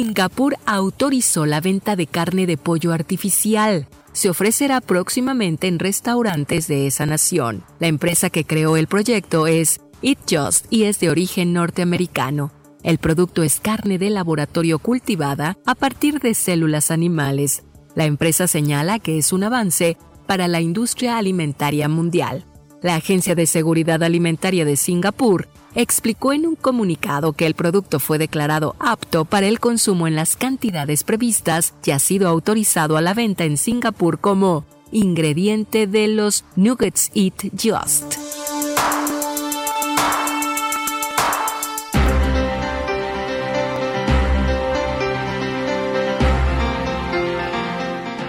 Singapur 0.00 0.56
autorizó 0.64 1.44
la 1.44 1.60
venta 1.60 1.94
de 1.94 2.06
carne 2.06 2.46
de 2.46 2.56
pollo 2.56 2.94
artificial. 2.94 3.86
Se 4.14 4.30
ofrecerá 4.30 4.80
próximamente 4.80 5.68
en 5.68 5.78
restaurantes 5.78 6.68
de 6.68 6.86
esa 6.86 7.04
nación. 7.04 7.64
La 7.80 7.88
empresa 7.88 8.30
que 8.30 8.46
creó 8.46 8.78
el 8.78 8.86
proyecto 8.86 9.46
es 9.46 9.78
Eat 10.00 10.20
Just 10.26 10.64
y 10.70 10.84
es 10.84 11.00
de 11.00 11.10
origen 11.10 11.52
norteamericano. 11.52 12.50
El 12.82 12.96
producto 12.96 13.42
es 13.42 13.60
carne 13.60 13.98
de 13.98 14.08
laboratorio 14.08 14.78
cultivada 14.78 15.58
a 15.66 15.74
partir 15.74 16.18
de 16.20 16.32
células 16.32 16.90
animales. 16.90 17.62
La 17.94 18.06
empresa 18.06 18.48
señala 18.48 19.00
que 19.00 19.18
es 19.18 19.34
un 19.34 19.44
avance 19.44 19.98
para 20.26 20.48
la 20.48 20.62
industria 20.62 21.18
alimentaria 21.18 21.90
mundial. 21.90 22.46
La 22.80 22.94
Agencia 22.94 23.34
de 23.34 23.44
Seguridad 23.44 24.02
Alimentaria 24.02 24.64
de 24.64 24.76
Singapur 24.76 25.46
explicó 25.74 26.32
en 26.32 26.46
un 26.46 26.56
comunicado 26.56 27.32
que 27.32 27.46
el 27.46 27.54
producto 27.54 28.00
fue 28.00 28.18
declarado 28.18 28.74
apto 28.78 29.24
para 29.24 29.46
el 29.46 29.60
consumo 29.60 30.06
en 30.06 30.16
las 30.16 30.36
cantidades 30.36 31.04
previstas 31.04 31.74
y 31.84 31.92
ha 31.92 31.98
sido 31.98 32.28
autorizado 32.28 32.96
a 32.96 33.00
la 33.00 33.14
venta 33.14 33.44
en 33.44 33.56
Singapur 33.56 34.18
como 34.18 34.64
ingrediente 34.92 35.86
de 35.86 36.08
los 36.08 36.44
Nuggets 36.56 37.10
Eat 37.14 37.52
Just. 37.56 38.16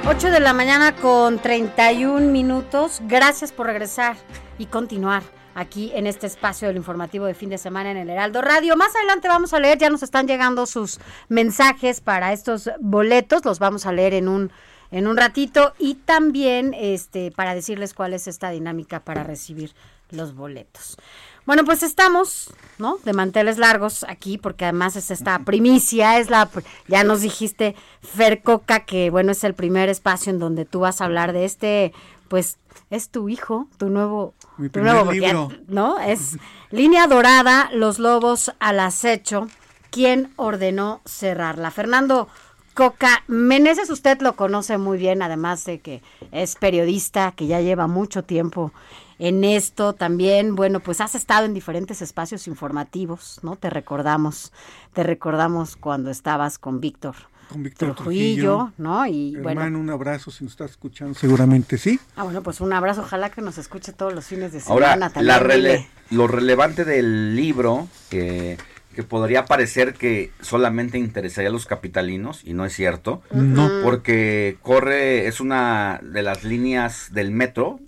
Ocho 0.07 0.29
de 0.29 0.41
la 0.41 0.53
mañana 0.53 0.93
con 0.93 1.39
31 1.39 2.27
minutos. 2.27 3.01
Gracias 3.07 3.51
por 3.51 3.67
regresar 3.67 4.17
y 4.59 4.65
continuar 4.65 5.23
aquí 5.55 5.91
en 5.93 6.07
este 6.07 6.27
espacio 6.27 6.67
del 6.67 6.77
informativo 6.77 7.25
de 7.25 7.33
fin 7.33 7.49
de 7.49 7.57
semana 7.57 7.91
en 7.91 7.97
el 7.97 8.09
Heraldo 8.09 8.41
Radio. 8.41 8.75
Más 8.75 8.95
adelante 8.95 9.27
vamos 9.27 9.53
a 9.53 9.59
leer, 9.59 9.77
ya 9.77 9.89
nos 9.89 10.03
están 10.03 10.27
llegando 10.27 10.65
sus 10.65 10.99
mensajes 11.29 12.01
para 12.01 12.33
estos 12.33 12.69
boletos, 12.79 13.45
los 13.45 13.59
vamos 13.59 13.85
a 13.85 13.91
leer 13.91 14.13
en 14.13 14.27
un 14.27 14.51
en 14.91 15.07
un 15.07 15.15
ratito 15.15 15.73
y 15.79 15.95
también 15.95 16.73
este 16.77 17.31
para 17.31 17.55
decirles 17.55 17.93
cuál 17.93 18.13
es 18.13 18.27
esta 18.27 18.49
dinámica 18.49 18.99
para 18.99 19.23
recibir 19.23 19.73
los 20.09 20.35
boletos. 20.35 20.97
Bueno, 21.45 21.65
pues 21.65 21.81
estamos, 21.81 22.53
¿no? 22.77 22.97
De 23.03 23.13
manteles 23.13 23.57
largos 23.57 24.05
aquí, 24.07 24.37
porque 24.37 24.65
además 24.65 24.95
es 24.95 25.09
esta 25.09 25.39
primicia, 25.45 26.19
es 26.19 26.29
la, 26.29 26.49
ya 26.87 27.03
nos 27.03 27.21
dijiste, 27.21 27.75
Fer 28.01 28.41
Coca, 28.43 28.81
que 28.85 29.09
bueno, 29.09 29.31
es 29.31 29.43
el 29.43 29.55
primer 29.55 29.89
espacio 29.89 30.31
en 30.31 30.39
donde 30.39 30.65
tú 30.65 30.81
vas 30.81 31.01
a 31.01 31.05
hablar 31.05 31.33
de 31.33 31.45
este, 31.45 31.93
pues, 32.27 32.57
es 32.89 33.09
tu 33.09 33.27
hijo, 33.27 33.67
tu 33.77 33.89
nuevo, 33.89 34.33
Mi 34.61 34.69
primer 34.69 34.93
nuevo, 34.93 35.05
porque, 35.05 35.19
libro. 35.21 35.49
¿no? 35.67 35.97
Es 35.97 36.37
Línea 36.69 37.07
Dorada, 37.07 37.71
Los 37.73 37.97
Lobos 37.97 38.53
al 38.59 38.79
Acecho, 38.79 39.47
¿quién 39.89 40.31
ordenó 40.35 41.01
cerrarla? 41.03 41.71
Fernando 41.71 42.27
Coca 42.75 43.23
Meneses, 43.27 43.89
usted 43.89 44.21
lo 44.21 44.35
conoce 44.35 44.77
muy 44.77 44.99
bien, 44.99 45.23
además 45.23 45.65
de 45.65 45.79
que 45.79 46.03
es 46.31 46.55
periodista, 46.57 47.31
que 47.31 47.47
ya 47.47 47.59
lleva 47.59 47.87
mucho 47.87 48.23
tiempo 48.23 48.71
en 49.17 49.43
esto 49.43 49.93
también. 49.93 50.55
Bueno, 50.55 50.79
pues 50.79 51.01
has 51.01 51.15
estado 51.15 51.47
en 51.47 51.55
diferentes 51.55 52.03
espacios 52.03 52.47
informativos, 52.47 53.39
¿no? 53.41 53.55
Te 53.55 53.71
recordamos, 53.71 54.53
te 54.93 55.01
recordamos 55.01 55.75
cuando 55.75 56.11
estabas 56.11 56.59
con 56.59 56.79
Víctor. 56.79 57.15
Con 57.51 57.63
Víctor 57.63 57.95
Trujillo, 57.95 58.71
¿no? 58.77 59.05
Y 59.05 59.35
Hermano, 59.35 59.61
bueno, 59.61 59.79
un 59.79 59.89
abrazo 59.89 60.31
si 60.31 60.43
nos 60.45 60.53
está 60.53 60.65
escuchando, 60.65 61.13
seguramente 61.13 61.77
sí. 61.77 61.99
ah, 62.15 62.23
bueno, 62.23 62.41
pues 62.43 62.61
un 62.61 62.71
abrazo, 62.71 63.01
ojalá 63.01 63.29
que 63.29 63.41
nos 63.41 63.57
escuche 63.57 63.91
todos 63.91 64.13
los 64.13 64.25
fines 64.25 64.53
de 64.53 64.61
Ahora, 64.67 64.93
semana 64.93 65.09
también. 65.11 65.27
la 65.27 65.39
rele- 65.39 65.87
lo 66.11 66.27
relevante 66.27 66.85
del 66.85 67.35
libro, 67.35 67.87
que, 68.09 68.57
que 68.95 69.03
podría 69.03 69.45
parecer 69.45 69.93
que 69.95 70.31
solamente 70.41 70.97
interesaría 70.97 71.49
a 71.49 71.53
los 71.53 71.65
capitalinos, 71.65 72.41
y 72.45 72.53
no 72.53 72.63
es 72.65 72.73
cierto, 72.73 73.21
No. 73.31 73.69
porque 73.83 74.57
corre, 74.61 75.27
es 75.27 75.41
una 75.41 75.99
de 76.03 76.21
las 76.23 76.43
líneas 76.45 77.09
del 77.11 77.31
metro 77.31 77.79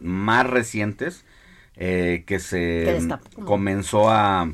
más 0.00 0.46
recientes 0.46 1.24
eh, 1.76 2.24
que 2.26 2.38
se 2.38 3.00
comenzó 3.44 4.10
a, 4.10 4.50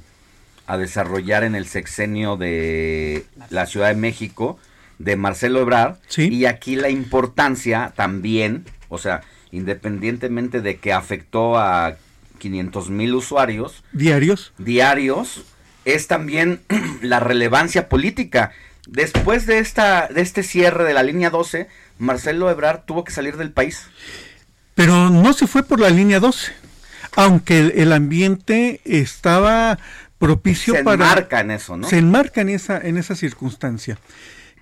a 0.66 0.76
desarrollar 0.78 1.44
en 1.44 1.54
el 1.54 1.66
sexenio 1.66 2.36
de 2.36 3.24
la 3.50 3.66
Ciudad 3.66 3.88
de 3.88 3.96
México 3.96 4.58
de 5.02 5.16
Marcelo 5.16 5.60
Ebrard. 5.60 5.96
Y 6.16 6.44
aquí 6.44 6.76
la 6.76 6.88
importancia 6.88 7.92
también, 7.96 8.64
o 8.88 8.98
sea, 8.98 9.22
independientemente 9.50 10.60
de 10.60 10.76
que 10.76 10.92
afectó 10.92 11.58
a 11.58 11.96
500 12.38 12.90
mil 12.90 13.14
usuarios 13.14 13.84
diarios, 13.92 14.52
diarios, 14.58 15.44
es 15.84 16.06
también 16.06 16.60
la 17.02 17.20
relevancia 17.20 17.88
política. 17.88 18.52
Después 18.86 19.46
de 19.46 19.58
esta 19.58 20.08
de 20.08 20.22
este 20.22 20.42
cierre 20.42 20.84
de 20.84 20.94
la 20.94 21.02
línea 21.02 21.30
12, 21.30 21.68
Marcelo 21.98 22.50
Ebrard 22.50 22.82
tuvo 22.84 23.04
que 23.04 23.12
salir 23.12 23.36
del 23.36 23.52
país. 23.52 23.86
Pero 24.74 25.10
no 25.10 25.32
se 25.32 25.46
fue 25.46 25.62
por 25.62 25.78
la 25.80 25.90
línea 25.90 26.18
12, 26.18 26.52
aunque 27.16 27.60
el, 27.60 27.72
el 27.76 27.92
ambiente 27.92 28.80
estaba 28.84 29.78
propicio 30.22 30.74
Se 30.74 30.84
para... 30.84 31.04
enmarca 31.04 31.40
en 31.40 31.50
eso, 31.50 31.76
¿no? 31.76 31.88
Se 31.88 31.98
enmarca 31.98 32.42
en 32.42 32.48
esa, 32.48 32.78
en 32.78 32.96
esa 32.96 33.16
circunstancia. 33.16 33.98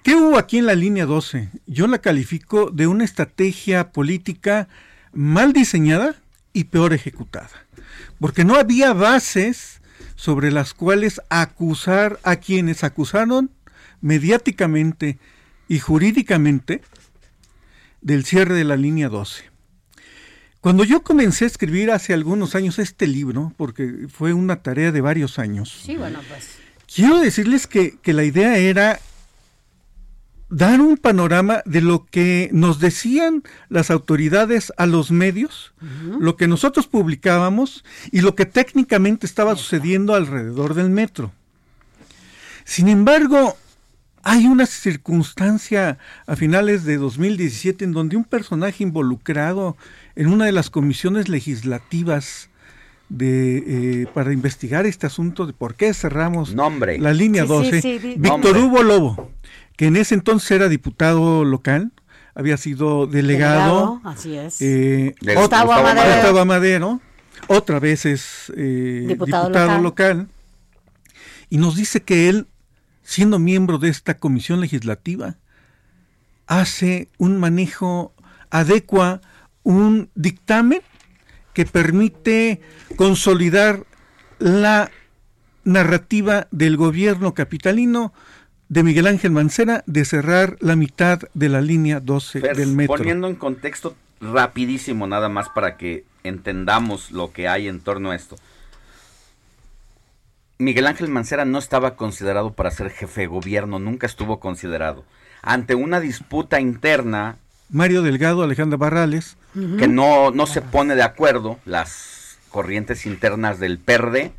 ¿Qué 0.02 0.14
hubo 0.14 0.38
aquí 0.38 0.56
en 0.56 0.64
la 0.64 0.74
línea 0.74 1.04
12? 1.04 1.50
Yo 1.66 1.86
la 1.86 1.98
califico 1.98 2.70
de 2.70 2.86
una 2.86 3.04
estrategia 3.04 3.92
política 3.92 4.68
mal 5.12 5.52
diseñada 5.52 6.14
y 6.54 6.64
peor 6.64 6.94
ejecutada. 6.94 7.50
Porque 8.18 8.42
no 8.46 8.54
había 8.54 8.94
bases 8.94 9.82
sobre 10.16 10.50
las 10.50 10.72
cuales 10.72 11.20
acusar 11.28 12.18
a 12.22 12.36
quienes 12.36 12.82
acusaron 12.82 13.50
mediáticamente 14.00 15.18
y 15.68 15.78
jurídicamente 15.78 16.80
del 18.00 18.24
cierre 18.24 18.54
de 18.54 18.64
la 18.64 18.76
línea 18.76 19.10
12. 19.10 19.49
Cuando 20.60 20.84
yo 20.84 21.02
comencé 21.02 21.44
a 21.44 21.48
escribir 21.48 21.90
hace 21.90 22.12
algunos 22.12 22.54
años 22.54 22.78
este 22.78 23.06
libro, 23.06 23.52
porque 23.56 24.06
fue 24.12 24.34
una 24.34 24.56
tarea 24.56 24.92
de 24.92 25.00
varios 25.00 25.38
años, 25.38 25.80
Sí, 25.84 25.96
bueno, 25.96 26.20
pues. 26.28 26.56
quiero 26.92 27.18
decirles 27.18 27.66
que, 27.66 27.96
que 28.02 28.12
la 28.12 28.24
idea 28.24 28.58
era 28.58 29.00
dar 30.50 30.80
un 30.80 30.96
panorama 30.98 31.62
de 31.64 31.80
lo 31.80 32.04
que 32.06 32.50
nos 32.52 32.78
decían 32.80 33.42
las 33.68 33.90
autoridades 33.90 34.72
a 34.76 34.84
los 34.86 35.10
medios, 35.12 35.72
lo 36.18 36.36
que 36.36 36.48
nosotros 36.48 36.88
publicábamos 36.88 37.84
y 38.10 38.20
lo 38.20 38.34
que 38.34 38.46
técnicamente 38.46 39.26
estaba 39.26 39.54
sucediendo 39.56 40.14
alrededor 40.14 40.74
del 40.74 40.90
metro. 40.90 41.32
Sin 42.64 42.88
embargo, 42.88 43.56
hay 44.22 44.46
una 44.46 44.66
circunstancia 44.66 45.98
a 46.26 46.36
finales 46.36 46.84
de 46.84 46.96
2017 46.98 47.84
en 47.84 47.92
donde 47.92 48.16
un 48.16 48.24
personaje 48.24 48.82
involucrado 48.82 49.76
en 50.16 50.26
una 50.28 50.46
de 50.46 50.52
las 50.52 50.70
comisiones 50.70 51.28
legislativas 51.28 52.48
de, 53.08 54.02
eh, 54.02 54.06
para 54.14 54.32
investigar 54.32 54.86
este 54.86 55.06
asunto 55.06 55.46
de 55.46 55.52
por 55.52 55.74
qué 55.74 55.92
cerramos 55.94 56.54
Nombre. 56.54 56.98
la 56.98 57.12
línea 57.12 57.42
Sí, 57.42 57.48
sí, 57.48 57.54
12, 57.54 57.82
sí, 57.82 57.98
di- 57.98 58.08
Víctor 58.16 58.40
Nombre. 58.44 58.62
Hugo 58.62 58.82
Lobo, 58.82 59.30
que 59.76 59.86
en 59.86 59.96
ese 59.96 60.14
entonces 60.14 60.50
era 60.52 60.68
diputado 60.68 61.44
local, 61.44 61.92
había 62.34 62.56
sido 62.56 63.06
delegado, 63.08 63.98
Delegado, 63.98 64.00
así 64.04 64.36
es. 64.36 64.60
eh, 64.60 65.14
De 65.20 65.34
Gustavo. 65.34 65.72
Gustavo 65.72 66.38
Amadero, 66.38 67.00
otra 67.48 67.80
vez 67.80 68.06
es 68.06 68.52
eh, 68.56 69.06
Diputado 69.08 69.46
diputado, 69.48 69.78
local. 69.82 70.16
local, 70.18 70.28
y 71.48 71.56
nos 71.58 71.74
dice 71.74 72.02
que 72.02 72.28
él, 72.28 72.46
siendo 73.02 73.40
miembro 73.40 73.78
de 73.78 73.88
esta 73.88 74.18
comisión 74.18 74.60
legislativa, 74.60 75.36
hace 76.46 77.08
un 77.18 77.38
manejo, 77.38 78.12
adecua 78.50 79.20
un 79.62 80.10
dictamen 80.14 80.80
que 81.52 81.66
permite 81.66 82.60
consolidar 82.96 83.84
la 84.38 84.90
narrativa 85.64 86.48
del 86.50 86.76
gobierno 86.76 87.34
capitalino 87.34 88.12
de 88.68 88.82
Miguel 88.84 89.06
Ángel 89.08 89.32
Mancera 89.32 89.82
de 89.86 90.04
cerrar 90.04 90.56
la 90.60 90.76
mitad 90.76 91.20
de 91.34 91.48
la 91.48 91.60
línea 91.60 92.00
12 92.00 92.40
Fer, 92.40 92.56
del 92.56 92.72
metro. 92.72 92.96
Poniendo 92.96 93.26
en 93.26 93.34
contexto 93.34 93.96
rapidísimo 94.20 95.06
nada 95.06 95.28
más 95.28 95.48
para 95.48 95.76
que 95.76 96.04
entendamos 96.22 97.10
lo 97.10 97.32
que 97.32 97.48
hay 97.48 97.68
en 97.68 97.80
torno 97.80 98.10
a 98.12 98.16
esto. 98.16 98.36
Miguel 100.58 100.86
Ángel 100.86 101.08
Mancera 101.08 101.44
no 101.44 101.58
estaba 101.58 101.96
considerado 101.96 102.52
para 102.52 102.70
ser 102.70 102.90
jefe 102.90 103.22
de 103.22 103.26
gobierno, 103.26 103.78
nunca 103.78 104.06
estuvo 104.06 104.40
considerado. 104.40 105.04
Ante 105.42 105.74
una 105.74 106.00
disputa 106.00 106.60
interna 106.60 107.38
Mario 107.70 108.02
Delgado, 108.02 108.42
Alejandra 108.42 108.76
Barrales. 108.76 109.36
que 109.78 109.88
no, 109.88 110.30
no 110.30 110.46
se 110.46 110.60
pone 110.60 110.94
de 110.94 111.02
acuerdo, 111.02 111.58
las 111.64 112.38
corrientes 112.50 113.06
internas 113.06 113.58
del 113.58 113.78
PERDE, 113.78 114.32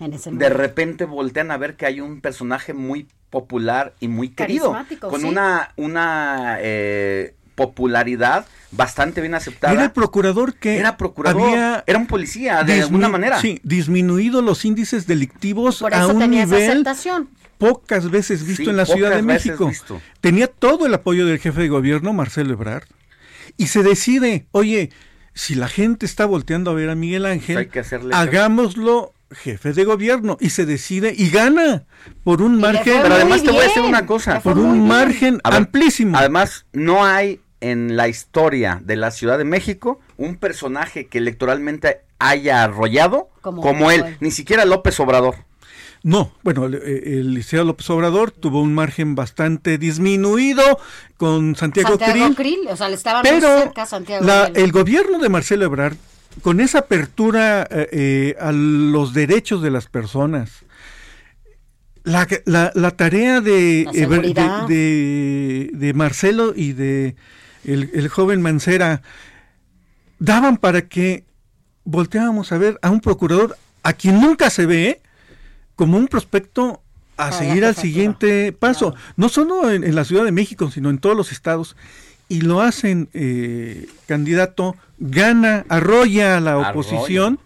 En 0.00 0.12
ese 0.12 0.30
de 0.30 0.48
repente 0.48 1.04
voltean 1.04 1.50
a 1.50 1.56
ver 1.56 1.76
que 1.76 1.86
hay 1.86 2.00
un 2.00 2.20
personaje 2.20 2.74
muy 2.74 3.06
popular 3.30 3.94
y 4.00 4.08
muy 4.08 4.30
querido, 4.30 4.76
con 5.00 5.20
sí. 5.20 5.26
una, 5.26 5.72
una 5.76 6.58
eh, 6.60 7.34
popularidad 7.54 8.46
bastante 8.70 9.20
bien 9.20 9.34
aceptada. 9.34 9.72
Era 9.72 9.84
el 9.84 9.90
procurador 9.90 10.54
que 10.54 10.78
Era 10.78 10.96
procurador, 10.96 11.42
había 11.42 11.84
era 11.86 11.98
un 11.98 12.06
policía 12.06 12.62
de 12.62 12.82
alguna 12.82 13.08
manera. 13.08 13.40
Sí, 13.40 13.60
disminuido 13.64 14.42
los 14.42 14.64
índices 14.64 15.06
delictivos 15.06 15.80
Por 15.80 15.94
a 15.94 15.98
eso 15.98 16.10
un 16.10 16.18
tenía 16.18 16.44
esa 16.44 16.54
nivel 16.54 16.70
aceptación. 16.70 17.28
Pocas 17.58 18.10
veces 18.10 18.44
visto 18.46 18.64
Sí, 18.64 18.70
en 18.70 18.76
la 18.76 18.86
Ciudad 18.86 19.10
de 19.14 19.22
México. 19.22 19.68
visto. 19.68 20.00
Tenía 20.20 20.46
todo 20.48 20.86
el 20.86 20.94
apoyo 20.94 21.26
del 21.26 21.38
jefe 21.38 21.62
de 21.62 21.68
gobierno, 21.68 22.12
Marcelo 22.12 22.52
Ebrard, 22.52 22.84
y 23.56 23.68
se 23.68 23.82
decide, 23.82 24.46
oye, 24.52 24.90
si 25.34 25.54
la 25.54 25.68
gente 25.68 26.06
está 26.06 26.24
volteando 26.26 26.70
a 26.70 26.74
ver 26.74 26.88
a 26.90 26.94
Miguel 26.94 27.26
Ángel, 27.26 27.56
Pues 27.56 27.66
hay 27.66 27.72
que 27.72 27.80
hacerle 27.80 28.14
hagámoslo 28.14 29.12
jefe 29.30 29.72
de 29.72 29.84
gobierno 29.84 30.36
y 30.40 30.50
se 30.50 30.64
decide 30.66 31.12
y 31.16 31.30
gana 31.30 31.84
por 32.22 32.40
un 32.42 32.60
margen 32.60 33.00
Pero 33.02 33.14
además 33.16 33.42
te 33.42 33.50
voy 33.50 33.60
a 33.60 33.64
decir 33.64 33.82
una 33.82 34.06
cosa. 34.06 34.40
por 34.40 34.56
un 34.58 34.86
margen 34.86 35.40
ver, 35.44 35.54
amplísimo 35.54 36.16
Además, 36.16 36.64
no 36.72 37.04
hay 37.04 37.40
en 37.60 37.96
la 37.96 38.06
historia 38.06 38.80
de 38.84 38.94
la 38.96 39.10
Ciudad 39.10 39.36
de 39.36 39.44
México 39.44 39.98
un 40.16 40.36
personaje 40.36 41.06
que 41.08 41.18
electoralmente 41.18 42.02
haya 42.20 42.62
arrollado 42.62 43.28
Como- 43.40 43.62
como, 43.62 43.90
él, 43.90 44.16
ni 44.20 44.30
siquiera 44.30 44.64
López 44.64 44.98
Obrador. 45.00 45.34
No, 46.06 46.30
bueno, 46.44 46.66
el, 46.66 46.74
el 46.76 47.34
Liceo 47.34 47.64
López 47.64 47.90
Obrador 47.90 48.30
tuvo 48.30 48.62
un 48.62 48.72
margen 48.72 49.16
bastante 49.16 49.76
disminuido 49.76 50.62
con 51.16 51.56
Santiago, 51.56 51.88
Santiago 51.98 52.14
Krill, 52.14 52.36
Krill, 52.36 52.68
o 52.70 52.76
sea, 52.76 52.88
le 52.88 52.94
estaba 52.94 53.22
muy 53.22 53.30
pero 53.32 53.58
cerca 53.62 53.82
a 53.82 53.86
Santiago 53.86 54.24
la- 54.24 54.46
el 54.54 54.70
gobierno 54.70 55.18
de 55.18 55.28
Marcelo 55.28 55.64
Ebrard, 55.64 55.96
con 56.42 56.60
esa 56.60 56.78
apertura 56.78 57.66
eh, 57.68 57.88
eh, 57.90 58.36
a 58.38 58.52
los 58.52 59.14
derechos 59.14 59.62
de 59.62 59.70
las 59.72 59.86
personas, 59.88 60.50
la, 62.04 62.28
la- 62.44 62.70
la 62.76 62.90
tarea 62.92 63.40
de, 63.40 63.82
La 63.86 63.90
de- 63.90 63.98
seguridad. 63.98 64.68
de- 64.68 65.70
de 65.72 65.92
Marcelo 65.92 66.52
y 66.54 66.72
de 66.72 67.16
el, 67.64 67.90
el 67.94 68.08
joven 68.08 68.42
Mancera 68.42 69.02
daban 70.20 70.56
para 70.58 70.82
que 70.82 71.24
volteáramos 71.82 72.52
a 72.52 72.58
ver 72.58 72.78
a 72.80 72.90
un 72.90 73.00
procurador 73.00 73.56
a 73.82 73.92
quien 73.92 74.20
nunca 74.20 74.50
se 74.50 74.66
ve 74.66 75.00
como 75.76 75.96
un 75.98 76.08
prospecto 76.08 76.82
a 77.16 77.30
Para 77.30 77.32
seguir 77.38 77.64
al 77.64 77.76
siguiente 77.76 78.52
paso, 78.52 78.94
no 79.16 79.28
solo 79.28 79.70
en, 79.70 79.84
en 79.84 79.94
la 79.94 80.04
Ciudad 80.04 80.24
de 80.24 80.32
México, 80.32 80.70
sino 80.70 80.90
en 80.90 80.98
todos 80.98 81.16
los 81.16 81.32
estados. 81.32 81.76
Y 82.28 82.40
lo 82.40 82.60
hacen 82.60 83.08
eh, 83.14 83.86
candidato, 84.06 84.74
gana, 84.98 85.64
arrolla 85.68 86.36
a 86.36 86.40
la 86.40 86.58
oposición 86.58 87.38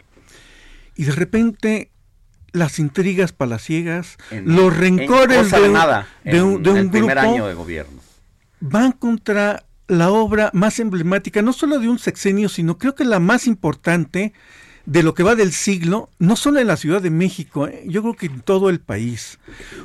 y 0.97 1.05
de 1.05 1.12
repente 1.12 1.90
las 2.52 2.78
intrigas 2.78 3.32
palaciegas, 3.32 4.16
En- 4.31 4.57
los 4.57 4.73
en 4.74 4.81
rencores 4.81 5.51
de 5.51 5.69
nada, 5.69 6.09
de 6.24 6.43
un- 6.43 6.55
en 6.57 6.62
de 6.62 6.70
un 6.70 6.77
el 6.78 6.90
primer 6.90 7.16
grupo 7.19 7.32
año 7.35 7.47
de 7.47 7.55
gobierno. 7.55 8.01
van 8.61 8.93
contra 8.93 9.65
la 9.86 10.11
obra 10.11 10.51
más 10.52 10.78
emblemática, 10.81 11.43
no 11.43 11.52
solo 11.52 11.78
de 11.78 11.89
un 11.89 11.98
sexenio, 11.98 12.48
sino 12.48 12.78
creo 12.78 12.94
que 12.94 13.05
la 13.05 13.20
más 13.20 13.47
importante 13.47 14.32
de 14.86 15.02
lo 15.02 15.15
que 15.15 15.23
va 15.23 15.35
del 15.35 15.52
siglo, 15.52 16.11
no 16.19 16.36
solo 16.36 16.59
en 16.61 16.66
la 16.66 16.77
Ciudad 16.77 17.01
de 17.02 17.11
México, 17.11 17.66
¿eh? 17.69 17.82
yo 17.86 18.02
creo 18.02 18.15
que 18.16 18.27
en 18.27 18.40
todo 18.40 18.70
el 18.70 18.81
país. 18.81 19.39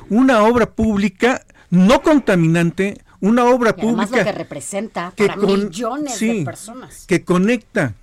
Una 0.08 0.42
obra 0.42 0.70
pública 0.72 1.44
no 1.70 2.02
contaminante, 2.02 3.00
una 3.20 3.44
obra 3.44 3.74
Y 3.76 3.80
además 3.82 4.10
lo 4.10 4.16
pública 4.16 4.24
que 4.24 4.38
representa 4.38 5.12
que 5.14 5.26
para 5.26 5.40
con- 5.40 5.64
millones 5.68 6.14
sí, 6.14 6.38
de 6.40 6.44
personas. 6.44 7.04
que 7.06 7.24
conecta 7.24 7.94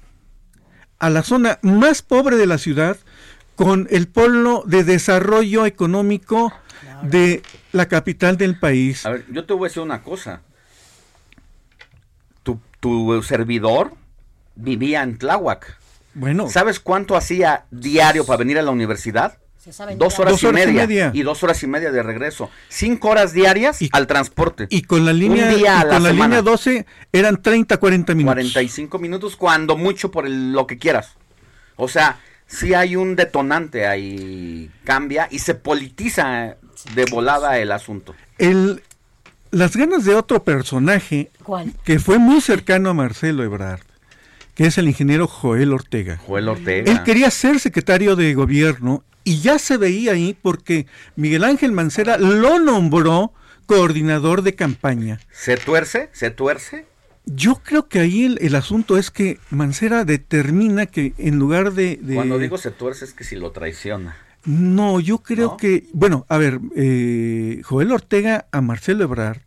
a 1.00 1.10
la 1.10 1.24
zona 1.24 1.60
más 1.62 2.02
pobre 2.02 2.38
de 2.38 2.48
la 2.48 2.58
ciudad 2.58 2.98
con 3.56 3.88
el 3.92 4.08
polo 4.08 4.64
de 4.66 4.84
desarrollo 4.84 5.66
económico 5.66 6.54
de 7.04 7.42
la 7.74 7.88
capital 7.88 8.38
del 8.38 8.58
país. 8.60 9.06
A 9.06 9.12
ver, 9.12 9.26
yo 9.32 9.46
te 9.46 9.54
voy 9.54 9.66
a 9.66 9.70
decir 9.70 9.84
una 9.84 10.02
cosa. 10.04 10.42
Tu, 12.44 12.60
tu 12.80 13.22
servidor 13.24 13.94
vivía 14.56 15.04
en 15.04 15.18
Tláhuac. 15.18 15.78
Bueno. 16.16 16.50
¿Sabes 16.50 16.80
cuánto 16.80 17.16
hacía 17.16 17.66
diario 17.72 18.26
para 18.26 18.38
venir 18.38 18.58
a 18.60 18.62
la 18.62 18.72
universidad? 18.72 19.38
Se 19.58 19.72
saben 19.72 19.98
Dos 19.98 20.20
horas, 20.20 20.34
Dos 20.34 20.44
y, 20.44 20.46
horas 20.48 20.62
y 20.62 20.66
media, 20.68 20.82
media. 20.88 21.12
y 21.14 21.22
dos 21.22 21.42
horas 21.42 21.64
y 21.64 21.68
media 21.68 21.90
de 21.92 22.04
regreso. 22.04 22.50
Cinco 22.68 23.10
horas 23.10 23.32
diarias 23.32 23.80
al 23.94 24.08
transporte. 24.08 24.68
Y 24.70 24.82
con 24.82 25.06
la 25.06 25.14
línea, 25.14 25.48
Un 25.48 25.56
día 25.56 25.62
y 25.62 25.66
a 25.86 25.88
con 25.88 26.04
la 26.04 26.12
línea 26.12 26.42
12 26.42 26.86
eran 27.14 27.42
30, 27.42 27.78
40 27.78 28.14
minutos. 28.14 28.34
45 28.34 29.00
minutos 29.00 29.36
cuando 29.38 29.78
mucho 29.78 30.12
por 30.12 30.26
el- 30.26 30.52
lo 30.52 30.68
que 30.68 30.78
quieras. 30.78 31.14
O 31.78 31.88
sea, 31.88 32.20
sí 32.46 32.74
hay 32.74 32.98
un 32.98 33.16
detonante 33.16 33.88
ahí, 33.88 34.70
cambia 34.84 35.30
y 35.32 35.40
se 35.40 35.56
politiza 35.56 36.58
de 36.94 37.06
volada 37.10 37.58
el 37.58 37.72
asunto. 37.72 38.14
El, 38.38 38.84
las 39.52 39.78
ganas 39.78 40.04
de 40.04 40.14
otro 40.16 40.44
personaje 40.44 41.32
¿Cuál? 41.42 41.72
que 41.86 42.00
fue 42.00 42.18
muy 42.20 42.42
cercano 42.42 42.90
a 42.90 42.94
Marcelo 42.94 43.44
Ebrard, 43.44 43.80
que 44.56 44.66
es 44.66 44.78
el 44.78 44.88
ingeniero 44.88 45.28
Joel 45.28 45.74
Ortega. 45.74 46.18
Joel 46.18 46.50
Ortega. 46.50 46.92
Él 46.92 47.04
quería 47.04 47.30
ser 47.32 47.60
secretario 47.60 48.16
de 48.16 48.34
gobierno 48.34 49.04
y 49.24 49.40
ya 49.40 49.58
se 49.60 49.78
veía 49.78 50.12
ahí 50.14 50.36
porque 50.40 50.86
Miguel 51.16 51.44
Ángel 51.44 51.72
Mancera 51.72 52.18
lo 52.18 52.60
nombró 52.60 53.34
coordinador 53.66 54.42
de 54.42 54.56
campaña. 54.56 55.20
¿Se 55.32 55.58
tuerce? 55.58 56.10
¿Se 56.12 56.30
tuerce? 56.30 56.86
Yo 57.26 57.62
creo 57.64 57.88
que 57.88 58.00
ahí 58.00 58.26
el, 58.26 58.38
el 58.42 58.54
asunto 58.56 58.98
es 58.98 59.10
que 59.10 59.40
Mancera 59.50 60.04
determina 60.04 60.86
que 60.88 61.14
en 61.18 61.40
lugar 61.40 61.72
de... 61.74 61.98
de- 62.02 62.16
Cuando 62.16 62.38
digo 62.38 62.58
se 62.58 62.72
tuerce 62.72 63.06
es 63.06 63.14
que 63.14 63.24
si 63.24 63.38
lo 63.38 63.52
traiciona. 63.52 64.18
No, 64.44 65.00
yo 65.00 65.20
creo 65.20 65.56
que... 65.56 65.86
Bueno, 65.94 66.26
a 66.28 66.38
ver, 66.38 66.60
eh, 66.76 67.62
Joel 67.64 67.94
Ortega 67.94 68.48
a 68.52 68.60
Marcelo 68.60 69.06
Ebrard 69.06 69.40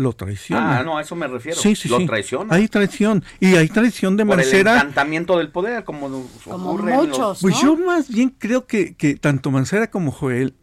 lo 0.00 0.12
traiciona. 0.14 0.78
Ah, 0.78 0.82
no, 0.82 0.98
a 0.98 1.02
eso 1.02 1.14
me 1.14 1.28
refiero. 1.28 1.60
Sí, 1.60 1.76
sí, 1.76 1.88
lo 1.88 1.98
sí. 1.98 2.06
traiciona. 2.06 2.54
Hay 2.54 2.68
traición. 2.68 3.22
Y 3.38 3.54
hay 3.54 3.68
traición 3.68 4.16
de 4.16 4.24
por 4.26 4.40
el 4.40 4.44
Mancera. 4.46 4.74
encantamiento 4.76 5.38
del 5.38 5.50
poder, 5.50 5.84
como, 5.84 6.06
ocurre 6.46 6.94
en 6.94 7.10
los- 7.10 7.40
Pues 7.40 7.60
yo 7.60 7.76
más 7.76 8.08
bien 8.08 8.34
creo 8.38 8.66
que, 8.66 8.94
que 8.94 9.14
tanto 9.14 9.50
Mancera 9.50 9.90
como 9.90 10.10
Joel 10.10 10.54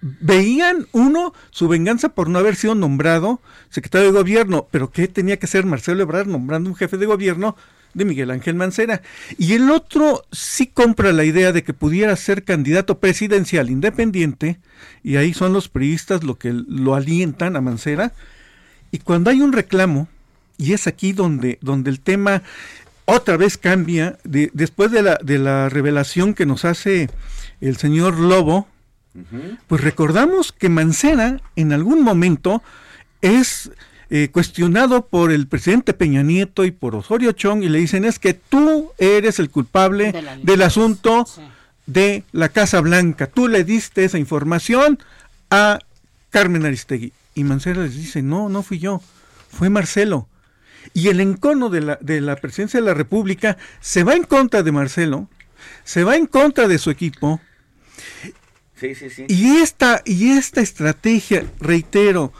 veían, 0.00 0.86
uno, 0.92 1.32
su 1.50 1.66
venganza 1.68 2.10
por 2.10 2.28
no 2.28 2.38
haber 2.38 2.56
sido 2.56 2.74
nombrado 2.74 3.40
secretario 3.70 4.08
de 4.12 4.18
gobierno, 4.18 4.68
pero 4.70 4.90
¿qué 4.90 5.08
tenía 5.08 5.38
que 5.38 5.46
hacer 5.46 5.64
Marcelo 5.64 6.02
Ebrard 6.02 6.26
nombrando 6.26 6.68
un 6.68 6.76
jefe 6.76 6.98
de 6.98 7.06
gobierno 7.06 7.56
de 7.94 8.04
Miguel 8.04 8.30
Ángel 8.30 8.54
Mancera? 8.54 9.00
Y 9.38 9.54
el 9.54 9.70
otro 9.70 10.24
sí 10.30 10.66
compra 10.66 11.12
la 11.12 11.24
idea 11.24 11.52
de 11.52 11.62
que 11.64 11.72
pudiera 11.72 12.14
ser 12.16 12.44
candidato 12.44 12.98
presidencial 13.00 13.70
independiente, 13.70 14.60
y 15.02 15.16
ahí 15.16 15.32
son 15.32 15.54
los 15.54 15.70
priistas 15.70 16.22
lo 16.22 16.34
que 16.38 16.52
lo 16.52 16.94
alientan 16.94 17.56
a 17.56 17.62
Mancera, 17.62 18.12
y 18.94 18.98
cuando 19.00 19.30
hay 19.30 19.40
un 19.40 19.52
reclamo, 19.52 20.06
y 20.56 20.72
es 20.72 20.86
aquí 20.86 21.12
donde, 21.12 21.58
donde 21.62 21.90
el 21.90 21.98
tema 22.00 22.42
otra 23.06 23.36
vez 23.36 23.58
cambia, 23.58 24.18
de- 24.24 24.50
después 24.54 24.90
de 24.92 25.02
la, 25.02 25.18
de 25.22 25.38
la 25.38 25.68
revelación 25.68 26.32
que 26.34 26.46
nos 26.46 26.64
hace 26.64 27.10
el 27.60 27.76
señor 27.76 28.18
Lobo, 28.18 28.68
pues 29.68 29.80
recordamos 29.82 30.52
que 30.52 30.68
Mancera 30.68 31.40
en 31.56 31.72
algún 31.72 32.02
momento 32.02 32.62
es 33.20 33.70
eh, 34.10 34.28
cuestionado 34.32 35.06
por 35.06 35.30
el 35.32 35.46
presidente 35.46 35.92
Peña 35.94 36.22
Nieto 36.22 36.64
y 36.64 36.70
por 36.72 36.94
Osorio 36.96 37.32
Chong 37.32 37.62
y 37.62 37.68
le 37.68 37.78
dicen 37.78 38.04
es 38.04 38.18
que 38.18 38.34
tú 38.34 38.90
eres 38.98 39.38
el 39.38 39.50
culpable 39.50 40.12
De 40.12 40.22
la 40.22 40.36
del 40.36 40.62
asunto 40.62 41.26
de 41.86 42.24
la 42.32 42.48
Casa 42.48 42.80
Blanca. 42.80 43.26
Tú 43.28 43.46
le 43.48 43.62
diste 43.64 44.04
esa 44.04 44.18
información 44.18 44.98
a 45.50 45.78
Carmen 46.30 46.64
Aristegui. 46.66 47.12
Y 47.34 47.44
Mancera 47.44 47.82
les 47.82 47.96
dice, 47.96 48.22
no, 48.22 48.48
no 48.48 48.62
fui 48.62 48.78
yo, 48.78 49.00
fue 49.50 49.70
Marcelo. 49.70 50.28
Y 50.92 51.08
el 51.08 51.20
encono 51.20 51.70
de 51.70 51.80
la, 51.80 51.98
de 52.00 52.20
la 52.20 52.36
presidencia 52.36 52.80
de 52.80 52.86
la 52.86 52.94
República 52.94 53.56
se 53.80 54.04
va 54.04 54.14
en 54.14 54.24
contra 54.24 54.62
de 54.62 54.72
Marcelo, 54.72 55.28
se 55.84 56.04
va 56.04 56.16
en 56.16 56.26
contra 56.26 56.68
de 56.68 56.78
su 56.78 56.90
equipo, 56.90 57.40
Sí, 58.76 58.94
sí, 58.94 59.08
sí. 59.08 59.24
y 59.28 59.56
esta, 59.56 60.02
y 60.04 60.30
esta 60.32 60.60
estrategia, 60.60 61.44
reitero, 61.60 62.32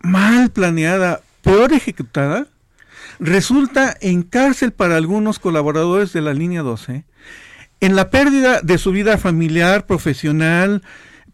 mal 0.00 0.50
planeada, 0.50 1.22
peor 1.42 1.72
ejecutada, 1.72 2.48
resulta 3.20 3.96
en 4.00 4.22
cárcel 4.22 4.72
para 4.72 4.96
algunos 4.96 5.38
colaboradores 5.38 6.12
de 6.12 6.20
la 6.20 6.34
línea 6.34 6.62
12, 6.62 7.04
en 7.80 7.96
la 7.96 8.10
pérdida 8.10 8.60
de 8.60 8.76
su 8.76 8.90
vida 8.92 9.16
familiar, 9.18 9.86
profesional, 9.86 10.82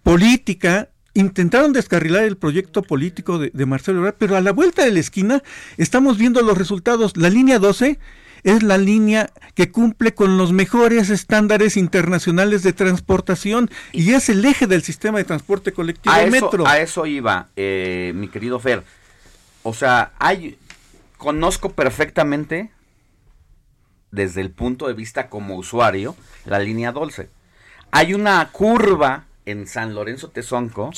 política, 0.03 0.90
intentaron 1.15 1.73
descarrilar 1.73 2.24
el 2.24 2.37
proyecto 2.37 2.82
político 2.82 3.39
de, 3.39 3.51
de 3.53 3.66
Marcelo 3.66 3.99
Ebrard, 3.99 4.16
pero 4.19 4.37
a 4.37 4.41
la 4.41 4.53
vuelta 4.53 4.85
de 4.85 4.93
la 4.93 5.01
esquina 5.01 5.43
estamos 5.77 6.19
viendo 6.19 6.43
los 6.43 6.57
resultados. 6.57 7.16
La 7.16 7.31
línea 7.31 7.59
12 7.59 7.99
es 8.43 8.62
la 8.62 8.78
línea 8.78 9.31
que 9.55 9.70
cumple 9.70 10.15
con 10.15 10.39
los 10.39 10.53
mejores 10.53 11.11
estándares 11.11 11.77
internacionales 11.77 12.62
de 12.62 12.73
transportación 12.73 13.70
y 13.93 14.12
es 14.12 14.28
el 14.28 14.45
eje 14.45 14.66
del 14.66 14.82
sistema 14.82 15.19
de 15.19 15.24
transporte 15.24 15.73
colectivo 15.73 16.15
a 16.15 16.23
eso, 16.23 16.31
metro. 16.31 16.66
a 16.66 16.78
eso 16.78 17.07
iba, 17.07 17.49
eh, 17.57 18.12
mi 18.15 18.28
querido 18.28 18.59
Fer. 18.59 18.82
O 19.62 19.74
sea, 19.74 20.12
hay, 20.19 20.59
conozco 21.19 21.73
perfectamente, 21.73 22.70
desde 24.11 24.41
el 24.41 24.51
punto 24.51 24.89
de 24.89 24.95
vista 24.95 25.28
como 25.28 25.57
usuario, 25.57 26.16
la 26.47 26.59
línea 26.59 26.93
Dulce. 26.93 27.28
Hay 27.91 28.15
una 28.15 28.49
curva 28.51 29.24
en 29.51 29.66
San 29.66 29.94
Lorenzo 29.94 30.31
Tezonco, 30.31 30.90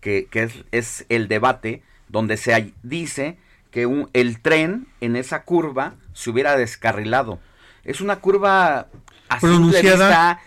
que, 0.00 0.26
que 0.30 0.42
es, 0.42 0.52
es 0.72 1.06
el 1.08 1.28
debate, 1.28 1.82
donde 2.08 2.36
se 2.36 2.72
dice 2.82 3.38
que 3.70 3.86
un- 3.86 4.08
el 4.12 4.40
tren 4.40 4.86
en 5.00 5.16
esa 5.16 5.44
curva 5.44 5.94
se 6.12 6.30
hubiera 6.30 6.56
descarrilado. 6.56 7.40
Es 7.84 8.00
una 8.00 8.16
curva 8.16 8.88
a 9.28 9.40
simple 9.40 9.48
Pronunciada. 9.48 10.06
vista 10.08 10.40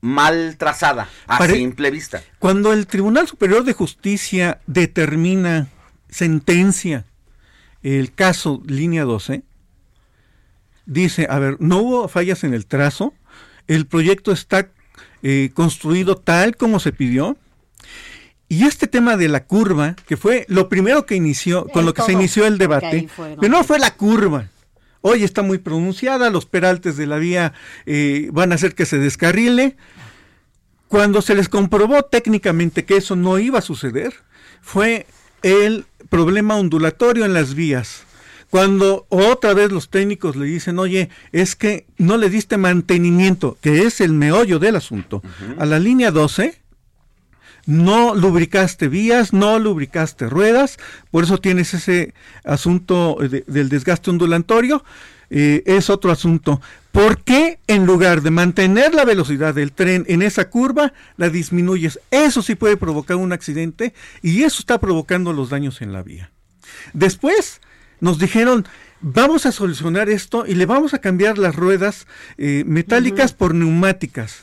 mal 0.00 0.56
trazada, 0.58 1.08
a 1.26 1.38
Pare- 1.38 1.54
simple 1.54 1.90
vista. 1.90 2.22
Cuando 2.38 2.72
el 2.72 2.86
Tribunal 2.86 3.26
Superior 3.28 3.64
de 3.64 3.72
Justicia 3.72 4.60
determina, 4.66 5.68
sentencia 6.08 7.04
el 7.82 8.12
caso 8.14 8.62
línea 8.66 9.04
12, 9.04 9.42
dice, 10.86 11.26
a 11.30 11.38
ver, 11.38 11.56
no 11.60 11.78
hubo 11.78 12.08
fallas 12.08 12.44
en 12.44 12.54
el 12.54 12.66
trazo, 12.66 13.14
el 13.66 13.86
proyecto 13.86 14.32
está 14.32 14.68
eh, 15.24 15.50
construido 15.54 16.16
tal 16.16 16.56
como 16.56 16.78
se 16.78 16.92
pidió, 16.92 17.36
y 18.48 18.64
este 18.64 18.86
tema 18.86 19.16
de 19.16 19.28
la 19.28 19.44
curva, 19.44 19.96
que 20.06 20.16
fue 20.16 20.44
lo 20.48 20.68
primero 20.68 21.06
que 21.06 21.16
inició, 21.16 21.66
con 21.66 21.84
lo 21.84 21.94
que 21.94 22.02
se 22.02 22.12
inició 22.12 22.46
el 22.46 22.58
debate, 22.58 23.08
pero 23.16 23.50
no 23.50 23.64
fue 23.64 23.78
la 23.80 23.96
curva. 23.96 24.48
Hoy 25.00 25.24
está 25.24 25.42
muy 25.42 25.58
pronunciada, 25.58 26.30
los 26.30 26.46
peraltes 26.46 26.96
de 26.96 27.06
la 27.06 27.16
vía 27.16 27.52
eh, 27.84 28.28
van 28.32 28.52
a 28.52 28.54
hacer 28.54 28.74
que 28.74 28.86
se 28.86 28.98
descarrile. 28.98 29.76
Cuando 30.88 31.20
se 31.20 31.34
les 31.34 31.48
comprobó 31.48 32.04
técnicamente 32.04 32.84
que 32.84 32.98
eso 32.98 33.16
no 33.16 33.38
iba 33.38 33.58
a 33.58 33.62
suceder, 33.62 34.14
fue 34.62 35.06
el 35.42 35.86
problema 36.08 36.56
ondulatorio 36.56 37.24
en 37.24 37.34
las 37.34 37.54
vías. 37.54 38.03
Cuando 38.58 39.04
otra 39.08 39.52
vez 39.52 39.72
los 39.72 39.88
técnicos 39.88 40.36
le 40.36 40.46
dicen, 40.46 40.78
oye, 40.78 41.08
es 41.32 41.56
que 41.56 41.86
no 41.98 42.16
le 42.16 42.30
diste 42.30 42.56
mantenimiento, 42.56 43.58
que 43.60 43.82
es 43.82 44.00
el 44.00 44.12
meollo 44.12 44.60
del 44.60 44.76
asunto, 44.76 45.24
a 45.58 45.66
la 45.66 45.80
línea 45.80 46.12
12, 46.12 46.56
no 47.66 48.14
lubricaste 48.14 48.86
vías, 48.86 49.32
no 49.32 49.58
lubricaste 49.58 50.28
ruedas, 50.28 50.78
por 51.10 51.24
eso 51.24 51.38
tienes 51.38 51.74
ese 51.74 52.14
asunto 52.44 53.16
de- 53.20 53.42
del 53.48 53.68
desgaste 53.68 54.10
ondulatorio, 54.10 54.84
eh, 55.30 55.64
es 55.66 55.90
otro 55.90 56.12
asunto. 56.12 56.60
¿Por 56.92 57.24
qué 57.24 57.58
en 57.66 57.86
lugar 57.86 58.22
de 58.22 58.30
mantener 58.30 58.94
la 58.94 59.04
velocidad 59.04 59.52
del 59.52 59.72
tren 59.72 60.04
en 60.06 60.22
esa 60.22 60.48
curva, 60.48 60.92
la 61.16 61.28
disminuyes? 61.28 61.98
Eso 62.12 62.40
sí 62.40 62.54
puede 62.54 62.76
provocar 62.76 63.16
un 63.16 63.32
accidente 63.32 63.94
y 64.22 64.44
eso 64.44 64.60
está 64.60 64.78
provocando 64.78 65.32
los 65.32 65.50
daños 65.50 65.82
en 65.82 65.92
la 65.92 66.04
vía. 66.04 66.30
Después 66.92 67.60
nos 68.00 68.18
dijeron, 68.18 68.66
vamos 69.00 69.46
a 69.46 69.52
solucionar 69.52 70.08
esto 70.08 70.44
y 70.46 70.54
le 70.54 70.66
vamos 70.66 70.94
a 70.94 70.98
cambiar 70.98 71.38
las 71.38 71.54
ruedas 71.54 72.06
eh, 72.38 72.64
metálicas 72.66 73.32
por 73.32 73.54
neumáticas. 73.54 74.42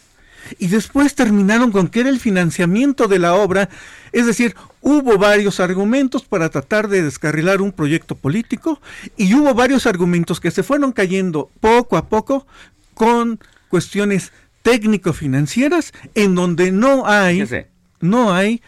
Y 0.60 0.68
después 0.68 1.16
terminaron 1.16 1.72
con 1.72 1.88
que 1.88 2.02
era 2.02 2.10
el 2.10 2.20
financiamiento 2.20 3.08
de 3.08 3.20
la 3.20 3.36
obra, 3.36 3.70
es 4.12 4.26
decir, 4.26 4.56
hubo 4.82 5.18
varios 5.18 5.60
argumentos 5.60 6.24
para 6.24 6.50
tratar 6.50 6.88
de 6.88 7.04
descarrilar 7.04 7.62
un 7.62 7.72
proyecto 7.72 8.16
político 8.16 8.82
y 9.18 9.34
hubo 9.34 9.54
varios 9.54 9.86
argumentos 9.86 10.40
que 10.40 10.52
se 10.52 10.64
fueron 10.64 10.92
cayendo 10.92 11.50
poco 11.60 11.96
a 11.96 12.08
poco 12.08 12.46
con 12.94 13.40
cuestiones 13.70 14.32
técnico-financieras 14.64 15.94
en 16.16 16.36
donde 16.36 16.72
no 16.72 17.08
hay, 17.08 17.48
no 18.00 18.34
hay 18.34 18.62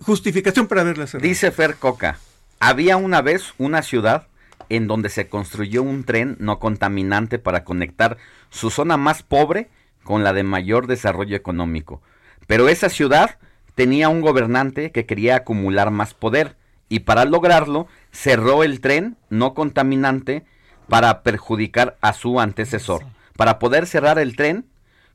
justificación 0.00 0.66
para 0.66 0.84
verlas. 0.84 1.16
Dice 1.20 1.50
Fer 1.50 1.76
Coca, 1.76 2.18
había 2.58 2.96
una 2.96 3.22
vez 3.22 3.54
una 3.58 3.82
ciudad 3.82 4.26
en 4.70 4.86
donde 4.86 5.10
se 5.10 5.28
construyó 5.28 5.82
un 5.82 6.04
tren 6.04 6.36
no 6.38 6.58
contaminante 6.58 7.38
para 7.38 7.64
conectar 7.64 8.16
su 8.48 8.70
zona 8.70 8.96
más 8.96 9.22
pobre 9.22 9.68
con 10.02 10.24
la 10.24 10.32
de 10.32 10.44
mayor 10.44 10.86
desarrollo 10.86 11.36
económico. 11.36 12.00
Pero 12.46 12.68
esa 12.68 12.88
ciudad 12.88 13.38
tenía 13.74 14.08
un 14.08 14.22
gobernante 14.22 14.92
que 14.92 15.06
quería 15.06 15.36
acumular 15.36 15.90
más 15.90 16.14
poder 16.14 16.56
y 16.88 17.00
para 17.00 17.24
lograrlo 17.24 17.86
cerró 18.10 18.64
el 18.64 18.80
tren 18.80 19.16
no 19.28 19.54
contaminante 19.54 20.44
para 20.88 21.22
perjudicar 21.22 21.96
a 22.00 22.12
su 22.12 22.40
antecesor. 22.40 23.04
Para 23.36 23.58
poder 23.58 23.86
cerrar 23.86 24.18
el 24.18 24.36
tren, 24.36 24.66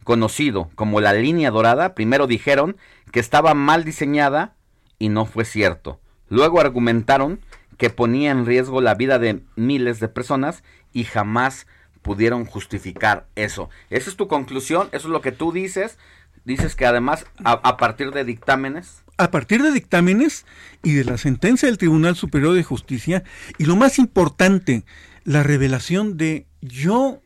conocido 0.03 0.69
como 0.75 1.01
la 1.01 1.13
línea 1.13 1.51
dorada, 1.51 1.95
primero 1.95 2.27
dijeron 2.27 2.77
que 3.11 3.19
estaba 3.19 3.53
mal 3.53 3.83
diseñada 3.83 4.53
y 4.99 5.09
no 5.09 5.25
fue 5.25 5.45
cierto. 5.45 5.99
Luego 6.29 6.59
argumentaron 6.59 7.41
que 7.77 7.89
ponía 7.89 8.31
en 8.31 8.45
riesgo 8.45 8.81
la 8.81 8.95
vida 8.95 9.19
de 9.19 9.41
miles 9.55 9.99
de 9.99 10.07
personas 10.07 10.63
y 10.93 11.03
jamás 11.03 11.67
pudieron 12.01 12.45
justificar 12.45 13.27
eso. 13.35 13.69
Esa 13.89 14.09
es 14.09 14.15
tu 14.15 14.27
conclusión, 14.27 14.87
eso 14.91 15.07
es 15.07 15.11
lo 15.11 15.21
que 15.21 15.31
tú 15.31 15.51
dices. 15.51 15.97
Dices 16.43 16.75
que 16.75 16.85
además, 16.85 17.25
a, 17.43 17.53
a 17.53 17.77
partir 17.77 18.11
de 18.11 18.23
dictámenes, 18.23 19.03
a 19.17 19.31
partir 19.31 19.63
de 19.63 19.71
dictámenes 19.71 20.45
y 20.83 20.93
de 20.93 21.05
la 21.05 21.17
sentencia 21.17 21.67
del 21.67 21.77
Tribunal 21.77 22.15
Superior 22.15 22.53
de 22.53 22.63
Justicia, 22.63 23.23
y 23.57 23.65
lo 23.65 23.75
más 23.75 23.97
importante, 23.97 24.83
la 25.23 25.41
revelación 25.41 26.17
de 26.17 26.45
yo 26.61 27.21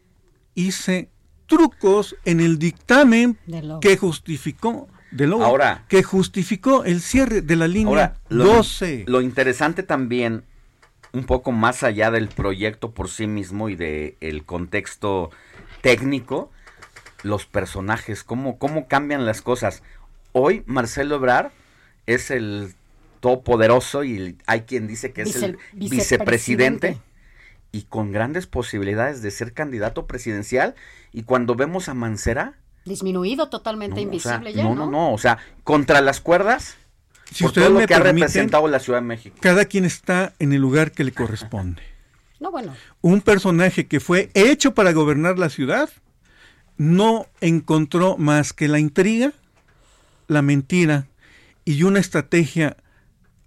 hice 0.55 1.09
trucos 1.47 2.15
en 2.25 2.39
el 2.39 2.59
dictamen 2.59 3.37
que 3.81 3.97
justificó 3.97 4.87
de 5.11 5.27
Lobo, 5.27 5.43
Ahora- 5.43 5.85
que 5.87 6.03
justificó 6.03 6.83
el 6.83 7.01
cierre 7.01 7.41
de 7.41 7.55
la 7.55 7.67
línea 7.67 7.87
Ahora, 7.89 8.15
lo, 8.29 8.45
12. 8.45 9.05
lo 9.07 9.21
interesante 9.21 9.83
también, 9.83 10.43
un 11.13 11.23
poco 11.25 11.51
más 11.51 11.83
allá 11.83 12.11
del 12.11 12.27
proyecto 12.27 12.91
por 12.91 13.09
sí 13.09 13.25
mismo 13.27 13.69
y 13.69 13.75
del 13.75 14.15
el 14.21 14.43
contexto 14.45 15.31
técnico, 15.81 16.51
los 17.23 17.45
personajes, 17.45 18.23
cómo, 18.23 18.57
cómo 18.59 18.87
cambian 18.87 19.25
las 19.25 19.41
cosas. 19.41 19.81
Hoy 20.31 20.63
Marcelo 20.67 21.15
Ebrard 21.15 21.51
es 22.05 22.29
el 22.31 22.73
todopoderoso 23.19 24.03
y 24.03 24.37
hay 24.45 24.61
quien 24.61 24.87
dice 24.87 25.11
que 25.11 25.23
es 25.23 25.33
Vice- 25.33 25.45
el 25.45 25.57
vicepresidente. 25.73 26.87
vicepresidente 26.89 26.97
y 27.71 27.81
con 27.83 28.11
grandes 28.11 28.47
posibilidades 28.47 29.21
de 29.21 29.31
ser 29.31 29.53
candidato 29.53 30.07
presidencial. 30.07 30.75
Y 31.11 31.23
cuando 31.23 31.55
vemos 31.55 31.89
a 31.89 31.93
Mancera, 31.93 32.53
Disminuido, 32.89 33.47
totalmente 33.47 34.03
no, 34.03 34.11
o 34.11 34.19
sea, 34.19 34.35
invisible 34.35 34.53
ya, 34.53 34.63
no, 34.63 34.75
¿no? 34.75 34.85
no, 34.85 34.91
no, 34.91 35.13
o 35.13 35.17
sea, 35.17 35.37
contra 35.63 36.01
las 36.01 36.19
cuerdas, 36.19 36.75
Si 37.31 37.43
por 37.43 37.51
ustedes 37.51 37.67
todo 37.69 37.79
lo 37.79 37.87
que 37.87 37.93
ha 37.93 37.99
representado 37.99 38.67
la 38.67 38.79
Ciudad 38.79 38.99
de 38.99 39.05
México. 39.05 39.37
Cada 39.39 39.65
quien 39.65 39.85
está 39.85 40.33
en 40.39 40.51
el 40.51 40.59
lugar 40.61 40.91
que 40.91 41.03
le 41.03 41.13
corresponde. 41.13 41.81
No, 42.41 42.51
bueno. 42.51 42.73
Un 43.01 43.19
personaje 43.19 43.87
que 43.87 43.99
fue 43.99 44.29
hecho 44.33 44.73
para 44.73 44.93
gobernar 44.93 45.37
la 45.37 45.49
ciudad 45.49 45.89
no 46.77 47.27
encontró 47.41 48.15
más 48.15 48.53
que 48.53 48.69
la 48.69 48.79
intriga, 48.79 49.33
la 50.27 50.41
mentira 50.41 51.07
y 51.65 51.83
una 51.83 51.99
estrategia 51.99 52.77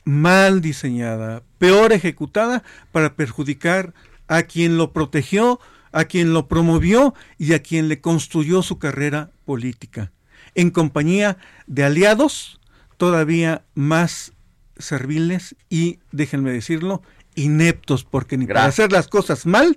mal 0.05 0.61
diseñada, 0.61 1.43
peor 1.59 1.93
ejecutada 1.93 2.63
para 2.93 3.15
perjudicar 3.15 3.95
a 4.29 4.43
quien 4.43 4.77
lo 4.77 4.93
protegió, 4.93 5.59
a 5.93 6.05
quien 6.05 6.33
lo 6.33 6.49
promovió 6.49 7.15
y 7.39 7.53
a 7.55 7.63
quien 7.63 7.89
le 7.89 8.01
construyó 8.01 8.63
su 8.63 8.79
carrera 8.79 9.31
política, 9.45 10.13
en 10.55 10.71
compañía 10.71 11.39
de 11.67 11.85
aliados 11.85 12.61
todavía 12.97 13.65
más 13.75 14.33
serviles 14.79 15.57
y, 15.69 15.99
déjenme 16.11 16.51
decirlo, 16.51 17.03
ineptos, 17.35 18.05
porque 18.05 18.37
ni 18.37 18.47
para 18.47 18.65
hacer 18.65 18.93
las 18.93 19.09
cosas 19.09 19.47
mal 19.47 19.77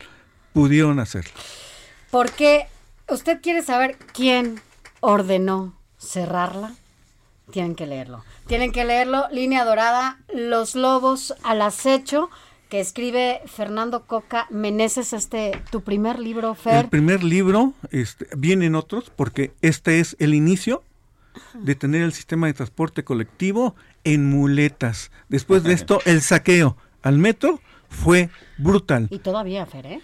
pudieron 0.54 1.00
hacerlo. 1.00 1.32
Porque 2.12 2.68
usted 3.10 3.42
quiere 3.42 3.62
saber 3.62 3.98
quién 4.14 4.62
ordenó 5.00 5.78
cerrarla. 5.98 6.74
Tienen 7.52 7.76
que 7.76 7.86
leerlo. 7.86 8.24
Tienen 8.48 8.72
que 8.72 8.86
leerlo. 8.86 9.28
Línea 9.32 9.66
Dorada, 9.66 10.20
Los 10.34 10.76
Lobos 10.76 11.36
al 11.44 11.62
Acecho, 11.62 12.30
que 12.70 12.80
escribe 12.80 13.42
Fernando 13.46 14.06
Coca 14.06 14.48
Meneses, 14.50 15.14
este, 15.14 15.62
tu 15.72 15.82
primer 15.82 16.20
libro, 16.20 16.56
Fer. 16.56 16.86
El 16.86 16.90
primer 16.90 17.24
libro, 17.24 17.74
este, 17.92 18.28
vienen 18.36 18.76
otros, 18.76 19.12
porque 19.16 19.54
este 19.62 20.00
es 20.00 20.16
el 20.20 20.34
inicio 20.34 20.84
de 21.54 21.76
tener 21.76 22.02
el 22.02 22.14
sistema 22.14 22.48
de 22.48 22.54
transporte 22.54 23.04
colectivo 23.04 23.76
en 24.04 24.30
muletas. 24.30 25.12
Después 25.30 25.64
de 25.64 25.74
esto, 25.74 26.00
el 26.06 26.22
saqueo 26.22 26.78
al 27.02 27.18
metro 27.18 27.60
fue 27.90 28.30
brutal. 28.58 29.08
Y 29.12 29.20
todavía, 29.20 29.66
Fer, 29.66 29.86
¿eh? 29.86 30.02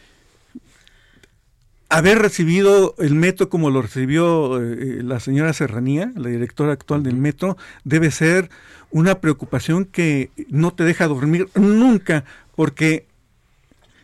Haber 1.91 2.19
recibido 2.19 2.95
el 2.99 3.15
metro 3.15 3.49
como 3.49 3.69
lo 3.69 3.81
recibió 3.81 4.61
eh, 4.61 5.03
la 5.03 5.19
señora 5.19 5.51
Serranía, 5.51 6.09
la 6.15 6.29
directora 6.29 6.71
actual 6.71 7.03
del 7.03 7.17
metro, 7.17 7.57
debe 7.83 8.11
ser 8.11 8.49
una 8.91 9.19
preocupación 9.19 9.83
que 9.83 10.31
no 10.47 10.73
te 10.73 10.85
deja 10.85 11.07
dormir 11.07 11.49
nunca, 11.53 12.23
porque 12.55 13.07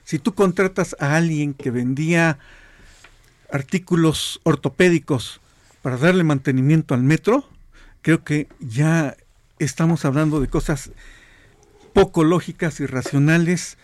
si 0.04 0.20
tú 0.20 0.34
contratas 0.34 0.98
a 1.00 1.16
alguien 1.16 1.54
que 1.54 1.72
vendía 1.72 2.40
artículos 3.54 4.42
ortopédicos 4.44 5.40
para 5.82 5.96
darle 5.96 6.26
mantenimiento 6.26 6.94
al 6.94 7.04
metro, 7.04 7.48
creo 8.02 8.26
que 8.26 8.50
ya 8.60 9.16
estamos 9.60 10.04
hablando 10.04 10.42
de 10.42 10.50
cosas 10.50 10.92
poco 11.94 12.26
lógicas, 12.26 12.82
irracionales, 12.82 13.78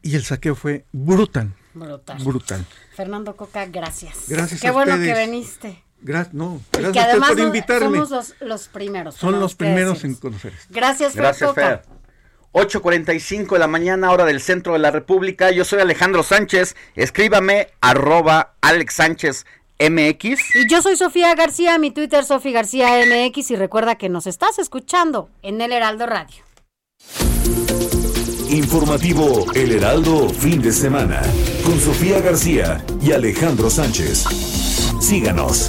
y 0.00 0.14
el 0.14 0.24
saqueo 0.24 0.54
fue 0.54 0.86
brutal. 0.92 1.52
Brutal. 1.76 2.18
Brutal. 2.24 2.64
Fernando 2.94 3.36
Coca, 3.36 3.66
gracias. 3.66 4.24
Gracias 4.28 4.60
Qué 4.60 4.68
a 4.68 4.72
bueno 4.72 4.94
ustedes. 4.94 5.14
que 5.14 5.26
viniste. 5.26 5.82
Gracias, 6.00 6.34
no, 6.34 6.60
Y 6.72 6.78
gracias 6.78 6.92
que 6.92 6.98
a 6.98 7.02
usted 7.02 7.10
además 7.10 7.30
por 7.30 7.38
invitarme. 7.40 7.98
somos 7.98 8.10
los, 8.10 8.34
los 8.40 8.68
primeros. 8.68 9.14
Son 9.14 9.38
los 9.40 9.52
que 9.54 9.64
primeros 9.64 10.04
en 10.04 10.14
conocer. 10.14 10.52
Gracias, 10.70 11.12
Fer 11.12 11.22
Gracias, 11.22 11.48
Coca. 11.50 11.82
Fer. 11.82 11.82
8.45 12.52 13.50
de 13.52 13.58
la 13.58 13.66
mañana, 13.66 14.10
hora 14.10 14.24
del 14.24 14.40
centro 14.40 14.72
de 14.72 14.78
la 14.78 14.90
República. 14.90 15.50
Yo 15.50 15.64
soy 15.66 15.80
Alejandro 15.80 16.22
Sánchez. 16.22 16.74
Escríbame, 16.94 17.68
arroba 17.82 18.54
Alex 18.62 18.94
Sánchez 18.94 19.44
MX. 19.78 20.56
Y 20.56 20.68
yo 20.70 20.80
soy 20.80 20.96
Sofía 20.96 21.34
García, 21.34 21.78
mi 21.78 21.90
Twitter 21.90 22.24
Sofía 22.24 22.52
García 22.52 22.88
MX 23.04 23.50
y 23.50 23.56
recuerda 23.56 23.96
que 23.96 24.08
nos 24.08 24.26
estás 24.26 24.58
escuchando 24.58 25.28
en 25.42 25.60
el 25.60 25.70
Heraldo 25.72 26.06
Radio. 26.06 26.42
Informativo 28.50 29.52
El 29.54 29.72
Heraldo 29.72 30.28
fin 30.28 30.62
de 30.62 30.70
semana 30.70 31.20
con 31.64 31.80
Sofía 31.80 32.20
García 32.20 32.84
y 33.02 33.10
Alejandro 33.10 33.68
Sánchez. 33.70 34.24
Síganos. 35.00 35.68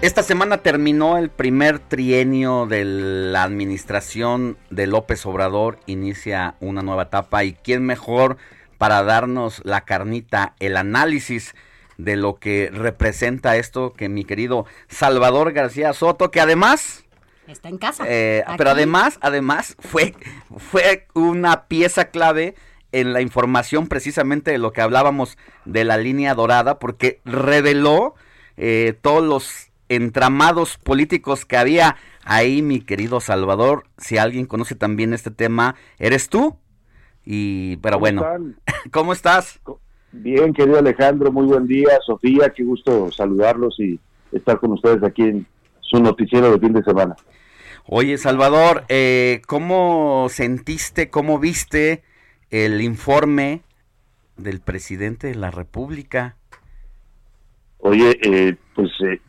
Esta 0.00 0.22
semana 0.22 0.58
terminó 0.58 1.18
el 1.18 1.28
primer 1.28 1.80
trienio 1.80 2.66
de 2.66 2.84
la 2.84 3.42
administración 3.42 4.56
de 4.70 4.86
López 4.86 5.26
Obrador. 5.26 5.80
Inicia 5.86 6.54
una 6.60 6.82
nueva 6.82 7.04
etapa 7.04 7.42
y 7.42 7.54
quién 7.54 7.84
mejor 7.84 8.36
para 8.78 9.02
darnos 9.02 9.60
la 9.64 9.80
carnita, 9.80 10.54
el 10.60 10.76
análisis 10.76 11.54
de 11.98 12.16
lo 12.16 12.38
que 12.38 12.70
representa 12.72 13.56
esto 13.56 13.92
que 13.92 14.08
mi 14.08 14.24
querido 14.24 14.66
Salvador 14.88 15.52
García 15.52 15.92
Soto, 15.92 16.30
que 16.30 16.40
además... 16.40 17.04
Está 17.50 17.68
en 17.68 17.78
casa. 17.78 18.04
Eh, 18.06 18.44
pero 18.56 18.70
además, 18.70 19.18
además 19.20 19.76
fue, 19.80 20.14
fue 20.56 21.08
una 21.14 21.64
pieza 21.64 22.06
clave 22.06 22.54
en 22.92 23.12
la 23.12 23.20
información 23.20 23.88
precisamente 23.88 24.52
de 24.52 24.58
lo 24.58 24.72
que 24.72 24.80
hablábamos 24.80 25.36
de 25.64 25.84
la 25.84 25.96
línea 25.96 26.34
dorada, 26.34 26.78
porque 26.78 27.20
reveló 27.24 28.14
eh, 28.56 28.94
todos 29.00 29.24
los 29.24 29.70
entramados 29.88 30.76
políticos 30.78 31.44
que 31.44 31.56
había 31.56 31.96
ahí, 32.24 32.62
mi 32.62 32.80
querido 32.80 33.20
Salvador. 33.20 33.84
Si 33.98 34.16
alguien 34.16 34.46
conoce 34.46 34.76
también 34.76 35.12
este 35.12 35.32
tema, 35.32 35.74
eres 35.98 36.28
tú. 36.28 36.56
Y, 37.24 37.76
pero 37.78 37.94
¿Cómo 37.96 38.00
bueno, 38.00 38.22
están? 38.22 38.56
¿cómo 38.92 39.12
estás? 39.12 39.60
Bien, 40.12 40.52
querido 40.52 40.78
Alejandro, 40.78 41.32
muy 41.32 41.46
buen 41.46 41.66
día. 41.66 41.98
Sofía, 42.06 42.52
qué 42.54 42.62
gusto 42.62 43.10
saludarlos 43.10 43.78
y 43.80 43.98
estar 44.32 44.58
con 44.60 44.72
ustedes 44.72 45.02
aquí 45.02 45.22
en 45.22 45.46
su 45.80 46.00
noticiero 46.00 46.52
de 46.52 46.58
fin 46.58 46.72
de 46.72 46.82
semana. 46.82 47.16
Oye, 47.86 48.18
Salvador, 48.18 48.84
eh, 48.88 49.42
¿cómo 49.46 50.28
sentiste, 50.30 51.10
cómo 51.10 51.38
viste 51.38 52.02
el 52.50 52.80
informe 52.82 53.62
del 54.36 54.60
presidente 54.60 55.28
de 55.28 55.34
la 55.34 55.50
República? 55.50 56.36
Oye, 57.78 58.18
eh, 58.22 58.56
pues 58.74 58.90
eh, 59.00 59.20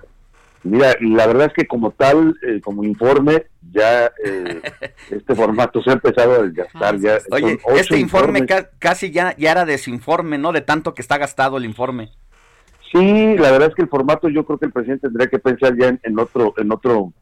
mira, 0.63 0.95
la 1.01 1.25
verdad 1.27 1.47
es 1.47 1.53
que 1.53 1.65
como 1.65 1.91
tal, 1.91 2.35
eh, 2.47 2.59
como 2.61 2.83
informe, 2.83 3.45
ya 3.71 4.11
eh, 4.23 4.61
este 5.09 5.35
formato 5.35 5.81
se 5.81 5.89
ha 5.89 5.93
empezado 5.93 6.33
a 6.35 6.43
desgastar. 6.43 6.99
Ya 6.99 7.19
son 7.19 7.31
Oye, 7.31 7.59
este 7.77 7.97
informe 7.97 8.45
ca- 8.45 8.69
casi 8.77 9.11
ya, 9.11 9.35
ya 9.37 9.51
era 9.51 9.65
desinforme, 9.65 10.37
¿no? 10.37 10.51
De 10.51 10.61
tanto 10.61 10.93
que 10.93 11.01
está 11.01 11.17
gastado 11.17 11.57
el 11.57 11.65
informe. 11.65 12.11
Sí, 12.91 13.37
la 13.37 13.51
verdad 13.51 13.69
es 13.69 13.75
que 13.75 13.83
el 13.83 13.87
formato 13.89 14.27
yo 14.27 14.45
creo 14.45 14.59
que 14.59 14.65
el 14.65 14.73
presidente 14.73 15.07
tendría 15.07 15.29
que 15.29 15.39
pensar 15.39 15.77
ya 15.79 15.87
en, 15.87 15.99
en 16.03 16.19
otro, 16.19 16.53
en 16.57 16.71
otro, 16.73 17.13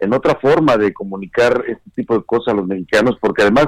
en 0.00 0.12
otra 0.14 0.36
forma 0.36 0.76
de 0.76 0.92
comunicar 0.92 1.64
este 1.66 1.90
tipo 1.94 2.16
de 2.16 2.24
cosas 2.24 2.54
a 2.54 2.56
los 2.56 2.66
mexicanos, 2.66 3.16
porque 3.20 3.42
además 3.42 3.66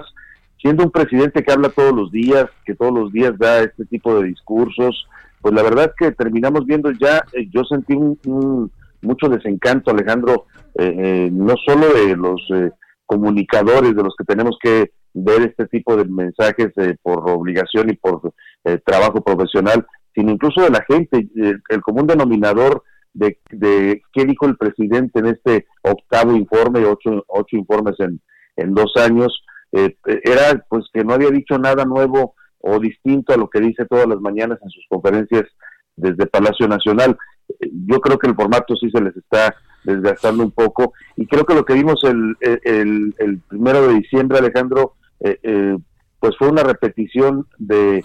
siendo 0.60 0.84
un 0.84 0.90
presidente 0.90 1.42
que 1.42 1.52
habla 1.52 1.70
todos 1.70 1.92
los 1.94 2.10
días, 2.12 2.46
que 2.64 2.74
todos 2.74 2.92
los 2.92 3.12
días 3.12 3.32
da 3.38 3.60
este 3.60 3.84
tipo 3.86 4.14
de 4.20 4.28
discursos, 4.28 5.06
pues 5.40 5.54
la 5.54 5.62
verdad 5.62 5.86
es 5.86 5.92
que 5.98 6.12
terminamos 6.14 6.66
viendo 6.66 6.90
ya, 6.92 7.24
eh, 7.32 7.48
yo 7.50 7.64
sentí 7.64 7.94
un, 7.94 8.18
un- 8.26 8.70
mucho 9.02 9.30
desencanto, 9.30 9.90
Alejandro, 9.90 10.44
eh, 10.78 10.94
eh, 10.98 11.30
no 11.32 11.54
solo 11.66 11.94
de 11.94 12.14
los 12.14 12.46
eh, 12.54 12.70
comunicadores, 13.06 13.96
de 13.96 14.02
los 14.02 14.14
que 14.16 14.24
tenemos 14.24 14.58
que 14.62 14.92
ver 15.14 15.40
este 15.42 15.66
tipo 15.66 15.96
de 15.96 16.04
mensajes 16.04 16.68
por 17.02 17.28
obligación 17.30 17.88
y 17.90 17.94
por 17.94 18.32
trabajo 18.84 19.22
profesional, 19.22 19.84
sino 20.14 20.30
incluso 20.32 20.60
de 20.62 20.70
la 20.70 20.84
gente, 20.86 21.28
el 21.34 21.80
común 21.82 22.06
denominador 22.06 22.84
de, 23.12 23.38
de 23.50 24.02
qué 24.12 24.24
dijo 24.24 24.46
el 24.46 24.56
presidente 24.56 25.20
en 25.20 25.26
este 25.26 25.66
octavo 25.82 26.36
informe, 26.36 26.84
ocho, 26.84 27.24
ocho 27.28 27.56
informes 27.56 27.94
en, 27.98 28.20
en 28.56 28.74
dos 28.74 28.92
años, 28.96 29.44
eh, 29.72 29.96
era 30.24 30.64
pues 30.68 30.84
que 30.92 31.04
no 31.04 31.14
había 31.14 31.30
dicho 31.30 31.58
nada 31.58 31.84
nuevo 31.84 32.34
o 32.58 32.78
distinto 32.78 33.32
a 33.32 33.36
lo 33.36 33.48
que 33.48 33.60
dice 33.60 33.86
todas 33.86 34.06
las 34.06 34.20
mañanas 34.20 34.58
en 34.62 34.70
sus 34.70 34.84
conferencias 34.88 35.44
desde 35.96 36.26
Palacio 36.26 36.68
Nacional. 36.68 37.16
Yo 37.86 38.00
creo 38.00 38.18
que 38.18 38.28
el 38.28 38.34
formato 38.34 38.76
sí 38.76 38.90
se 38.90 39.00
les 39.00 39.16
está 39.16 39.54
desgastando 39.84 40.44
un 40.44 40.50
poco 40.50 40.92
y 41.16 41.26
creo 41.26 41.44
que 41.44 41.54
lo 41.54 41.64
que 41.64 41.74
vimos 41.74 42.02
el, 42.04 42.36
el, 42.40 43.14
el 43.18 43.38
primero 43.48 43.88
de 43.88 43.94
diciembre, 43.94 44.38
Alejandro, 44.38 44.94
eh, 45.20 45.38
eh, 45.42 45.76
pues 46.18 46.36
fue 46.38 46.48
una 46.48 46.62
repetición 46.62 47.46
de 47.58 48.04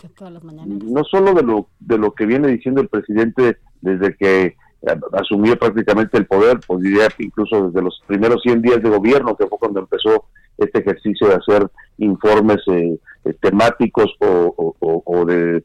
no 0.86 1.04
solo 1.04 1.34
de 1.34 1.44
lo 1.44 1.68
de 1.80 1.98
lo 1.98 2.14
que 2.14 2.26
viene 2.26 2.48
diciendo 2.48 2.82
el 2.82 2.88
presidente 2.88 3.58
desde 3.82 4.16
que 4.16 4.56
asumió 5.14 5.58
prácticamente 5.58 6.18
el 6.18 6.26
poder, 6.26 6.60
pues 6.66 6.82
diría 6.82 7.08
incluso 7.20 7.68
desde 7.68 7.82
los 7.82 8.02
primeros 8.08 8.42
100 8.44 8.62
días 8.62 8.82
de 8.82 8.90
gobierno, 8.90 9.36
que 9.36 9.48
fue 9.48 9.58
cuando 9.58 9.80
empezó 9.80 10.26
este 10.58 10.80
ejercicio 10.80 11.28
de 11.28 11.36
hacer 11.36 11.70
informes 11.98 12.58
eh, 12.68 12.98
eh, 13.26 13.34
temáticos 13.42 14.16
o, 14.20 15.26
de 15.26 15.64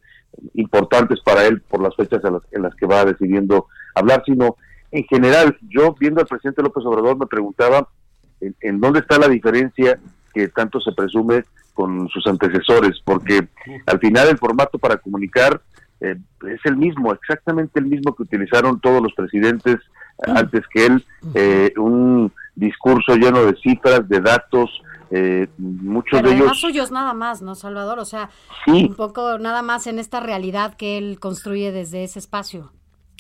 importantes 0.55 1.21
para 1.21 1.45
él 1.45 1.61
por 1.61 1.83
las 1.83 1.95
fechas 1.97 2.23
en 2.53 2.63
las, 2.63 2.75
que 2.75 2.87
va 2.87 3.05
decidiendo 3.05 3.67
hablar, 3.95 4.23
sino 4.25 4.57
en 4.91 5.05
general, 5.05 5.57
yo 5.69 5.95
viendo 5.99 6.21
al 6.21 6.27
presidente 6.27 6.63
López 6.63 6.85
Obrador 6.85 7.19
me 7.19 7.27
preguntaba 7.27 7.89
en, 8.41 8.81
dónde 8.81 9.01
está 9.01 9.19
la 9.19 9.29
diferencia 9.29 9.99
que 10.33 10.49
tanto 10.49 10.81
se 10.81 10.93
presume 10.93 11.45
con 11.75 12.09
sus 12.09 12.27
antecesores, 12.27 13.01
porque 13.05 13.49
al 13.87 13.99
final 13.99 14.29
el 14.29 14.39
formato 14.39 14.79
para 14.79 14.97
comunicar 14.97 15.61
eh, 16.01 16.17
es 16.49 16.61
el 16.65 16.77
mismo, 16.77 17.13
exactamente 17.13 17.81
el 17.81 17.87
mismo 17.87 18.15
que 18.15 18.23
utilizaron 18.23 18.81
todos 18.81 19.03
los 19.03 19.13
presidentes 19.15 19.77
antes 20.27 20.63
que 20.73 20.87
él, 20.87 21.05
eh, 21.35 21.73
un 21.77 22.33
discurso 22.55 23.17
lleno 23.17 23.45
de 23.45 23.57
cifras, 23.57 24.09
de 24.09 24.21
datos, 24.21 24.83
eh, 25.11 25.49
muchos 25.59 26.23
de 26.23 26.35
ellos... 26.35 26.61
suyos 26.61 26.91
nada 26.91 27.15
más, 27.15 27.43
¿no, 27.43 27.55
Salvador? 27.55 27.99
O 27.99 28.05
sea, 28.05 28.31
un 28.67 28.95
poco 28.95 29.39
nada 29.39 29.63
más 29.63 29.87
en 29.87 29.99
esta 29.99 30.21
realidad 30.21 30.75
que 30.75 30.99
él 30.99 31.19
construye 31.19 31.73
desde 31.73 32.05
ese 32.05 32.19
espacio. 32.19 32.73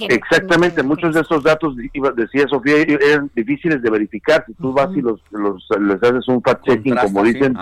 Exactamente, 0.08 0.82
muchos 0.82 1.14
de 1.14 1.20
esos 1.20 1.42
datos, 1.42 1.74
decía 2.16 2.48
Sofía, 2.48 2.76
eran 2.78 3.30
difíciles 3.34 3.82
de 3.82 3.90
verificar. 3.90 4.44
Si 4.46 4.54
tú 4.54 4.72
vas 4.72 4.88
y 4.96 5.02
los, 5.02 5.20
los, 5.30 5.66
les 5.78 6.02
haces 6.02 6.26
un 6.28 6.42
fact-checking, 6.42 6.98
como 7.02 7.22
dicen, 7.22 7.54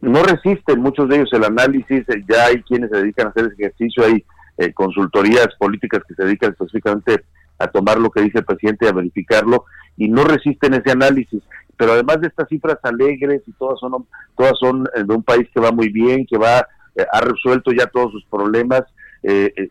no 0.00 0.22
resisten 0.22 0.80
muchos 0.80 1.08
de 1.08 1.16
ellos 1.16 1.32
el 1.32 1.44
análisis. 1.44 2.08
Eh, 2.08 2.24
ya 2.28 2.46
hay 2.46 2.62
quienes 2.62 2.90
se 2.90 2.98
dedican 2.98 3.26
a 3.26 3.30
hacer 3.30 3.46
ese 3.46 3.62
ejercicio, 3.62 4.04
hay 4.04 4.24
eh, 4.58 4.72
consultorías 4.72 5.48
políticas 5.58 6.02
que 6.06 6.14
se 6.14 6.24
dedican 6.24 6.50
específicamente 6.52 7.24
a 7.58 7.66
tomar 7.66 7.98
lo 7.98 8.10
que 8.10 8.22
dice 8.22 8.38
el 8.38 8.44
presidente 8.44 8.86
y 8.86 8.88
a 8.88 8.92
verificarlo, 8.92 9.64
y 9.96 10.08
no 10.08 10.24
resisten 10.24 10.74
ese 10.74 10.92
análisis. 10.92 11.42
Pero 11.76 11.92
además 11.92 12.20
de 12.20 12.28
estas 12.28 12.48
cifras 12.48 12.78
alegres 12.82 13.42
y 13.46 13.52
todas 13.52 13.78
son, 13.80 14.06
todas 14.36 14.54
son 14.58 14.86
eh, 14.94 15.04
de 15.04 15.14
un 15.14 15.22
país 15.22 15.48
que 15.52 15.60
va 15.60 15.72
muy 15.72 15.88
bien, 15.90 16.26
que 16.26 16.38
va 16.38 16.66
ha 17.12 17.20
resuelto 17.20 17.70
ya 17.70 17.86
todos 17.86 18.10
sus 18.10 18.24
problemas. 18.24 18.82
Eh, 19.22 19.70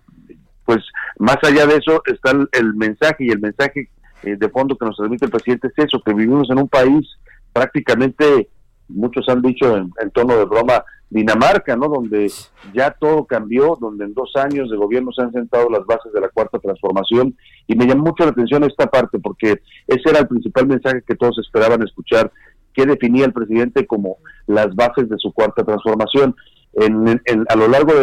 pues 0.68 0.84
más 1.18 1.38
allá 1.44 1.66
de 1.66 1.78
eso 1.78 2.02
está 2.06 2.32
el, 2.32 2.74
mensaje 2.74 3.24
y 3.24 3.30
el 3.30 3.40
mensaje 3.40 3.90
eh, 4.24 4.36
de 4.38 4.50
fondo 4.50 4.78
que 4.78 4.86
nos 4.86 4.98
transmite 4.98 5.26
el 5.26 5.32
presidente 5.32 5.70
es 5.70 5.86
eso, 5.86 6.02
que 6.06 6.14
vivimos 6.14 6.50
en 6.50 6.60
un 6.60 6.68
país 6.68 7.08
prácticamente, 7.54 8.50
muchos 8.90 9.28
han 9.30 9.42
dicho 9.42 9.78
en, 9.78 9.92
tono 10.12 10.38
de 10.38 10.46
broma, 10.46 10.84
Dinamarca, 11.10 11.78
¿no? 11.78 11.88
Donde 11.88 12.30
ya 12.74 12.92
todo 12.92 13.26
cambió, 13.26 13.78
donde 13.80 14.06
en 14.06 14.14
dos 14.14 14.36
años 14.36 14.70
de 14.70 14.76
gobierno 14.76 15.12
se 15.14 15.22
han 15.22 15.32
sentado 15.32 15.70
las 15.70 15.86
bases 15.86 16.12
de 16.12 16.20
la 16.20 16.28
cuarta 16.28 16.60
transformación 16.60 17.36
y 17.66 17.76
me 17.76 17.86
llamó 17.86 18.04
mucho 18.04 18.26
la 18.26 18.32
atención 18.32 18.66
esta 18.66 18.88
parte 18.88 19.18
porque 19.20 19.62
ese 19.88 20.10
era 20.10 20.20
el 20.20 20.28
principal 20.28 20.68
mensaje 20.68 21.04
que 21.08 21.16
todos 21.16 21.40
esperaban 21.40 21.82
escuchar, 21.82 22.30
que 22.74 22.86
definía 22.86 23.26
el 23.26 23.32
presidente 23.32 23.88
como 23.88 24.18
las 24.48 24.76
bases 24.76 25.08
de 25.08 25.18
su 25.18 25.32
cuarta 25.32 25.64
transformación. 25.64 26.36
En, 26.74 27.22
a 27.48 27.56
lo 27.56 27.68
largo 27.70 27.94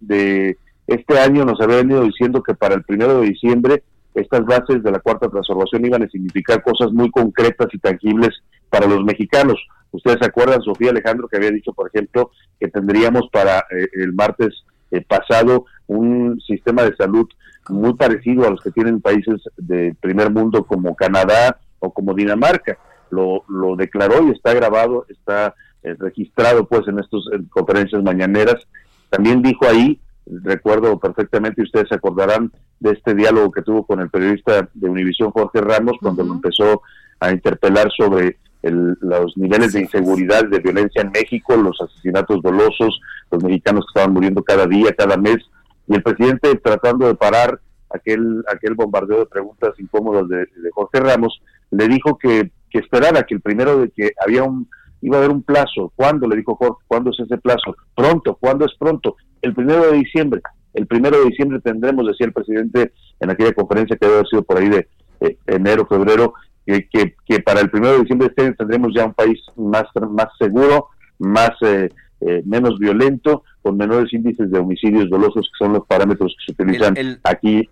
de 0.00 0.56
este 0.86 1.18
año 1.18 1.44
nos 1.44 1.60
había 1.60 1.76
venido 1.76 2.02
diciendo 2.02 2.42
que 2.42 2.54
para 2.54 2.74
el 2.74 2.82
primero 2.84 3.20
de 3.20 3.28
diciembre 3.28 3.82
estas 4.14 4.44
bases 4.44 4.82
de 4.82 4.90
la 4.90 5.00
cuarta 5.00 5.28
transformación 5.28 5.84
iban 5.84 6.02
a 6.02 6.08
significar 6.08 6.62
cosas 6.62 6.92
muy 6.92 7.10
concretas 7.10 7.68
y 7.72 7.78
tangibles 7.78 8.30
para 8.70 8.86
los 8.86 9.04
mexicanos. 9.04 9.58
Ustedes 9.94 10.18
se 10.20 10.26
acuerdan, 10.26 10.60
Sofía 10.62 10.90
Alejandro, 10.90 11.28
que 11.28 11.36
había 11.36 11.50
dicho, 11.50 11.72
por 11.72 11.88
ejemplo, 11.88 12.30
que 12.58 12.68
tendríamos 12.68 13.28
para 13.32 13.60
eh, 13.70 13.88
el 13.94 14.12
martes 14.12 14.64
eh, 14.90 15.04
pasado 15.06 15.66
un 15.86 16.40
sistema 16.40 16.82
de 16.82 16.96
salud 16.96 17.28
muy 17.68 17.94
parecido 17.94 18.46
a 18.46 18.50
los 18.50 18.60
que 18.60 18.72
tienen 18.72 19.00
países 19.00 19.40
del 19.56 19.94
primer 19.94 20.30
mundo 20.30 20.64
como 20.64 20.96
Canadá 20.96 21.58
o 21.78 21.92
como 21.92 22.12
Dinamarca. 22.12 22.76
Lo, 23.10 23.44
lo 23.48 23.76
declaró 23.76 24.26
y 24.26 24.32
está 24.32 24.52
grabado, 24.52 25.06
está 25.08 25.54
eh, 25.82 25.94
registrado 25.98 26.66
pues 26.66 26.88
en 26.88 26.98
estas 26.98 27.20
conferencias 27.50 28.02
mañaneras. 28.02 28.56
También 29.10 29.42
dijo 29.42 29.66
ahí 29.66 30.00
recuerdo 30.26 30.98
perfectamente, 30.98 31.60
y 31.60 31.64
ustedes 31.64 31.88
se 31.88 31.94
acordarán 31.94 32.50
de 32.80 32.92
este 32.92 33.14
diálogo 33.14 33.52
que 33.52 33.62
tuvo 33.62 33.86
con 33.86 34.00
el 34.00 34.10
periodista 34.10 34.68
de 34.74 34.88
Univisión 34.88 35.30
Jorge 35.30 35.60
Ramos 35.60 35.96
cuando 36.00 36.22
empezó 36.22 36.82
a 37.20 37.30
interpelar 37.30 37.90
sobre 37.96 38.38
los 38.70 39.36
niveles 39.36 39.72
de 39.72 39.82
inseguridad, 39.82 40.44
de 40.48 40.58
violencia 40.58 41.02
en 41.02 41.10
México, 41.10 41.56
los 41.56 41.80
asesinatos 41.80 42.42
dolosos, 42.42 43.00
los 43.30 43.42
mexicanos 43.42 43.84
que 43.84 43.98
estaban 43.98 44.14
muriendo 44.14 44.42
cada 44.42 44.66
día, 44.66 44.94
cada 44.96 45.16
mes, 45.16 45.38
y 45.86 45.94
el 45.94 46.02
presidente 46.02 46.54
tratando 46.56 47.06
de 47.06 47.14
parar 47.14 47.60
aquel 47.90 48.42
aquel 48.52 48.74
bombardeo 48.74 49.20
de 49.20 49.26
preguntas 49.26 49.74
incómodas 49.78 50.28
de, 50.28 50.46
Jorge 50.72 51.00
Ramos, 51.00 51.40
le 51.70 51.88
dijo 51.88 52.18
que, 52.18 52.50
que 52.70 52.78
esperara 52.78 53.22
que 53.24 53.34
el 53.34 53.40
primero 53.40 53.78
de 53.78 53.90
que 53.90 54.12
había 54.24 54.42
un 54.42 54.68
iba 55.04 55.16
a 55.16 55.18
haber 55.18 55.30
un 55.30 55.42
plazo. 55.42 55.92
¿Cuándo? 55.94 56.26
Le 56.26 56.36
dijo 56.36 56.56
Jorge, 56.56 56.82
¿cuándo 56.86 57.10
es 57.10 57.20
ese 57.20 57.36
plazo? 57.36 57.76
Pronto, 57.94 58.36
¿cuándo 58.40 58.64
es 58.64 58.72
pronto? 58.78 59.16
El 59.42 59.54
primero 59.54 59.90
de 59.90 59.98
diciembre. 59.98 60.40
El 60.72 60.86
primero 60.86 61.18
de 61.18 61.26
diciembre 61.26 61.60
tendremos, 61.60 62.06
decía 62.06 62.26
el 62.26 62.32
presidente 62.32 62.92
en 63.20 63.30
aquella 63.30 63.52
conferencia 63.52 63.96
que 63.96 64.06
debe 64.06 64.18
haber 64.18 64.28
sido 64.28 64.42
por 64.42 64.58
ahí 64.58 64.70
de 64.70 64.88
eh, 65.20 65.36
enero, 65.46 65.86
febrero, 65.86 66.32
que, 66.64 67.14
que, 67.26 67.40
para 67.40 67.60
el 67.60 67.70
primero 67.70 67.94
de 67.94 68.00
diciembre 68.00 68.28
de 68.28 68.30
este 68.30 68.42
año 68.42 68.54
tendremos 68.56 68.94
ya 68.94 69.04
un 69.04 69.14
país 69.14 69.40
más, 69.56 69.84
más 70.10 70.28
seguro, 70.38 70.88
más 71.18 71.50
eh, 71.62 71.88
eh, 72.20 72.42
menos 72.44 72.78
violento, 72.78 73.44
con 73.62 73.76
menores 73.76 74.12
índices 74.12 74.50
de 74.50 74.58
homicidios 74.58 75.10
dolosos, 75.10 75.50
que 75.52 75.64
son 75.64 75.74
los 75.74 75.86
parámetros 75.86 76.34
que 76.38 76.44
se 76.46 76.62
utilizan 76.62 77.20
aquí 77.24 77.68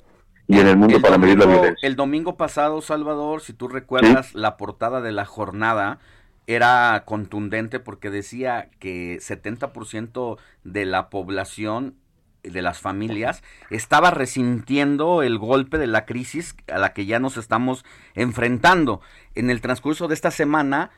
y 0.49 0.59
en 0.59 0.67
el 0.67 0.77
mundo 0.77 1.01
para 1.01 1.19
medir 1.19 1.39
la 1.39 1.47
violencia. 1.47 1.87
El 1.87 1.97
domingo 1.97 2.37
pasado, 2.37 2.81
Salvador, 2.83 3.41
si 3.41 3.53
tú 3.53 3.69
recuerdas 3.69 4.35
la 4.35 4.57
portada 4.57 5.01
de 5.01 5.13
la 5.13 5.25
jornada, 5.25 5.99
era 6.47 7.05
contundente 7.07 7.81
porque 7.81 8.11
decía 8.11 8.69
que 8.79 9.19
70% 9.19 10.39
de 10.65 10.85
la 10.85 11.09
población 11.09 11.95
de 12.43 12.63
las 12.63 12.81
familias 12.81 13.43
estaba 13.71 14.11
resintiendo 14.11 15.23
el 15.23 15.39
golpe 15.39 15.79
de 15.79 15.87
la 15.87 16.05
crisis 16.05 16.57
a 16.73 16.79
la 16.79 16.93
que 16.93 17.07
ya 17.07 17.19
nos 17.19 17.37
estamos 17.37 17.85
enfrentando. 18.15 19.01
En 19.35 19.51
el 19.51 19.61
transcurso 19.61 20.09
de 20.09 20.15
esta 20.15 20.31
semana 20.31 20.91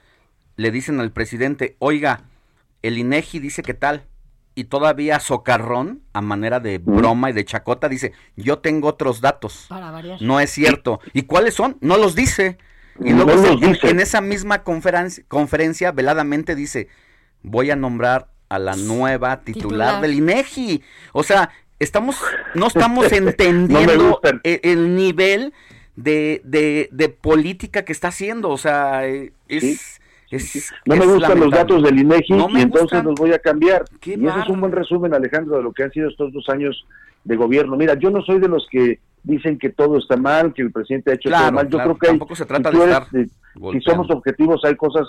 le 0.56 0.70
dicen 0.70 1.00
al 1.00 1.12
presidente, 1.12 1.76
oiga, 1.78 2.22
el 2.82 2.98
INEGI 2.98 3.38
dice 3.40 3.62
que 3.62 3.74
tal, 3.74 4.06
y 4.54 4.64
todavía 4.64 5.18
Socarrón, 5.20 6.02
a 6.12 6.20
manera 6.20 6.60
de 6.60 6.78
broma 6.78 7.30
y 7.30 7.32
de 7.32 7.44
chacota, 7.44 7.88
dice, 7.88 8.12
yo 8.36 8.58
tengo 8.60 8.88
otros 8.88 9.20
datos. 9.20 9.66
No 10.20 10.38
es 10.38 10.50
cierto. 10.50 11.00
¿Y 11.12 11.22
cuáles 11.22 11.54
son? 11.54 11.76
No 11.80 11.96
los 11.96 12.14
dice. 12.14 12.58
Y 13.00 13.12
luego 13.12 13.32
en, 13.32 14.00
esa 14.00 14.20
misma 14.20 14.62
conferencia 14.62 15.90
veladamente 15.90 16.54
dice, 16.54 16.88
voy 17.42 17.72
a 17.72 17.76
nombrar 17.76 18.33
a 18.48 18.58
la 18.58 18.76
nueva 18.76 19.40
titular, 19.40 20.00
del 20.00 20.14
INEGI. 20.14 20.82
O 21.12 21.22
sea, 21.22 21.50
estamos, 21.78 22.16
no 22.54 22.66
estamos 22.66 23.10
entendiendo 23.12 24.20
el, 24.42 24.94
nivel 24.94 25.52
de, 25.96 26.40
de, 26.90 27.08
política 27.08 27.84
que 27.84 27.92
está 27.92 28.08
haciendo. 28.08 28.50
O 28.50 28.58
sea, 28.58 29.06
es... 29.06 30.00
no 30.86 30.96
me 30.96 31.06
gustan 31.06 31.40
los 31.40 31.50
datos 31.50 31.82
del 31.82 31.98
INEGI 31.98 32.34
y 32.34 32.60
entonces 32.60 33.04
los 33.04 33.14
voy 33.14 33.32
a 33.32 33.38
cambiar. 33.38 33.84
y 34.04 34.12
ese 34.12 34.40
es 34.40 34.48
un 34.48 34.60
buen 34.60 34.72
resumen, 34.72 35.14
Alejandro, 35.14 35.56
de 35.56 35.62
lo 35.62 35.72
que 35.72 35.84
han 35.84 35.92
sido 35.92 36.08
estos 36.08 36.32
dos 36.32 36.48
años 36.48 36.86
de 37.24 37.36
gobierno. 37.36 37.76
Mira, 37.76 37.94
yo 37.94 38.10
no 38.10 38.22
soy 38.22 38.38
de 38.38 38.48
los 38.48 38.66
que 38.70 39.00
dicen 39.22 39.58
que 39.58 39.70
todo 39.70 39.98
está 39.98 40.16
mal, 40.16 40.52
que 40.52 40.62
el 40.62 40.70
presidente 40.70 41.10
ha 41.10 41.14
hecho 41.14 41.30
todo 41.30 41.52
mal. 41.52 41.68
Yo 41.68 41.78
creo 41.78 41.98
que 41.98 42.06
tampoco 42.08 42.36
se 42.36 42.44
trata 42.44 42.70
de 42.70 42.84
estar 42.84 43.06
si 43.72 43.80
somos 43.80 44.10
objetivos 44.10 44.64
hay 44.64 44.76
cosas 44.76 45.06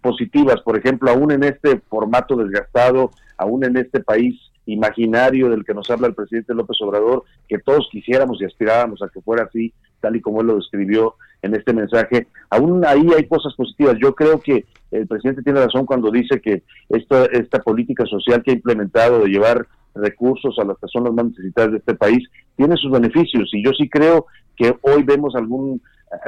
positivas, 0.00 0.60
por 0.62 0.78
ejemplo, 0.78 1.10
aún 1.10 1.32
en 1.32 1.44
este 1.44 1.80
formato 1.88 2.36
desgastado, 2.36 3.10
aún 3.36 3.64
en 3.64 3.76
este 3.76 4.00
país 4.00 4.40
imaginario 4.66 5.50
del 5.50 5.64
que 5.64 5.74
nos 5.74 5.90
habla 5.90 6.06
el 6.06 6.14
presidente 6.14 6.54
López 6.54 6.80
Obrador, 6.80 7.24
que 7.48 7.58
todos 7.58 7.88
quisiéramos 7.90 8.40
y 8.40 8.44
aspirábamos 8.44 9.02
a 9.02 9.08
que 9.08 9.20
fuera 9.20 9.44
así, 9.44 9.72
tal 10.00 10.16
y 10.16 10.20
como 10.20 10.40
él 10.40 10.46
lo 10.46 10.56
describió 10.56 11.16
en 11.42 11.54
este 11.54 11.74
mensaje, 11.74 12.28
aún 12.48 12.84
ahí 12.86 13.06
hay 13.14 13.26
cosas 13.26 13.54
positivas. 13.54 13.96
Yo 14.00 14.14
creo 14.14 14.40
que 14.40 14.64
el 14.90 15.06
presidente 15.06 15.42
tiene 15.42 15.60
razón 15.60 15.84
cuando 15.84 16.10
dice 16.10 16.40
que 16.40 16.62
esta, 16.88 17.26
esta 17.26 17.58
política 17.58 18.06
social 18.06 18.42
que 18.42 18.52
ha 18.52 18.54
implementado 18.54 19.20
de 19.20 19.28
llevar 19.28 19.66
recursos 19.94 20.58
a 20.58 20.64
las 20.64 20.78
personas 20.78 21.12
más 21.12 21.26
necesitadas 21.26 21.72
de 21.72 21.78
este 21.78 21.94
país 21.94 22.26
tiene 22.56 22.76
sus 22.76 22.90
beneficios 22.90 23.48
y 23.52 23.64
yo 23.64 23.70
sí 23.78 23.88
creo 23.88 24.26
que 24.56 24.74
hoy 24.82 25.04
vemos 25.04 25.34
algún 25.36 25.80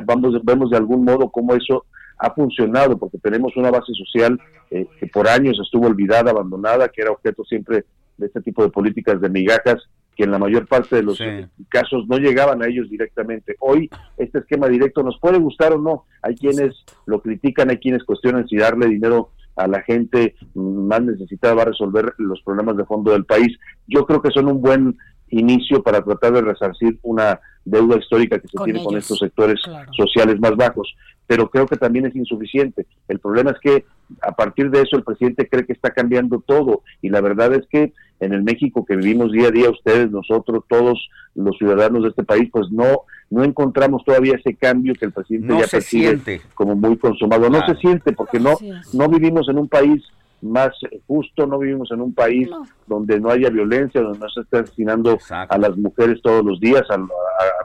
vamos 0.04 0.40
vemos 0.44 0.70
de 0.70 0.76
algún 0.76 1.04
modo 1.04 1.30
cómo 1.30 1.54
eso 1.54 1.84
ha 2.18 2.30
funcionado 2.32 2.98
porque 2.98 3.18
tenemos 3.18 3.56
una 3.56 3.70
base 3.70 3.92
social 3.94 4.38
eh, 4.70 4.86
que 4.98 5.06
por 5.06 5.28
años 5.28 5.58
estuvo 5.62 5.86
olvidada, 5.86 6.30
abandonada, 6.30 6.88
que 6.88 7.02
era 7.02 7.12
objeto 7.12 7.44
siempre 7.44 7.84
de 8.16 8.26
este 8.26 8.40
tipo 8.40 8.62
de 8.62 8.70
políticas 8.70 9.20
de 9.20 9.28
migajas 9.28 9.82
que 10.16 10.24
en 10.24 10.30
la 10.30 10.38
mayor 10.38 10.66
parte 10.66 10.96
de 10.96 11.02
los 11.02 11.20
casos 11.68 12.06
no 12.08 12.16
llegaban 12.16 12.62
a 12.62 12.66
ellos 12.66 12.88
directamente. 12.88 13.54
Hoy 13.60 13.90
este 14.16 14.38
esquema 14.38 14.66
directo 14.66 15.02
nos 15.02 15.20
puede 15.20 15.38
gustar 15.38 15.74
o 15.74 15.78
no. 15.78 16.04
Hay 16.22 16.34
quienes 16.34 16.74
lo 17.04 17.20
critican, 17.20 17.68
hay 17.68 17.76
quienes 17.76 18.02
cuestionan 18.02 18.48
si 18.48 18.56
darle 18.56 18.86
dinero 18.86 19.30
a 19.56 19.66
la 19.66 19.82
gente 19.82 20.34
más 20.54 21.02
necesitada 21.02 21.54
va 21.54 21.62
a 21.62 21.66
resolver 21.66 22.14
los 22.16 22.40
problemas 22.42 22.78
de 22.78 22.86
fondo 22.86 23.12
del 23.12 23.26
país. 23.26 23.58
Yo 23.86 24.06
creo 24.06 24.22
que 24.22 24.30
son 24.30 24.48
un 24.48 24.62
buen 24.62 24.96
inicio 25.28 25.82
para 25.82 26.02
tratar 26.02 26.32
de 26.32 26.42
resarcir 26.42 26.98
una 27.02 27.40
deuda 27.64 27.96
histórica 27.96 28.38
que 28.38 28.48
se 28.48 28.58
tiene 28.64 28.82
con 28.82 28.96
estos 28.96 29.18
sectores 29.18 29.60
sociales 29.96 30.38
más 30.40 30.56
bajos, 30.56 30.94
pero 31.26 31.50
creo 31.50 31.66
que 31.66 31.76
también 31.76 32.06
es 32.06 32.14
insuficiente. 32.14 32.86
El 33.08 33.18
problema 33.18 33.50
es 33.50 33.58
que 33.60 33.84
a 34.22 34.32
partir 34.32 34.70
de 34.70 34.82
eso 34.82 34.96
el 34.96 35.04
presidente 35.04 35.48
cree 35.48 35.66
que 35.66 35.72
está 35.72 35.90
cambiando 35.90 36.40
todo 36.40 36.82
y 37.02 37.08
la 37.08 37.20
verdad 37.20 37.52
es 37.54 37.66
que 37.68 37.92
en 38.20 38.32
el 38.32 38.42
México 38.42 38.84
que 38.84 38.96
vivimos 38.96 39.32
día 39.32 39.48
a 39.48 39.50
día 39.50 39.70
ustedes, 39.70 40.10
nosotros, 40.10 40.64
todos 40.68 41.08
los 41.34 41.56
ciudadanos 41.58 42.02
de 42.02 42.10
este 42.10 42.24
país, 42.24 42.48
pues 42.50 42.70
no 42.70 43.02
no 43.28 43.42
encontramos 43.42 44.04
todavía 44.04 44.36
ese 44.36 44.54
cambio 44.54 44.94
que 44.94 45.06
el 45.06 45.12
presidente 45.12 45.58
ya 45.58 45.66
percibe 45.66 46.40
como 46.54 46.76
muy 46.76 46.96
consumado. 46.96 47.50
No 47.50 47.66
se 47.66 47.74
siente 47.76 48.12
porque 48.12 48.38
no 48.38 48.56
no 48.92 49.08
vivimos 49.08 49.48
en 49.48 49.58
un 49.58 49.68
país 49.68 50.02
más 50.42 50.70
justo, 51.06 51.46
no 51.46 51.58
vivimos 51.58 51.90
en 51.90 52.00
un 52.00 52.14
país 52.14 52.48
donde 52.86 53.18
no 53.20 53.30
haya 53.30 53.50
violencia, 53.50 54.00
donde 54.00 54.18
no 54.18 54.28
se 54.28 54.40
esté 54.40 54.58
asesinando 54.58 55.18
a 55.30 55.58
las 55.58 55.76
mujeres 55.76 56.20
todos 56.22 56.44
los 56.44 56.60
días, 56.60 56.82
a, 56.90 56.96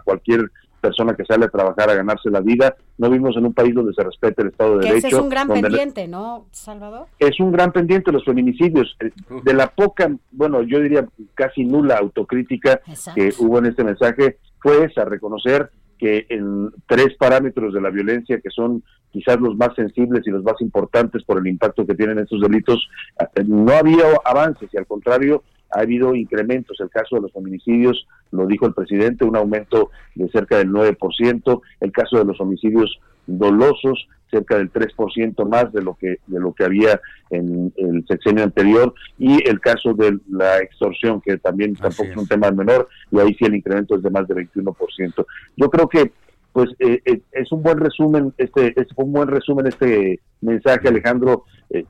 cualquier 0.03 0.49
persona 0.81 1.15
que 1.15 1.23
sale 1.23 1.45
a 1.45 1.49
trabajar 1.49 1.89
a 1.89 1.95
ganarse 1.95 2.29
la 2.29 2.41
vida. 2.41 2.75
No 2.97 3.09
vivimos 3.09 3.37
en 3.37 3.45
un 3.45 3.53
país 3.53 3.73
donde 3.73 3.93
se 3.93 4.03
respete 4.03 4.41
el 4.41 4.49
Estado 4.49 4.77
de 4.77 4.87
Derecho. 4.87 5.07
Ese 5.07 5.15
es 5.15 5.21
un 5.21 5.29
gran 5.29 5.47
pendiente, 5.47 6.07
¿no, 6.07 6.47
Salvador? 6.51 7.07
Es 7.19 7.39
un 7.39 7.51
gran 7.51 7.71
pendiente 7.71 8.11
los 8.11 8.25
feminicidios. 8.25 8.97
Eh, 8.99 9.11
de 9.43 9.53
la 9.53 9.67
poca, 9.67 10.11
bueno, 10.31 10.63
yo 10.63 10.79
diría 10.81 11.07
casi 11.35 11.63
nula 11.63 11.97
autocrítica 11.97 12.81
que 13.15 13.33
hubo 13.39 13.59
en 13.59 13.67
este 13.67 13.83
mensaje, 13.83 14.37
fue 14.59 14.85
esa, 14.85 15.05
reconocer 15.05 15.69
que 15.97 16.25
en 16.29 16.71
tres 16.87 17.15
parámetros 17.17 17.73
de 17.73 17.81
la 17.81 17.91
violencia 17.91 18.41
que 18.41 18.49
son 18.49 18.83
quizás 19.11 19.39
los 19.39 19.55
más 19.55 19.75
sensibles 19.75 20.25
y 20.25 20.31
los 20.31 20.43
más 20.43 20.59
importantes 20.59 21.23
por 21.23 21.37
el 21.37 21.45
impacto 21.45 21.85
que 21.85 21.93
tienen 21.93 22.17
estos 22.17 22.41
delitos, 22.41 22.87
eh, 23.19 23.43
no 23.45 23.71
ha 23.73 23.79
habido 23.79 24.05
avances 24.25 24.69
y 24.73 24.77
al 24.77 24.87
contrario 24.87 25.43
ha 25.71 25.81
habido 25.81 26.15
incrementos. 26.15 26.79
El 26.79 26.89
caso 26.89 27.15
de 27.15 27.21
los 27.21 27.33
feminicidios, 27.33 28.07
lo 28.31 28.45
dijo 28.45 28.65
el 28.65 28.73
presidente, 28.73 29.25
un 29.25 29.35
aumento 29.35 29.91
de 30.15 30.29
cerca 30.29 30.57
del 30.57 30.69
9%. 30.69 31.61
El 31.79 31.91
caso 31.91 32.17
de 32.17 32.25
los 32.25 32.39
homicidios 32.39 32.99
dolosos, 33.27 34.07
cerca 34.31 34.57
del 34.57 34.71
3% 34.71 35.47
más 35.47 35.71
de 35.73 35.81
lo 35.81 35.95
que 35.95 36.17
de 36.25 36.39
lo 36.39 36.53
que 36.53 36.63
había 36.63 36.99
en 37.29 37.71
el 37.75 38.05
sexenio 38.07 38.43
anterior 38.43 38.93
y 39.19 39.47
el 39.47 39.59
caso 39.59 39.93
de 39.93 40.17
la 40.29 40.59
extorsión 40.59 41.21
que 41.21 41.37
también 41.37 41.75
tampoco 41.75 42.09
es. 42.09 42.17
un 42.17 42.27
tema 42.27 42.49
menor 42.51 42.87
y 43.11 43.19
ahí 43.19 43.35
sí 43.35 43.45
el 43.45 43.55
incremento 43.55 43.95
es 43.95 44.01
de 44.01 44.09
más 44.09 44.27
de 44.27 44.35
21%. 44.35 45.25
Yo 45.57 45.69
creo 45.69 45.87
que 45.87 46.11
pues 46.53 46.69
eh, 46.79 47.01
eh, 47.05 47.21
es 47.31 47.51
un 47.51 47.61
buen 47.61 47.77
resumen 47.77 48.33
este 48.37 48.73
es 48.79 48.87
un 48.95 49.11
buen 49.11 49.27
resumen 49.27 49.67
este 49.67 50.19
mensaje 50.41 50.87
Alejandro 50.87 51.45
eh, 51.69 51.85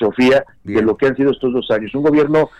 eh 0.00 0.04
Sofía 0.04 0.44
de 0.64 0.82
lo 0.82 0.96
que 0.96 1.06
han 1.06 1.16
sido 1.16 1.30
estos 1.30 1.52
dos 1.52 1.70
años 1.70 1.94
un 1.94 2.02
gobierno 2.02 2.50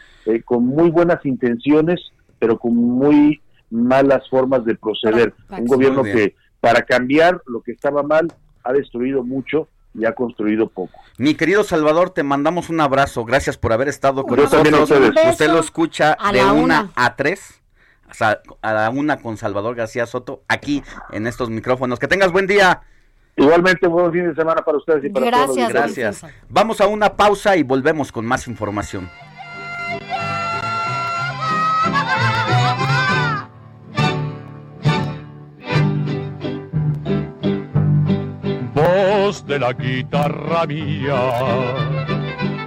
con 0.45 0.67
muy 0.67 0.91
buenas 0.91 1.25
intenciones 1.25 2.01
pero 2.39 2.59
con 2.59 2.75
muy 2.75 3.41
malas 3.71 4.29
formas 4.29 4.65
de 4.65 4.75
proceder 4.75 5.33
un 5.49 5.65
gobierno 5.67 6.03
que 6.03 6.35
para 6.61 6.83
cambiar 6.83 7.41
lo 7.47 7.63
que 7.63 7.73
estaba 7.73 8.03
mal 8.03 8.33
ha 8.65 8.73
destruido 8.73 9.23
mucho 9.23 9.69
y 9.95 10.05
ha 10.05 10.15
construido 10.15 10.69
poco. 10.69 11.01
Mi 11.19 11.35
querido 11.35 11.65
Salvador, 11.65 12.11
te 12.11 12.23
mandamos 12.23 12.71
un 12.71 12.81
abrazo. 12.81 13.25
Gracias 13.25 13.57
por 13.57 13.73
haber 13.73 13.89
estado 13.89 14.25
con 14.25 14.39
nosotros. 14.39 14.91
Usted 15.31 15.51
lo 15.51 15.59
escucha 15.59 16.17
de 16.33 16.45
una. 16.45 16.91
a 16.95 17.17
tres, 17.17 17.61
a 18.21 18.73
la 18.73 18.91
una 18.91 19.21
con 19.21 19.37
Salvador 19.37 19.75
García 19.75 20.07
Soto, 20.07 20.43
aquí 20.49 20.83
en 21.11 21.27
estos 21.27 21.51
micrófonos. 21.51 21.99
Que 21.99 22.09
tengas 22.09 22.33
buen 22.33 22.47
día. 22.47 22.83
Igualmente, 23.41 23.87
buen 23.87 24.13
fin 24.13 24.29
de 24.29 24.35
semana 24.35 24.61
para 24.63 24.77
ustedes 24.77 25.05
y 25.05 25.09
para 25.09 25.27
Gracias, 25.27 25.57
todos. 25.57 25.73
Gracias. 25.73 26.27
Vamos 26.51 26.81
a 26.83 26.87
una 26.87 27.17
pausa 27.17 27.57
y 27.57 27.63
volvemos 27.63 28.13
con 28.13 28.27
más 28.27 28.47
información. 28.47 29.09
voz 38.75 39.47
de 39.47 39.59
la 39.59 39.73
guitarra 39.73 40.67
mía. 40.67 42.20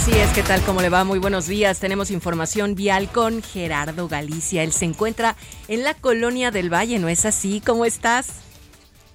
Así 0.00 0.12
es, 0.12 0.30
¿qué 0.30 0.44
tal? 0.44 0.62
¿Cómo 0.62 0.80
le 0.80 0.90
va? 0.90 1.02
Muy 1.02 1.18
buenos 1.18 1.48
días. 1.48 1.80
Tenemos 1.80 2.12
información 2.12 2.76
vial 2.76 3.10
con 3.10 3.42
Gerardo 3.42 4.06
Galicia. 4.06 4.62
Él 4.62 4.72
se 4.72 4.84
encuentra 4.84 5.36
en 5.66 5.82
la 5.82 5.92
colonia 5.94 6.52
del 6.52 6.72
Valle, 6.72 7.00
¿no 7.00 7.08
es 7.08 7.24
así? 7.24 7.60
¿Cómo 7.66 7.84
estás? 7.84 8.28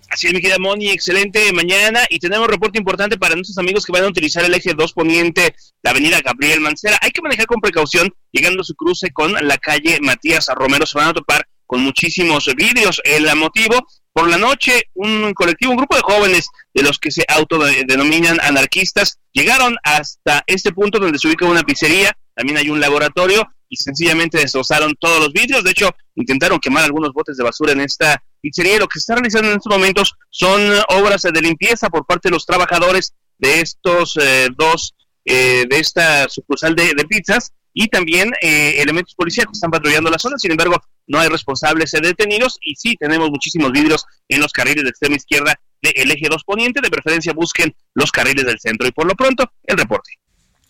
Así 0.10 0.28
es, 0.28 0.34
mi 0.34 0.42
querida 0.42 0.60
Moni, 0.60 0.90
excelente 0.90 1.54
mañana 1.54 2.02
y 2.10 2.20
tenemos 2.20 2.50
reporte 2.50 2.80
importante 2.80 3.18
para 3.18 3.34
nuestros 3.34 3.58
amigos 3.58 3.86
que 3.86 3.94
van 3.94 4.04
a 4.04 4.08
utilizar 4.08 4.44
el 4.44 4.54
eje 4.54 4.74
2 4.76 4.92
poniente, 4.92 5.56
la 5.84 5.92
avenida 5.92 6.20
Gabriel 6.20 6.60
Mancera. 6.60 7.00
Hay 7.02 7.12
que 7.12 7.22
manejar 7.22 7.46
con 7.46 7.62
precaución 7.62 8.14
llegando 8.34 8.62
a 8.62 8.66
su 8.66 8.76
cruce 8.76 9.10
con 9.12 9.32
la 9.32 9.58
calle 9.58 10.00
Matías 10.02 10.48
Romero. 10.54 10.86
Se 10.86 10.98
van 10.98 11.08
a 11.08 11.14
topar 11.14 11.48
con 11.66 11.80
muchísimos 11.80 12.52
vídeos. 12.58 13.02
El 13.06 13.34
motivo, 13.38 13.88
por 14.12 14.30
la 14.30 14.38
noche, 14.38 14.90
un 14.96 15.34
colectivo, 15.34 15.72
un 15.72 15.78
grupo 15.78 15.96
de 15.96 16.02
jóvenes 16.02 16.50
de 16.74 16.84
los 16.84 17.00
que 17.00 17.10
se 17.10 17.24
autodenominan 17.30 18.42
anarquistas, 18.42 19.18
llegaron 19.34 19.76
hasta 19.84 20.44
este 20.48 20.72
punto 20.72 21.00
donde 21.00 21.20
se 21.20 21.28
ubica 21.28 21.46
una 21.46 21.64
pizzería, 21.64 22.16
también 22.36 22.58
hay 22.58 22.70
un 22.70 22.80
laboratorio, 22.80 23.48
y 23.74 23.76
sencillamente 23.76 24.38
destrozaron 24.38 24.96
todos 25.00 25.20
los 25.20 25.34
vidrios. 25.34 25.64
De 25.64 25.72
hecho, 25.72 25.90
intentaron 26.14 26.60
quemar 26.60 26.84
algunos 26.84 27.12
botes 27.12 27.38
de 27.38 27.44
basura 27.44 27.72
en 27.72 27.82
esta 27.82 28.24
pizzería. 28.40 28.78
Lo 28.78 28.88
que 28.88 29.00
se 29.00 29.00
está 29.00 29.16
realizando 29.16 29.50
en 29.50 29.58
estos 29.58 29.74
momentos 29.76 30.14
son 30.30 30.62
obras 30.90 31.24
de 31.24 31.42
limpieza 31.42 31.90
por 31.90 32.06
parte 32.06 32.30
de 32.30 32.34
los 32.34 32.46
trabajadores 32.46 33.16
de 33.40 33.62
estos 33.62 34.16
eh, 34.22 34.50
dos, 34.56 34.94
eh, 35.26 35.66
de 35.68 35.80
esta 35.80 36.30
sucursal 36.30 36.76
de, 36.76 36.94
pizzas 37.10 37.52
y 37.74 37.88
también 37.88 38.32
eh, 38.44 38.76
elementos 38.80 39.16
policíacos 39.16 39.58
están 39.58 39.72
patrullando 39.72 40.12
la 40.12 40.20
zona, 40.20 40.38
sin 40.38 40.52
embargo, 40.52 40.80
no 41.08 41.18
hay 41.18 41.30
responsables 41.30 41.92
detenidos 41.92 42.60
y 42.62 42.76
sí 42.76 42.96
tenemos 43.00 43.32
muchísimos 43.32 43.72
vidrios 43.72 44.06
en 44.30 44.40
los 44.40 44.52
carriles 44.52 44.84
de 44.84 44.92
extrema 44.92 45.16
izquierda 45.16 45.60
del 45.84 46.12
eje 46.12 46.28
2 46.30 46.44
poniente, 46.44 46.82
de 46.82 46.90
preferencia 46.90 47.34
busquen 47.34 47.76
los 47.94 48.12
carriles 48.12 48.46
del 48.46 48.60
centro 48.60 48.88
y 48.88 48.92
por 48.92 49.06
lo 49.06 49.16
pronto 49.16 49.52
el 49.64 49.78
reporte. 49.78 50.12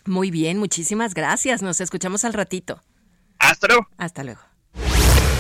Muy 0.06 0.32
bien, 0.32 0.58
muchísimas 0.58 1.14
gracias, 1.14 1.62
nos 1.62 1.80
escuchamos 1.80 2.26
al 2.26 2.34
ratito. 2.34 2.82
Hasta 3.40 3.68
luego. 3.68 3.88
Hasta 3.98 4.24
luego. 4.24 4.42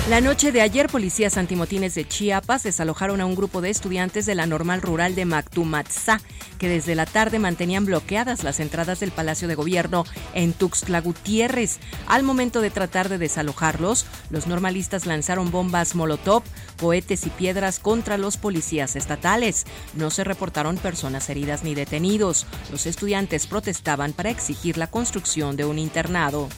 La 0.09 0.19
noche 0.19 0.51
de 0.51 0.59
ayer, 0.59 0.89
policías 0.89 1.37
antimotines 1.37 1.95
de 1.95 2.05
Chiapas 2.05 2.63
desalojaron 2.63 3.21
a 3.21 3.25
un 3.25 3.35
grupo 3.35 3.61
de 3.61 3.69
estudiantes 3.69 4.25
de 4.25 4.35
la 4.35 4.45
normal 4.45 4.81
rural 4.81 5.15
de 5.15 5.23
Mactumatzá, 5.23 6.19
que 6.59 6.67
desde 6.67 6.93
la 6.93 7.05
tarde 7.05 7.39
mantenían 7.39 7.85
bloqueadas 7.85 8.43
las 8.43 8.59
entradas 8.59 8.99
del 8.99 9.11
Palacio 9.11 9.47
de 9.47 9.55
Gobierno 9.55 10.03
en 10.33 10.51
Tuxtla 10.51 10.99
Gutiérrez. 10.99 11.79
Al 12.05 12.23
momento 12.23 12.59
de 12.59 12.69
tratar 12.69 13.07
de 13.07 13.17
desalojarlos, 13.17 14.05
los 14.29 14.45
normalistas 14.45 15.05
lanzaron 15.05 15.51
bombas 15.51 15.95
Molotov, 15.95 16.43
cohetes 16.81 17.25
y 17.25 17.29
piedras 17.29 17.79
contra 17.79 18.17
los 18.17 18.35
policías 18.35 18.97
estatales. 18.97 19.65
No 19.93 20.09
se 20.09 20.25
reportaron 20.25 20.75
personas 20.75 21.29
heridas 21.29 21.63
ni 21.63 21.75
detenidos. 21.75 22.45
Los 22.71 22.87
estudiantes 22.87 23.47
protestaban 23.47 24.11
para 24.11 24.31
exigir 24.31 24.77
la 24.77 24.87
construcción 24.87 25.55
de 25.55 25.63
un 25.63 25.79
internado. 25.79 26.49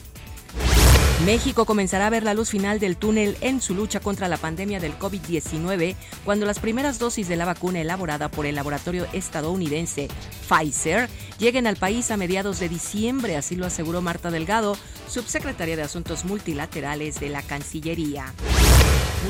México 1.24 1.64
comenzará 1.64 2.06
a 2.06 2.10
ver 2.10 2.22
la 2.22 2.34
luz 2.34 2.50
final 2.50 2.78
del 2.78 2.96
túnel 2.96 3.36
en 3.40 3.60
su 3.60 3.74
lucha 3.74 4.00
contra 4.00 4.28
la 4.28 4.36
pandemia 4.36 4.80
del 4.80 4.98
COVID-19 4.98 5.96
cuando 6.24 6.46
las 6.46 6.58
primeras 6.58 6.98
dosis 6.98 7.26
de 7.26 7.36
la 7.36 7.46
vacuna 7.46 7.80
elaborada 7.80 8.30
por 8.30 8.46
el 8.46 8.54
laboratorio 8.54 9.06
estadounidense 9.12 10.08
Pfizer 10.48 11.08
lleguen 11.38 11.66
al 11.66 11.76
país 11.76 12.10
a 12.10 12.16
mediados 12.16 12.60
de 12.60 12.68
diciembre, 12.68 13.36
así 13.36 13.56
lo 13.56 13.66
aseguró 13.66 14.02
Marta 14.02 14.30
Delgado, 14.30 14.76
subsecretaria 15.08 15.76
de 15.76 15.82
Asuntos 15.82 16.24
Multilaterales 16.24 17.20
de 17.20 17.28
la 17.28 17.42
Cancillería. 17.42 18.32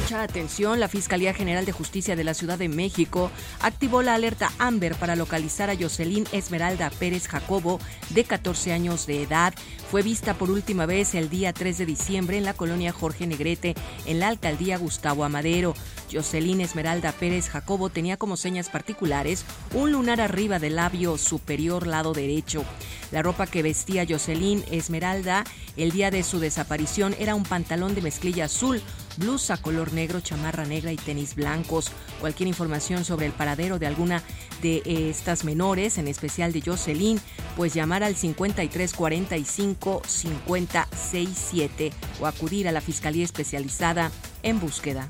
Mucha 0.00 0.22
atención, 0.22 0.78
la 0.78 0.88
Fiscalía 0.88 1.32
General 1.32 1.64
de 1.64 1.72
Justicia 1.72 2.16
de 2.16 2.24
la 2.24 2.34
Ciudad 2.34 2.58
de 2.58 2.68
México 2.68 3.30
activó 3.60 4.02
la 4.02 4.14
alerta 4.14 4.52
Amber 4.58 4.94
para 4.94 5.16
localizar 5.16 5.70
a 5.70 5.76
Jocelyn 5.76 6.26
Esmeralda 6.32 6.90
Pérez 6.90 7.28
Jacobo, 7.28 7.80
de 8.10 8.24
14 8.24 8.72
años 8.72 9.06
de 9.06 9.22
edad. 9.22 9.54
Fue 9.90 10.02
vista 10.02 10.34
por 10.34 10.50
última 10.50 10.84
vez 10.84 11.14
el 11.14 11.30
día 11.30 11.52
3 11.52 11.78
de 11.78 11.86
diciembre 11.86 12.36
en 12.36 12.44
la 12.44 12.54
colonia 12.54 12.92
Jorge 12.92 13.26
Negrete, 13.26 13.74
en 14.04 14.20
la 14.20 14.28
alcaldía 14.28 14.76
Gustavo 14.76 15.24
Amadero. 15.24 15.74
Jocelyn 16.12 16.60
Esmeralda 16.60 17.12
Pérez 17.12 17.48
Jacobo 17.48 17.90
tenía 17.90 18.16
como 18.16 18.36
señas 18.36 18.68
particulares 18.68 19.44
un 19.74 19.92
lunar 19.92 20.20
arriba 20.20 20.58
del 20.58 20.76
labio 20.76 21.18
superior 21.18 21.86
lado 21.86 22.12
derecho. 22.12 22.64
La 23.12 23.22
ropa 23.22 23.46
que 23.46 23.62
vestía 23.62 24.06
Jocelyn 24.08 24.64
Esmeralda 24.70 25.44
el 25.76 25.92
día 25.92 26.10
de 26.10 26.22
su 26.22 26.40
desaparición 26.40 27.14
era 27.18 27.34
un 27.34 27.44
pantalón 27.44 27.94
de 27.94 28.02
mezclilla 28.02 28.46
azul, 28.46 28.80
blusa 29.16 29.56
color 29.56 29.92
negro, 29.92 30.20
chamarra 30.20 30.64
negra 30.64 30.92
y 30.92 30.96
tenis 30.96 31.34
blancos. 31.34 31.90
Cualquier 32.20 32.48
información 32.48 33.04
sobre 33.04 33.26
el 33.26 33.32
paradero 33.32 33.78
de 33.78 33.86
alguna 33.86 34.22
de 34.62 34.82
estas 35.10 35.44
menores, 35.44 35.98
en 35.98 36.08
especial 36.08 36.52
de 36.52 36.62
Jocelyn, 36.62 37.20
pues 37.56 37.74
llamar 37.74 38.02
al 38.02 38.16
5345 38.16 40.02
5067 40.06 41.92
o 42.20 42.26
acudir 42.26 42.68
a 42.68 42.72
la 42.72 42.80
Fiscalía 42.80 43.24
Especializada 43.24 44.10
en 44.42 44.60
búsqueda. 44.60 45.08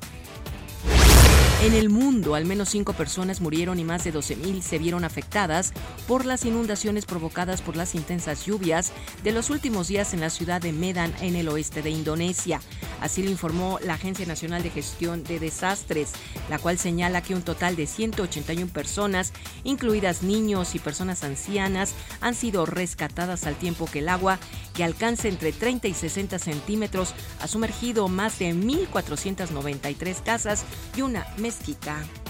En 1.63 1.73
el 1.73 1.89
mundo, 1.89 2.35
al 2.35 2.45
menos 2.45 2.69
cinco 2.69 2.93
personas 2.93 3.41
murieron 3.41 3.79
y 3.79 3.85
más 3.85 4.05
de 4.05 4.13
12.000 4.13 4.61
se 4.61 4.79
vieron 4.79 5.05
afectadas 5.05 5.73
por 6.07 6.27
las 6.27 6.45
inundaciones 6.45 7.07
provocadas 7.07 7.63
por 7.63 7.77
las 7.77 7.95
intensas 7.95 8.45
lluvias 8.45 8.93
de 9.25 9.33
los 9.33 9.49
últimos 9.49 9.89
días 9.89 10.13
en 10.13 10.21
la 10.21 10.29
ciudad 10.29 10.61
de 10.61 10.75
Medan, 10.75 11.15
en 11.23 11.35
el 11.35 11.49
oeste 11.49 11.81
de 11.81 11.89
Indonesia. 11.89 12.61
Así 13.01 13.23
lo 13.23 13.31
informó 13.31 13.79
la 13.83 13.95
Agencia 13.95 14.27
Nacional 14.27 14.63
de 14.63 14.71
Gestión 14.71 15.25
de 15.25 15.41
Desastres, 15.41 16.13
la 16.51 16.59
cual 16.59 16.79
señala 16.79 17.23
que 17.23 17.35
un 17.35 17.43
total 17.43 17.75
de 17.75 17.87
181 17.87 18.71
personas, 18.71 19.33
incluidas 19.65 20.23
niños 20.23 20.75
y 20.75 20.79
personas 20.79 21.25
ancianas, 21.25 21.95
han 22.21 22.35
sido 22.35 22.67
rescatadas 22.67 23.47
al 23.47 23.57
tiempo 23.57 23.89
que 23.91 24.01
el 24.01 24.11
agua, 24.11 24.39
que 24.75 24.85
alcanza 24.85 25.29
entre 25.29 25.53
30 25.53 25.89
y 25.89 25.95
60 25.95 26.39
centímetros, 26.39 27.15
ha 27.41 27.49
sumergido 27.49 28.09
más 28.09 28.39
de 28.39 28.55
1.493 28.55 30.23
casas 30.23 30.65
y 30.95 31.01
una 31.01 31.27
mezquita. 31.47 32.26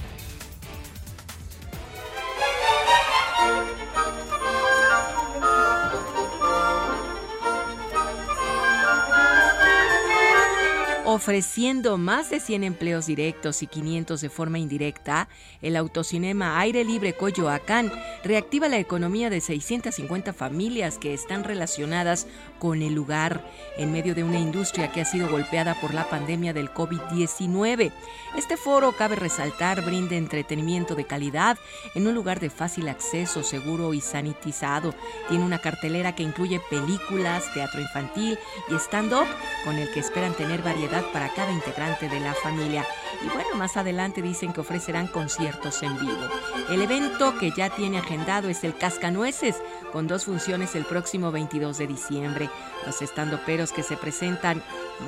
Ofreciendo 11.16 11.96
más 11.96 12.28
de 12.28 12.40
100 12.40 12.62
empleos 12.62 13.06
directos 13.06 13.62
y 13.62 13.66
500 13.66 14.20
de 14.20 14.28
forma 14.28 14.58
indirecta, 14.58 15.30
el 15.62 15.76
autocinema 15.76 16.60
Aire 16.60 16.84
Libre 16.84 17.14
Coyoacán 17.14 17.90
reactiva 18.22 18.68
la 18.68 18.76
economía 18.76 19.30
de 19.30 19.40
650 19.40 20.34
familias 20.34 20.98
que 20.98 21.14
están 21.14 21.42
relacionadas 21.42 22.26
con 22.58 22.82
el 22.82 22.92
lugar 22.92 23.50
en 23.78 23.92
medio 23.92 24.14
de 24.14 24.24
una 24.24 24.38
industria 24.38 24.92
que 24.92 25.00
ha 25.00 25.06
sido 25.06 25.30
golpeada 25.30 25.80
por 25.80 25.94
la 25.94 26.06
pandemia 26.10 26.52
del 26.52 26.70
COVID-19. 26.70 27.92
Este 28.36 28.58
foro, 28.58 28.92
cabe 28.92 29.16
resaltar, 29.16 29.86
brinda 29.86 30.16
entretenimiento 30.16 30.94
de 30.94 31.06
calidad 31.06 31.56
en 31.94 32.06
un 32.06 32.14
lugar 32.14 32.40
de 32.40 32.50
fácil 32.50 32.90
acceso, 32.90 33.42
seguro 33.42 33.94
y 33.94 34.02
sanitizado. 34.02 34.94
Tiene 35.30 35.46
una 35.46 35.62
cartelera 35.62 36.14
que 36.14 36.24
incluye 36.24 36.60
películas, 36.68 37.50
teatro 37.54 37.80
infantil 37.80 38.38
y 38.68 38.74
stand-up 38.74 39.26
con 39.64 39.76
el 39.76 39.90
que 39.92 40.00
esperan 40.00 40.34
tener 40.34 40.60
variedad 40.60 41.05
para 41.12 41.32
cada 41.32 41.52
integrante 41.52 42.08
de 42.08 42.20
la 42.20 42.34
familia. 42.34 42.86
Y 43.24 43.28
bueno, 43.28 43.54
más 43.56 43.76
adelante 43.76 44.22
dicen 44.22 44.52
que 44.52 44.60
ofrecerán 44.60 45.06
conciertos 45.06 45.82
en 45.82 45.98
vivo. 45.98 46.28
El 46.70 46.82
evento 46.82 47.38
que 47.38 47.52
ya 47.56 47.70
tiene 47.70 47.98
agendado 47.98 48.48
es 48.48 48.64
el 48.64 48.76
Cascanueces, 48.76 49.56
con 49.92 50.06
dos 50.06 50.24
funciones 50.24 50.74
el 50.74 50.84
próximo 50.84 51.32
22 51.32 51.78
de 51.78 51.86
diciembre. 51.86 52.50
Los 52.84 53.02
estandoperos 53.02 53.72
que 53.72 53.82
se 53.82 53.96
presentan 53.96 54.62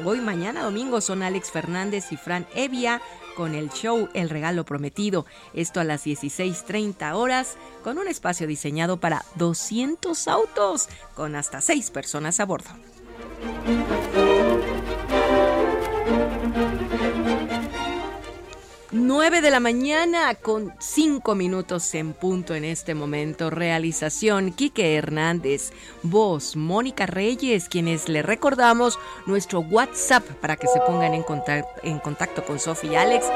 hoy, 0.04 0.20
mañana, 0.20 0.62
domingo 0.62 1.00
son 1.00 1.22
Alex 1.22 1.50
Fernández 1.50 2.12
y 2.12 2.16
Fran 2.16 2.46
Evia 2.54 3.00
con 3.36 3.54
el 3.54 3.70
show 3.70 4.08
El 4.14 4.30
Regalo 4.30 4.64
Prometido. 4.64 5.24
Esto 5.54 5.80
a 5.80 5.84
las 5.84 6.04
16.30 6.04 7.14
horas 7.14 7.56
con 7.84 7.98
un 7.98 8.08
espacio 8.08 8.46
diseñado 8.46 8.98
para 8.98 9.24
200 9.36 10.26
autos 10.26 10.88
con 11.14 11.36
hasta 11.36 11.60
6 11.60 11.90
personas 11.90 12.40
a 12.40 12.46
bordo. 12.46 12.70
9 18.90 19.42
de 19.42 19.50
la 19.50 19.60
mañana 19.60 20.34
con 20.34 20.72
5 20.78 21.34
minutos 21.34 21.94
en 21.94 22.14
punto 22.14 22.54
en 22.54 22.64
este 22.64 22.94
momento. 22.94 23.50
Realización 23.50 24.50
Quique 24.52 24.94
Hernández. 24.96 25.72
Voz 26.02 26.56
Mónica 26.56 27.04
Reyes, 27.04 27.68
quienes 27.68 28.08
le 28.08 28.22
recordamos 28.22 28.98
nuestro 29.26 29.60
WhatsApp 29.60 30.24
para 30.40 30.56
que 30.56 30.68
se 30.68 30.80
pongan 30.80 31.12
en 31.12 31.22
contacto, 31.22 31.68
en 31.82 31.98
contacto 31.98 32.44
con 32.46 32.58
Sofía 32.58 32.92
y 32.92 32.96
Alex 32.96 33.26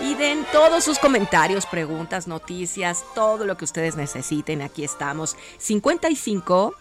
y 0.00 0.14
den 0.14 0.46
todos 0.50 0.82
sus 0.82 0.98
comentarios, 0.98 1.66
preguntas, 1.66 2.26
noticias, 2.26 3.04
todo 3.14 3.44
lo 3.44 3.58
que 3.58 3.66
ustedes 3.66 3.96
necesiten. 3.96 4.62
Aquí 4.62 4.82
estamos. 4.82 5.36
55 5.58 6.74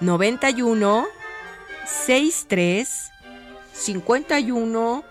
91 0.00 1.06
63 1.86 2.88
51 3.74 5.04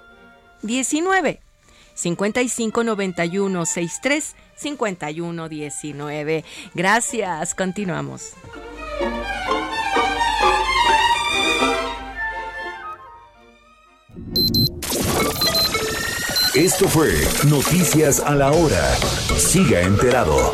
19. 0.64 1.52
55 1.94 2.84
91 2.84 3.65
63 3.65 4.36
51 4.56 5.49
19. 5.49 6.45
Gracias, 6.74 7.56
continuamos. 7.56 8.34
Esto 16.56 16.88
fue 16.88 17.11
Noticias 17.49 18.20
a 18.20 18.36
la 18.36 18.52
Hora. 18.52 18.95
Siga 19.38 19.82
enterado. 19.82 20.53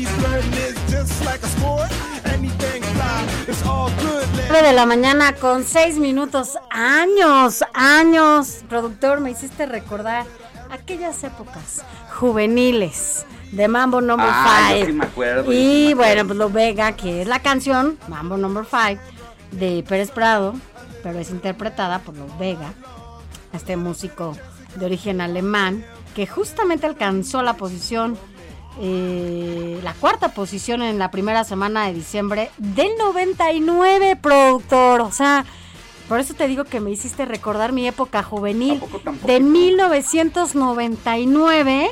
de 4.63 4.73
la 4.73 4.85
mañana 4.85 5.33
con 5.33 5.63
6 5.63 5.97
minutos. 5.97 6.57
Años, 6.69 7.63
años. 7.73 8.63
Productor, 8.69 9.19
me 9.19 9.31
hiciste 9.31 9.65
recordar 9.65 10.25
aquellas 10.71 11.23
épocas 11.23 11.81
juveniles 12.15 13.25
de 13.51 13.67
Mambo 13.67 13.99
Number 14.01 14.27
Ah, 14.29 14.69
yo 14.71 14.75
5. 14.77 14.87
sí 14.87 14.93
me 14.93 15.05
acuerdo, 15.05 15.43
yo 15.45 15.51
sí 15.51 15.57
y 15.89 15.93
bueno, 15.93 16.25
pues 16.25 16.37
lo 16.37 16.49
Vega, 16.49 16.93
que 16.93 17.21
es 17.23 17.27
la 17.27 17.39
canción 17.39 17.97
Mambo 18.07 18.37
Number 18.37 18.65
5 18.65 19.01
de 19.51 19.83
Pérez 19.87 20.11
Prado, 20.11 20.53
pero 21.03 21.19
es 21.19 21.29
interpretada 21.31 21.99
por 21.99 22.15
Los 22.15 22.37
Vega, 22.39 22.73
este 23.53 23.75
músico 23.75 24.37
de 24.75 24.85
origen 24.85 25.19
alemán, 25.19 25.83
que 26.15 26.27
justamente 26.27 26.85
alcanzó 26.85 27.41
la 27.41 27.53
posición, 27.57 28.17
eh, 28.79 29.79
la 29.83 29.93
cuarta 29.93 30.29
posición 30.29 30.81
en 30.81 30.97
la 30.97 31.11
primera 31.11 31.43
semana 31.43 31.87
de 31.87 31.93
diciembre 31.93 32.49
del 32.57 32.97
99, 32.97 34.15
productor. 34.15 35.01
O 35.01 35.11
sea, 35.11 35.45
por 36.07 36.19
eso 36.19 36.33
te 36.33 36.47
digo 36.47 36.63
que 36.63 36.79
me 36.79 36.89
hiciste 36.91 37.25
recordar 37.25 37.73
mi 37.73 37.87
época 37.87 38.23
juvenil 38.23 38.81
de 39.25 39.39
1999 39.39 41.91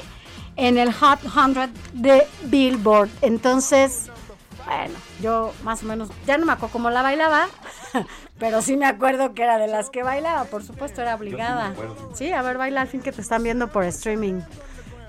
en 0.55 0.77
el 0.77 0.93
Hot 0.93 1.19
100 1.21 1.73
de 1.93 2.27
Billboard. 2.43 3.09
Entonces, 3.21 4.09
bueno, 4.65 4.95
yo 5.21 5.53
más 5.63 5.83
o 5.83 5.85
menos, 5.85 6.09
ya 6.27 6.37
no 6.37 6.45
me 6.45 6.51
acuerdo 6.51 6.73
cómo 6.73 6.89
la 6.89 7.01
bailaba, 7.01 7.47
pero 8.39 8.61
sí 8.61 8.77
me 8.77 8.85
acuerdo 8.85 9.33
que 9.33 9.43
era 9.43 9.57
de 9.57 9.67
las 9.67 9.89
que 9.89 10.03
bailaba, 10.03 10.45
por 10.45 10.63
supuesto, 10.63 11.01
era 11.01 11.15
obligada. 11.15 11.69
acuerdo. 11.69 12.11
Sí, 12.13 12.31
a 12.31 12.41
ver, 12.41 12.57
baila 12.57 12.81
al 12.81 12.87
fin 12.87 13.01
que 13.01 13.11
te 13.11 13.21
están 13.21 13.43
viendo 13.43 13.69
por 13.69 13.83
streaming. 13.85 14.41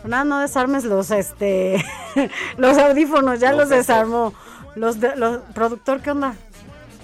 Nada, 0.05 0.25
no 0.25 0.39
desarmes 0.39 0.85
los, 0.85 1.11
este, 1.11 1.85
los 2.57 2.79
audífonos, 2.79 3.41
ya 3.41 3.53
los, 3.53 3.69
desarmó. 3.69 4.33
Los, 4.75 5.01
de, 5.01 5.15
los, 5.17 5.39
productor, 5.55 6.01
¿qué 6.01 6.13
onda? 6.13 6.35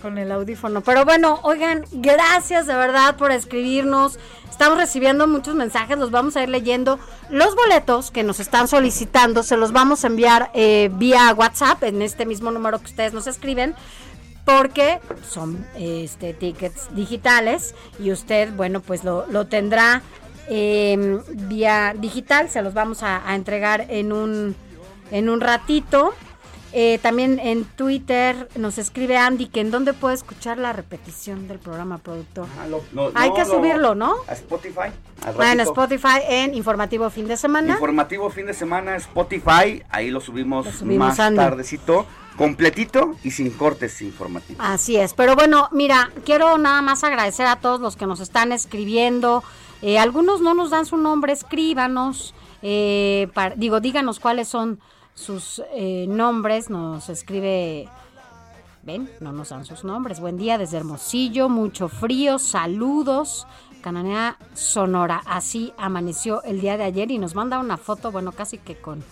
Con 0.03 0.19
el 0.19 0.31
audífono. 0.33 0.81
Pero 0.81 1.05
bueno, 1.05 1.41
oigan, 1.43 1.85
gracias 1.93 2.67
de 2.67 2.75
verdad 2.75 3.17
por 3.17 3.33
escribirnos. 3.33 4.19
Estamos 4.51 4.79
recibiendo 4.79 5.27
muchos 5.27 5.55
mensajes, 5.55 5.99
los 5.99 6.11
vamos 6.11 6.37
a 6.37 6.43
ir 6.43 6.49
leyendo. 6.49 6.99
Los 7.29 7.55
boletos 7.55 8.11
que 8.11 8.23
nos 8.23 8.41
están 8.41 8.69
solicitando 8.69 9.43
se 9.43 9.57
los 9.57 9.73
vamos 9.73 10.05
a 10.05 10.07
enviar 10.07 10.51
eh, 10.55 10.91
vía 10.95 11.35
WhatsApp 11.35 11.83
en 11.83 12.01
este 12.01 12.25
mismo 12.25 12.51
número 12.51 12.79
que 12.79 12.87
ustedes 12.87 13.13
nos 13.13 13.27
escriben 13.27 13.75
porque 14.47 15.01
son 15.29 15.67
este 15.77 16.33
tickets 16.33 16.95
digitales 16.95 17.75
y 17.99 18.13
usted, 18.13 18.53
bueno, 18.55 18.81
pues 18.81 19.03
lo, 19.03 19.27
lo 19.27 19.49
tendrá 19.49 20.03
eh, 20.49 21.19
vía 21.31 21.95
digital, 21.99 22.49
se 22.51 22.63
los 22.63 22.75
vamos 22.75 23.03
a, 23.03 23.29
a, 23.29 23.35
entregar 23.35 23.87
en 23.89 24.13
un, 24.13 24.55
en 25.11 25.29
un 25.29 25.41
ratito. 25.41 26.15
Eh, 26.73 26.99
también 27.01 27.39
en 27.39 27.65
Twitter 27.65 28.49
nos 28.57 28.77
escribe 28.77 29.17
Andy 29.17 29.47
que 29.47 29.61
en 29.61 29.71
dónde 29.71 29.95
puede 29.95 30.15
escuchar 30.15 30.59
la 30.59 30.75
repetición 30.75 31.49
del 31.49 31.59
programa 31.59 31.97
productor. 31.97 32.47
Ah, 32.61 32.67
lo, 32.67 32.83
Hay 33.15 33.31
no, 33.31 33.35
que 33.35 33.45
lo- 33.45 33.47
subirlo, 33.47 33.95
¿no? 33.95 34.15
A 34.29 34.33
Spotify. 34.35 34.91
Ah, 35.25 35.53
en. 35.53 35.61
Spotify, 35.61 36.19
en 36.29 36.55
Informativo 36.55 37.09
Fin 37.09 37.29
de 37.29 37.39
Semana. 37.39 37.75
Informativo 37.75 38.29
fin 38.29 38.45
de 38.47 38.53
semana, 38.53 38.97
Spotify, 38.97 39.83
ahí 39.89 40.11
lo 40.11 40.21
subimos, 40.21 40.67
subimos, 40.69 41.09
más 41.09 41.21
Andy. 41.21 41.39
tardecito, 41.39 42.05
completito 42.37 43.15
y 43.25 43.31
sin 43.31 43.51
cortes 43.51 44.03
informativos. 44.03 44.63
Así 44.63 44.97
es, 44.97 45.15
pero 45.15 45.35
bueno, 45.35 45.71
mira, 45.73 46.11
quiero 46.27 46.59
nada 46.59 46.83
más 46.83 47.03
agradecer 47.05 47.47
a 47.47 47.57
todos 47.57 47.81
los 47.81 47.97
que 47.97 48.07
nos 48.07 48.21
están 48.21 48.53
escribiendo. 48.53 49.43
Eh, 49.83 49.99
algunos 49.99 50.41
no 50.41 50.55
nos 50.55 50.71
dan 50.71 50.87
su 50.87 50.97
nombre, 50.97 51.33
escríbanos. 51.33 52.35
eh, 52.63 53.29
digo, 53.57 53.81
díganos 53.81 54.21
cuáles 54.21 54.49
son 54.49 54.81
sus 55.15 55.63
eh, 55.75 56.07
nombres. 56.09 56.71
Nos 56.71 57.09
escribe. 57.09 57.89
Ven, 58.83 59.11
no 59.21 59.33
nos 59.33 59.49
dan 59.49 59.65
sus 59.65 59.83
nombres. 59.83 60.21
Buen 60.21 60.37
día 60.37 60.59
desde 60.59 60.77
Hermosillo, 60.77 61.49
mucho 61.49 61.89
frío, 61.89 62.39
saludos. 62.39 63.47
Cananea 63.83 64.37
Sonora, 64.55 65.23
así 65.27 65.73
amaneció 65.77 66.43
el 66.43 66.61
día 66.61 66.77
de 66.77 66.85
ayer 66.85 67.11
y 67.11 67.19
nos 67.19 67.37
manda 67.37 67.59
una 67.61 67.77
foto, 67.77 68.11
bueno, 68.11 68.33
casi 68.33 68.59
que 68.59 68.77
con 68.77 69.05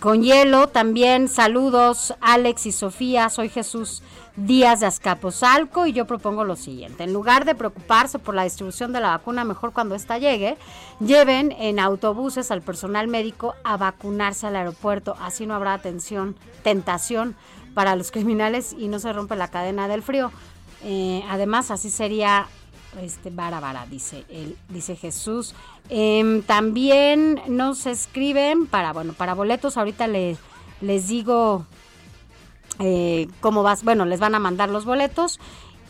con 0.00 0.22
hielo 0.22 0.68
también 0.68 1.28
saludos 1.28 2.14
Alex 2.20 2.66
y 2.66 2.72
Sofía, 2.72 3.28
soy 3.28 3.48
Jesús 3.48 4.02
Díaz 4.36 4.80
de 4.80 4.86
Azcapotzalco 4.86 5.86
y 5.86 5.92
yo 5.92 6.06
propongo 6.06 6.44
lo 6.44 6.56
siguiente, 6.56 7.04
en 7.04 7.12
lugar 7.12 7.44
de 7.44 7.54
preocuparse 7.54 8.18
por 8.18 8.34
la 8.34 8.44
distribución 8.44 8.92
de 8.92 9.00
la 9.00 9.10
vacuna, 9.10 9.44
mejor 9.44 9.72
cuando 9.72 9.94
ésta 9.94 10.18
llegue, 10.18 10.56
lleven 10.98 11.52
en 11.52 11.78
autobuses 11.78 12.50
al 12.50 12.60
personal 12.60 13.06
médico 13.06 13.54
a 13.62 13.76
vacunarse 13.76 14.46
al 14.46 14.56
aeropuerto, 14.56 15.16
así 15.20 15.46
no 15.46 15.54
habrá 15.54 15.72
atención, 15.74 16.36
tentación 16.62 17.36
para 17.74 17.94
los 17.96 18.10
criminales 18.12 18.74
y 18.76 18.88
no 18.88 18.98
se 18.98 19.12
rompe 19.12 19.36
la 19.36 19.48
cadena 19.48 19.86
del 19.86 20.02
frío. 20.02 20.32
Eh, 20.82 21.22
además, 21.30 21.70
así 21.70 21.88
sería 21.88 22.46
este 23.00 23.30
vara 23.30 23.60
vara 23.60 23.86
dice 23.86 24.24
él 24.28 24.56
dice 24.68 24.96
Jesús. 24.96 25.54
Em, 25.88 26.42
también 26.42 27.40
nos 27.48 27.86
escriben 27.86 28.66
para 28.66 28.92
bueno 28.92 29.12
para 29.12 29.34
boletos 29.34 29.76
ahorita 29.76 30.06
le- 30.06 30.36
les 30.80 31.08
digo 31.08 31.64
eh, 32.80 33.28
cómo 33.40 33.62
vas 33.62 33.84
bueno 33.84 34.04
les 34.04 34.20
van 34.20 34.34
a 34.34 34.38
mandar 34.38 34.68
los 34.70 34.84
boletos. 34.84 35.40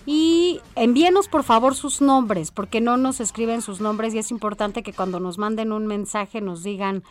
Y 0.06 0.60
envíenos 0.76 1.28
por 1.28 1.44
favor 1.44 1.74
sus 1.74 2.02
nombres 2.02 2.50
porque 2.50 2.82
no 2.82 2.98
nos 2.98 3.20
escriben 3.20 3.62
sus 3.62 3.80
nombres 3.80 4.14
y 4.14 4.18
es 4.18 4.30
importante 4.30 4.82
que 4.82 4.92
cuando 4.92 5.18
nos 5.18 5.38
manden 5.38 5.72
un 5.72 5.86
mensaje 5.86 6.42
nos 6.42 6.62
digan 6.62 7.02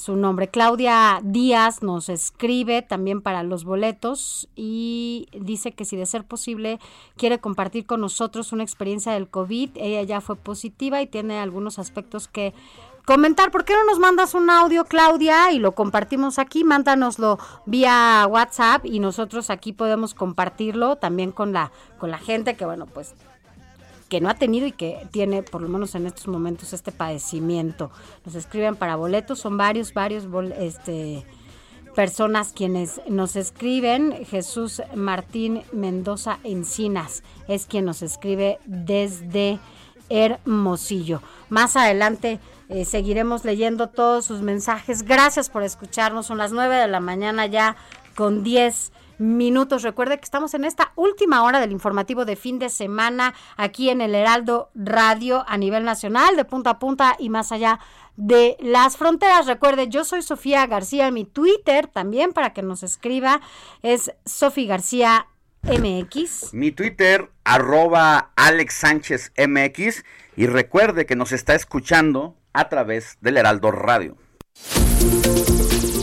su 0.00 0.16
nombre. 0.16 0.48
Claudia 0.48 1.20
Díaz 1.22 1.82
nos 1.82 2.08
escribe 2.08 2.80
también 2.80 3.20
para 3.20 3.42
los 3.42 3.64
boletos 3.64 4.48
y 4.56 5.28
dice 5.38 5.72
que 5.72 5.84
si 5.84 5.94
de 5.94 6.06
ser 6.06 6.24
posible 6.24 6.80
quiere 7.16 7.38
compartir 7.38 7.84
con 7.84 8.00
nosotros 8.00 8.52
una 8.52 8.62
experiencia 8.62 9.12
del 9.12 9.28
COVID. 9.28 9.72
Ella 9.74 10.02
ya 10.02 10.22
fue 10.22 10.36
positiva 10.36 11.02
y 11.02 11.06
tiene 11.06 11.38
algunos 11.38 11.78
aspectos 11.78 12.28
que 12.28 12.54
comentar. 13.04 13.50
¿Por 13.50 13.66
qué 13.66 13.74
no 13.74 13.84
nos 13.84 13.98
mandas 13.98 14.34
un 14.34 14.48
audio, 14.48 14.86
Claudia, 14.86 15.52
y 15.52 15.58
lo 15.58 15.72
compartimos 15.72 16.38
aquí? 16.38 16.64
Mándanoslo 16.64 17.38
vía 17.66 18.26
WhatsApp 18.26 18.86
y 18.86 19.00
nosotros 19.00 19.50
aquí 19.50 19.74
podemos 19.74 20.14
compartirlo 20.14 20.96
también 20.96 21.30
con 21.30 21.52
la, 21.52 21.72
con 21.98 22.10
la 22.10 22.18
gente 22.18 22.56
que, 22.56 22.64
bueno, 22.64 22.86
pues 22.86 23.14
que 24.10 24.20
no 24.20 24.28
ha 24.28 24.34
tenido 24.34 24.66
y 24.66 24.72
que 24.72 25.06
tiene, 25.12 25.42
por 25.42 25.62
lo 25.62 25.68
menos 25.68 25.94
en 25.94 26.06
estos 26.06 26.26
momentos, 26.26 26.74
este 26.74 26.92
padecimiento. 26.92 27.90
Nos 28.26 28.34
escriben 28.34 28.76
para 28.76 28.96
boletos, 28.96 29.38
son 29.38 29.56
varios, 29.56 29.94
varios 29.94 30.26
este, 30.58 31.24
personas 31.94 32.52
quienes 32.52 33.00
nos 33.08 33.36
escriben. 33.36 34.26
Jesús 34.26 34.82
Martín 34.94 35.62
Mendoza 35.72 36.40
Encinas 36.42 37.22
es 37.48 37.66
quien 37.66 37.84
nos 37.84 38.02
escribe 38.02 38.58
desde 38.66 39.60
Hermosillo. 40.10 41.22
Más 41.48 41.76
adelante 41.76 42.40
eh, 42.68 42.84
seguiremos 42.84 43.44
leyendo 43.44 43.90
todos 43.90 44.24
sus 44.24 44.42
mensajes. 44.42 45.04
Gracias 45.04 45.48
por 45.48 45.62
escucharnos. 45.62 46.26
Son 46.26 46.36
las 46.36 46.50
9 46.50 46.74
de 46.74 46.88
la 46.88 46.98
mañana 46.98 47.46
ya 47.46 47.76
con 48.16 48.42
10 48.42 48.90
minutos. 49.20 49.82
Recuerde 49.82 50.18
que 50.18 50.24
estamos 50.24 50.54
en 50.54 50.64
esta 50.64 50.92
última 50.96 51.44
hora 51.44 51.60
del 51.60 51.72
informativo 51.72 52.24
de 52.24 52.36
fin 52.36 52.58
de 52.58 52.70
semana 52.70 53.34
aquí 53.56 53.90
en 53.90 54.00
el 54.00 54.14
Heraldo 54.14 54.70
Radio 54.74 55.44
a 55.46 55.56
nivel 55.58 55.84
nacional, 55.84 56.36
de 56.36 56.44
punta 56.44 56.70
a 56.70 56.78
punta 56.78 57.16
y 57.18 57.28
más 57.28 57.52
allá 57.52 57.78
de 58.16 58.56
las 58.60 58.96
fronteras. 58.96 59.46
Recuerde, 59.46 59.88
yo 59.88 60.04
soy 60.04 60.22
Sofía 60.22 60.66
García, 60.66 61.10
mi 61.10 61.24
Twitter 61.24 61.86
también 61.86 62.32
para 62.32 62.52
que 62.52 62.62
nos 62.62 62.82
escriba 62.82 63.40
es 63.82 64.12
Sofía 64.24 64.68
García 64.68 65.26
MX. 65.62 66.54
Mi 66.54 66.72
Twitter, 66.72 67.30
arroba 67.44 68.32
Alex 68.36 68.74
Sánchez 68.74 69.32
MX. 69.36 70.04
Y 70.36 70.46
recuerde 70.46 71.04
que 71.04 71.16
nos 71.16 71.32
está 71.32 71.54
escuchando 71.54 72.36
a 72.54 72.68
través 72.70 73.18
del 73.20 73.36
Heraldo 73.36 73.70
Radio. 73.70 74.16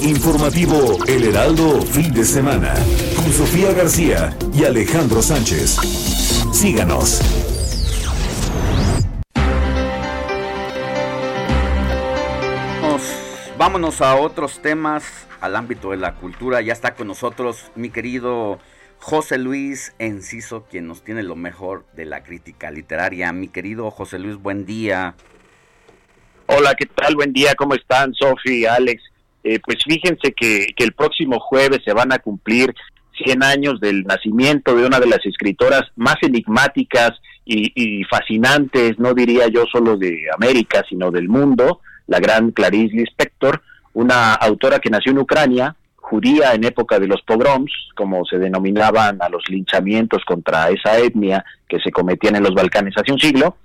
Informativo 0.08 1.04
El 1.06 1.26
Heraldo 1.26 1.82
Fin 1.82 2.14
de 2.14 2.24
Semana 2.24 2.74
con 3.18 3.30
Sofía 3.34 3.74
García 3.74 4.34
y 4.54 4.64
Alejandro 4.64 5.22
Sánchez. 5.22 5.76
Síganos. 6.54 7.22
Vámonos, 12.82 13.02
vámonos 13.58 14.02
a 14.02 14.16
otros 14.16 14.62
temas, 14.62 15.28
al 15.42 15.58
ámbito 15.58 15.92
de 15.92 15.98
la 15.98 16.16
cultura. 16.16 16.62
Ya 16.62 16.72
está 16.72 16.96
con 16.96 17.08
nosotros 17.08 17.70
mi 17.76 17.90
querido 17.90 18.60
José 19.00 19.38
Luis 19.38 19.94
Enciso, 20.00 20.68
quien 20.72 20.88
nos 20.88 21.04
tiene 21.04 21.22
lo 21.22 21.36
mejor 21.36 21.86
de 21.98 22.06
la 22.06 22.24
crítica 22.24 22.72
literaria. 22.72 23.34
Mi 23.34 23.50
querido 23.50 23.92
José 23.92 24.20
Luis, 24.20 24.38
buen 24.38 24.66
día. 24.66 25.16
Hola, 26.46 26.76
¿qué 26.76 26.86
tal? 26.86 27.16
Buen 27.16 27.34
día, 27.34 27.56
¿cómo 27.56 27.74
están, 27.74 28.14
Sofi, 28.14 28.66
Alex? 28.66 29.04
Eh, 29.44 29.60
pues 29.64 29.78
fíjense 29.86 30.34
que, 30.34 30.68
que 30.76 30.84
el 30.84 30.94
próximo 30.94 31.40
jueves 31.40 31.82
se 31.86 31.94
van 31.94 32.12
a 32.12 32.20
cumplir 32.20 32.74
100 33.24 33.44
años 33.44 33.80
del 33.80 34.04
nacimiento 34.04 34.76
de 34.76 34.86
una 34.86 35.00
de 35.00 35.08
las 35.08 35.26
escritoras 35.26 35.84
más 35.96 36.16
enigmáticas 36.22 37.12
y, 37.46 37.72
y 37.76 38.04
fascinantes, 38.04 39.00
no 39.00 39.14
diría 39.14 39.48
yo 39.48 39.66
solo 39.72 39.98
de 39.98 40.28
América, 40.36 40.84
sino 40.88 41.12
del 41.12 41.30
mundo, 41.30 41.82
la 42.08 42.20
gran 42.20 42.52
Clarice 42.52 42.96
Lispector, 42.96 43.62
una 43.94 44.34
autora 44.34 44.80
que 44.80 44.90
nació 44.90 45.12
en 45.12 45.20
Ucrania, 45.20 45.76
judía 45.96 46.54
en 46.54 46.64
época 46.64 47.00
de 47.00 47.08
los 47.08 47.22
pogroms, 47.24 47.72
como 47.96 48.24
se 48.26 48.38
denominaban 48.38 49.22
a 49.22 49.30
los 49.30 49.44
linchamientos 49.50 50.24
contra 50.26 50.70
esa 50.70 50.98
etnia 50.98 51.44
que 51.68 51.80
se 51.80 51.92
cometían 51.92 52.36
en 52.36 52.44
los 52.44 52.54
Balcanes 52.54 52.94
hace 52.96 53.12
un 53.12 53.20
siglo, 53.20 53.58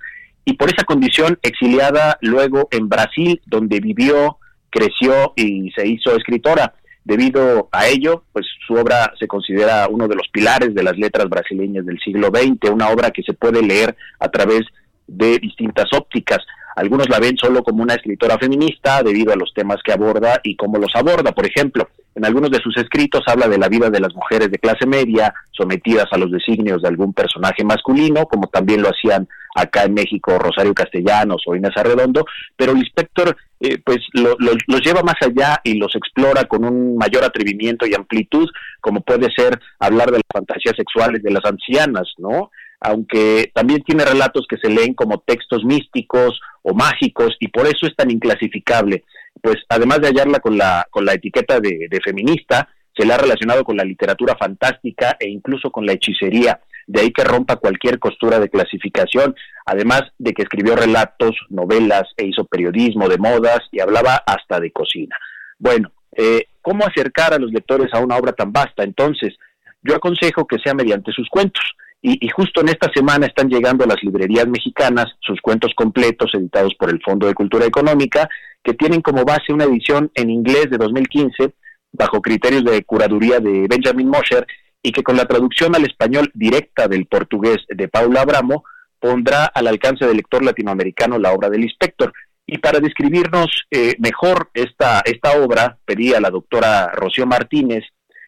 y 0.43 0.53
por 0.53 0.69
esa 0.69 0.83
condición 0.83 1.39
exiliada 1.41 2.17
luego 2.21 2.67
en 2.71 2.89
Brasil, 2.89 3.41
donde 3.45 3.79
vivió, 3.79 4.39
creció 4.73 5.33
y 5.35 5.71
se 5.71 5.87
hizo 5.87 6.15
escritora. 6.15 6.73
Debido 7.05 7.67
a 7.71 7.87
ello, 7.87 8.23
pues 8.31 8.45
su 8.65 8.73
obra 8.73 9.13
se 9.19 9.27
considera 9.27 9.87
uno 9.89 10.07
de 10.07 10.15
los 10.15 10.27
pilares 10.29 10.73
de 10.73 10.83
las 10.83 10.97
letras 10.97 11.29
brasileñas 11.29 11.85
del 11.85 11.99
siglo 11.99 12.29
XX, 12.29 12.71
una 12.71 12.89
obra 12.89 13.11
que 13.11 13.23
se 13.23 13.33
puede 13.33 13.61
leer 13.61 13.95
a 14.19 14.29
través 14.29 14.61
de 15.05 15.37
distintas 15.37 15.85
ópticas. 15.93 16.39
Algunos 16.75 17.09
la 17.09 17.19
ven 17.19 17.37
solo 17.37 17.61
como 17.61 17.83
una 17.83 17.93
escritora 17.93 18.37
feminista 18.39 19.03
debido 19.03 19.31
a 19.31 19.35
los 19.35 19.53
temas 19.53 19.77
que 19.83 19.91
aborda 19.91 20.39
y 20.43 20.55
cómo 20.55 20.79
los 20.79 20.95
aborda. 20.95 21.33
Por 21.33 21.45
ejemplo, 21.45 21.89
en 22.15 22.25
algunos 22.25 22.49
de 22.49 22.59
sus 22.59 22.75
escritos 22.77 23.21
habla 23.27 23.47
de 23.47 23.57
la 23.57 23.67
vida 23.67 23.89
de 23.89 23.99
las 23.99 24.15
mujeres 24.15 24.49
de 24.49 24.57
clase 24.57 24.87
media 24.87 25.33
sometidas 25.51 26.07
a 26.11 26.17
los 26.17 26.31
designios 26.31 26.81
de 26.81 26.87
algún 26.87 27.13
personaje 27.13 27.63
masculino, 27.63 28.25
como 28.25 28.47
también 28.47 28.81
lo 28.81 28.89
hacían 28.89 29.27
acá 29.55 29.83
en 29.83 29.93
México 29.93 30.37
Rosario 30.39 30.73
Castellanos 30.73 31.43
o 31.45 31.55
Inés 31.55 31.71
Arredondo, 31.75 32.25
pero 32.55 32.73
Lispector 32.73 33.35
eh, 33.59 33.77
pues 33.85 33.99
lo- 34.13 34.35
lo- 34.39 34.57
los 34.67 34.81
lleva 34.81 35.03
más 35.03 35.15
allá 35.21 35.61
y 35.63 35.75
los 35.75 35.95
explora 35.95 36.43
con 36.45 36.65
un 36.65 36.97
mayor 36.97 37.23
atrevimiento 37.23 37.85
y 37.85 37.93
amplitud, 37.95 38.49
como 38.81 39.01
puede 39.01 39.29
ser 39.33 39.57
hablar 39.79 40.07
de 40.11 40.17
las 40.17 40.31
fantasías 40.33 40.75
sexuales 40.75 41.23
de 41.23 41.31
las 41.31 41.45
ancianas, 41.45 42.07
¿no? 42.17 42.51
Aunque 42.81 43.51
también 43.53 43.81
tiene 43.83 44.03
relatos 44.03 44.45
que 44.49 44.57
se 44.57 44.69
leen 44.69 44.93
como 44.93 45.19
textos 45.19 45.63
místicos 45.63 46.41
o 46.63 46.73
mágicos 46.73 47.37
y 47.39 47.47
por 47.47 47.65
eso 47.65 47.87
es 47.87 47.95
tan 47.95 48.11
inclasificable. 48.11 49.03
pues 49.41 49.57
además 49.69 49.99
de 49.99 50.07
hallarla 50.07 50.39
con 50.39 50.57
la, 50.57 50.85
con 50.89 51.05
la 51.05 51.13
etiqueta 51.13 51.59
de 51.59 51.99
feminista, 52.03 52.69
se 52.95 53.05
la 53.05 53.15
ha 53.15 53.17
relacionado 53.17 53.63
con 53.63 53.75
la 53.75 53.83
literatura 53.83 54.35
fantástica 54.37 55.17
e 55.19 55.27
incluso 55.27 55.71
con 55.71 55.85
la 55.85 55.93
hechicería. 55.93 56.59
De 56.87 57.01
ahí 57.01 57.11
que 57.11 57.23
rompa 57.23 57.55
cualquier 57.57 57.99
costura 57.99 58.39
de 58.39 58.49
clasificación, 58.49 59.35
además 59.65 60.03
de 60.17 60.33
que 60.33 60.43
escribió 60.43 60.75
relatos, 60.75 61.35
novelas 61.49 62.03
e 62.17 62.25
hizo 62.25 62.45
periodismo 62.45 63.07
de 63.07 63.17
modas 63.17 63.59
y 63.71 63.79
hablaba 63.79 64.21
hasta 64.25 64.59
de 64.59 64.71
cocina. 64.71 65.15
Bueno, 65.57 65.91
eh, 66.15 66.47
¿cómo 66.61 66.85
acercar 66.85 67.33
a 67.33 67.39
los 67.39 67.51
lectores 67.51 67.93
a 67.93 67.99
una 67.99 68.17
obra 68.17 68.33
tan 68.33 68.51
vasta? 68.51 68.83
Entonces, 68.83 69.33
yo 69.81 69.95
aconsejo 69.95 70.45
que 70.45 70.59
sea 70.59 70.73
mediante 70.73 71.11
sus 71.11 71.29
cuentos. 71.29 71.63
Y, 72.01 72.25
y, 72.25 72.29
justo 72.29 72.59
en 72.59 72.67
esta 72.67 72.91
semana 72.93 73.27
están 73.27 73.47
llegando 73.47 73.85
a 73.85 73.87
las 73.87 74.03
librerías 74.03 74.45
mexicanas 74.45 75.05
sus 75.21 75.39
cuentos 75.39 75.71
completos 75.73 76.31
editados 76.33 76.75
por 76.75 76.89
el 76.89 77.01
Fondo 77.01 77.27
de 77.27 77.33
Cultura 77.33 77.65
Económica, 77.65 78.27
que 78.61 78.73
tienen 78.73 79.01
como 79.01 79.23
base 79.23 79.53
una 79.53 79.63
edición 79.63 80.11
en 80.15 80.29
inglés 80.29 80.69
de 80.69 80.77
2015 80.77 81.53
bajo 81.93 82.21
criterios 82.21 82.65
de 82.65 82.83
curaduría 82.83 83.39
de 83.39 83.67
Benjamin 83.69 84.09
Mosher 84.09 84.45
y 84.83 84.91
que 84.91 85.01
con 85.01 85.15
la 85.15 85.25
traducción 85.25 85.75
al 85.75 85.85
español 85.85 86.29
directa 86.35 86.89
del 86.89 87.05
portugués 87.05 87.59
de 87.69 87.87
Paula 87.87 88.21
Abramo 88.21 88.65
pondrá 88.99 89.45
al 89.45 89.67
alcance 89.67 90.05
del 90.05 90.17
lector 90.17 90.43
latinoamericano 90.43 91.17
la 91.17 91.31
obra 91.31 91.49
del 91.49 91.63
inspector. 91.63 92.13
Y 92.45 92.57
para 92.57 92.81
describirnos 92.81 93.65
eh, 93.71 93.95
mejor 93.99 94.51
esta, 94.53 95.01
esta 95.05 95.41
obra, 95.41 95.77
pedí 95.85 96.13
a 96.13 96.19
la 96.19 96.29
doctora 96.29 96.91
Rocío 96.93 97.25
Martínez, 97.25 97.85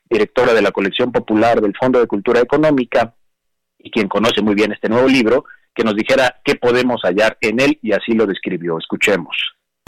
directora 0.10 0.53
de 0.53 0.61
la 0.61 0.72
colección 0.72 1.11
popular 1.11 1.60
del 1.60 1.76
Fondo 1.76 1.99
de 1.99 2.07
Cultura 2.07 2.40
Económica, 2.40 3.14
y 3.77 3.91
quien 3.91 4.07
conoce 4.07 4.41
muy 4.41 4.56
bien 4.56 4.72
este 4.72 4.88
nuevo 4.88 5.07
libro, 5.07 5.44
que 5.73 5.84
nos 5.84 5.95
dijera 5.95 6.40
qué 6.44 6.56
podemos 6.56 7.02
hallar 7.03 7.38
en 7.41 7.60
él, 7.60 7.77
y 7.82 7.91
así 7.91 8.14
lo 8.14 8.26
describió. 8.26 8.77
Escuchemos. 8.77 9.36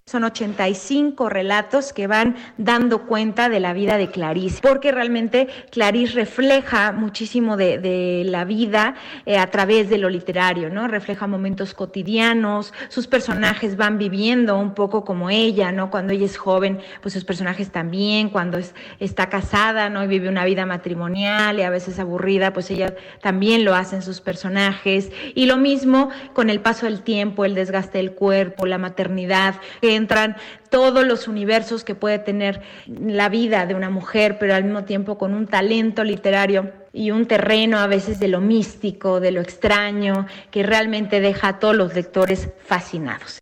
Son 0.10 0.24
85 0.24 1.28
relatos 1.28 1.92
que 1.92 2.08
van 2.08 2.38
dando 2.58 3.08
cuenta 3.08 3.50
de 3.50 3.60
la 3.60 3.74
vida 3.74 3.98
de 3.98 4.10
Clarice, 4.10 4.62
porque 4.62 4.94
realmente 4.94 5.50
Clarice 5.70 6.14
refleja 6.14 6.94
muchísimo 6.94 7.58
de, 7.58 8.24
la 8.26 8.46
vida 8.46 8.96
eh, 9.26 9.38
a 9.38 9.48
través 9.48 9.90
de 9.90 9.98
lo 9.98 10.10
literario, 10.10 10.70
¿no? 10.70 10.88
Refleja 10.88 11.28
momentos 11.28 11.74
cotidianos, 11.74 12.74
sus 12.88 13.06
personajes 13.06 13.76
van 13.76 13.98
viviendo 13.98 14.58
un 14.58 14.76
poco 14.76 15.04
como 15.04 15.30
ella, 15.30 15.74
¿no? 15.74 15.92
Cuando 15.92 16.14
ella 16.14 16.26
es 16.26 16.38
joven, 16.38 16.80
pues 17.02 17.14
sus 17.14 17.26
personajes 17.26 17.70
también, 17.72 18.30
cuando 18.30 18.58
es, 18.58 18.74
está 19.02 19.28
casada, 19.28 19.90
¿no? 19.90 20.06
Y 20.06 20.08
vive 20.08 20.30
una 20.30 20.46
vida 20.46 20.66
matrimonial 20.66 21.60
y 21.60 21.64
a 21.64 21.70
veces 21.70 22.00
aburrida, 22.00 22.54
pues 22.54 22.72
ella 22.72 22.96
también 23.22 23.66
lo 23.66 23.76
hacen 23.76 24.02
sus 24.02 24.22
personajes. 24.22 25.12
Y 25.36 25.48
lo 25.48 25.58
mismo 25.58 26.12
con 26.32 26.50
el 26.50 26.62
paso 26.62 26.86
del 26.86 27.02
tiempo, 27.02 27.44
el 27.44 27.56
desgaste 27.56 27.98
del 27.98 28.14
cuerpo, 28.14 28.66
la 28.66 28.78
maternidad. 28.78 29.56
Entran 29.98 30.38
todos 30.70 31.06
los 31.06 31.28
universos 31.28 31.84
que 31.84 31.96
puede 31.96 32.20
tener 32.20 32.62
la 32.88 33.28
vida 33.28 33.66
de 33.66 33.76
una 33.76 33.90
mujer, 33.90 34.38
pero 34.40 34.56
al 34.56 34.64
mismo 34.64 34.86
tiempo 34.86 35.18
con 35.18 35.34
un 35.34 35.48
talento 35.48 36.04
literario 36.04 36.72
y 36.94 37.12
un 37.12 37.26
terreno 37.26 37.78
a 37.78 37.88
veces 37.88 38.20
de 38.20 38.30
lo 38.30 38.40
místico, 38.40 39.20
de 39.20 39.32
lo 39.32 39.42
extraño, 39.42 40.26
que 40.52 40.64
realmente 40.64 41.20
deja 41.20 41.50
a 41.50 41.60
todos 41.60 41.76
los 41.76 41.94
lectores 41.94 42.50
fascinados. 42.66 43.42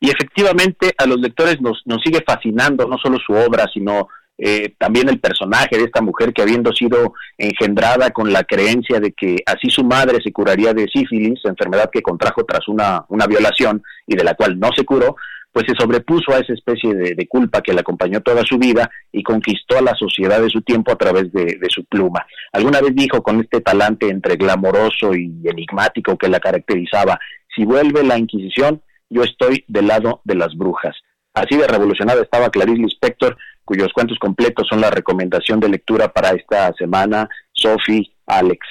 Y 0.00 0.10
efectivamente 0.10 0.94
a 0.96 1.06
los 1.06 1.18
lectores 1.18 1.60
nos, 1.60 1.82
nos 1.86 2.02
sigue 2.02 2.22
fascinando 2.26 2.86
no 2.86 2.98
solo 2.98 3.18
su 3.18 3.32
obra, 3.32 3.66
sino 3.72 4.08
eh, 4.36 4.74
también 4.78 5.08
el 5.08 5.20
personaje 5.20 5.76
de 5.76 5.84
esta 5.84 6.02
mujer 6.02 6.32
que 6.32 6.42
habiendo 6.42 6.72
sido 6.72 7.14
engendrada 7.38 8.10
con 8.10 8.32
la 8.32 8.42
creencia 8.42 8.98
de 8.98 9.12
que 9.12 9.36
así 9.46 9.70
su 9.70 9.84
madre 9.84 10.18
se 10.22 10.32
curaría 10.32 10.72
de 10.74 10.88
sífilis, 10.92 11.40
enfermedad 11.44 11.90
que 11.92 12.02
contrajo 12.02 12.44
tras 12.44 12.66
una, 12.68 13.04
una 13.08 13.26
violación 13.26 13.82
y 14.06 14.16
de 14.16 14.24
la 14.24 14.34
cual 14.34 14.58
no 14.58 14.70
se 14.76 14.84
curó, 14.84 15.16
pues 15.52 15.66
se 15.68 15.74
sobrepuso 15.78 16.32
a 16.32 16.40
esa 16.40 16.52
especie 16.52 16.92
de, 16.92 17.28
culpa 17.28 17.62
que 17.62 17.72
le 17.72 17.78
acompañó 17.78 18.20
toda 18.22 18.42
su 18.44 18.58
vida 18.58 18.90
y 19.12 19.22
conquistó 19.22 19.78
a 19.78 19.82
la 19.82 19.94
sociedad 19.94 20.42
de 20.42 20.50
su 20.50 20.62
tiempo 20.62 20.90
a 20.90 20.96
través 20.96 21.32
de, 21.32 21.44
de, 21.44 21.68
su 21.68 21.84
pluma. 21.84 22.26
Alguna 22.52 22.80
vez 22.80 22.92
dijo 22.96 23.22
con 23.22 23.40
este 23.40 23.60
talante 23.60 24.08
entre 24.08 24.34
glamoroso 24.34 25.14
y 25.14 25.32
enigmático 25.44 26.18
que 26.18 26.28
la 26.28 26.40
caracterizaba, 26.40 27.20
si 27.54 27.64
vuelve 27.64 28.02
la 28.02 28.18
Inquisición, 28.18 28.82
yo 29.08 29.22
estoy 29.22 29.64
del 29.68 29.86
lado 29.86 30.22
de 30.24 30.34
las 30.34 30.56
brujas. 30.56 30.96
Así 31.34 31.56
de 31.56 31.68
revolucionada 31.68 32.22
estaba 32.22 32.50
Clarice 32.50 32.82
Lispector, 32.82 33.36
cuyos 33.64 33.92
cuentos 33.92 34.18
completos 34.18 34.66
son 34.68 34.80
la 34.80 34.90
recomendación 34.90 35.60
de 35.60 35.68
lectura 35.68 36.12
para 36.12 36.30
esta 36.30 36.72
semana, 36.74 37.28
Sophie, 37.52 38.14
Alex. 38.26 38.66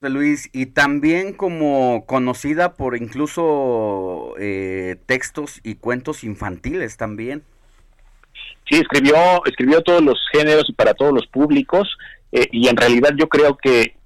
Luis, 0.00 0.48
y 0.52 0.66
también 0.66 1.32
como 1.32 2.06
conocida 2.06 2.74
por 2.74 2.96
incluso 2.96 4.34
eh, 4.38 4.96
textos 5.06 5.60
y 5.64 5.74
cuentos 5.74 6.22
infantiles 6.22 6.96
también. 6.96 7.42
Sí, 8.68 8.76
escribió, 8.76 9.16
escribió 9.44 9.82
todos 9.82 10.02
los 10.02 10.18
géneros 10.32 10.66
y 10.68 10.72
para 10.74 10.94
todos 10.94 11.12
los 11.12 11.26
públicos, 11.26 11.88
eh, 12.30 12.46
y 12.52 12.68
en 12.68 12.76
realidad 12.76 13.10
yo 13.16 13.28
creo 13.28 13.56
que 13.56 13.96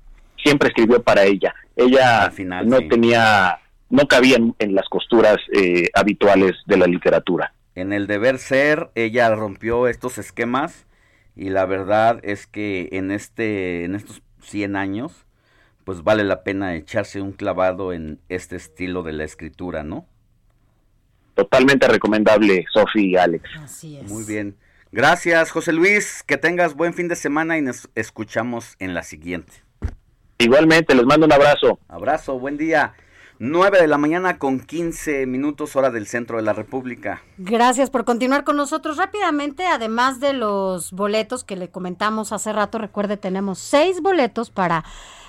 siempre 0.42 0.68
escribió 0.68 1.02
para 1.02 1.24
ella. 1.24 1.54
Ella 1.76 2.30
final, 2.30 2.68
no 2.68 2.78
sí. 2.78 2.88
tenía, 2.88 3.58
no 3.90 4.06
cabía 4.06 4.36
en, 4.36 4.54
en 4.58 4.74
las 4.74 4.88
costuras 4.88 5.36
eh, 5.52 5.88
habituales 5.94 6.52
de 6.66 6.76
la 6.78 6.86
literatura. 6.86 7.52
En 7.74 7.92
el 7.92 8.06
deber 8.06 8.38
ser, 8.38 8.90
ella 8.94 9.34
rompió 9.34 9.88
estos 9.88 10.18
esquemas 10.18 10.86
y 11.34 11.50
la 11.50 11.64
verdad 11.64 12.20
es 12.22 12.46
que 12.46 12.88
en 12.92 13.10
este, 13.10 13.84
en 13.84 13.94
estos 13.94 14.22
100 14.42 14.76
años, 14.76 15.26
pues 15.84 16.02
vale 16.02 16.24
la 16.24 16.42
pena 16.42 16.74
echarse 16.74 17.20
un 17.20 17.32
clavado 17.32 17.92
en 17.92 18.20
este 18.28 18.56
estilo 18.56 19.02
de 19.02 19.12
la 19.12 19.24
escritura, 19.24 19.82
¿no? 19.82 20.06
Totalmente 21.34 21.88
recomendable, 21.88 22.66
Sofi 22.72 23.10
y 23.10 23.16
Alex. 23.16 23.48
Así 23.62 23.96
es. 23.96 24.10
Muy 24.10 24.24
bien. 24.24 24.56
Gracias, 24.90 25.50
José 25.50 25.72
Luis. 25.72 26.22
Que 26.22 26.36
tengas 26.36 26.74
buen 26.74 26.92
fin 26.92 27.08
de 27.08 27.16
semana 27.16 27.56
y 27.56 27.62
nos 27.62 27.88
escuchamos 27.94 28.76
en 28.78 28.92
la 28.92 29.02
siguiente. 29.02 29.52
Igualmente, 30.36 30.94
les 30.94 31.06
mando 31.06 31.24
un 31.24 31.32
abrazo. 31.32 31.78
Abrazo, 31.88 32.38
buen 32.38 32.58
día. 32.58 32.92
9 33.44 33.80
de 33.80 33.88
la 33.88 33.98
mañana 33.98 34.38
con 34.38 34.60
15 34.60 35.26
minutos 35.26 35.74
hora 35.74 35.90
del 35.90 36.06
centro 36.06 36.36
de 36.36 36.44
la 36.44 36.52
República. 36.52 37.22
Gracias 37.38 37.90
por 37.90 38.04
continuar 38.04 38.44
con 38.44 38.54
nosotros 38.54 38.98
rápidamente. 38.98 39.66
Además 39.66 40.20
de 40.20 40.32
los 40.32 40.92
boletos 40.92 41.42
que 41.42 41.56
le 41.56 41.68
comentamos 41.68 42.30
hace 42.30 42.52
rato, 42.52 42.78
recuerde, 42.78 43.16
tenemos 43.16 43.58
seis 43.58 44.00
boletos 44.00 44.50
para 44.50 44.84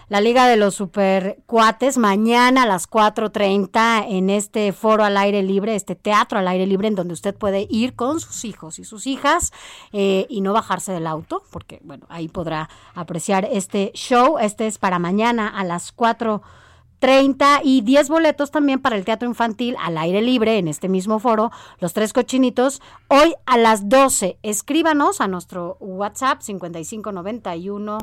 la 0.09 0.21
Liga 0.21 0.47
de 0.47 0.57
los 0.57 0.75
Super 0.75 1.39
Cuates 1.47 1.97
mañana 1.97 2.63
a 2.63 2.67
las 2.67 2.87
4.30 2.87 4.05
en 4.07 4.29
este 4.29 4.73
foro 4.73 5.03
al 5.03 5.17
aire 5.17 5.41
libre, 5.41 5.73
este 5.73 5.95
teatro 5.95 6.37
al 6.37 6.47
aire 6.47 6.67
libre 6.67 6.89
en 6.89 6.93
donde 6.93 7.15
usted 7.15 7.33
puede 7.33 7.65
ir 7.67 7.95
con 7.95 8.19
sus 8.19 8.45
hijos 8.45 8.77
y 8.77 8.83
sus 8.83 9.07
hijas 9.07 9.53
eh, 9.91 10.27
y 10.29 10.41
no 10.41 10.53
bajarse 10.53 10.91
del 10.91 11.07
auto, 11.07 11.41
porque 11.51 11.79
bueno, 11.83 12.05
ahí 12.09 12.27
podrá 12.27 12.69
apreciar 12.93 13.49
este 13.51 13.91
show. 13.95 14.37
Este 14.37 14.67
es 14.67 14.77
para 14.77 14.99
mañana 14.99 15.47
a 15.47 15.63
las 15.63 15.91
4 15.91 16.43
30 17.03 17.59
y 17.65 17.81
10 17.81 18.07
boletos 18.07 18.49
también 18.49 18.79
para 18.79 18.95
el 18.95 19.03
teatro 19.03 19.27
infantil 19.27 19.75
al 19.81 19.97
aire 19.97 20.21
libre 20.21 20.57
en 20.57 20.69
este 20.69 20.87
mismo 20.87 21.19
foro, 21.19 21.51
Los 21.81 21.91
Tres 21.91 22.13
Cochinitos, 22.13 22.81
hoy 23.09 23.35
a 23.45 23.57
las 23.57 23.89
12. 23.89 24.37
Escríbanos 24.41 25.19
a 25.19 25.27
nuestro 25.27 25.75
WhatsApp 25.81 26.39
5591 26.39 27.97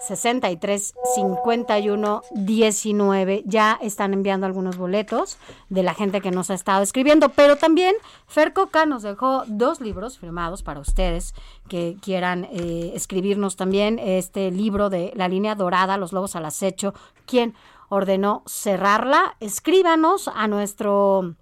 63 0.00 0.94
51 1.14 2.22
19. 2.32 3.42
Ya 3.46 3.78
están 3.80 4.14
enviando 4.14 4.46
algunos 4.46 4.76
boletos 4.76 5.38
de 5.68 5.82
la 5.82 5.94
gente 5.94 6.20
que 6.20 6.30
nos 6.30 6.50
ha 6.50 6.54
estado 6.54 6.82
escribiendo, 6.82 7.30
pero 7.30 7.56
también 7.56 7.94
Fer 8.26 8.52
Coca 8.52 8.86
nos 8.86 9.02
dejó 9.02 9.44
dos 9.46 9.80
libros 9.80 10.18
firmados 10.18 10.62
para 10.62 10.80
ustedes 10.80 11.34
que 11.68 11.96
quieran 12.00 12.44
eh, 12.50 12.92
escribirnos 12.94 13.56
también 13.56 13.98
este 13.98 14.50
libro 14.50 14.90
de 14.90 15.12
La 15.14 15.28
línea 15.28 15.54
dorada, 15.54 15.96
Los 15.96 16.12
lobos 16.12 16.36
al 16.36 16.44
acecho, 16.44 16.94
quien 17.26 17.54
ordenó 17.88 18.42
cerrarla. 18.46 19.36
Escríbanos 19.40 20.28
a 20.28 20.48
nuestro 20.48 21.34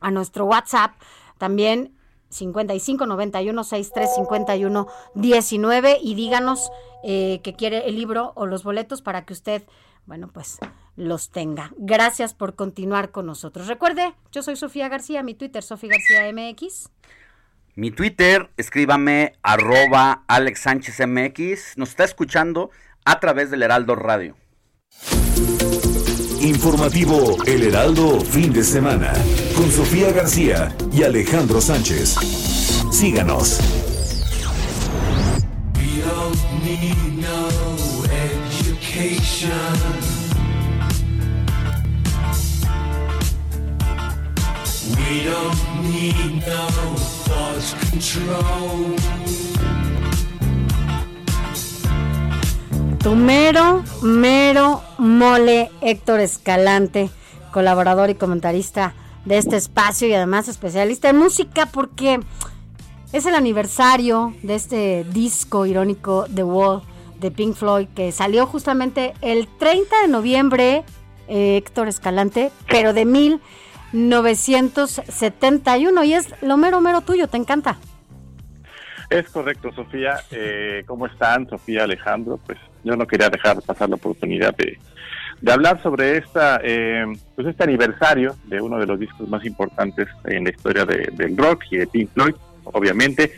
a 0.00 0.10
nuestro 0.10 0.46
WhatsApp 0.46 0.92
también 1.38 1.96
55 2.32 3.06
91 3.06 3.64
63 3.64 4.14
51 4.14 4.86
19 5.14 5.98
y 6.02 6.14
díganos 6.14 6.70
eh, 7.04 7.40
que 7.42 7.54
quiere 7.54 7.88
el 7.88 7.96
libro 7.96 8.32
o 8.34 8.46
los 8.46 8.64
boletos 8.64 9.02
para 9.02 9.24
que 9.24 9.32
usted, 9.32 9.62
bueno, 10.06 10.28
pues 10.32 10.58
los 10.96 11.30
tenga. 11.30 11.72
Gracias 11.76 12.34
por 12.34 12.54
continuar 12.54 13.10
con 13.10 13.26
nosotros. 13.26 13.66
Recuerde, 13.68 14.14
yo 14.30 14.42
soy 14.42 14.56
Sofía 14.56 14.88
García, 14.88 15.22
mi 15.22 15.34
Twitter, 15.34 15.62
Sofía 15.62 15.90
García 15.90 16.32
MX. 16.32 16.90
Mi 17.74 17.90
Twitter, 17.90 18.50
escríbame 18.58 19.34
arroba 19.42 20.24
Alex 20.26 20.60
Sánchez 20.60 21.06
MX. 21.06 21.78
Nos 21.78 21.90
está 21.90 22.04
escuchando 22.04 22.70
a 23.04 23.18
través 23.18 23.50
del 23.50 23.62
Heraldo 23.62 23.94
Radio. 23.94 24.36
Informativo 26.42 27.36
El 27.46 27.62
Heraldo 27.62 28.20
fin 28.20 28.52
de 28.52 28.64
semana 28.64 29.12
con 29.56 29.70
Sofía 29.70 30.10
García 30.10 30.74
y 30.92 31.04
Alejandro 31.04 31.60
Sánchez. 31.60 32.16
Síganos. 32.90 33.60
We 35.76 36.02
don't 36.02 36.64
need 36.64 36.96
no 37.18 37.48
education. 38.26 39.52
We 44.96 45.24
don't 45.24 45.92
need 45.92 46.42
no 46.44 46.96
thought 47.24 47.76
control. 47.88 49.41
Tu 53.02 53.14
mero, 53.16 53.82
mero 54.00 54.80
mole 54.96 55.70
Héctor 55.80 56.20
Escalante, 56.20 57.10
colaborador 57.50 58.10
y 58.10 58.14
comentarista 58.14 58.94
de 59.24 59.38
este 59.38 59.56
espacio 59.56 60.06
y 60.06 60.14
además 60.14 60.46
especialista 60.46 61.10
en 61.10 61.18
música 61.18 61.66
porque 61.66 62.20
es 63.12 63.26
el 63.26 63.34
aniversario 63.34 64.32
de 64.44 64.54
este 64.54 65.04
disco 65.12 65.66
irónico 65.66 66.26
The 66.32 66.44
Wall 66.44 66.82
de 67.18 67.32
Pink 67.32 67.56
Floyd 67.56 67.88
que 67.92 68.12
salió 68.12 68.46
justamente 68.46 69.14
el 69.20 69.48
30 69.48 70.02
de 70.02 70.08
noviembre, 70.08 70.84
eh, 71.26 71.56
Héctor 71.56 71.88
Escalante, 71.88 72.52
pero 72.68 72.92
de 72.92 73.04
1971 73.04 76.04
y 76.04 76.14
es 76.14 76.28
lo 76.40 76.56
mero, 76.56 76.80
mero 76.80 77.00
tuyo, 77.00 77.26
te 77.26 77.36
encanta. 77.36 77.78
Es 79.12 79.28
correcto, 79.30 79.72
Sofía. 79.72 80.16
Eh, 80.30 80.82
¿Cómo 80.86 81.06
están, 81.06 81.48
Sofía, 81.48 81.84
Alejandro? 81.84 82.38
Pues 82.46 82.58
yo 82.82 82.96
no 82.96 83.06
quería 83.06 83.28
dejar 83.28 83.60
pasar 83.62 83.88
la 83.88 83.96
oportunidad 83.96 84.54
de, 84.56 84.78
hablar 85.50 85.82
sobre 85.82 86.18
esta, 86.18 86.60
eh, 86.62 87.04
pues 87.34 87.48
este 87.48 87.64
aniversario 87.64 88.36
de 88.44 88.60
uno 88.60 88.78
de 88.78 88.86
los 88.86 88.98
discos 88.98 89.28
más 89.28 89.44
importantes 89.44 90.08
en 90.24 90.44
la 90.44 90.50
historia 90.50 90.84
de- 90.84 91.10
del 91.12 91.36
rock 91.36 91.64
y 91.70 91.78
de 91.78 91.86
Pink 91.86 92.10
Floyd, 92.12 92.34
obviamente. 92.64 93.32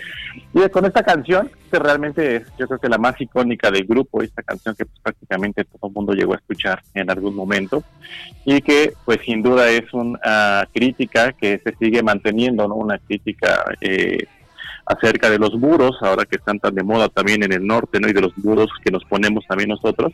Y 0.52 0.68
con 0.68 0.84
esta 0.84 1.02
canción, 1.02 1.50
que 1.70 1.78
realmente 1.78 2.36
es, 2.36 2.42
yo 2.58 2.66
creo 2.66 2.78
que 2.78 2.88
la 2.88 2.98
más 2.98 3.20
icónica 3.20 3.70
del 3.70 3.84
grupo, 3.86 4.22
esta 4.22 4.42
canción 4.42 4.74
que 4.74 4.84
pues, 4.84 4.98
prácticamente 5.00 5.64
todo 5.64 5.88
el 5.88 5.94
mundo 5.94 6.12
llegó 6.12 6.34
a 6.34 6.36
escuchar 6.36 6.82
en 6.92 7.10
algún 7.10 7.34
momento, 7.34 7.82
y 8.44 8.60
que 8.60 8.92
pues 9.04 9.20
sin 9.24 9.42
duda 9.42 9.68
es 9.70 9.92
una 9.92 10.68
crítica 10.72 11.32
que 11.32 11.58
se 11.64 11.74
sigue 11.76 12.02
manteniendo, 12.02 12.68
¿no? 12.68 12.74
Una 12.74 12.98
crítica 12.98 13.64
eh, 13.80 14.18
acerca 14.86 15.30
de 15.30 15.38
los 15.38 15.54
muros, 15.54 15.96
ahora 16.00 16.24
que 16.24 16.36
están 16.36 16.58
tan 16.58 16.74
de 16.74 16.82
moda 16.82 17.08
también 17.08 17.42
en 17.42 17.52
el 17.52 17.66
norte, 17.66 18.00
¿no? 18.00 18.08
Y 18.08 18.12
de 18.12 18.20
los 18.20 18.36
muros 18.38 18.68
que 18.84 18.90
nos 18.90 19.04
ponemos 19.04 19.44
también 19.46 19.70
nosotros. 19.70 20.12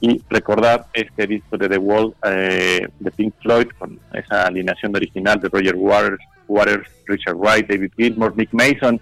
Y 0.00 0.22
recordar 0.30 0.86
este 0.92 1.26
disco 1.26 1.58
de 1.58 1.68
The 1.68 1.78
Wall 1.78 2.14
eh, 2.24 2.86
de 2.98 3.10
Pink 3.10 3.34
Floyd 3.42 3.66
con 3.78 3.98
esa 4.12 4.46
alineación 4.46 4.94
original 4.94 5.40
de 5.40 5.48
Roger 5.48 5.74
Waters, 5.76 6.22
Waters, 6.46 6.88
Richard 7.06 7.36
Wright, 7.36 7.66
David 7.66 7.92
Gilmour, 7.96 8.36
Nick 8.36 8.50
Mason, 8.52 9.00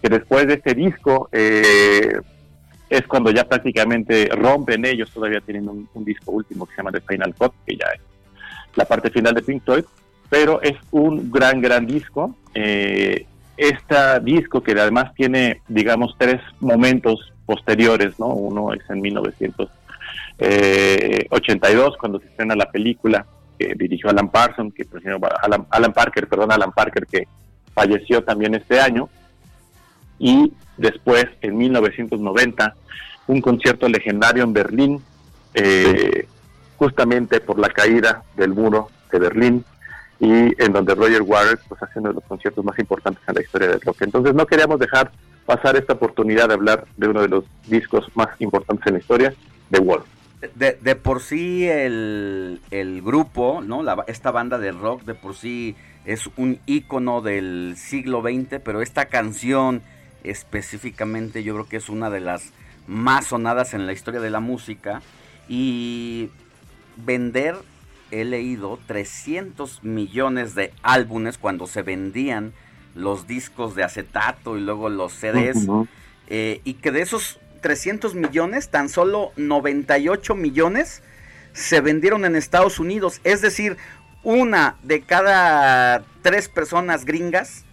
que 0.00 0.08
después 0.08 0.46
de 0.46 0.54
este 0.54 0.74
disco 0.74 1.28
eh, 1.32 2.20
es 2.88 3.06
cuando 3.06 3.30
ya 3.30 3.44
prácticamente 3.44 4.28
rompen 4.28 4.84
ellos, 4.84 5.10
todavía 5.10 5.40
tienen 5.40 5.68
un, 5.68 6.04
disco 6.04 6.30
último 6.30 6.66
que 6.66 6.74
se 6.74 6.78
llama 6.78 6.92
The 6.92 7.00
Final 7.00 7.34
Cut, 7.34 7.52
que 7.66 7.76
ya 7.76 7.86
es 7.94 8.00
la 8.76 8.84
parte 8.84 9.10
final 9.10 9.34
de 9.34 9.42
Pink 9.42 9.64
Floyd, 9.64 9.84
pero 10.30 10.62
es 10.62 10.76
un 10.92 11.30
gran, 11.30 11.60
gran 11.60 11.86
disco. 11.86 12.36
Eh, 12.54 13.26
este 13.58 14.20
disco 14.22 14.62
que 14.62 14.72
además 14.72 15.12
tiene, 15.14 15.60
digamos, 15.68 16.14
tres 16.16 16.40
momentos 16.60 17.34
posteriores, 17.44 18.18
¿no? 18.18 18.28
Uno 18.28 18.72
es 18.72 18.80
en 18.88 19.00
1982, 19.00 21.96
cuando 21.98 22.20
se 22.20 22.26
estrena 22.26 22.54
la 22.54 22.70
película 22.70 23.26
que 23.58 23.74
dirigió 23.76 24.10
Alan 24.10 24.30
Parsons, 24.30 24.72
que 24.72 24.86
Alan, 25.42 25.66
Alan 25.70 25.92
Parker, 25.92 26.28
perdón, 26.28 26.52
Alan 26.52 26.70
Parker, 26.70 27.04
que 27.06 27.26
falleció 27.74 28.22
también 28.22 28.54
este 28.54 28.80
año. 28.80 29.08
Y 30.20 30.52
después, 30.76 31.26
en 31.40 31.58
1990, 31.58 32.76
un 33.26 33.40
concierto 33.40 33.88
legendario 33.88 34.44
en 34.44 34.52
Berlín, 34.52 35.02
eh, 35.54 36.28
justamente 36.76 37.40
por 37.40 37.58
la 37.58 37.70
caída 37.70 38.22
del 38.36 38.50
muro 38.50 38.88
de 39.10 39.18
Berlín 39.18 39.64
y 40.20 40.62
en 40.62 40.72
donde 40.72 40.94
Roger 40.94 41.22
Waters 41.22 41.60
pues 41.68 41.82
hace 41.82 41.98
uno 41.98 42.08
de 42.08 42.14
los 42.16 42.24
conciertos 42.24 42.64
más 42.64 42.78
importantes 42.78 43.22
en 43.26 43.34
la 43.34 43.42
historia 43.42 43.68
del 43.68 43.80
rock. 43.80 44.02
Entonces 44.02 44.34
no 44.34 44.46
queríamos 44.46 44.78
dejar 44.78 45.12
pasar 45.46 45.76
esta 45.76 45.94
oportunidad 45.94 46.48
de 46.48 46.54
hablar 46.54 46.86
de 46.96 47.08
uno 47.08 47.22
de 47.22 47.28
los 47.28 47.44
discos 47.66 48.04
más 48.14 48.28
importantes 48.40 48.86
en 48.86 48.92
la 48.94 48.98
historia, 48.98 49.34
The 49.70 49.80
Wall. 49.80 50.02
De, 50.54 50.94
por 50.94 51.20
sí 51.20 51.66
el, 51.66 52.60
el 52.70 53.02
grupo, 53.02 53.60
¿no? 53.60 53.82
Esta 54.06 54.30
banda 54.30 54.58
de 54.58 54.70
rock 54.70 55.02
de 55.02 55.14
por 55.14 55.34
sí 55.34 55.74
es 56.04 56.28
un 56.36 56.60
ícono 56.66 57.22
del 57.22 57.74
siglo 57.76 58.22
XX, 58.22 58.60
pero 58.62 58.82
esta 58.82 59.06
canción 59.06 59.82
específicamente 60.24 61.42
yo 61.42 61.54
creo 61.54 61.68
que 61.68 61.76
es 61.76 61.88
una 61.88 62.10
de 62.10 62.20
las 62.20 62.52
más 62.86 63.26
sonadas 63.26 63.74
en 63.74 63.86
la 63.86 63.92
historia 63.92 64.20
de 64.20 64.30
la 64.30 64.40
música 64.40 65.02
y 65.48 66.30
vender, 66.96 67.56
he 68.10 68.24
leído, 68.24 68.78
300 68.86 69.84
millones 69.84 70.54
de 70.54 70.72
álbumes 70.82 71.38
cuando 71.38 71.66
se 71.66 71.82
vendían 71.82 72.52
los 72.94 73.26
discos 73.26 73.74
de 73.74 73.84
acetato 73.84 74.56
y 74.56 74.60
luego 74.60 74.88
los 74.88 75.12
CDs, 75.12 75.68
eh, 76.28 76.60
y 76.64 76.74
que 76.74 76.90
de 76.90 77.02
esos 77.02 77.38
300 77.60 78.14
millones, 78.14 78.70
tan 78.70 78.88
solo 78.88 79.32
98 79.36 80.34
millones 80.34 81.02
se 81.52 81.80
vendieron 81.80 82.24
en 82.24 82.36
Estados 82.36 82.78
Unidos, 82.78 83.20
es 83.24 83.40
decir, 83.40 83.76
una 84.22 84.76
de 84.82 85.00
cada 85.02 86.04
tres 86.22 86.48
personas 86.48 87.04
gringas 87.04 87.64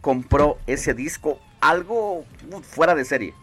compró 0.00 0.58
ese 0.66 0.94
disco, 0.94 1.38
algo 1.60 2.24
fuera 2.62 2.94
de 2.94 3.04
serie. 3.04 3.34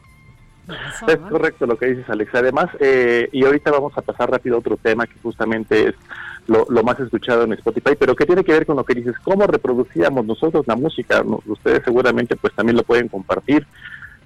Es 1.08 1.18
correcto 1.18 1.66
lo 1.66 1.78
que 1.78 1.88
dices, 1.88 2.10
Alex. 2.10 2.34
Además, 2.36 2.70
eh, 2.80 3.30
y 3.32 3.46
ahorita 3.46 3.72
vamos 3.72 3.98
a 3.98 4.02
pasar 4.02 4.30
rápido 4.30 4.58
a 4.58 4.60
otro 4.60 4.76
tema 4.76 5.08
que 5.08 5.18
justamente 5.24 5.90
es 5.90 5.96
lo, 6.48 6.66
lo 6.70 6.84
más 6.84 7.00
escuchado 7.00 7.44
en 7.44 7.54
Spotify, 7.54 7.96
pero 8.00 8.16
que 8.16 8.26
tiene 8.26 8.44
que 8.44 8.54
ver 8.54 8.66
con 8.66 8.76
lo 8.78 8.84
que 8.86 8.96
dices, 8.96 9.16
cómo 9.24 9.46
reproducíamos 9.48 10.26
nosotros 10.26 10.66
la 10.68 10.76
música. 10.76 11.24
¿no? 11.24 11.42
Ustedes 11.46 11.82
seguramente 11.86 12.36
pues 12.36 12.54
también 12.56 12.76
lo 12.78 12.84
pueden 12.84 13.08
compartir. 13.08 13.68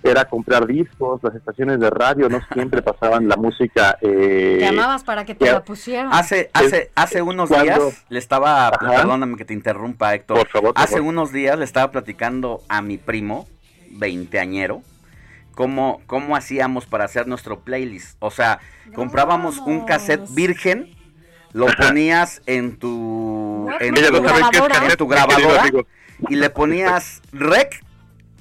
Era 0.04 0.26
comprar 0.26 0.66
discos, 0.66 1.22
las 1.24 1.36
estaciones 1.36 1.80
de 1.80 1.92
radio 1.92 2.28
no 2.28 2.40
siempre 2.54 2.82
pasaban 2.82 3.28
la 3.28 3.36
música. 3.36 4.00
Eh, 4.02 4.58
Llamabas 4.60 5.04
para 5.04 5.26
que 5.26 5.36
te 5.36 5.46
ya- 5.46 5.54
la 5.54 5.64
pusieran. 5.64 6.10
Hace, 6.12 6.50
hace, 6.54 6.90
hace 6.96 7.22
unos 7.22 7.50
cuando- 7.50 7.66
días 7.66 8.06
le 8.10 8.18
estaba, 8.18 8.70
Ajá. 8.70 8.80
perdóname 8.80 9.38
que 9.38 9.46
te 9.46 9.54
interrumpa 9.54 10.16
Héctor, 10.16 10.38
Por 10.38 10.48
favor, 10.48 10.74
por 10.74 10.84
hace 10.84 10.96
favor. 10.98 11.08
unos 11.10 11.32
días 11.32 11.56
le 11.60 11.66
estaba 11.66 11.92
platicando 11.92 12.62
a 12.68 12.82
mi 12.82 12.98
primo, 12.98 13.48
veinteañero, 13.92 14.82
cómo, 15.54 16.02
cómo 16.08 16.36
hacíamos 16.36 16.86
para 16.88 17.06
hacer 17.06 17.28
nuestro 17.28 17.60
playlist. 17.60 18.16
O 18.20 18.32
sea, 18.32 18.60
comprábamos 18.96 19.60
un 19.60 19.86
cassette 19.86 20.28
virgen, 20.34 20.96
lo 21.54 21.66
ponías 21.78 22.42
en 22.46 22.78
tu, 22.78 23.68
en 23.80 23.94
tu, 23.96 24.02
no 24.02 24.28
es 24.30 24.92
en 24.92 24.98
tu 24.98 25.08
grabadora 25.08 25.70
y 26.30 26.36
le 26.36 26.50
ponías 26.50 27.22
rec 27.32 27.84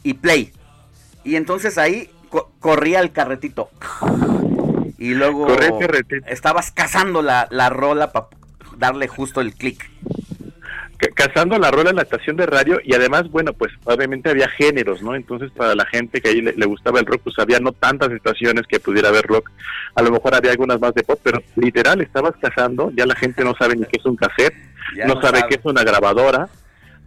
y 0.03 0.15
play. 0.15 0.53
Y 1.25 1.37
entonces 1.37 1.79
ahí 1.79 2.11
co- 2.29 2.53
corría 2.61 3.01
el 3.01 3.13
carretito. 3.13 3.71
Y 4.99 5.15
luego 5.15 5.47
Corría 5.47 5.69
el 5.69 5.79
carretito. 5.79 6.27
estabas 6.27 6.71
cazando 6.73 7.23
la, 7.23 7.47
la 7.51 7.71
rola 7.71 8.13
para 8.13 8.27
darle 8.77 9.09
justo 9.09 9.41
el 9.41 9.55
clic. 9.55 9.91
Ca- 11.21 11.29
cazando 11.29 11.59
la 11.59 11.71
rola 11.71 11.91
en 11.91 11.97
la 11.97 12.03
estación 12.03 12.37
de 12.37 12.47
radio 12.47 12.81
y 12.85 12.95
además, 12.95 13.31
bueno, 13.31 13.53
pues 13.53 13.73
obviamente 13.85 14.31
había 14.31 14.49
géneros, 14.49 15.03
¿no? 15.03 15.15
Entonces 15.15 15.51
para 15.57 15.75
la 15.75 15.85
gente 15.87 16.21
que 16.21 16.29
ahí 16.31 16.41
le, 16.41 16.53
le 16.55 16.67
gustaba 16.67 17.01
el 17.01 17.07
rock, 17.07 17.21
pues 17.25 17.39
había 17.39 17.61
no 17.61 17.73
tantas 17.73 18.11
estaciones 18.13 18.67
que 18.67 18.81
pudiera 18.81 19.09
haber 19.09 19.27
rock, 19.27 19.51
a 19.95 20.03
lo 20.03 20.11
mejor 20.11 20.35
había 20.35 20.51
algunas 20.53 20.81
más 20.81 20.95
de 20.95 21.03
pop, 21.03 21.21
pero 21.23 21.43
literal 21.57 22.01
estabas 22.01 22.33
cazando, 22.41 22.91
ya 22.97 23.07
la 23.07 23.15
gente 23.15 23.45
no 23.45 23.55
sabe 23.59 23.77
ni 23.77 23.85
qué 23.87 23.99
es 23.99 24.07
un 24.07 24.17
cassette, 24.17 24.55
Ya 24.97 25.07
no, 25.07 25.15
no 25.15 25.23
sabe 25.23 25.39
sabe. 25.41 25.49
qué 25.51 25.55
es 25.61 25.65
una 25.65 25.83
grabadora, 25.85 26.49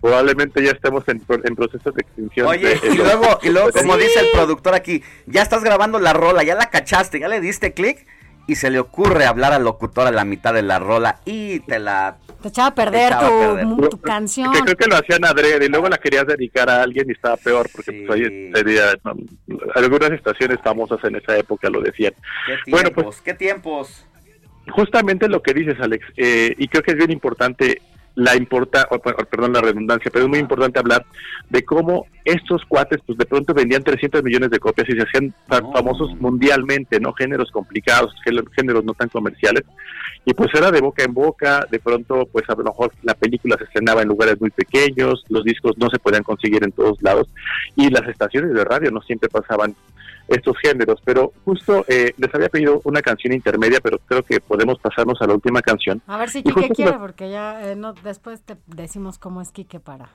probablemente 0.02 0.64
ya 0.64 0.72
estemos 0.72 1.03
en, 1.07 1.22
en 1.45 1.56
proceso 1.56 1.91
de 1.91 2.02
extinción. 2.02 2.48
Oye, 2.48 2.77
de- 2.80 2.88
y 2.94 2.98
luego, 2.98 3.40
y 3.41 3.49
luego 3.49 3.72
como 3.72 3.95
Sí. 3.95 4.02
dice 4.03 4.19
el 4.19 4.31
productor 4.34 4.73
aquí, 4.76 5.02
ya 5.27 5.41
estás 5.41 5.64
grabando 5.64 5.99
la 5.99 6.14
rola, 6.14 6.44
ya 6.44 6.56
la 6.56 6.69
cachaste, 6.69 7.19
ya 7.19 7.27
le 7.30 7.40
diste 7.40 7.73
clic 7.73 8.06
y 8.48 8.56
se 8.56 8.70
le 8.70 8.80
ocurre 8.80 9.26
hablar 9.26 9.53
al 9.53 9.64
locutor 9.64 10.07
a 10.07 10.11
la 10.11 10.26
mitad 10.26 10.53
de 10.53 10.61
la 10.64 10.80
rola 10.80 11.20
y 11.26 11.60
te 11.61 11.80
la... 11.80 12.18
Te 12.41 12.49
echaba 12.49 12.68
a 12.70 12.76
perder, 12.76 13.07
Echaba 13.07 13.26
a 13.28 13.30
tu, 13.30 13.38
perder. 13.56 13.65
mu- 13.65 13.90
tu 13.90 14.02
canción. 14.02 14.52
Que 14.52 14.60
creo 14.60 14.76
que 14.76 14.88
lo 14.88 14.98
hacían 14.98 15.24
adrede 15.24 15.65
y 15.65 15.70
luego 15.70 15.88
la 15.88 15.98
querías 15.98 16.28
dedicar 16.28 16.70
a 16.70 16.82
alguien 16.84 17.06
y 17.10 17.14
estaba 17.14 17.38
peor 17.38 17.70
porque 17.74 18.03
pues, 18.06 18.20
ahí 18.20 18.52
sería, 18.53 18.95
no, 19.06 19.14
algunas 19.76 20.11
estaciones 20.11 20.57
famosas 20.61 20.99
en 21.06 21.15
esa 21.15 21.38
época 21.38 21.70
lo 21.70 21.80
decían. 21.82 22.14
¿Qué 22.65 22.72
Bueno, 22.72 22.90
tiempos? 22.90 23.03
pues 23.06 23.22
¿Qué 23.22 23.34
tiempos? 23.34 24.06
justamente 24.72 25.28
lo 25.28 25.41
que 25.41 25.53
dices, 25.53 25.76
Alex, 25.80 26.06
eh, 26.15 26.56
y 26.57 26.68
creo 26.70 26.84
que 26.84 26.91
es 26.91 26.98
bien 26.98 27.11
importante 27.11 27.82
la 28.15 28.35
importa, 28.35 28.88
o, 28.91 28.99
perdón 28.99 29.53
la 29.53 29.61
redundancia, 29.61 30.11
pero 30.11 30.26
es 30.26 30.30
muy 30.30 30.40
importante 30.40 30.80
hablar 30.80 31.06
de 31.49 31.64
cómo 31.64 32.06
estos 32.23 32.64
cuates, 32.65 32.99
pues 33.06 33.18
de 33.18 33.26
pronto 33.26 33.53
vendían 33.53 33.84
300 33.84 34.23
millones 34.23 34.52
de 34.52 34.60
copias 34.60 34.88
y 34.90 34.94
se 34.94 35.02
hacían 35.02 35.34
fa- 35.48 35.61
famosos 35.73 36.15
mundialmente, 36.19 36.99
¿no? 36.99 37.14
Géneros 37.14 37.49
complicados, 37.52 38.14
gé- 38.26 38.45
géneros 38.56 38.84
no 38.85 38.94
tan 38.94 39.10
comerciales, 39.10 39.64
y 40.26 40.34
pues 40.34 40.50
era 40.54 40.72
de 40.72 40.82
boca 40.82 41.04
en 41.04 41.14
boca, 41.14 41.66
de 41.70 41.80
pronto, 41.80 42.28
pues 42.32 42.50
a 42.50 42.56
lo 42.56 42.64
mejor 42.64 42.94
la 43.04 43.14
película 43.14 43.58
se 43.58 43.66
estrenaba 43.66 44.02
en 44.02 44.08
lugares 44.08 44.40
muy 44.40 44.50
pequeños, 44.52 45.24
los 45.30 45.44
discos 45.44 45.78
no 45.78 45.90
se 45.90 46.00
podían 46.00 46.24
conseguir 46.24 46.64
en 46.64 46.72
todos 46.72 47.02
lados, 47.02 47.28
y 47.76 47.90
las 47.90 48.08
estaciones 48.08 48.54
de 48.54 48.64
radio 48.64 48.91
no 48.91 49.02
siempre 49.02 49.30
pasaban 49.30 49.76
estos 50.28 50.56
géneros, 50.60 51.02
pero 51.04 51.34
justo 51.44 51.84
eh, 51.90 52.14
les 52.18 52.34
había 52.34 52.48
pedido 52.48 52.80
una 52.86 53.02
canción 53.02 53.34
intermedia, 53.34 53.80
pero 53.82 54.00
creo 54.00 54.24
que 54.24 54.40
podemos 54.40 54.80
pasarnos 54.80 55.22
a 55.22 55.28
la 55.28 55.34
última 55.34 55.62
canción. 55.62 56.02
A 56.08 56.18
ver 56.18 56.30
si 56.30 56.40
Y 56.40 56.44
Quique 56.44 56.70
quiere, 56.70 56.94
porque 56.94 57.30
ya 57.30 57.70
eh, 57.72 57.76
no, 57.76 57.94
después 57.94 58.41
te 58.41 58.56
decimos 58.68 59.18
cómo 59.20 59.41
es 59.41 59.52
Quique 59.52 59.80
para... 59.80 60.10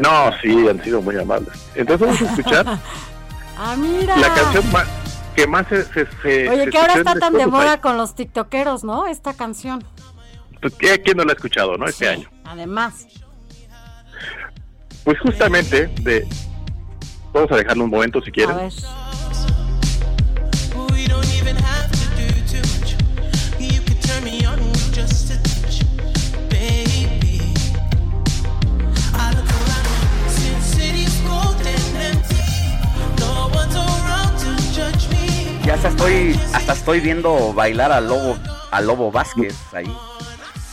No, 0.00 0.30
sí, 0.40 0.68
han 0.68 0.82
sido 0.82 1.02
muy 1.02 1.16
amables. 1.16 1.70
Entonces 1.74 2.00
vamos 2.06 2.22
a 2.22 2.24
escuchar 2.36 2.66
Ah, 3.58 3.76
mira. 3.76 4.16
la 4.16 4.34
canción 4.34 4.72
más, 4.72 4.88
que 5.34 5.46
más 5.46 5.66
se... 5.68 5.84
se- 5.84 6.06
se- 6.22 6.48
Oye, 6.48 6.64
se 6.64 6.70
que 6.70 6.78
ahora 6.78 6.94
está 6.94 7.14
tan 7.14 7.32
de 7.34 7.46
moda 7.46 7.80
con 7.80 7.96
los 7.96 8.14
tiktokeros, 8.14 8.84
¿no? 8.84 9.06
Esta 9.06 9.34
canción. 9.34 9.84
Pues, 10.60 10.74
¿qué- 10.74 11.00
¿Quién 11.02 11.16
no 11.16 11.24
la 11.24 11.32
ha 11.32 11.34
escuchado, 11.36 11.76
no? 11.76 11.86
Este 11.86 12.08
año. 12.08 12.28
Además. 12.44 13.06
Pues 15.04 15.18
justamente 15.20 15.88
de... 16.02 16.26
Vamos 17.32 17.50
a 17.50 17.56
dejarlo 17.56 17.84
un 17.84 17.90
momento 17.90 18.20
si 18.20 18.30
A 18.30 18.32
quieren. 18.32 18.56
ver. 18.56 18.72
Ya 35.72 35.76
hasta 35.76 35.88
estoy, 35.88 36.38
hasta 36.52 36.72
estoy 36.74 37.00
viendo 37.00 37.54
bailar 37.54 37.92
al 37.92 38.06
Lobo, 38.06 38.36
al 38.70 38.86
Lobo 38.86 39.10
Vázquez 39.10 39.54
ahí. 39.72 39.90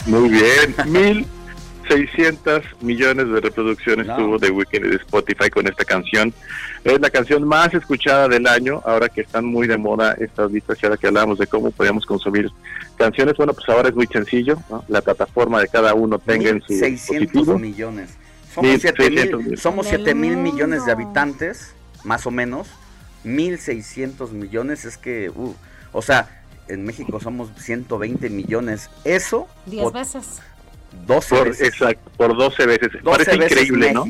Muy 0.05 0.27
bien, 0.27 0.76
1600 1.88 2.63
millones 2.81 3.30
de 3.30 3.39
reproducciones 3.39 4.07
tuvo 4.17 4.38
The 4.38 4.51
Weeknd 4.51 4.88
de 4.89 4.97
Spotify 4.97 5.49
con 5.49 5.65
esta 5.67 5.85
canción. 5.85 6.34
Es 6.84 6.99
la 6.99 7.09
canción 7.09 7.47
más 7.47 7.73
escuchada 7.73 8.27
del 8.27 8.45
año, 8.45 8.81
ahora 8.85 9.07
que 9.07 9.21
están 9.21 9.45
muy 9.45 9.67
de 9.67 9.77
moda 9.77 10.17
estas 10.19 10.51
listas 10.51 10.77
y 10.84 10.85
ahora 10.85 10.97
que 10.97 11.07
hablábamos 11.07 11.39
de 11.39 11.47
cómo 11.47 11.71
podíamos 11.71 12.05
consumir 12.05 12.51
canciones. 12.97 13.38
Bueno, 13.38 13.53
pues 13.53 13.69
ahora 13.69 13.88
es 13.88 13.95
muy 13.95 14.07
sencillo, 14.07 14.57
¿no? 14.69 14.84
la 14.89 14.99
plataforma 14.99 15.61
de 15.61 15.69
cada 15.69 15.93
uno 15.93 16.19
tenga 16.19 16.49
en 16.49 16.59
su 16.61 16.73
600 16.77 17.19
dispositivo. 17.21 17.57
millones. 17.57 18.09
Somos 18.53 18.69
Mil 18.69 18.81
7 18.81 18.97
seiscientos 19.01 19.39
mil, 19.39 19.43
millones. 19.45 19.61
somos 19.61 19.85
Del 19.89 19.95
7 19.95 20.13
mil 20.13 20.35
millones 20.35 20.85
de 20.85 20.91
habitantes, 20.91 21.73
más 22.03 22.26
o 22.27 22.31
menos. 22.31 22.67
1600 23.23 24.31
millones 24.31 24.85
es 24.85 24.97
que, 24.97 25.29
uh, 25.29 25.55
o 25.91 26.01
sea, 26.01 26.43
en 26.67 26.85
México 26.85 27.19
somos 27.19 27.49
120 27.57 28.29
millones. 28.29 28.89
Eso 29.03 29.47
Diez 29.65 29.83
por 29.83 29.93
veces. 29.93 30.41
12 31.05 31.35
Por, 31.35 31.47
veces. 31.49 31.67
exacto, 31.67 32.09
por 32.17 32.35
12 32.35 32.65
veces. 32.65 32.91
12 32.91 33.03
Parece 33.03 33.37
veces 33.37 33.51
increíble, 33.51 33.93
¿no? 33.93 34.05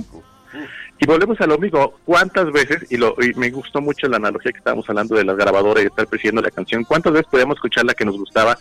Y 1.02 1.06
volvemos 1.06 1.40
a 1.40 1.48
lo 1.48 1.57
mismo, 1.57 1.94
¿cuántas 2.06 2.52
veces, 2.52 2.86
y, 2.90 2.98
lo, 2.98 3.15
y 3.22 3.34
me 3.36 3.49
gustó 3.52 3.80
mucho 3.80 4.07
la 4.07 4.18
analogía 4.18 4.52
que 4.52 4.57
estábamos 4.57 4.90
hablando 4.90 5.15
de 5.15 5.23
las 5.23 5.38
grabadoras 5.38 5.84
y 5.84 5.88
estar 5.88 6.06
presidiendo 6.07 6.41
la 6.41 6.52
canción, 6.52 6.84
¿cuántas 6.84 7.14
veces 7.14 7.27
podíamos 7.31 7.56
escuchar 7.56 7.86
la 7.86 7.94
que 7.94 8.03
nos 8.03 8.18
gustaba 8.18 8.57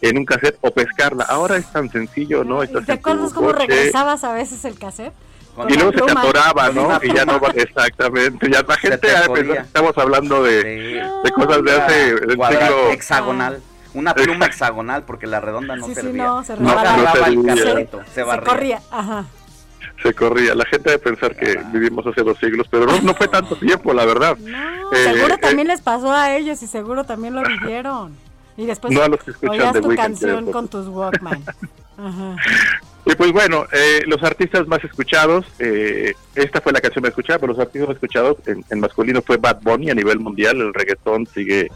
en 0.00 0.18
un 0.18 0.24
cassette 0.24 0.58
o 0.62 0.72
pescarla? 0.72 1.24
Ahora 1.28 1.56
es 1.56 1.70
tan 1.72 1.88
sencillo, 1.88 2.42
¿no? 2.42 2.62
Estás 2.64 2.86
¿Te 2.86 2.92
acuerdas 2.92 3.32
cómo 3.32 3.52
regresabas 3.52 4.24
a 4.24 4.32
veces 4.32 4.64
el 4.64 4.76
cassette? 4.76 5.12
Con 5.56 5.70
Y 5.70 5.74
luego 5.74 5.90
se 5.92 6.00
te 6.02 6.12
atoraba, 6.12 6.70
¿no? 6.70 7.00
Y 7.02 7.14
ya 7.14 7.24
no 7.24 7.40
va, 7.40 7.48
exactamente. 7.54 8.50
Ya 8.50 8.62
la 8.62 8.76
gente 8.76 8.98
te 8.98 9.16
ha 9.16 9.22
de 9.22 9.26
jodía. 9.26 9.40
pensar 9.42 9.56
que 9.56 9.66
estamos 9.66 9.98
hablando 9.98 10.42
de, 10.42 10.62
de 11.24 11.30
cosas 11.32 11.64
de 11.64 11.72
hace 11.72 12.14
del 12.14 12.30
siglo... 12.30 12.90
hexagonal. 12.90 13.62
Una 13.94 14.14
pluma 14.14 14.44
hexagonal 14.46 15.04
porque 15.04 15.26
la 15.26 15.40
redonda 15.40 15.74
no 15.74 15.86
Sí, 15.86 15.94
sí, 15.94 16.08
no, 16.12 16.44
se 16.44 16.56
no 16.58 16.68
el 17.26 17.42
No 17.42 17.54
carrito, 17.54 18.00
se 18.04 18.12
Se 18.12 18.22
barría. 18.22 18.44
corría, 18.44 18.82
ajá. 18.90 19.24
Se 20.02 20.12
corría. 20.12 20.54
La 20.54 20.66
gente 20.66 20.90
debe 20.90 21.02
pensar 21.02 21.34
que 21.34 21.58
vivimos 21.72 22.06
hace 22.06 22.22
dos 22.22 22.36
siglos, 22.38 22.66
pero 22.70 22.84
no, 22.84 23.00
no 23.00 23.14
fue 23.14 23.26
tanto 23.26 23.56
tiempo, 23.60 23.94
la 23.94 24.04
verdad. 24.04 24.36
Eh, 24.92 25.14
seguro 25.14 25.34
eh, 25.36 25.38
también 25.38 25.68
les 25.68 25.80
pasó 25.80 26.12
a 26.12 26.36
ellos 26.36 26.62
y 26.62 26.66
seguro 26.66 27.04
también 27.04 27.34
lo 27.34 27.42
vivieron. 27.42 28.14
Y 28.58 28.66
después 28.66 28.92
No 28.92 29.02
a 29.02 29.08
los 29.08 29.22
que 29.22 29.30
escuchan 29.30 29.50
oías 29.58 29.72
The 29.72 29.80
tu 29.80 29.94
canción 29.94 30.52
con 30.52 30.68
tus 30.68 30.86
Walkman. 30.88 31.42
Ajá. 31.96 32.36
Y 33.04 33.14
pues 33.14 33.30
bueno, 33.32 33.66
eh, 33.72 34.00
los 34.06 34.22
artistas 34.24 34.66
más 34.66 34.82
escuchados, 34.82 35.46
eh, 35.60 36.12
esta 36.34 36.60
fue 36.60 36.72
la 36.72 36.80
canción 36.80 37.02
más 37.02 37.10
escuchada, 37.10 37.38
pero 37.38 37.52
los 37.52 37.60
artistas 37.60 37.88
más 37.88 37.96
escuchados 37.96 38.36
en, 38.46 38.64
en 38.68 38.80
masculino 38.80 39.22
fue 39.22 39.36
Bad 39.36 39.60
Bunny 39.62 39.90
a 39.90 39.94
nivel 39.94 40.18
mundial, 40.18 40.60
el 40.60 40.74
reggaetón 40.74 41.26
sigue 41.26 41.70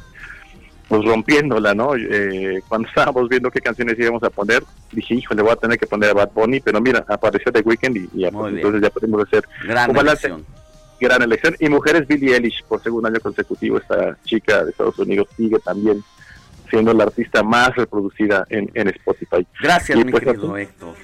pues 0.88 1.04
rompiéndola, 1.04 1.72
¿no? 1.72 1.94
Eh, 1.94 2.60
cuando 2.66 2.88
estábamos 2.88 3.28
viendo 3.28 3.48
qué 3.48 3.60
canciones 3.60 3.96
íbamos 3.96 4.24
a 4.24 4.30
poner, 4.30 4.64
dije, 4.90 5.14
híjole, 5.14 5.40
voy 5.42 5.52
a 5.52 5.56
tener 5.56 5.78
que 5.78 5.86
poner 5.86 6.10
a 6.10 6.14
Bad 6.14 6.32
Bunny, 6.34 6.58
pero 6.58 6.80
mira, 6.80 7.04
apareció 7.08 7.52
The 7.52 7.60
Weeknd 7.60 7.96
y, 7.96 8.28
pues, 8.28 8.54
entonces 8.54 8.82
ya 8.82 8.90
podemos 8.90 9.22
hacer 9.22 9.44
Gran 9.62 9.90
un 9.90 9.96
balance. 9.96 10.26
elección. 10.26 10.46
Gran 11.00 11.22
elección. 11.22 11.54
Y 11.60 11.68
mujeres, 11.68 12.08
Billie 12.08 12.34
Eilish, 12.34 12.64
por 12.64 12.82
segundo 12.82 13.06
año 13.06 13.20
consecutivo, 13.20 13.78
esta 13.78 14.18
chica 14.24 14.64
de 14.64 14.72
Estados 14.72 14.98
Unidos 14.98 15.28
sigue 15.36 15.60
también 15.60 16.02
siendo 16.70 16.92
la 16.94 17.04
artista 17.04 17.42
más 17.42 17.74
reproducida 17.76 18.46
en, 18.48 18.70
en 18.74 18.88
Spotify. 18.88 19.46
Gracias, 19.62 19.98
Y 19.98 20.04
mi 20.04 20.10
pues, 20.12 20.24
querido 20.24 20.54
así- 20.54 20.62
Héctor. 20.62 20.94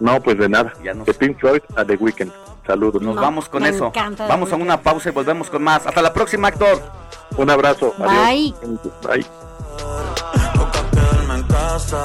no, 0.00 0.20
pues 0.22 0.36
de 0.38 0.48
nada. 0.48 0.72
Ya 0.82 0.92
nos- 0.94 1.06
De 1.06 1.14
Pink 1.14 1.38
Floyd 1.38 1.60
a 1.76 1.84
The 1.84 1.96
Weeknd. 1.96 2.30
Saludos. 2.66 3.02
Nos 3.02 3.16
vamos 3.16 3.48
con 3.48 3.62
me 3.62 3.68
eso. 3.68 3.92
Vamos 4.28 4.50
a 4.52 4.56
una 4.56 4.80
pausa 4.80 5.10
y 5.10 5.12
volvemos 5.12 5.50
con 5.50 5.62
más. 5.62 5.86
Hasta 5.86 6.00
la 6.00 6.12
próxima, 6.14 6.48
Héctor. 6.48 6.80
Un 7.36 7.50
abrazo. 7.50 7.94
Bye. 7.98 8.54
Bye. 9.06 9.26
quedarme 10.92 11.34
en 11.34 11.42
casa, 11.44 12.04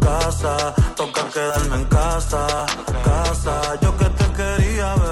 casa, 0.00 0.74
toca 0.96 1.22
quedarme 1.32 1.76
en 1.76 1.84
casa, 1.84 2.46
casa. 3.04 3.78
Yo 3.80 3.96
que 3.96 4.04
te 4.06 4.24
quería 4.32 4.94
ver, 4.96 5.11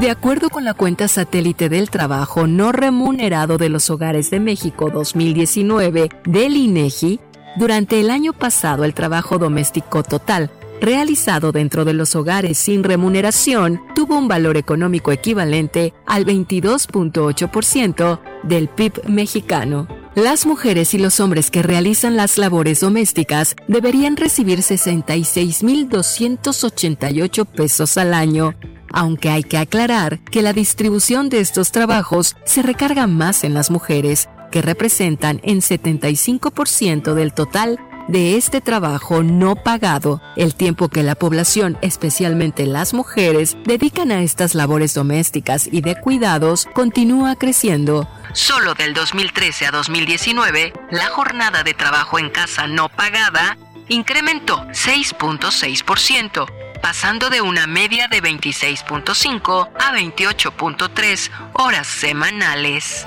De 0.00 0.10
acuerdo 0.10 0.48
con 0.48 0.64
la 0.64 0.74
cuenta 0.74 1.08
satélite 1.08 1.68
del 1.68 1.90
trabajo 1.90 2.46
no 2.46 2.70
remunerado 2.70 3.58
de 3.58 3.68
los 3.68 3.90
hogares 3.90 4.30
de 4.30 4.38
México 4.38 4.90
2019 4.90 6.08
del 6.24 6.56
INEGI, 6.56 7.18
durante 7.56 7.98
el 7.98 8.10
año 8.10 8.32
pasado 8.32 8.84
el 8.84 8.94
trabajo 8.94 9.38
doméstico 9.38 10.04
total 10.04 10.52
realizado 10.80 11.50
dentro 11.50 11.84
de 11.84 11.94
los 11.94 12.14
hogares 12.14 12.58
sin 12.58 12.84
remuneración 12.84 13.80
tuvo 13.96 14.16
un 14.16 14.28
valor 14.28 14.56
económico 14.56 15.10
equivalente 15.10 15.92
al 16.06 16.24
22.8% 16.24 18.20
del 18.44 18.68
PIB 18.68 19.08
mexicano. 19.08 19.88
Las 20.14 20.46
mujeres 20.46 20.94
y 20.94 20.98
los 20.98 21.18
hombres 21.18 21.50
que 21.50 21.62
realizan 21.62 22.16
las 22.16 22.38
labores 22.38 22.78
domésticas 22.80 23.56
deberían 23.66 24.16
recibir 24.16 24.60
66.288 24.60 27.46
pesos 27.46 27.98
al 27.98 28.14
año, 28.14 28.54
aunque 28.92 29.30
hay 29.30 29.42
que 29.42 29.58
aclarar 29.58 30.18
que 30.18 30.42
la 30.42 30.52
distribución 30.52 31.28
de 31.28 31.40
estos 31.40 31.72
trabajos 31.72 32.36
se 32.44 32.62
recarga 32.62 33.06
más 33.06 33.44
en 33.44 33.54
las 33.54 33.70
mujeres, 33.70 34.28
que 34.50 34.62
representan 34.62 35.40
en 35.42 35.60
75% 35.60 37.14
del 37.14 37.32
total 37.32 37.78
de 38.08 38.36
este 38.36 38.60
trabajo 38.60 39.22
no 39.22 39.54
pagado, 39.54 40.20
el 40.34 40.54
tiempo 40.54 40.88
que 40.88 41.02
la 41.02 41.14
población, 41.14 41.78
especialmente 41.82 42.66
las 42.66 42.94
mujeres, 42.94 43.56
dedican 43.64 44.10
a 44.10 44.22
estas 44.22 44.54
labores 44.54 44.94
domésticas 44.94 45.68
y 45.70 45.82
de 45.82 45.94
cuidados 45.94 46.66
continúa 46.72 47.36
creciendo. 47.36 48.08
Solo 48.32 48.74
del 48.74 48.94
2013 48.94 49.66
a 49.66 49.70
2019, 49.70 50.72
la 50.90 51.06
jornada 51.08 51.62
de 51.62 51.74
trabajo 51.74 52.18
en 52.18 52.30
casa 52.30 52.66
no 52.66 52.88
pagada 52.88 53.58
incrementó 53.88 54.66
6.6%, 54.68 56.46
pasando 56.80 57.30
de 57.30 57.40
una 57.40 57.66
media 57.66 58.08
de 58.08 58.22
26.5 58.22 59.70
a 59.78 59.92
28.3 59.92 61.30
horas 61.54 61.86
semanales. 61.86 63.06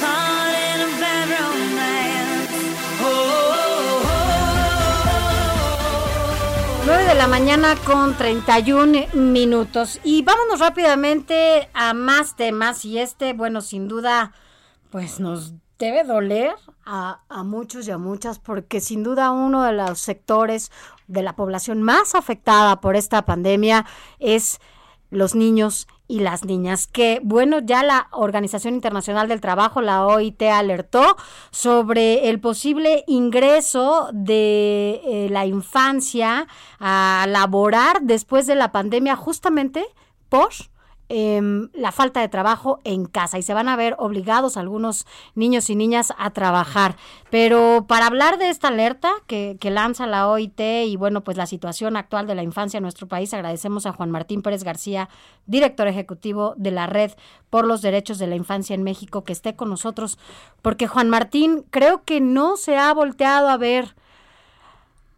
Heart 0.00 0.54
in 0.54 0.80
a 0.80 0.88
bad 1.00 1.28
romance. 1.40 2.54
9 6.86 7.04
de 7.04 7.14
la 7.14 7.26
mañana 7.28 7.76
con 7.84 8.14
31 8.14 9.06
minutos. 9.14 10.00
Y 10.04 10.22
vámonos 10.22 10.60
rápidamente 10.60 11.68
a 11.72 11.94
más 11.94 12.36
temas. 12.36 12.84
Y 12.84 12.98
este, 12.98 13.32
bueno, 13.32 13.60
sin 13.60 13.88
duda, 13.88 14.32
pues 14.94 15.18
nos 15.18 15.54
debe 15.76 16.04
doler 16.04 16.54
a, 16.86 17.18
muchos 17.42 17.88
y 17.88 17.90
a 17.90 17.98
muchas, 17.98 18.38
porque 18.38 18.80
sin 18.80 19.02
duda 19.02 19.32
uno 19.32 19.64
de 19.64 19.72
los 19.72 19.98
sectores 19.98 20.70
de 21.08 21.20
la 21.20 21.34
población 21.34 21.82
más 21.82 22.14
afectada 22.14 22.80
por 22.80 22.94
esta 22.94 23.24
pandemia 23.24 23.86
es 24.20 24.60
los 25.10 25.34
niños 25.34 25.88
y 26.06 26.20
las 26.20 26.44
niñas. 26.44 26.86
Que 26.86 27.20
bueno, 27.24 27.58
ya 27.58 27.82
la 27.82 28.06
Organización 28.12 28.74
Internacional 28.74 29.26
del 29.26 29.40
Trabajo, 29.40 29.80
la 29.80 30.06
OIT, 30.06 30.42
alertó 30.42 31.16
sobre 31.50 32.28
el 32.28 32.38
posible 32.38 33.02
ingreso 33.08 34.10
de 34.12 35.00
eh, 35.04 35.28
la 35.28 35.44
infancia 35.44 36.46
a 36.78 37.26
laborar 37.28 38.02
después 38.02 38.46
de 38.46 38.54
la 38.54 38.70
pandemia, 38.70 39.16
justamente 39.16 39.84
por 40.28 40.50
em, 41.08 41.68
la 41.72 41.92
falta 41.92 42.20
de 42.20 42.28
trabajo 42.28 42.80
en 42.84 43.04
casa 43.06 43.38
y 43.38 43.42
se 43.42 43.54
van 43.54 43.68
a 43.68 43.76
ver 43.76 43.94
obligados 43.98 44.56
algunos 44.56 45.06
niños 45.34 45.70
y 45.70 45.76
niñas 45.76 46.12
a 46.18 46.30
trabajar. 46.30 46.96
Pero 47.30 47.86
para 47.88 48.06
hablar 48.06 48.38
de 48.38 48.48
esta 48.48 48.68
alerta 48.68 49.12
que, 49.26 49.56
que 49.60 49.70
lanza 49.70 50.06
la 50.06 50.28
OIT 50.28 50.60
y 50.86 50.96
bueno, 50.96 51.22
pues 51.22 51.36
la 51.36 51.46
situación 51.46 51.96
actual 51.96 52.26
de 52.26 52.34
la 52.34 52.42
infancia 52.42 52.78
en 52.78 52.82
nuestro 52.82 53.08
país, 53.08 53.32
agradecemos 53.34 53.86
a 53.86 53.92
Juan 53.92 54.10
Martín 54.10 54.42
Pérez 54.42 54.64
García, 54.64 55.08
director 55.46 55.86
ejecutivo 55.88 56.54
de 56.56 56.70
la 56.70 56.86
Red 56.86 57.12
por 57.50 57.66
los 57.66 57.82
Derechos 57.82 58.18
de 58.18 58.26
la 58.26 58.36
Infancia 58.36 58.74
en 58.74 58.82
México, 58.82 59.24
que 59.24 59.32
esté 59.32 59.56
con 59.56 59.68
nosotros, 59.68 60.18
porque 60.62 60.86
Juan 60.86 61.08
Martín 61.08 61.64
creo 61.70 62.04
que 62.04 62.20
no 62.20 62.56
se 62.56 62.76
ha 62.76 62.92
volteado 62.92 63.48
a 63.48 63.56
ver 63.56 63.94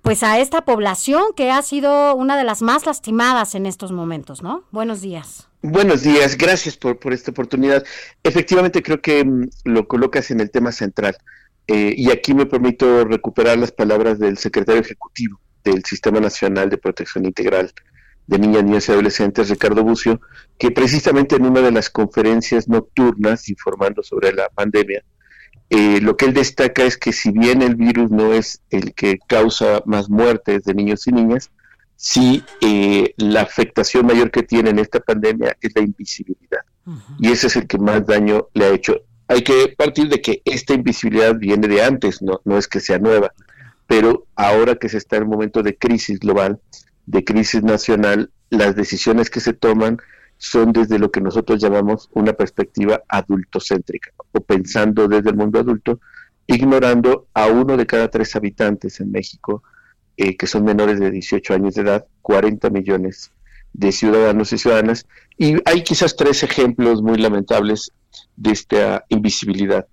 pues 0.07 0.23
a 0.23 0.39
esta 0.39 0.65
población 0.65 1.25
que 1.35 1.51
ha 1.51 1.61
sido 1.63 2.15
una 2.15 2.37
de 2.37 2.45
las 2.45 2.63
más 2.63 2.87
lastimadas 2.87 3.57
en 3.57 3.67
estos 3.67 3.91
momentos, 3.91 4.41
¿no? 4.41 4.63
Buenos 4.71 5.01
días. 5.01 5.46
Buenos 5.63 6.03
días, 6.03 6.37
gracias 6.37 6.77
por, 6.77 7.13
esta 7.13 7.31
oportunidad. 7.31 7.85
Efectivamente, 8.23 8.83
creo 8.83 9.01
que 9.01 9.25
mm, 9.25 9.49
lo 9.65 9.89
colocas 9.89 10.31
en 10.31 10.41
el 10.41 10.51
tema 10.51 10.71
central. 10.71 11.17
Eh, 11.67 11.95
y 11.97 12.11
aquí 12.11 12.35
me 12.35 12.47
permito 12.47 13.05
recuperar 13.05 13.59
las 13.59 13.73
palabras 13.73 14.19
del 14.19 14.39
secretario 14.39 14.81
ejecutivo 14.81 15.41
del 15.65 15.85
Sistema 15.85 16.21
Nacional 16.21 16.71
de 16.71 16.79
Protección 16.79 17.25
Integral 17.25 17.73
de 18.27 18.39
Niñas, 18.39 18.65
Niños 18.65 18.89
y 18.89 18.93
Adolescentes, 18.93 19.49
Ricardo 19.49 19.83
Bucio, 19.83 20.21
que 20.59 20.71
precisamente 20.71 21.37
en 21.37 21.47
una 21.47 21.61
de 21.61 21.73
las 21.73 21.91
conferencias 21.91 22.69
nocturnas 22.69 23.49
informando 23.49 24.03
sobre 24.03 24.33
la 24.33 24.49
pandemia, 24.49 25.03
eh, 25.71 26.01
lo 26.01 26.17
que 26.17 26.27
él 26.27 26.35
destaca 26.35 26.85
es 26.85 26.97
que 26.97 27.13
si 27.13 27.33
bien 27.33 27.63
el 27.63 27.75
virus 27.75 28.11
no 28.11 28.33
es 28.33 28.63
el 28.71 28.95
que 28.95 29.19
causa 29.27 29.83
más 29.85 30.09
muertes 30.09 30.65
de 30.65 30.75
niños 30.75 31.07
y 31.07 31.13
niñas, 31.13 31.51
sí 31.97 32.45
eh, 32.61 33.15
la 33.17 33.43
afectación 33.43 34.07
mayor 34.07 34.31
que 34.31 34.43
tiene 34.43 34.71
en 34.71 34.79
esta 34.79 35.01
pandemia 35.01 35.57
es 35.61 35.73
la 35.75 35.83
invisibilidad. 35.83 36.61
Y 37.19 37.33
ese 37.33 37.49
es 37.49 37.57
el 37.57 37.67
que 37.67 37.79
más 37.79 38.07
daño 38.07 38.47
le 38.55 38.67
ha 38.67 38.69
hecho. 38.69 39.01
Hay 39.27 39.43
que 39.43 39.75
partir 39.77 40.09
de 40.09 40.23
que 40.23 40.41
esta 40.45 40.75
invisibilidad 40.75 41.35
viene 41.35 41.67
de 41.67 41.83
antes, 41.83 42.23
no, 42.23 42.41
no 42.45 42.57
es 42.57 42.69
que 42.69 42.79
sea 42.79 42.99
nueva, 42.99 43.33
pero 43.89 44.27
ahora 44.37 44.77
que 44.77 44.89
se 44.89 44.99
está 44.99 45.17
en 45.17 45.25
un 45.25 45.31
momento 45.31 45.63
de 45.63 45.77
crisis 45.77 46.21
global, 46.21 46.61
de 47.07 47.25
crisis 47.25 47.63
nacional, 47.63 48.31
las 48.51 48.77
decisiones 48.77 49.31
que 49.31 49.41
se 49.41 49.53
toman 49.53 49.99
son 50.39 50.73
desde 50.73 50.99
lo 50.99 51.11
que 51.11 51.21
nosotros 51.21 51.61
llamamos 51.61 52.09
una 52.13 52.35
perspectiva 52.35 53.03
adultocéntrica, 53.09 54.13
o 54.33 54.41
pensando 54.41 55.09
desde 55.09 55.31
el 55.31 55.37
mundo 55.37 55.59
adulto, 55.59 56.01
ignorando 56.47 57.27
a 57.35 57.47
uno 57.47 57.77
de 57.77 57.87
cada 57.87 58.09
tres 58.09 58.37
habitantes 58.37 59.01
en 59.01 59.11
México, 59.11 59.63
eh, 60.17 60.37
que 60.37 60.47
son 60.47 60.65
menores 60.65 61.01
de 61.01 61.11
18 61.11 61.55
años 61.55 61.75
de 61.75 61.83
edad, 61.83 62.07
40 62.23 62.71
millones 62.71 63.33
de 63.73 63.93
ciudadanos 63.93 64.53
y 64.53 64.59
ciudadanas, 64.59 65.07
y 65.37 65.57
hay 65.65 65.83
quizás 65.83 66.17
tres 66.17 66.43
ejemplos 66.43 67.03
muy 67.03 67.19
lamentables 67.19 67.93
de 68.37 68.53
esta 68.53 69.05
invisibilidad. 69.09 69.87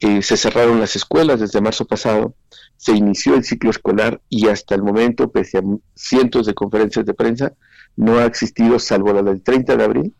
Eh, 0.00 0.22
se 0.22 0.36
cerraron 0.36 0.80
las 0.80 0.96
escuelas 0.96 1.40
desde 1.40 1.60
marzo 1.60 1.84
pasado, 1.84 2.34
se 2.76 2.92
inició 2.92 3.34
el 3.34 3.44
ciclo 3.44 3.70
escolar 3.70 4.20
y 4.28 4.48
hasta 4.48 4.74
el 4.74 4.82
momento, 4.82 5.30
pese 5.30 5.58
a 5.58 5.62
cientos 5.94 6.46
de 6.46 6.54
conferencias 6.54 7.04
de 7.04 7.14
prensa, 7.14 7.52
no 7.96 8.18
ha 8.18 8.26
existido, 8.26 8.78
salvo 8.78 9.12
la 9.12 9.22
del 9.22 9.42
30 9.42 9.76
de 9.76 9.84
abril, 9.84 10.14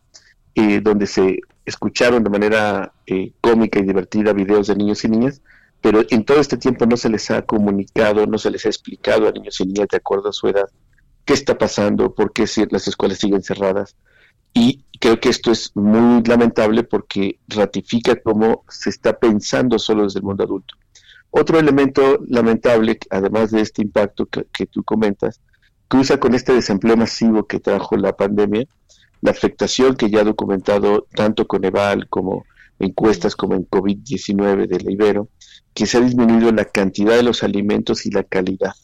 eh, 0.54 0.80
donde 0.82 1.06
se 1.06 1.40
escucharon 1.64 2.24
de 2.24 2.30
manera 2.30 2.92
eh, 3.06 3.32
cómica 3.40 3.78
y 3.78 3.84
divertida 3.84 4.32
videos 4.32 4.66
de 4.66 4.74
niños 4.74 5.04
y 5.04 5.08
niñas, 5.08 5.40
pero 5.80 6.02
en 6.10 6.24
todo 6.24 6.40
este 6.40 6.56
tiempo 6.56 6.86
no 6.86 6.96
se 6.96 7.08
les 7.08 7.30
ha 7.30 7.42
comunicado, 7.42 8.26
no 8.26 8.38
se 8.38 8.50
les 8.50 8.66
ha 8.66 8.68
explicado 8.68 9.28
a 9.28 9.32
niños 9.32 9.60
y 9.60 9.66
niñas 9.66 9.88
de 9.90 9.96
acuerdo 9.98 10.30
a 10.30 10.32
su 10.32 10.48
edad 10.48 10.68
qué 11.28 11.34
está 11.34 11.58
pasando, 11.58 12.14
por 12.14 12.32
qué 12.32 12.46
las 12.70 12.88
escuelas 12.88 13.18
siguen 13.18 13.42
cerradas. 13.42 13.96
Y 14.54 14.82
creo 14.98 15.20
que 15.20 15.28
esto 15.28 15.52
es 15.52 15.76
muy 15.76 16.22
lamentable 16.22 16.84
porque 16.84 17.38
ratifica 17.48 18.16
cómo 18.16 18.64
se 18.70 18.88
está 18.88 19.18
pensando 19.18 19.78
solo 19.78 20.04
desde 20.04 20.20
el 20.20 20.24
mundo 20.24 20.44
adulto. 20.44 20.74
Otro 21.30 21.58
elemento 21.58 22.18
lamentable, 22.26 22.98
además 23.10 23.50
de 23.50 23.60
este 23.60 23.82
impacto 23.82 24.26
que, 24.26 24.66
tú 24.66 24.82
comentas, 24.82 25.42
cruza 25.86 26.18
con 26.18 26.34
este 26.34 26.54
desempleo 26.54 26.96
masivo 26.96 27.46
que 27.46 27.60
trajo 27.60 27.98
la 27.98 28.16
pandemia, 28.16 28.64
la 29.20 29.30
afectación 29.30 29.96
que 29.96 30.08
ya 30.08 30.20
ha 30.20 30.24
documentado 30.24 31.06
tanto 31.14 31.46
con 31.46 31.62
Eval 31.62 32.08
como 32.08 32.46
encuestas 32.78 33.36
como 33.36 33.54
en 33.54 33.68
COVID-19 33.68 34.66
de 34.66 34.80
la 34.80 35.26
que 35.74 35.86
se 35.86 35.98
ha 35.98 36.00
disminuido 36.00 36.52
la 36.52 36.64
cantidad 36.64 37.16
de 37.16 37.22
los 37.22 37.42
alimentos 37.42 38.06
y 38.06 38.10
la 38.10 38.24
calidad. 38.24 38.74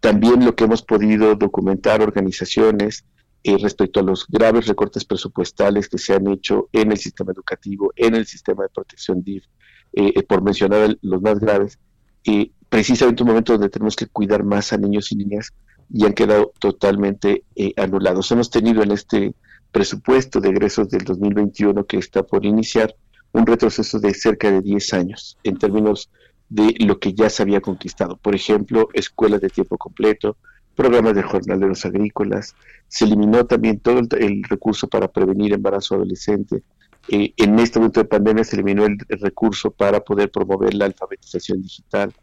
También 0.00 0.44
lo 0.44 0.54
que 0.54 0.64
hemos 0.64 0.82
podido 0.82 1.34
documentar 1.34 2.02
organizaciones 2.02 3.04
eh, 3.42 3.56
respecto 3.58 4.00
a 4.00 4.02
los 4.02 4.26
graves 4.26 4.66
recortes 4.66 5.04
presupuestales 5.04 5.88
que 5.88 5.98
se 5.98 6.14
han 6.14 6.26
hecho 6.28 6.68
en 6.72 6.92
el 6.92 6.98
sistema 6.98 7.32
educativo, 7.32 7.92
en 7.96 8.14
el 8.14 8.26
sistema 8.26 8.64
de 8.64 8.70
protección 8.70 9.22
DIF, 9.22 9.44
eh, 9.92 10.12
eh, 10.14 10.22
por 10.22 10.42
mencionar 10.42 10.96
los 11.00 11.22
más 11.22 11.38
graves, 11.38 11.78
eh, 12.24 12.50
precisamente 12.68 13.22
un 13.22 13.28
momento 13.28 13.52
donde 13.52 13.68
tenemos 13.68 13.94
que 13.94 14.06
cuidar 14.06 14.42
más 14.42 14.72
a 14.72 14.76
niños 14.76 15.12
y 15.12 15.16
niñas 15.16 15.52
y 15.88 16.04
han 16.04 16.12
quedado 16.12 16.52
totalmente 16.58 17.44
eh, 17.54 17.72
anulados. 17.76 18.30
Hemos 18.32 18.50
tenido 18.50 18.82
en 18.82 18.90
este 18.90 19.34
presupuesto 19.70 20.40
de 20.40 20.48
egresos 20.48 20.90
del 20.90 21.04
2021 21.04 21.86
que 21.86 21.98
está 21.98 22.24
por 22.24 22.44
iniciar 22.44 22.94
un 23.36 23.46
retroceso 23.46 23.98
de 24.00 24.14
cerca 24.14 24.50
de 24.50 24.62
10 24.62 24.94
años 24.94 25.36
en 25.44 25.58
términos 25.58 26.10
de 26.48 26.74
lo 26.80 26.98
que 26.98 27.12
ya 27.12 27.28
se 27.28 27.42
había 27.42 27.60
conquistado. 27.60 28.16
Por 28.16 28.34
ejemplo, 28.34 28.88
escuelas 28.94 29.40
de 29.42 29.50
tiempo 29.50 29.76
completo, 29.76 30.38
programas 30.74 31.14
de 31.14 31.22
jornaleros 31.22 31.84
agrícolas, 31.84 32.54
se 32.88 33.04
eliminó 33.04 33.44
también 33.44 33.80
todo 33.80 33.98
el, 33.98 34.08
el 34.18 34.42
recurso 34.44 34.88
para 34.88 35.08
prevenir 35.08 35.52
embarazo 35.52 35.96
adolescente. 35.96 36.62
Eh, 37.08 37.34
en 37.36 37.58
este 37.58 37.78
momento 37.78 38.00
de 38.00 38.08
pandemia 38.08 38.42
se 38.42 38.56
eliminó 38.56 38.86
el, 38.86 38.96
el 39.08 39.20
recurso 39.20 39.70
para 39.70 40.00
poder 40.00 40.30
promover 40.30 40.72
la 40.74 40.86
alfabetización 40.86 41.60
digital. 41.60 42.14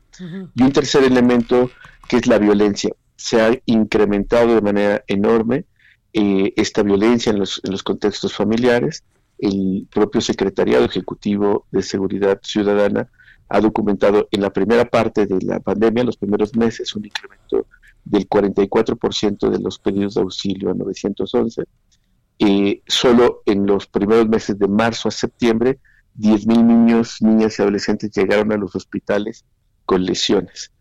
Y 0.55 0.63
un 0.63 0.71
tercer 0.71 1.03
elemento 1.03 1.69
que 2.07 2.17
es 2.17 2.27
la 2.27 2.39
violencia. 2.39 2.91
Se 3.15 3.41
ha 3.41 3.51
incrementado 3.65 4.55
de 4.55 4.61
manera 4.61 5.03
enorme 5.07 5.65
eh, 6.13 6.53
esta 6.55 6.83
violencia 6.83 7.31
en 7.31 7.39
los, 7.39 7.61
en 7.63 7.71
los 7.71 7.83
contextos 7.83 8.33
familiares. 8.33 9.03
El 9.43 9.89
propio 9.91 10.21
Secretariado 10.21 10.85
Ejecutivo 10.85 11.65
de 11.69 11.81
Seguridad 11.81 12.39
Ciudadana 12.43 13.09
ha 13.49 13.59
documentado 13.59 14.29
en 14.31 14.39
la 14.39 14.53
primera 14.53 14.85
parte 14.85 15.25
de 15.25 15.41
la 15.41 15.59
pandemia, 15.59 16.05
los 16.05 16.15
primeros 16.15 16.55
meses, 16.55 16.95
un 16.95 17.03
incremento 17.03 17.67
del 18.05 18.29
44% 18.29 19.49
de 19.49 19.59
los 19.59 19.79
pedidos 19.79 20.13
de 20.13 20.21
auxilio 20.21 20.71
a 20.71 20.73
911. 20.73 21.63
Eh, 22.39 22.81
solo 22.87 23.41
en 23.45 23.65
los 23.65 23.85
primeros 23.85 24.29
meses 24.29 24.57
de 24.57 24.69
marzo 24.69 25.09
a 25.09 25.11
septiembre, 25.11 25.77
10.000 26.17 26.63
niños, 26.63 27.17
niñas 27.19 27.59
y 27.59 27.63
adolescentes 27.63 28.11
llegaron 28.15 28.53
a 28.53 28.57
los 28.57 28.73
hospitales 28.77 29.43
con 29.85 30.05
lesiones. 30.05 30.71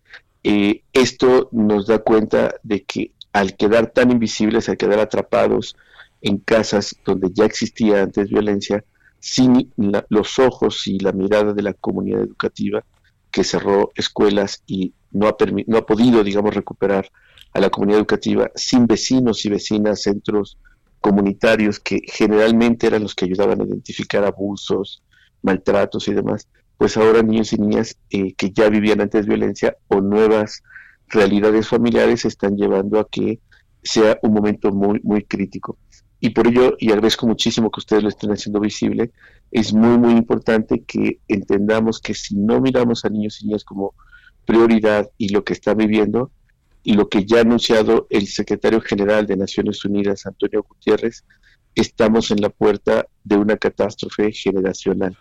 Eh, 0.44 0.84
esto 0.92 1.48
nos 1.50 1.88
da 1.88 1.98
cuenta 1.98 2.54
de 2.62 2.84
que 2.84 3.10
al 3.32 3.56
quedar 3.56 3.88
tan 3.88 4.12
invisibles, 4.12 4.68
al 4.68 4.76
quedar 4.76 5.00
atrapados 5.00 5.74
en 6.22 6.38
casas 6.38 6.96
donde 7.04 7.30
ya 7.32 7.44
existía 7.46 8.02
antes 8.02 8.30
violencia, 8.30 8.84
sin 9.20 9.72
la- 9.76 10.06
los 10.10 10.38
ojos 10.38 10.86
y 10.86 10.98
la 11.00 11.12
mirada 11.12 11.52
de 11.52 11.62
la 11.62 11.74
comunidad 11.74 12.22
educativa 12.22 12.84
que 13.30 13.44
cerró 13.44 13.90
escuelas 13.94 14.62
y 14.66 14.94
no 15.10 15.28
ha, 15.28 15.36
no 15.66 15.78
ha 15.78 15.86
podido, 15.86 16.22
digamos, 16.24 16.54
recuperar 16.54 17.08
a 17.52 17.60
la 17.60 17.70
comunidad 17.70 18.00
educativa, 18.00 18.50
sin 18.54 18.86
vecinos 18.86 19.44
y 19.44 19.50
vecinas, 19.50 20.02
centros 20.02 20.58
comunitarios 21.00 21.80
que 21.80 22.00
generalmente 22.06 22.86
eran 22.86 23.02
los 23.02 23.14
que 23.14 23.24
ayudaban 23.24 23.60
a 23.60 23.64
identificar 23.64 24.24
abusos, 24.24 25.02
maltratos 25.42 26.06
y 26.08 26.14
demás, 26.14 26.48
pues 26.76 26.96
ahora 26.96 27.22
niños 27.22 27.52
y 27.52 27.56
niñas 27.58 27.96
eh, 28.10 28.34
que 28.34 28.50
ya 28.50 28.68
vivían 28.68 29.00
antes 29.00 29.26
violencia 29.26 29.76
o 29.88 30.00
nuevas 30.00 30.62
realidades 31.08 31.68
familiares 31.68 32.24
están 32.24 32.56
llevando 32.56 32.98
a 33.00 33.08
que 33.08 33.40
sea 33.82 34.18
un 34.22 34.32
momento 34.32 34.70
muy, 34.72 35.00
muy 35.02 35.24
crítico. 35.24 35.78
Y 36.24 36.30
por 36.30 36.46
ello, 36.46 36.76
y 36.78 36.92
agradezco 36.92 37.26
muchísimo 37.26 37.68
que 37.68 37.80
ustedes 37.80 38.04
lo 38.04 38.08
estén 38.08 38.30
haciendo 38.30 38.60
visible, 38.60 39.10
es 39.50 39.72
muy, 39.72 39.98
muy 39.98 40.12
importante 40.12 40.84
que 40.84 41.18
entendamos 41.26 41.98
que 41.98 42.14
si 42.14 42.36
no 42.36 42.60
miramos 42.60 43.04
a 43.04 43.08
niños 43.08 43.42
y 43.42 43.46
niñas 43.46 43.64
como 43.64 43.92
prioridad 44.46 45.10
y 45.18 45.30
lo 45.30 45.42
que 45.42 45.54
están 45.54 45.78
viviendo, 45.78 46.30
y 46.84 46.92
lo 46.92 47.08
que 47.08 47.26
ya 47.26 47.38
ha 47.38 47.40
anunciado 47.40 48.06
el 48.08 48.28
secretario 48.28 48.80
general 48.80 49.26
de 49.26 49.36
Naciones 49.36 49.84
Unidas, 49.84 50.24
Antonio 50.24 50.62
Gutiérrez, 50.62 51.24
estamos 51.74 52.30
en 52.30 52.40
la 52.40 52.50
puerta 52.50 53.04
de 53.24 53.36
una 53.36 53.56
catástrofe 53.56 54.30
generacional 54.30 55.18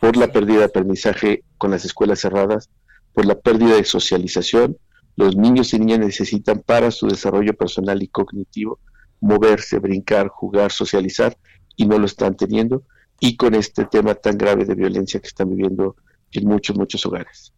por 0.00 0.16
la 0.16 0.32
pérdida 0.32 0.60
de 0.60 0.64
aprendizaje 0.64 1.44
con 1.58 1.72
las 1.72 1.84
escuelas 1.84 2.20
cerradas, 2.20 2.70
por 3.12 3.26
la 3.26 3.38
pérdida 3.38 3.76
de 3.76 3.84
socialización. 3.84 4.78
Los 5.14 5.36
niños 5.36 5.74
y 5.74 5.78
niñas 5.78 5.98
necesitan 5.98 6.62
para 6.64 6.90
su 6.90 7.06
desarrollo 7.06 7.52
personal 7.52 8.02
y 8.02 8.08
cognitivo 8.08 8.78
moverse, 9.20 9.78
brincar, 9.78 10.28
jugar, 10.28 10.72
socializar 10.72 11.36
y 11.76 11.86
no 11.86 11.98
lo 11.98 12.06
están 12.06 12.36
teniendo, 12.36 12.82
y 13.20 13.36
con 13.36 13.54
este 13.54 13.84
tema 13.84 14.14
tan 14.14 14.36
grave 14.38 14.64
de 14.64 14.74
violencia 14.74 15.20
que 15.20 15.28
están 15.28 15.50
viviendo 15.50 15.96
en 16.32 16.46
muchos, 16.46 16.76
muchos 16.76 17.04
hogares. 17.06 17.52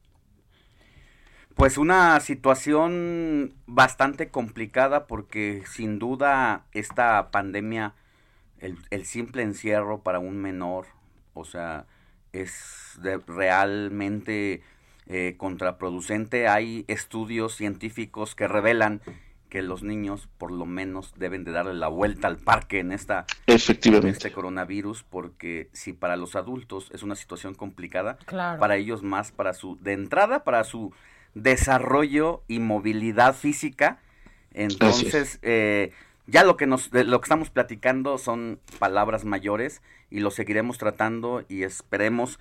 Pues 1.55 1.77
una 1.77 2.19
situación 2.21 3.55
bastante 3.67 4.31
complicada 4.31 5.07
porque 5.07 5.63
sin 5.71 5.99
duda 5.99 6.65
esta 6.73 7.31
pandemia, 7.31 7.95
el, 8.59 8.79
el 8.91 9.05
simple 9.05 9.43
encierro 9.43 10.03
para 10.03 10.19
un 10.19 10.39
menor, 10.39 10.87
o 11.35 11.45
sea, 11.45 11.87
es 12.33 12.99
realmente 13.27 14.63
eh, 15.07 15.35
contraproducente. 15.37 16.49
Hay 16.49 16.85
estudios 16.89 17.57
científicos 17.57 18.35
que 18.35 18.47
revelan 18.47 19.01
que 19.51 19.61
los 19.61 19.83
niños 19.83 20.29
por 20.39 20.51
lo 20.51 20.65
menos 20.65 21.13
deben 21.19 21.45
de 21.45 21.51
darle 21.53 21.75
la 21.75 21.89
vuelta 21.89 22.29
al 22.29 22.39
parque 22.39 22.79
en 22.79 22.93
esta 22.93 23.27
Efectivamente. 23.47 24.09
en 24.09 24.13
este 24.15 24.33
coronavirus 24.33 25.03
porque 25.03 25.69
si 25.73 25.93
para 25.93 26.17
los 26.17 26.37
adultos 26.37 26.91
es 26.95 27.03
una 27.03 27.17
situación 27.17 27.55
complicada, 27.55 28.17
Claro. 28.25 28.59
para 28.59 28.77
ellos 28.77 29.03
más 29.03 29.33
para 29.33 29.53
su 29.53 29.77
de 29.83 29.93
entrada 29.93 30.45
para 30.45 30.65
su 30.65 30.95
desarrollo 31.35 32.43
y 32.49 32.59
movilidad 32.59 33.35
física. 33.35 33.99
Entonces, 34.53 35.39
eh, 35.43 35.93
ya 36.27 36.45
lo 36.45 36.57
que 36.57 36.67
nos 36.67 36.91
de 36.91 37.05
lo 37.05 37.21
que 37.21 37.27
estamos 37.27 37.51
platicando 37.51 38.19
son 38.19 38.61
palabras 38.79 39.25
mayores 39.25 39.83
y 40.11 40.21
lo 40.21 40.31
seguiremos 40.31 40.79
tratando 40.79 41.45
y 41.49 41.63
esperemos 41.63 42.39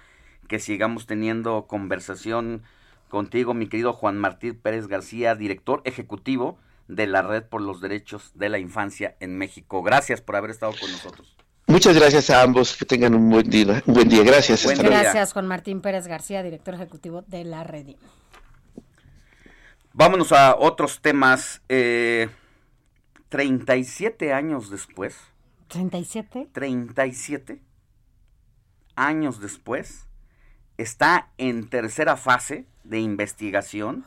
que 0.47 0.59
sigamos 0.59 1.05
teniendo 1.05 1.65
conversación 1.67 2.63
contigo, 3.09 3.53
mi 3.53 3.67
querido 3.67 3.93
Juan 3.93 4.17
Martín 4.17 4.55
Pérez 4.55 4.87
García, 4.87 5.35
director 5.35 5.81
ejecutivo 5.85 6.57
de 6.89 7.07
la 7.07 7.21
Red 7.21 7.43
por 7.43 7.61
los 7.61 7.79
Derechos 7.79 8.31
de 8.33 8.49
la 8.49 8.59
Infancia 8.59 9.15
en 9.19 9.37
México. 9.37 9.81
Gracias 9.81 10.21
por 10.21 10.35
haber 10.35 10.49
estado 10.49 10.73
con 10.77 10.91
nosotros. 10.91 11.37
Muchas 11.67 11.95
gracias 11.95 12.31
a 12.31 12.41
ambos, 12.41 12.75
que 12.75 12.83
tengan 12.83 13.13
un 13.13 13.29
buen 13.29 13.47
día. 13.47 13.83
Un 13.85 13.93
buen 13.93 14.09
día. 14.09 14.23
Gracias. 14.23 14.65
hasta 14.65 14.81
luego. 14.81 14.99
Gracias, 14.99 15.33
Juan 15.33 15.47
Martín 15.47 15.81
Pérez 15.81 16.07
García, 16.07 16.41
director 16.41 16.73
ejecutivo 16.73 17.21
de 17.27 17.45
la 17.45 17.63
Redim. 17.63 17.97
Vámonos 19.93 20.31
a 20.31 20.55
otros 20.57 20.99
temas. 20.99 21.61
Eh, 21.69 22.27
37 23.29 24.33
años 24.33 24.71
después, 24.71 25.15
¿37? 25.69 26.47
37 26.51 27.61
años 28.95 29.39
después, 29.39 30.07
está 30.77 31.29
en 31.37 31.69
tercera 31.69 32.17
fase 32.17 32.65
de 32.83 32.99
investigación 32.99 34.03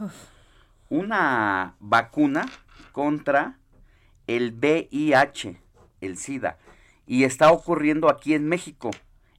una 0.93 1.77
vacuna 1.81 2.45
contra 2.87 3.59
el 4.27 4.53
VIH, 4.53 5.61
el 6.01 6.17
SIDA, 6.17 6.59
y 7.07 7.25
está 7.25 7.51
ocurriendo 7.53 8.09
aquí 8.09 8.35
en 8.35 8.49
México, 8.49 8.91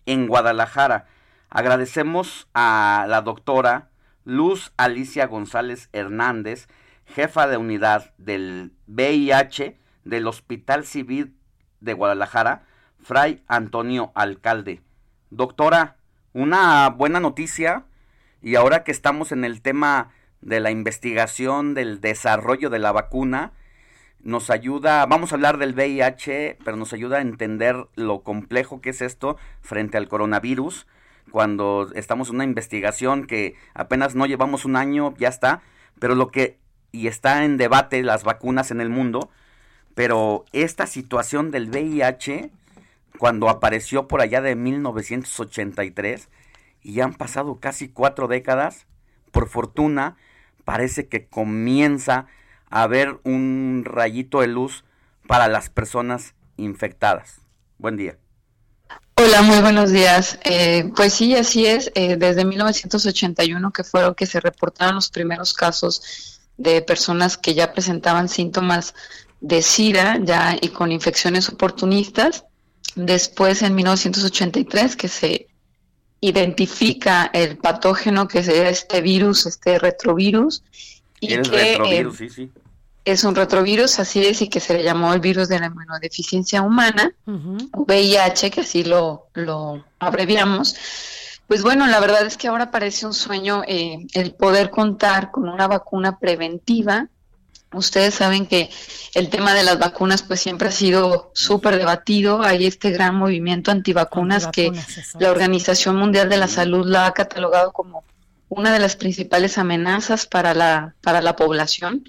en 0.05 0.27
Guadalajara. 0.27 1.07
Agradecemos 1.49 2.47
a 2.53 3.05
la 3.07 3.21
doctora 3.21 3.89
Luz 4.25 4.73
Alicia 4.77 5.27
González 5.27 5.89
Hernández, 5.93 6.67
jefa 7.05 7.47
de 7.47 7.57
unidad 7.57 8.13
del 8.17 8.73
VIH 8.87 9.77
del 10.03 10.27
Hospital 10.27 10.85
Civil 10.85 11.35
de 11.79 11.93
Guadalajara, 11.93 12.63
Fray 12.99 13.43
Antonio 13.47 14.11
Alcalde. 14.15 14.81
Doctora, 15.29 15.97
una 16.33 16.89
buena 16.89 17.19
noticia 17.19 17.85
y 18.41 18.55
ahora 18.55 18.83
que 18.83 18.91
estamos 18.91 19.31
en 19.31 19.45
el 19.45 19.61
tema 19.61 20.11
de 20.43 20.59
la 20.59 20.71
investigación, 20.71 21.73
del 21.73 22.01
desarrollo 22.01 22.69
de 22.69 22.79
la 22.79 22.91
vacuna, 22.91 23.53
nos 24.21 24.49
ayuda, 24.49 25.05
vamos 25.05 25.31
a 25.31 25.35
hablar 25.35 25.57
del 25.57 25.73
VIH, 25.73 26.57
pero 26.63 26.77
nos 26.77 26.93
ayuda 26.93 27.17
a 27.17 27.21
entender 27.21 27.75
lo 27.95 28.23
complejo 28.23 28.81
que 28.81 28.91
es 28.91 29.01
esto 29.01 29.37
frente 29.61 29.97
al 29.97 30.07
coronavirus, 30.07 30.87
cuando 31.31 31.89
estamos 31.93 32.29
en 32.29 32.35
una 32.35 32.43
investigación 32.43 33.25
que 33.25 33.55
apenas 33.73 34.15
no 34.15 34.25
llevamos 34.25 34.65
un 34.65 34.75
año, 34.75 35.13
ya 35.17 35.27
está, 35.27 35.61
pero 35.99 36.15
lo 36.15 36.31
que, 36.31 36.57
y 36.91 37.07
está 37.07 37.43
en 37.43 37.57
debate 37.57 38.01
las 38.03 38.23
vacunas 38.23 38.71
en 38.71 38.81
el 38.81 38.89
mundo, 38.89 39.29
pero 39.95 40.45
esta 40.53 40.87
situación 40.87 41.51
del 41.51 41.69
VIH, 41.69 42.49
cuando 43.17 43.49
apareció 43.49 44.07
por 44.07 44.21
allá 44.21 44.41
de 44.41 44.55
1983, 44.55 46.29
y 46.81 46.93
ya 46.93 47.05
han 47.05 47.13
pasado 47.13 47.59
casi 47.59 47.89
cuatro 47.89 48.27
décadas, 48.27 48.87
por 49.31 49.49
fortuna, 49.49 50.17
parece 50.65 51.07
que 51.07 51.27
comienza 51.27 52.27
a 52.69 52.83
haber 52.83 53.19
un 53.23 53.83
rayito 53.85 54.41
de 54.41 54.47
luz 54.47 54.83
para 55.27 55.47
las 55.47 55.69
personas 55.69 56.33
infectadas. 56.57 57.41
Buen 57.77 57.97
día. 57.97 58.17
Hola, 59.15 59.41
muy 59.43 59.59
buenos 59.61 59.91
días. 59.91 60.39
Eh, 60.43 60.91
pues 60.95 61.13
sí, 61.13 61.35
así 61.35 61.65
es. 61.65 61.91
Eh, 61.95 62.17
desde 62.17 62.45
1981, 62.45 63.71
que 63.71 63.83
fueron 63.83 64.15
que 64.15 64.25
se 64.25 64.39
reportaron 64.39 64.95
los 64.95 65.09
primeros 65.09 65.53
casos 65.53 66.41
de 66.57 66.81
personas 66.81 67.37
que 67.37 67.53
ya 67.53 67.73
presentaban 67.73 68.27
síntomas 68.27 68.93
de 69.39 69.61
SIDA 69.61 70.17
ya 70.23 70.57
y 70.59 70.69
con 70.69 70.91
infecciones 70.91 71.49
oportunistas. 71.49 72.45
Después, 72.95 73.61
en 73.61 73.75
1983, 73.75 74.95
que 74.95 75.07
se 75.07 75.47
identifica 76.23 77.29
el 77.33 77.57
patógeno 77.57 78.29
que 78.29 78.39
es 78.39 78.47
este 78.47 79.01
virus, 79.01 79.45
este 79.45 79.77
retrovirus, 79.77 80.63
y 81.19 81.27
que 81.27 81.33
eh, 81.33 81.43
retrovirus, 81.43 82.17
sí, 82.17 82.29
sí. 82.29 82.49
es 83.03 83.23
un 83.25 83.35
retrovirus, 83.35 83.99
así 83.99 84.25
es, 84.25 84.41
y 84.41 84.47
que 84.47 84.61
se 84.61 84.73
le 84.73 84.83
llamó 84.83 85.13
el 85.13 85.19
virus 85.19 85.49
de 85.49 85.59
la 85.59 85.65
inmunodeficiencia 85.65 86.61
humana, 86.61 87.13
o 87.25 87.83
VIH, 87.83 88.51
que 88.51 88.61
así 88.61 88.85
lo, 88.85 89.27
lo 89.33 89.83
abreviamos. 89.99 90.77
Pues 91.47 91.61
bueno, 91.61 91.87
la 91.87 91.99
verdad 91.99 92.25
es 92.25 92.37
que 92.37 92.47
ahora 92.47 92.71
parece 92.71 93.05
un 93.05 93.13
sueño 93.13 93.63
eh, 93.67 94.07
el 94.13 94.33
poder 94.33 94.69
contar 94.69 95.29
con 95.29 95.49
una 95.49 95.67
vacuna 95.67 96.19
preventiva. 96.19 97.09
Ustedes 97.73 98.15
saben 98.15 98.45
que 98.45 98.69
el 99.13 99.29
tema 99.29 99.53
de 99.53 99.63
las 99.63 99.79
vacunas 99.79 100.23
pues 100.23 100.39
siempre 100.39 100.69
ha 100.69 100.71
sido 100.71 101.31
súper 101.33 101.77
debatido. 101.77 102.41
Hay 102.41 102.65
este 102.65 102.91
gran 102.91 103.15
movimiento 103.15 103.71
antivacunas, 103.71 104.47
que 104.47 104.71
la 105.19 105.31
Organización 105.31 105.95
Mundial 105.97 106.29
de 106.29 106.37
la 106.37 106.47
Salud 106.47 106.85
la 106.87 107.07
ha 107.07 107.13
catalogado 107.13 107.71
como 107.71 108.03
una 108.49 108.71
de 108.71 108.79
las 108.79 108.95
principales 108.95 109.57
amenazas 109.57 110.25
para 110.25 110.53
la, 110.53 110.95
para 111.01 111.21
la 111.21 111.35
población. 111.35 112.03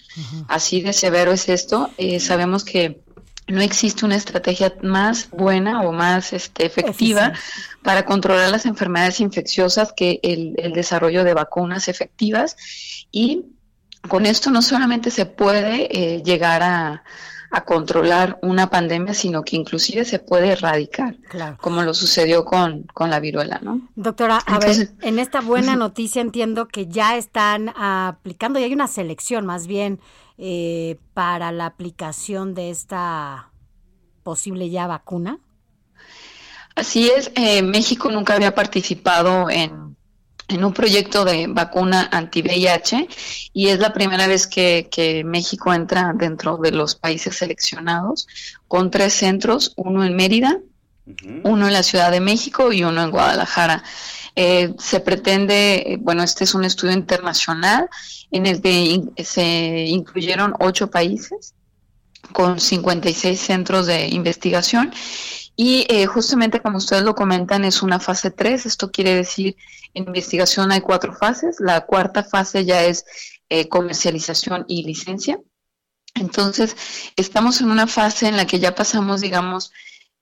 Así 0.49 0.81
de 0.83 0.93
severo 0.93 1.33
es 1.33 1.49
esto. 1.49 1.91
Eh, 1.97 2.21
sabemos 2.21 2.65
que 2.65 3.01
no 3.47 3.61
existe 3.61 4.07
una 4.07 4.17
estrategia 4.17 4.75
más 4.83 5.29
buena 5.31 5.83
o 5.83 5.93
más 5.93 6.33
este, 6.33 6.65
efectiva 6.65 7.35
para 7.83 8.07
controlar 8.07 8.51
las 8.51 8.65
enfermedades 8.65 9.21
infecciosas 9.21 9.93
que 9.95 10.21
el, 10.23 10.55
el 10.57 10.73
desarrollo 10.73 11.25
de 11.25 11.35
vacunas 11.35 11.89
efectivas. 11.89 12.57
Y 13.13 13.45
con 14.09 14.27
esto 14.27 14.51
no 14.51 14.63
solamente 14.63 15.11
se 15.11 15.27
puede 15.27 15.89
eh, 16.17 16.23
llegar 16.23 16.63
a, 16.63 17.03
a 17.51 17.65
controlar 17.65 18.39
una 18.43 18.69
pandemia, 18.69 19.15
sino 19.15 19.43
que 19.43 19.57
inclusive 19.57 20.05
se 20.05 20.19
puede 20.19 20.49
erradicar, 20.53 21.17
Claro. 21.29 21.57
como 21.61 21.83
lo 21.83 21.95
sucedió 21.95 22.45
con, 22.45 22.83
con 22.93 23.11
la 23.11 23.21
viruela, 23.21 23.61
¿no? 23.63 23.81
Doctora, 23.95 24.41
a 24.47 24.55
Entonces- 24.55 24.97
ver, 24.99 25.09
en 25.09 25.19
esta 25.19 25.41
buena 25.41 25.77
noticia 25.77 26.21
entiendo 26.21 26.67
que 26.69 26.87
ya 26.87 27.17
están 27.17 27.71
aplicando, 27.77 28.59
y 28.59 28.65
hay 28.65 28.73
una 28.73 28.89
selección 28.89 29.47
más 29.47 29.67
bien 29.67 30.01
eh, 30.37 30.99
para 31.15 31.53
la 31.53 31.67
aplicación 31.67 32.55
de 32.55 32.71
esta 32.71 33.51
posible 34.25 34.69
ya 34.71 34.87
vacuna. 34.89 35.39
Así 36.75 37.09
es, 37.09 37.31
eh, 37.37 37.63
México 37.63 38.11
nunca 38.11 38.35
había 38.35 38.53
participado 38.55 39.49
en, 39.49 39.84
en 40.49 40.65
un 40.65 40.73
proyecto 40.75 41.25
de 41.25 41.47
vacuna 41.49 42.09
anti-VIH 42.13 43.09
y 43.53 43.69
es 43.69 43.79
la 43.79 43.93
primera 43.93 44.27
vez 44.27 44.47
que, 44.47 44.89
que 44.91 45.25
México 45.25 45.73
entra 45.73 46.13
dentro 46.15 46.59
de 46.59 46.71
los 46.71 46.95
países 46.95 47.37
seleccionados 47.37 48.27
con 48.69 48.91
tres 48.91 49.15
centros, 49.15 49.73
uno 49.77 50.05
en 50.05 50.15
Mérida, 50.17 50.59
uno 51.45 51.67
en 51.67 51.73
la 51.73 51.83
Ciudad 51.83 52.11
de 52.11 52.21
México 52.21 52.73
y 52.73 52.83
uno 52.85 53.03
en 53.03 53.11
Guadalajara. 53.11 53.83
Eh, 54.37 54.75
se 54.79 55.01
pretende, 55.01 55.77
eh, 55.93 55.97
bueno, 56.01 56.23
este 56.23 56.45
es 56.45 56.55
un 56.55 56.65
estudio 56.65 56.93
internacional 56.95 57.89
en 58.31 58.47
el 58.47 58.61
que 58.61 58.73
in- 58.73 59.13
se 59.23 59.85
incluyeron 59.87 60.55
ocho 60.61 60.91
países 60.91 61.55
con 62.33 62.59
56 62.59 63.39
centros 63.39 63.87
de 63.87 64.09
investigación 64.09 64.93
y 65.57 65.87
eh, 65.89 66.07
justamente 66.07 66.61
como 66.61 66.79
ustedes 66.79 67.03
lo 67.03 67.15
comentan 67.15 67.65
es 67.65 67.83
una 67.83 68.01
fase 68.01 68.31
3, 68.31 68.67
esto 68.67 68.91
quiere 68.91 69.15
decir 69.15 69.57
en 69.95 70.05
investigación 70.05 70.73
hay 70.73 70.81
cuatro 70.81 71.15
fases, 71.15 71.57
la 71.61 71.87
cuarta 71.87 72.25
fase 72.25 72.65
ya 72.65 72.83
es 72.85 73.05
eh, 73.49 73.69
comercialización 73.69 74.65
y 74.69 74.85
licencia. 74.85 75.39
Entonces, 76.15 76.77
estamos 77.17 77.61
en 77.61 77.71
una 77.71 77.87
fase 77.87 78.29
en 78.29 78.37
la 78.37 78.47
que 78.47 78.59
ya 78.59 78.75
pasamos, 78.75 79.21
digamos, 79.21 79.73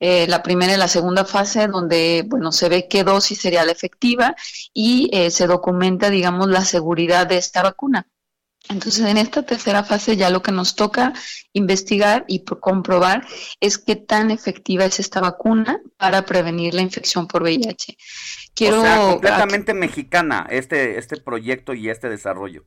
eh, 0.01 0.27
la 0.27 0.43
primera 0.43 0.75
y 0.75 0.77
la 0.77 0.89
segunda 0.89 1.25
fase, 1.25 1.69
donde, 1.69 2.25
bueno, 2.27 2.51
se 2.51 2.69
ve 2.69 2.89
qué 2.89 3.05
dosis 3.05 3.41
sería 3.41 3.65
la 3.65 3.73
efectiva 3.73 4.35
y 4.75 5.09
eh, 5.12 5.31
se 5.31 5.47
documenta, 5.47 6.11
digamos, 6.11 6.49
la 6.49 6.65
seguridad 6.65 7.27
de 7.27 7.39
esta 7.39 7.62
vacuna. 7.62 8.09
Entonces, 8.68 9.05
en 9.05 9.18
esta 9.18 9.42
tercera 9.42 9.84
fase 9.84 10.16
ya 10.16 10.31
lo 10.31 10.42
que 10.42 10.52
nos 10.52 10.76
toca 10.76 11.12
investigar 11.52 12.24
y 12.28 12.41
pro- 12.41 12.60
comprobar 12.60 13.26
es 13.60 13.76
qué 13.76 13.97
tan 13.97 14.31
efectiva 14.31 14.84
es 14.84 14.99
esta 15.00 15.20
vacuna 15.20 15.81
para 15.99 16.24
prevenir 16.24 16.73
la 16.74 16.81
infección 16.82 17.26
por 17.26 17.42
VIH. 17.42 17.97
Quiero 18.55 18.81
o 18.81 18.82
sea, 18.82 18.97
completamente 19.10 19.74
mexicana 19.74 20.47
este, 20.50 20.99
este 20.99 21.16
proyecto 21.18 21.74
y 21.74 21.91
este 21.91 22.08
desarrollo. 22.08 22.65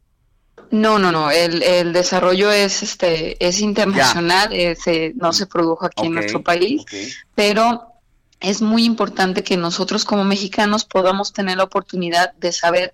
No, 0.72 1.00
no, 1.00 1.12
no. 1.12 1.32
El, 1.32 1.62
el 1.64 1.94
desarrollo 1.94 2.52
es 2.52 2.84
este 2.84 3.38
es 3.46 3.60
internacional, 3.60 4.52
eh, 4.52 4.76
se- 4.76 5.14
no 5.16 5.32
se 5.32 5.46
produjo 5.48 5.86
aquí 5.86 6.06
en 6.08 6.14
nuestro 6.14 6.44
país, 6.44 6.84
pero 7.36 7.88
es 8.40 8.62
muy 8.62 8.84
importante 8.84 9.44
que 9.44 9.58
nosotros 9.58 10.06
como 10.06 10.24
mexicanos 10.24 10.86
podamos 10.86 11.34
tener 11.34 11.58
la 11.58 11.64
oportunidad 11.64 12.34
de 12.34 12.52
saber 12.52 12.94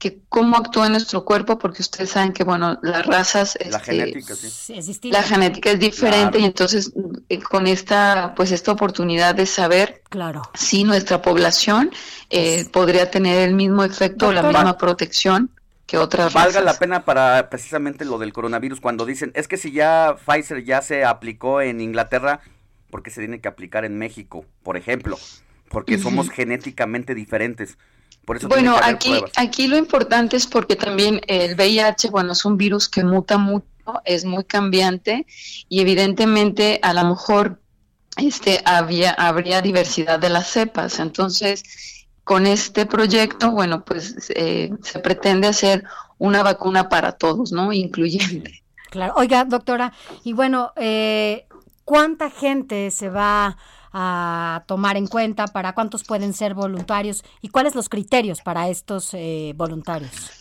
que 0.00 0.18
cómo 0.28 0.56
actúa 0.56 0.88
nuestro 0.88 1.24
cuerpo, 1.24 1.58
porque 1.58 1.82
ustedes 1.82 2.10
saben 2.10 2.32
que 2.32 2.42
bueno 2.42 2.78
las 2.82 3.06
razas, 3.06 3.56
La 3.60 3.76
este, 3.78 3.92
genética, 3.92 4.34
sí. 4.34 4.74
es 4.76 5.04
la 5.04 5.22
genética 5.22 5.70
es 5.70 5.78
diferente 5.78 6.38
Claro. 6.38 6.38
y 6.40 6.44
entonces 6.46 6.92
eh, 7.28 7.38
con 7.40 7.68
esta 7.68 8.32
pues 8.34 8.50
esta 8.50 8.72
oportunidad 8.72 9.34
de 9.36 9.46
saber 9.46 10.02
claro. 10.08 10.42
si 10.54 10.82
nuestra 10.84 11.22
población 11.22 11.90
eh, 12.30 12.64
podría 12.72 13.10
tener 13.10 13.46
el 13.48 13.54
mismo 13.54 13.84
efecto 13.84 14.28
o 14.28 14.32
la 14.32 14.42
misma 14.42 14.76
protección 14.78 15.50
que 15.86 15.98
otras 15.98 16.32
Valga 16.32 16.60
razas. 16.60 16.64
la 16.64 16.78
pena 16.78 17.04
para 17.04 17.50
precisamente 17.50 18.04
lo 18.04 18.18
del 18.18 18.32
coronavirus, 18.32 18.80
cuando 18.80 19.04
dicen, 19.04 19.32
es 19.34 19.48
que 19.48 19.56
si 19.56 19.72
ya 19.72 20.16
Pfizer 20.24 20.64
ya 20.64 20.82
se 20.82 21.04
aplicó 21.04 21.60
en 21.60 21.80
Inglaterra, 21.80 22.40
¿por 22.90 23.02
qué 23.02 23.10
se 23.10 23.20
tiene 23.20 23.40
que 23.40 23.48
aplicar 23.48 23.84
en 23.84 23.98
México, 23.98 24.44
por 24.62 24.76
ejemplo? 24.76 25.18
Porque 25.68 25.98
somos 25.98 26.30
genéticamente 26.30 27.14
diferentes. 27.14 27.76
Por 28.30 28.36
eso 28.36 28.46
tiene 28.46 28.70
Bueno, 28.70 28.80
aquí, 28.84 29.20
aquí 29.34 29.66
lo 29.66 29.76
importante 29.76 30.36
es 30.36 30.46
porque 30.46 30.76
también 30.76 31.20
el 31.26 31.56
VIH, 31.56 32.10
bueno, 32.10 32.30
es 32.30 32.44
un 32.44 32.56
virus 32.56 32.88
que 32.88 33.02
muta 33.02 33.38
mucho, 33.38 33.66
es 34.04 34.24
muy 34.24 34.44
cambiante 34.44 35.26
y 35.68 35.80
evidentemente 35.80 36.78
a 36.80 36.94
lo 36.94 37.06
mejor 37.06 37.60
este 38.16 38.62
había 38.64 39.10
habría 39.14 39.60
diversidad 39.62 40.20
de 40.20 40.28
las 40.28 40.46
cepas. 40.46 41.00
Entonces, 41.00 42.06
con 42.22 42.46
este 42.46 42.86
proyecto, 42.86 43.50
bueno, 43.50 43.84
pues 43.84 44.30
eh, 44.36 44.70
se 44.80 45.00
pretende 45.00 45.48
hacer 45.48 45.82
una 46.18 46.44
vacuna 46.44 46.88
para 46.88 47.10
todos, 47.10 47.50
¿no? 47.50 47.72
Incluyente. 47.72 48.62
Claro. 48.92 49.14
Oiga, 49.16 49.44
doctora, 49.44 49.92
y 50.22 50.34
bueno, 50.34 50.72
eh, 50.76 51.48
¿cuánta 51.84 52.30
gente 52.30 52.92
se 52.92 53.08
va 53.08 53.46
a 53.46 53.56
tomar 54.66 54.96
en 54.96 55.06
cuenta? 55.06 55.46
¿Para 55.46 55.74
cuántos 55.74 56.04
pueden 56.04 56.32
ser 56.32 56.54
voluntarios? 56.54 57.24
¿Y 57.40 57.48
cuáles 57.48 57.74
los 57.74 57.88
criterios 57.88 58.40
para 58.40 58.68
estos 58.68 59.14
eh, 59.14 59.52
voluntarios? 59.56 60.40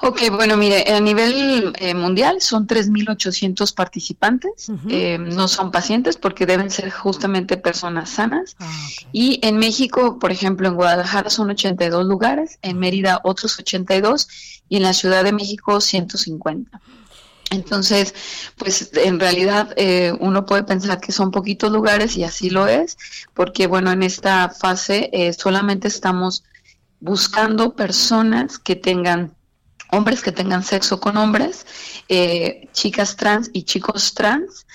Ok, 0.00 0.30
bueno, 0.30 0.56
mire, 0.56 0.84
a 0.92 1.00
nivel 1.00 1.72
eh, 1.76 1.92
mundial 1.92 2.40
son 2.40 2.68
3.800 2.68 3.74
participantes, 3.74 4.70
eh, 4.88 5.18
no 5.18 5.48
son 5.48 5.72
pacientes 5.72 6.16
porque 6.16 6.46
deben 6.46 6.70
ser 6.70 6.92
justamente 6.92 7.56
personas 7.56 8.10
sanas. 8.10 8.56
Y 9.10 9.40
en 9.42 9.56
México, 9.56 10.20
por 10.20 10.30
ejemplo, 10.30 10.68
en 10.68 10.76
Guadalajara 10.76 11.30
son 11.30 11.50
82 11.50 12.06
lugares, 12.06 12.60
en 12.62 12.78
Mérida 12.78 13.20
otros 13.24 13.58
82 13.58 14.28
y 14.68 14.76
en 14.76 14.84
la 14.84 14.92
Ciudad 14.92 15.24
de 15.24 15.32
México 15.32 15.80
150. 15.80 16.80
Entonces, 17.50 18.14
pues 18.56 18.90
en 18.94 19.18
realidad 19.18 19.72
eh, 19.76 20.12
uno 20.20 20.44
puede 20.44 20.64
pensar 20.64 21.00
que 21.00 21.12
son 21.12 21.30
poquitos 21.30 21.72
lugares 21.72 22.16
y 22.16 22.24
así 22.24 22.50
lo 22.50 22.66
es, 22.66 22.98
porque 23.34 23.66
bueno, 23.66 23.90
en 23.90 24.02
esta 24.02 24.50
fase 24.50 25.08
eh, 25.12 25.32
solamente 25.32 25.88
estamos 25.88 26.44
buscando 27.00 27.74
personas 27.74 28.58
que 28.58 28.76
tengan 28.76 29.34
hombres 29.90 30.22
que 30.22 30.32
tengan 30.32 30.62
sexo 30.62 31.00
con 31.00 31.16
hombres, 31.16 31.66
eh, 32.08 32.68
chicas 32.72 33.16
trans 33.16 33.50
y 33.52 33.62
chicos 33.62 34.14
trans, 34.14 34.66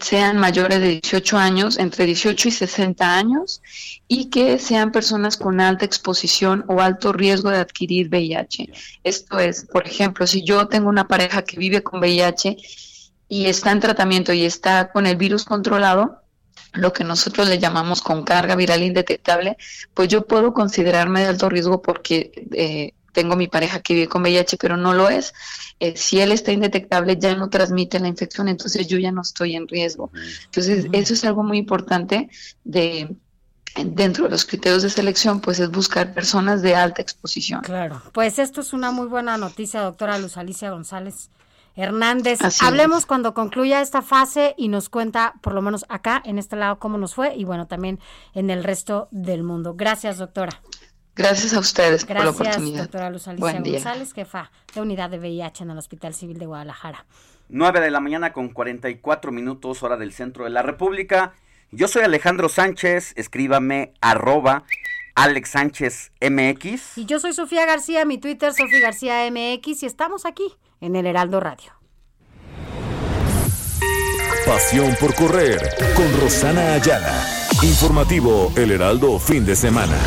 sean 0.00 0.36
mayores 0.36 0.80
de 0.80 0.88
18 0.88 1.38
años, 1.38 1.78
entre 1.78 2.06
18 2.06 2.48
y 2.48 2.50
60 2.50 3.16
años, 3.16 3.62
y 4.08 4.28
que 4.28 4.58
sean 4.58 4.92
personas 4.92 5.36
con 5.36 5.60
alta 5.60 5.84
exposición 5.84 6.64
o 6.68 6.80
alto 6.80 7.12
riesgo 7.12 7.50
de 7.50 7.58
adquirir 7.58 8.08
VIH. 8.08 8.70
Esto 9.04 9.38
es, 9.38 9.66
por 9.66 9.86
ejemplo, 9.86 10.26
si 10.26 10.42
yo 10.44 10.68
tengo 10.68 10.88
una 10.88 11.08
pareja 11.08 11.42
que 11.42 11.58
vive 11.58 11.82
con 11.82 12.00
VIH 12.00 12.56
y 13.28 13.46
está 13.46 13.72
en 13.72 13.80
tratamiento 13.80 14.32
y 14.32 14.44
está 14.44 14.90
con 14.90 15.06
el 15.06 15.16
virus 15.16 15.44
controlado, 15.44 16.20
lo 16.72 16.92
que 16.92 17.04
nosotros 17.04 17.48
le 17.48 17.58
llamamos 17.58 18.00
con 18.02 18.22
carga 18.24 18.54
viral 18.54 18.82
indetectable, 18.82 19.56
pues 19.94 20.08
yo 20.08 20.26
puedo 20.26 20.52
considerarme 20.52 21.20
de 21.20 21.26
alto 21.26 21.48
riesgo 21.48 21.82
porque 21.82 22.30
eh, 22.52 22.92
tengo 23.12 23.36
mi 23.36 23.48
pareja 23.48 23.80
que 23.80 23.94
vive 23.94 24.08
con 24.08 24.22
VIH, 24.22 24.56
pero 24.56 24.76
no 24.76 24.92
lo 24.94 25.08
es. 25.08 25.32
Eh, 25.80 25.96
si 25.96 26.20
él 26.20 26.30
está 26.30 26.52
indetectable, 26.52 27.18
ya 27.18 27.34
no 27.34 27.48
transmite 27.48 27.98
la 27.98 28.08
infección, 28.08 28.48
entonces 28.48 28.86
yo 28.86 28.98
ya 28.98 29.12
no 29.12 29.22
estoy 29.22 29.56
en 29.56 29.66
riesgo. 29.66 30.10
Entonces, 30.44 30.86
eso 30.92 31.14
es 31.14 31.24
algo 31.24 31.42
muy 31.42 31.56
importante 31.56 32.28
de 32.64 33.16
dentro 33.84 34.24
de 34.24 34.30
los 34.30 34.44
criterios 34.44 34.82
de 34.82 34.90
selección, 34.90 35.40
pues 35.40 35.58
es 35.60 35.70
buscar 35.70 36.12
personas 36.12 36.60
de 36.62 36.74
alta 36.74 37.02
exposición. 37.02 37.62
Claro. 37.62 38.02
Pues 38.12 38.38
esto 38.38 38.60
es 38.60 38.72
una 38.72 38.90
muy 38.90 39.06
buena 39.06 39.36
noticia, 39.36 39.80
doctora 39.80 40.18
Luz 40.18 40.36
Alicia 40.36 40.70
González 40.70 41.30
Hernández. 41.76 42.42
Así 42.42 42.64
Hablemos 42.64 43.00
es. 43.00 43.06
cuando 43.06 43.32
concluya 43.32 43.80
esta 43.80 44.02
fase 44.02 44.54
y 44.58 44.68
nos 44.68 44.88
cuenta, 44.88 45.34
por 45.40 45.54
lo 45.54 45.62
menos 45.62 45.86
acá, 45.88 46.20
en 46.24 46.38
este 46.38 46.56
lado, 46.56 46.78
cómo 46.78 46.98
nos 46.98 47.14
fue 47.14 47.34
y 47.36 47.44
bueno, 47.44 47.66
también 47.66 48.00
en 48.34 48.50
el 48.50 48.64
resto 48.64 49.08
del 49.12 49.44
mundo. 49.44 49.74
Gracias, 49.76 50.18
doctora. 50.18 50.60
Gracias 51.20 51.52
a 51.52 51.58
ustedes 51.58 52.04
por 52.06 52.16
la 52.16 52.22
Gracias, 52.24 52.40
oportunidad. 52.40 52.82
doctora 52.82 53.10
Luz 53.10 53.28
Alicia 53.28 53.40
Buen 53.50 53.62
día. 53.62 53.74
González, 53.74 54.12
jefa 54.14 54.50
de 54.74 54.80
unidad 54.80 55.10
de 55.10 55.18
VIH 55.18 55.64
en 55.64 55.70
el 55.70 55.76
Hospital 55.78 56.14
Civil 56.14 56.38
de 56.38 56.46
Guadalajara. 56.46 57.04
9 57.50 57.80
de 57.80 57.90
la 57.90 58.00
mañana 58.00 58.32
con 58.32 58.48
44 58.48 59.30
minutos 59.30 59.82
hora 59.82 59.98
del 59.98 60.12
centro 60.12 60.44
de 60.44 60.50
la 60.50 60.62
República. 60.62 61.34
Yo 61.72 61.88
soy 61.88 62.04
Alejandro 62.04 62.48
Sánchez, 62.48 63.12
escríbame 63.16 63.92
arroba 64.00 64.64
Alex 65.14 65.50
Sánchez 65.50 66.12
MX. 66.22 66.96
Y 66.96 67.04
yo 67.04 67.20
soy 67.20 67.34
Sofía 67.34 67.66
García, 67.66 68.04
mi 68.06 68.16
Twitter, 68.18 68.54
Sofía 68.54 68.80
García 68.80 69.30
MX, 69.30 69.82
y 69.82 69.86
estamos 69.86 70.24
aquí 70.24 70.54
en 70.80 70.96
el 70.96 71.04
Heraldo 71.06 71.38
Radio. 71.40 71.72
Pasión 74.46 74.96
por 74.98 75.14
correr 75.14 75.60
con 75.94 76.20
Rosana 76.20 76.72
Ayala. 76.74 77.24
Informativo 77.62 78.50
El 78.56 78.70
Heraldo 78.72 79.18
fin 79.18 79.44
de 79.44 79.54
semana. 79.54 79.98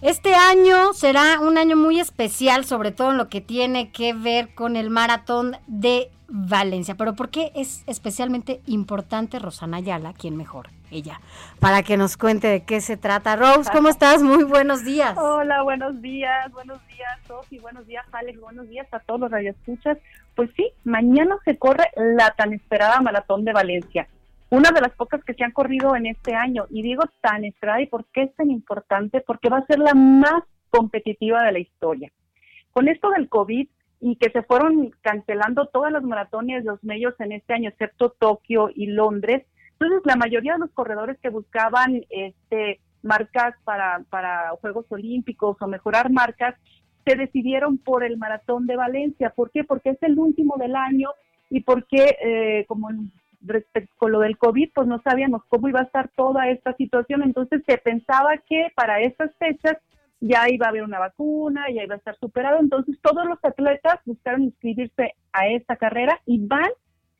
Este 0.00 0.32
año 0.36 0.92
será 0.92 1.40
un 1.40 1.58
año 1.58 1.76
muy 1.76 1.98
especial, 1.98 2.64
sobre 2.64 2.92
todo 2.92 3.10
en 3.10 3.18
lo 3.18 3.28
que 3.28 3.40
tiene 3.40 3.90
que 3.90 4.12
ver 4.12 4.54
con 4.54 4.76
el 4.76 4.90
maratón 4.90 5.56
de 5.66 6.12
Valencia. 6.28 6.94
Pero 6.94 7.16
¿por 7.16 7.30
qué 7.30 7.50
es 7.56 7.82
especialmente 7.88 8.60
importante 8.66 9.40
Rosana 9.40 9.78
Ayala, 9.78 10.14
quién 10.16 10.36
mejor? 10.36 10.68
Ella, 10.92 11.20
para 11.58 11.82
que 11.82 11.96
nos 11.96 12.16
cuente 12.16 12.46
de 12.46 12.62
qué 12.62 12.80
se 12.80 12.96
trata. 12.96 13.34
Rose, 13.34 13.70
¿cómo 13.72 13.88
estás? 13.88 14.22
Muy 14.22 14.44
buenos 14.44 14.84
días. 14.84 15.18
Hola, 15.18 15.62
buenos 15.62 16.00
días, 16.00 16.50
buenos 16.52 16.78
días, 16.86 17.18
Sofi, 17.26 17.58
buenos 17.58 17.84
días, 17.88 18.06
Alex, 18.12 18.40
buenos 18.40 18.68
días 18.68 18.86
a 18.92 19.00
todos 19.00 19.18
los 19.18 19.30
radioescuchas. 19.32 19.98
Pues 20.36 20.48
sí, 20.56 20.70
mañana 20.84 21.36
se 21.44 21.58
corre 21.58 21.90
la 21.96 22.30
tan 22.36 22.52
esperada 22.52 23.00
Maratón 23.00 23.44
de 23.44 23.52
Valencia, 23.52 24.06
una 24.50 24.70
de 24.70 24.80
las 24.80 24.92
pocas 24.92 25.22
que 25.24 25.34
se 25.34 25.44
han 25.44 25.52
corrido 25.52 25.94
en 25.94 26.06
este 26.06 26.34
año. 26.34 26.66
Y 26.70 26.82
digo 26.82 27.04
tan 27.20 27.44
esperada, 27.44 27.82
¿y 27.82 27.86
por 27.86 28.06
qué 28.06 28.22
es 28.22 28.34
tan 28.34 28.50
importante? 28.50 29.20
Porque 29.20 29.48
va 29.48 29.58
a 29.58 29.66
ser 29.66 29.78
la 29.78 29.94
más 29.94 30.42
competitiva 30.70 31.42
de 31.42 31.52
la 31.52 31.58
historia. 31.58 32.10
Con 32.72 32.88
esto 32.88 33.10
del 33.10 33.28
COVID 33.28 33.68
y 34.00 34.16
que 34.16 34.30
se 34.30 34.42
fueron 34.42 34.90
cancelando 35.00 35.66
todas 35.66 35.92
las 35.92 36.02
maratones, 36.02 36.64
los 36.64 36.82
medios 36.84 37.14
en 37.20 37.32
este 37.32 37.54
año, 37.54 37.68
excepto 37.68 38.10
Tokio 38.10 38.70
y 38.74 38.86
Londres, 38.86 39.44
entonces 39.72 40.00
la 40.04 40.16
mayoría 40.16 40.54
de 40.54 40.60
los 40.60 40.70
corredores 40.70 41.18
que 41.20 41.28
buscaban 41.28 42.04
este 42.10 42.80
marcas 43.02 43.54
para, 43.64 44.04
para 44.10 44.50
Juegos 44.60 44.86
Olímpicos 44.90 45.56
o 45.60 45.66
mejorar 45.68 46.10
marcas, 46.10 46.56
se 47.06 47.16
decidieron 47.16 47.78
por 47.78 48.04
el 48.04 48.18
Maratón 48.18 48.66
de 48.66 48.76
Valencia. 48.76 49.30
¿Por 49.30 49.50
qué? 49.50 49.64
Porque 49.64 49.90
es 49.90 50.02
el 50.02 50.18
último 50.18 50.56
del 50.58 50.74
año 50.74 51.10
y 51.48 51.60
porque, 51.60 52.16
eh, 52.22 52.64
como 52.66 52.90
respecto 53.40 53.92
con 53.96 54.12
lo 54.12 54.20
del 54.20 54.38
COVID, 54.38 54.70
pues 54.74 54.86
no 54.86 55.00
sabíamos 55.02 55.42
cómo 55.48 55.68
iba 55.68 55.80
a 55.80 55.84
estar 55.84 56.10
toda 56.16 56.48
esta 56.48 56.74
situación. 56.74 57.22
Entonces 57.22 57.62
se 57.66 57.78
pensaba 57.78 58.36
que 58.48 58.72
para 58.74 59.00
estas 59.00 59.30
fechas 59.38 59.76
ya 60.20 60.48
iba 60.48 60.66
a 60.66 60.70
haber 60.70 60.82
una 60.82 60.98
vacuna, 60.98 61.66
ya 61.74 61.84
iba 61.84 61.94
a 61.94 61.98
estar 61.98 62.16
superado. 62.18 62.58
Entonces 62.60 62.98
todos 63.02 63.26
los 63.26 63.38
atletas 63.42 64.00
buscaron 64.04 64.42
inscribirse 64.42 65.14
a 65.32 65.48
esta 65.48 65.76
carrera 65.76 66.20
y 66.26 66.44
van, 66.46 66.70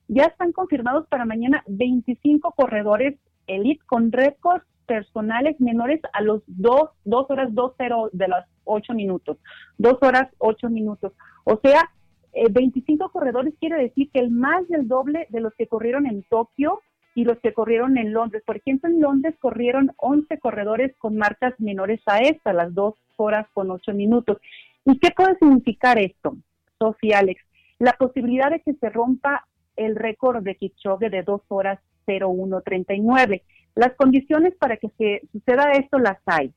ya 0.09 0.25
están 0.25 0.53
confirmados 0.53 1.07
para 1.09 1.25
mañana 1.25 1.63
25 1.67 2.53
corredores 2.53 3.19
elite 3.47 3.85
con 3.87 4.13
récords 4.13 4.65
personales 4.87 5.61
menores 5.61 6.01
a 6.13 6.23
los 6.23 6.43
2, 6.47 6.91
dos 7.05 7.31
horas 7.31 7.51
2.0 7.51 8.11
de 8.13 8.29
las 8.29 8.47
8 8.65 8.95
minutos. 8.95 9.37
2 9.77 9.99
horas 10.01 10.29
8 10.39 10.71
minutos. 10.71 11.13
O 11.45 11.61
sea, 11.63 11.91
eh, 12.39 12.49
25 12.51 13.11
corredores 13.11 13.55
quiere 13.59 13.83
decir 13.83 14.11
que 14.13 14.21
el 14.21 14.31
más 14.31 14.67
del 14.69 14.87
doble 14.87 15.27
de 15.31 15.41
los 15.41 15.55
que 15.55 15.67
corrieron 15.67 16.07
en 16.07 16.23
Tokio 16.25 16.81
y 17.15 17.25
los 17.25 17.39
que 17.41 17.53
corrieron 17.53 17.99
en 17.99 18.13
Londres. 18.13 18.43
Por 18.47 18.57
ejemplo, 18.57 18.89
en 18.89 19.01
Londres 19.01 19.35
corrieron 19.41 19.93
11 19.97 20.39
corredores 20.39 20.95
con 20.99 21.17
marcas 21.17 21.59
menores 21.59 22.01
a 22.07 22.21
esta, 22.21 22.53
las 22.53 22.73
dos 22.75 22.95
horas 23.17 23.47
con 23.53 23.71
ocho 23.71 23.93
minutos. 23.93 24.39
¿Y 24.85 24.99
qué 24.99 25.11
puede 25.11 25.37
significar 25.39 25.99
esto, 25.99 26.37
Sofía 26.79 27.19
Alex? 27.19 27.43
La 27.81 27.93
posibilidad 27.95 28.51
de 28.51 28.61
que 28.61 28.75
se 28.75 28.89
rompa 28.89 29.47
el 29.77 29.97
récord 29.97 30.43
de 30.43 30.55
Kipchoge 30.55 31.11
de 31.11 31.23
dos 31.23 31.43
horas 31.49 31.81
0139. 32.07 33.43
Las 33.75 33.95
condiciones 33.95 34.55
para 34.55 34.77
que 34.77 34.89
se 34.97 35.23
suceda 35.33 35.73
esto 35.73 35.99
las 35.99 36.19
hay. 36.27 36.53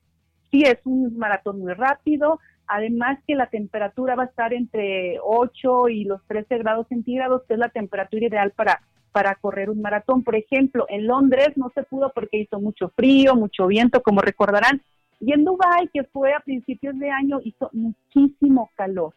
Sí, 0.50 0.62
es 0.62 0.78
un 0.84 1.16
maratón 1.16 1.60
muy 1.60 1.72
rápido, 1.72 2.38
además 2.66 3.18
que 3.26 3.34
la 3.34 3.46
temperatura 3.46 4.14
va 4.14 4.24
a 4.24 4.26
estar 4.26 4.52
entre 4.52 5.18
8 5.22 5.88
y 5.88 6.04
los 6.04 6.22
13 6.26 6.58
grados 6.58 6.86
centígrados, 6.88 7.42
que 7.46 7.54
es 7.54 7.58
la 7.58 7.68
temperatura 7.68 8.26
ideal 8.26 8.52
para, 8.52 8.82
para 9.12 9.34
correr 9.36 9.70
un 9.70 9.82
maratón. 9.82 10.22
Por 10.22 10.36
ejemplo, 10.36 10.86
en 10.88 11.06
Londres 11.06 11.50
no 11.56 11.70
se 11.74 11.82
pudo 11.82 12.10
porque 12.14 12.38
hizo 12.38 12.60
mucho 12.60 12.90
frío, 12.96 13.34
mucho 13.34 13.66
viento, 13.66 14.02
como 14.02 14.20
recordarán, 14.20 14.82
y 15.20 15.32
en 15.32 15.44
Dubái, 15.44 15.88
que 15.92 16.02
fue 16.02 16.34
a 16.34 16.40
principios 16.40 16.98
de 16.98 17.08
año, 17.08 17.40
hizo 17.44 17.70
muchísimo 17.72 18.70
calor. 18.74 19.14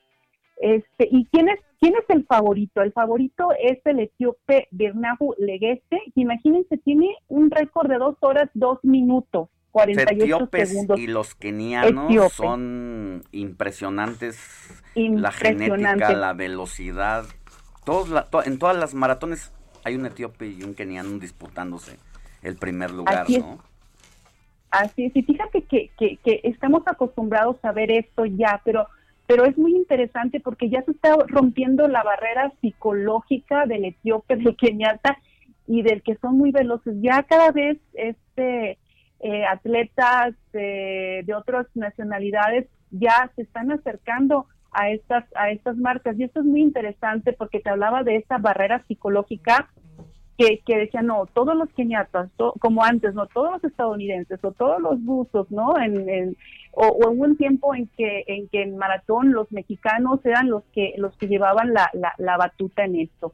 Este, 0.58 1.10
¿Y 1.12 1.26
quién 1.26 1.50
es, 1.50 1.60
quién 1.80 1.96
es 1.96 2.08
el 2.10 2.26
favorito? 2.26 2.84
El 2.84 2.94
favorito 2.94 3.50
es 3.60 3.80
el 3.86 4.00
etíope 4.00 4.68
Bernabu 4.70 5.34
Legueste, 5.40 6.00
que 6.14 6.22
imagínense, 6.22 6.78
tiene 6.78 7.16
un 7.28 7.50
récord 7.50 7.90
de 7.90 7.98
dos 7.98 8.16
horas, 8.22 8.50
dos 8.54 8.78
minutos, 8.84 9.50
48 9.76 10.24
etíopes 10.24 10.70
segundos. 10.70 11.00
y 11.00 11.08
los 11.08 11.36
kenianos 11.36 12.06
Etíope. 12.10 12.30
son 12.30 13.24
impresionantes. 13.34 14.40
La 14.95 15.32
genética, 15.32 16.14
la 16.14 16.34
velocidad. 16.34 17.26
Todos 17.84 18.10
la- 18.10 18.26
to- 18.26 18.44
en 18.44 18.58
todas 18.58 18.78
las 18.78 18.94
maratones 18.94 19.52
hay 19.84 19.95
un 19.95 20.06
etíope 20.06 20.48
y 20.48 20.64
un 20.64 20.74
keniano 20.76 21.20
disputándose 21.20 21.98
el 22.42 22.56
primer 22.56 22.92
lugar, 22.92 23.24
Así 23.24 23.36
es. 23.36 23.42
¿no? 23.45 23.60
Así 24.72 25.06
es, 25.06 25.16
y 25.16 25.24
fíjate 25.24 25.62
que, 25.64 25.92
que, 25.98 26.18
que 26.24 26.40
estamos 26.44 26.84
acostumbrados 26.86 27.58
a 27.64 27.72
ver 27.72 27.92
esto 27.92 28.26
ya, 28.26 28.62
pero, 28.66 28.88
pero 29.28 29.45
es 29.45 29.58
muy 29.58 29.74
interesante 29.76 30.40
porque 30.40 30.70
ya 30.70 30.82
se 30.84 30.92
está 30.92 31.16
rompiendo 31.28 31.88
la 31.88 32.04
barrera 32.04 32.52
psicológica 32.62 33.66
del 33.66 33.86
etíope, 33.86 34.36
del 34.38 34.56
keniata 34.56 35.18
y 35.68 35.82
del 35.82 36.02
que 36.02 36.16
son 36.18 36.38
muy 36.38 36.52
veloces. 36.52 36.95
Ya 37.02 37.24
cada 37.24 37.52
vez 37.52 37.78
este 37.94 38.78
eh, 39.28 39.44
atletas 39.58 40.36
eh, 40.54 41.24
de 41.26 41.34
otras 41.34 41.66
nacionalidades 41.74 42.68
ya 42.92 43.32
se 43.36 43.42
están 43.42 43.72
acercando 43.72 44.45
a 44.72 44.90
estas 44.92 45.24
a 45.36 45.50
estas 45.50 45.78
marcas 45.78 46.14
y 46.20 46.24
esto 46.24 46.42
es 46.42 46.45
muy 46.45 46.62
interesante 46.62 47.34
porque 47.34 47.60
te 47.60 47.70
hablaba 47.72 48.04
de 48.04 48.18
esa 48.18 48.38
barrera 48.38 48.84
psicológica 48.88 49.56
que, 50.38 50.60
que 50.66 50.78
decían, 50.78 51.06
no, 51.08 51.26
todos 51.34 51.56
los 51.56 51.70
keniatas, 51.70 52.30
como 52.60 52.84
antes, 52.84 53.14
no, 53.14 53.26
todos 53.28 53.54
los 53.54 53.64
estadounidenses 53.64 54.38
o 54.44 54.52
todos 54.52 54.82
los 54.82 54.98
rusos, 55.06 55.50
¿no? 55.50 55.68
En, 55.80 56.36
o, 56.74 56.88
o 56.88 57.10
un 57.12 57.38
tiempo 57.38 57.74
en 57.74 57.88
que 57.98 58.26
en 58.28 58.48
que 58.50 58.62
en 58.64 58.78
maratón 58.78 59.32
los 59.32 59.50
mexicanos 59.52 60.20
eran 60.26 60.50
los 60.50 60.64
que 60.74 60.94
los 60.98 61.16
que 61.18 61.28
llevaban 61.28 61.74
la, 61.74 61.90
la, 62.18 62.38
batuta 62.38 62.84
en 62.84 62.95
esto. 63.08 63.34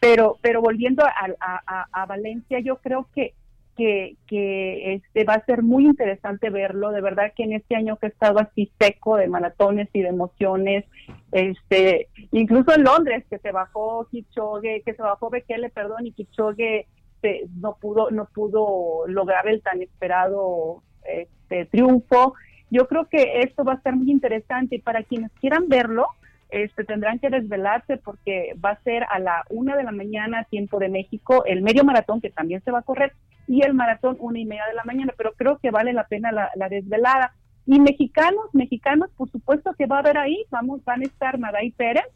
Pero 0.00 0.36
pero 0.40 0.62
volviendo 0.62 1.04
a, 1.04 1.12
a- 1.40 1.86
a 2.02 2.06
Valencia, 2.06 2.60
yo 2.60 2.76
creo 2.76 3.08
que 3.14 3.34
que, 3.76 4.16
que 4.26 4.94
este 4.94 5.24
va 5.24 5.34
a 5.34 5.44
ser 5.44 5.62
muy 5.62 5.84
interesante 5.84 6.50
verlo, 6.50 6.90
de 6.90 7.00
verdad 7.00 7.32
que 7.36 7.44
en 7.44 7.52
este 7.52 7.76
año 7.76 7.96
que 7.96 8.06
he 8.06 8.08
estado 8.10 8.38
así 8.38 8.72
seco 8.80 9.16
de 9.16 9.28
maratones 9.28 9.88
y 9.92 10.02
de 10.02 10.08
emociones, 10.08 10.84
este, 11.32 12.08
incluso 12.32 12.74
en 12.74 12.84
Londres 12.84 13.24
que 13.28 13.38
se 13.38 13.52
bajó 13.52 14.06
Kipchoge, 14.10 14.82
que 14.84 14.94
se 14.94 15.02
bajó 15.02 15.30
Bekele, 15.30 15.70
perdón, 15.70 16.06
y 16.06 16.12
Kipchoge 16.12 16.86
se- 17.20 17.44
no 17.60 17.76
pudo 17.80 18.10
no 18.10 18.26
pudo 18.26 19.06
lograr 19.06 19.46
el 19.48 19.62
tan 19.62 19.82
esperado 19.82 20.82
este 21.04 21.66
triunfo. 21.66 22.34
Yo 22.70 22.88
creo 22.88 23.06
que 23.06 23.40
esto 23.40 23.64
va 23.64 23.74
a 23.74 23.76
estar 23.76 23.94
muy 23.94 24.10
interesante 24.10 24.76
y 24.76 24.80
para 24.80 25.02
quienes 25.04 25.30
quieran 25.40 25.68
verlo, 25.68 26.06
este, 26.48 26.84
tendrán 26.84 27.18
que 27.18 27.28
desvelarse 27.30 27.96
porque 27.96 28.54
va 28.64 28.70
a 28.70 28.82
ser 28.82 29.04
a 29.10 29.18
la 29.18 29.44
una 29.50 29.76
de 29.76 29.84
la 29.84 29.92
mañana 29.92 30.44
tiempo 30.44 30.78
de 30.78 30.88
México 30.88 31.44
el 31.44 31.60
medio 31.62 31.84
maratón 31.84 32.20
que 32.20 32.30
también 32.30 32.62
se 32.64 32.70
va 32.70 32.80
a 32.80 32.82
correr 32.82 33.12
y 33.46 33.62
el 33.62 33.74
maratón 33.74 34.16
una 34.18 34.38
y 34.38 34.44
media 34.44 34.66
de 34.68 34.74
la 34.74 34.84
mañana, 34.84 35.12
pero 35.16 35.32
creo 35.34 35.58
que 35.58 35.70
vale 35.70 35.92
la 35.92 36.06
pena 36.06 36.32
la, 36.32 36.50
la 36.56 36.68
desvelada. 36.68 37.34
Y 37.66 37.80
mexicanos, 37.80 38.46
mexicanos, 38.52 39.10
por 39.16 39.30
supuesto 39.30 39.74
que 39.76 39.86
va 39.86 39.96
a 39.96 40.00
haber 40.00 40.18
ahí, 40.18 40.44
vamos, 40.50 40.84
van 40.84 41.00
a 41.02 41.04
estar 41.04 41.38
Maday 41.38 41.72
Pérez 41.72 42.06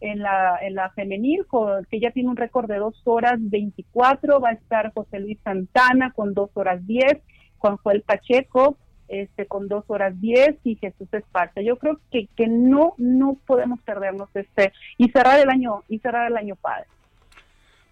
en 0.00 0.20
la, 0.20 0.58
en 0.60 0.74
la 0.74 0.90
femenil, 0.90 1.46
que 1.90 2.00
ya 2.00 2.10
tiene 2.10 2.28
un 2.28 2.36
récord 2.36 2.68
de 2.68 2.78
dos 2.78 3.00
horas 3.04 3.38
24, 3.38 4.40
va 4.40 4.50
a 4.50 4.52
estar 4.52 4.92
José 4.92 5.20
Luis 5.20 5.38
Santana 5.44 6.12
con 6.12 6.34
dos 6.34 6.50
horas 6.54 6.84
10, 6.86 7.18
Juan 7.58 7.76
Joel 7.76 8.02
Pacheco 8.02 8.76
este 9.08 9.46
con 9.46 9.68
dos 9.68 9.84
horas 9.88 10.20
10 10.20 10.58
y 10.64 10.76
Jesús 10.76 11.08
Esparza. 11.12 11.60
Yo 11.60 11.78
creo 11.78 12.00
que, 12.10 12.28
que 12.36 12.48
no, 12.48 12.94
no 12.98 13.36
podemos 13.46 13.80
perdernos 13.82 14.28
este 14.34 14.72
y 14.98 15.10
cerrar 15.10 15.40
el 15.40 15.48
año, 15.48 15.84
y 15.88 15.98
cerrar 15.98 16.30
el 16.30 16.36
año 16.36 16.56
padre. 16.56 16.86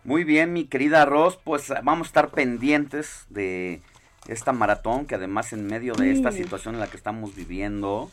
Muy 0.05 0.25
bien, 0.25 0.53
mi 0.53 0.67
querida 0.67 1.07
Ros, 1.07 1.39
pues 1.43 1.73
vamos 1.83 2.07
a 2.07 2.09
estar 2.09 2.29
pendientes 2.29 3.27
de 3.31 3.81
esta 4.29 4.53
maratón 4.53 5.07
que 5.07 5.15
además 5.15 5.55
en 5.55 5.67
medio 5.67 5.95
de 5.95 6.13
esta 6.13 6.31
situación 6.31 6.75
en 6.75 6.81
la 6.81 6.89
que 6.89 6.99
estamos 6.99 7.35
viviendo 7.35 8.11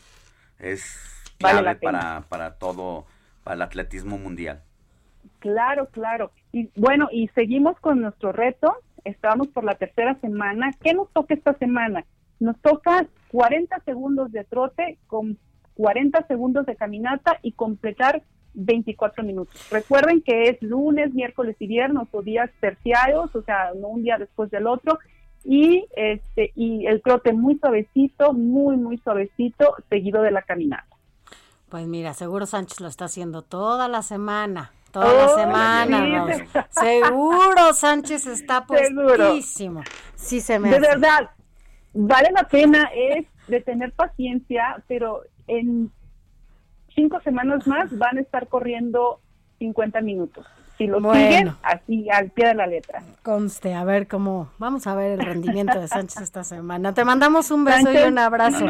es 0.57 0.97
clave 1.37 1.75
para, 1.75 2.21
para 2.29 2.55
todo, 2.55 3.05
para 3.43 3.55
el 3.55 3.61
atletismo 3.61 4.17
mundial. 4.17 4.61
Claro, 5.39 5.87
claro. 5.87 6.31
Y 6.53 6.69
bueno, 6.79 7.09
y 7.11 7.27
seguimos 7.29 7.77
con 7.79 8.01
nuestro 8.01 8.31
reto. 8.31 8.73
Estamos 9.03 9.49
por 9.49 9.65
la 9.65 9.75
tercera 9.75 10.15
semana. 10.21 10.71
¿Qué 10.81 10.93
nos 10.93 11.11
toca 11.11 11.33
esta 11.33 11.57
semana? 11.57 12.05
Nos 12.39 12.57
toca 12.61 13.05
40 13.31 13.79
segundos 13.83 14.31
de 14.31 14.45
trote 14.45 14.97
con 15.07 15.37
40 15.75 16.25
segundos 16.27 16.65
de 16.65 16.75
caminata 16.75 17.39
y 17.41 17.51
completar 17.51 18.23
24 18.53 19.23
minutos. 19.23 19.69
Recuerden 19.71 20.21
que 20.21 20.49
es 20.49 20.61
lunes, 20.61 21.13
miércoles 21.13 21.55
y 21.59 21.67
viernes 21.67 22.07
o 22.11 22.21
días 22.21 22.49
terciarios, 22.59 23.35
o 23.35 23.41
sea, 23.43 23.71
no 23.79 23.89
un 23.89 24.03
día 24.03 24.17
después 24.17 24.49
del 24.51 24.67
otro. 24.67 24.99
Y 25.43 25.87
este 25.95 26.51
y 26.55 26.85
el 26.85 27.01
trote 27.01 27.33
muy 27.33 27.57
suavecito, 27.57 28.33
muy 28.33 28.77
muy 28.77 28.97
suavecito, 28.99 29.75
seguido 29.89 30.21
de 30.21 30.31
la 30.31 30.43
caminata. 30.43 30.85
Pues 31.69 31.87
mira, 31.87 32.13
seguro 32.13 32.45
Sánchez 32.45 32.79
lo 32.81 32.87
está 32.87 33.05
haciendo 33.05 33.41
toda 33.41 33.87
la 33.87 34.01
semana. 34.01 34.71
Toda 34.91 35.13
la 35.13 35.29
semana, 35.29 36.05
sí. 36.05 36.43
Rose. 36.43 36.67
Seguro 36.69 37.73
Sánchez 37.73 38.27
está 38.27 38.65
puestísimo. 38.67 39.81
Sí 40.15 40.41
se 40.41 40.59
me 40.59 40.69
de 40.69 40.75
hace. 40.75 40.87
verdad, 40.87 41.29
vale 41.93 42.29
la 42.33 42.43
pena 42.47 42.89
es 42.93 43.25
de 43.47 43.61
tener 43.61 43.93
paciencia, 43.93 44.83
pero 44.87 45.21
en 45.47 45.91
cinco 46.95 47.19
semanas 47.21 47.65
más 47.67 47.95
van 47.97 48.17
a 48.17 48.21
estar 48.21 48.47
corriendo 48.47 49.19
50 49.59 50.01
minutos. 50.01 50.45
Si 50.77 50.87
lo 50.87 50.99
Bueno. 50.99 51.19
siguen, 51.27 51.53
así 51.61 52.09
al 52.09 52.31
pie 52.31 52.47
de 52.47 52.55
la 52.55 52.65
letra. 52.67 53.03
Conste, 53.21 53.73
a 53.75 53.83
ver 53.83 54.07
cómo. 54.07 54.49
Vamos 54.57 54.87
a 54.87 54.95
ver 54.95 55.11
el 55.19 55.25
rendimiento 55.25 55.79
de 55.79 55.87
Sánchez 55.87 56.21
esta 56.23 56.43
semana. 56.43 56.93
Te 56.93 57.05
mandamos 57.05 57.51
un 57.51 57.63
beso 57.65 57.91
y 57.91 57.97
un 57.97 58.17
abrazo. 58.17 58.65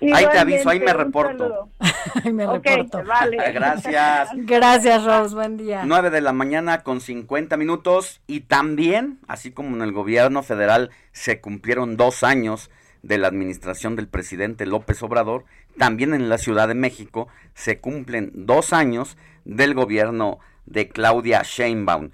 Ahí 0.00 0.26
te 0.30 0.38
aviso, 0.38 0.68
ahí 0.68 0.78
me 0.80 0.92
reporto. 0.92 1.70
Ahí 2.24 2.32
me 2.32 2.46
reporto. 2.46 3.02
vale. 3.04 3.36
Gracias. 3.52 4.28
Gracias, 4.34 5.04
Rose. 5.04 5.34
Buen 5.34 5.56
día. 5.56 5.82
9 5.86 6.10
de 6.10 6.20
la 6.20 6.32
mañana 6.32 6.82
con 6.82 7.00
50 7.00 7.56
minutos 7.56 8.20
y 8.26 8.40
también, 8.40 9.18
así 9.26 9.52
como 9.52 9.74
en 9.76 9.82
el 9.82 9.92
gobierno 9.92 10.42
federal 10.42 10.90
se 11.12 11.40
cumplieron 11.40 11.96
dos 11.96 12.24
años 12.24 12.70
de 13.06 13.18
la 13.18 13.28
administración 13.28 13.94
del 13.94 14.08
presidente 14.08 14.66
López 14.66 15.02
Obrador, 15.02 15.44
también 15.78 16.12
en 16.12 16.28
la 16.28 16.38
Ciudad 16.38 16.66
de 16.66 16.74
México 16.74 17.28
se 17.54 17.78
cumplen 17.78 18.32
dos 18.34 18.72
años 18.72 19.16
del 19.44 19.74
gobierno 19.74 20.38
de 20.66 20.88
Claudia 20.88 21.42
Sheinbaum. 21.44 22.10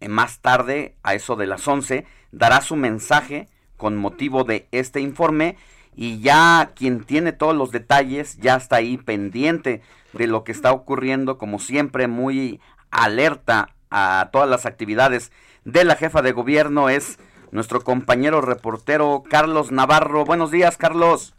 Eh, 0.00 0.08
Más 0.08 0.40
tarde, 0.40 0.96
a 1.04 1.14
eso 1.14 1.36
de 1.36 1.46
las 1.46 1.66
11, 1.66 2.06
dará 2.32 2.60
su 2.60 2.74
mensaje 2.74 3.48
con 3.76 3.96
motivo 3.96 4.42
de 4.42 4.66
este 4.72 5.00
informe 5.00 5.56
y 5.94 6.20
ya 6.20 6.72
quien 6.74 7.04
tiene 7.04 7.32
todos 7.32 7.54
los 7.54 7.70
detalles 7.70 8.36
ya 8.38 8.56
está 8.56 8.76
ahí 8.76 8.96
pendiente 8.96 9.82
de 10.12 10.26
lo 10.26 10.42
que 10.42 10.52
está 10.52 10.72
ocurriendo, 10.72 11.38
como 11.38 11.60
siempre 11.60 12.08
muy 12.08 12.60
alerta 12.90 13.68
a 13.90 14.30
todas 14.32 14.48
las 14.48 14.66
actividades 14.66 15.30
de 15.64 15.84
la 15.84 15.94
jefa 15.94 16.22
de 16.22 16.32
gobierno 16.32 16.88
es 16.88 17.18
nuestro 17.52 17.82
compañero 17.82 18.40
reportero 18.40 19.22
Carlos 19.28 19.70
Navarro. 19.70 20.24
Buenos 20.24 20.50
días, 20.50 20.76
Carlos. 20.76 21.34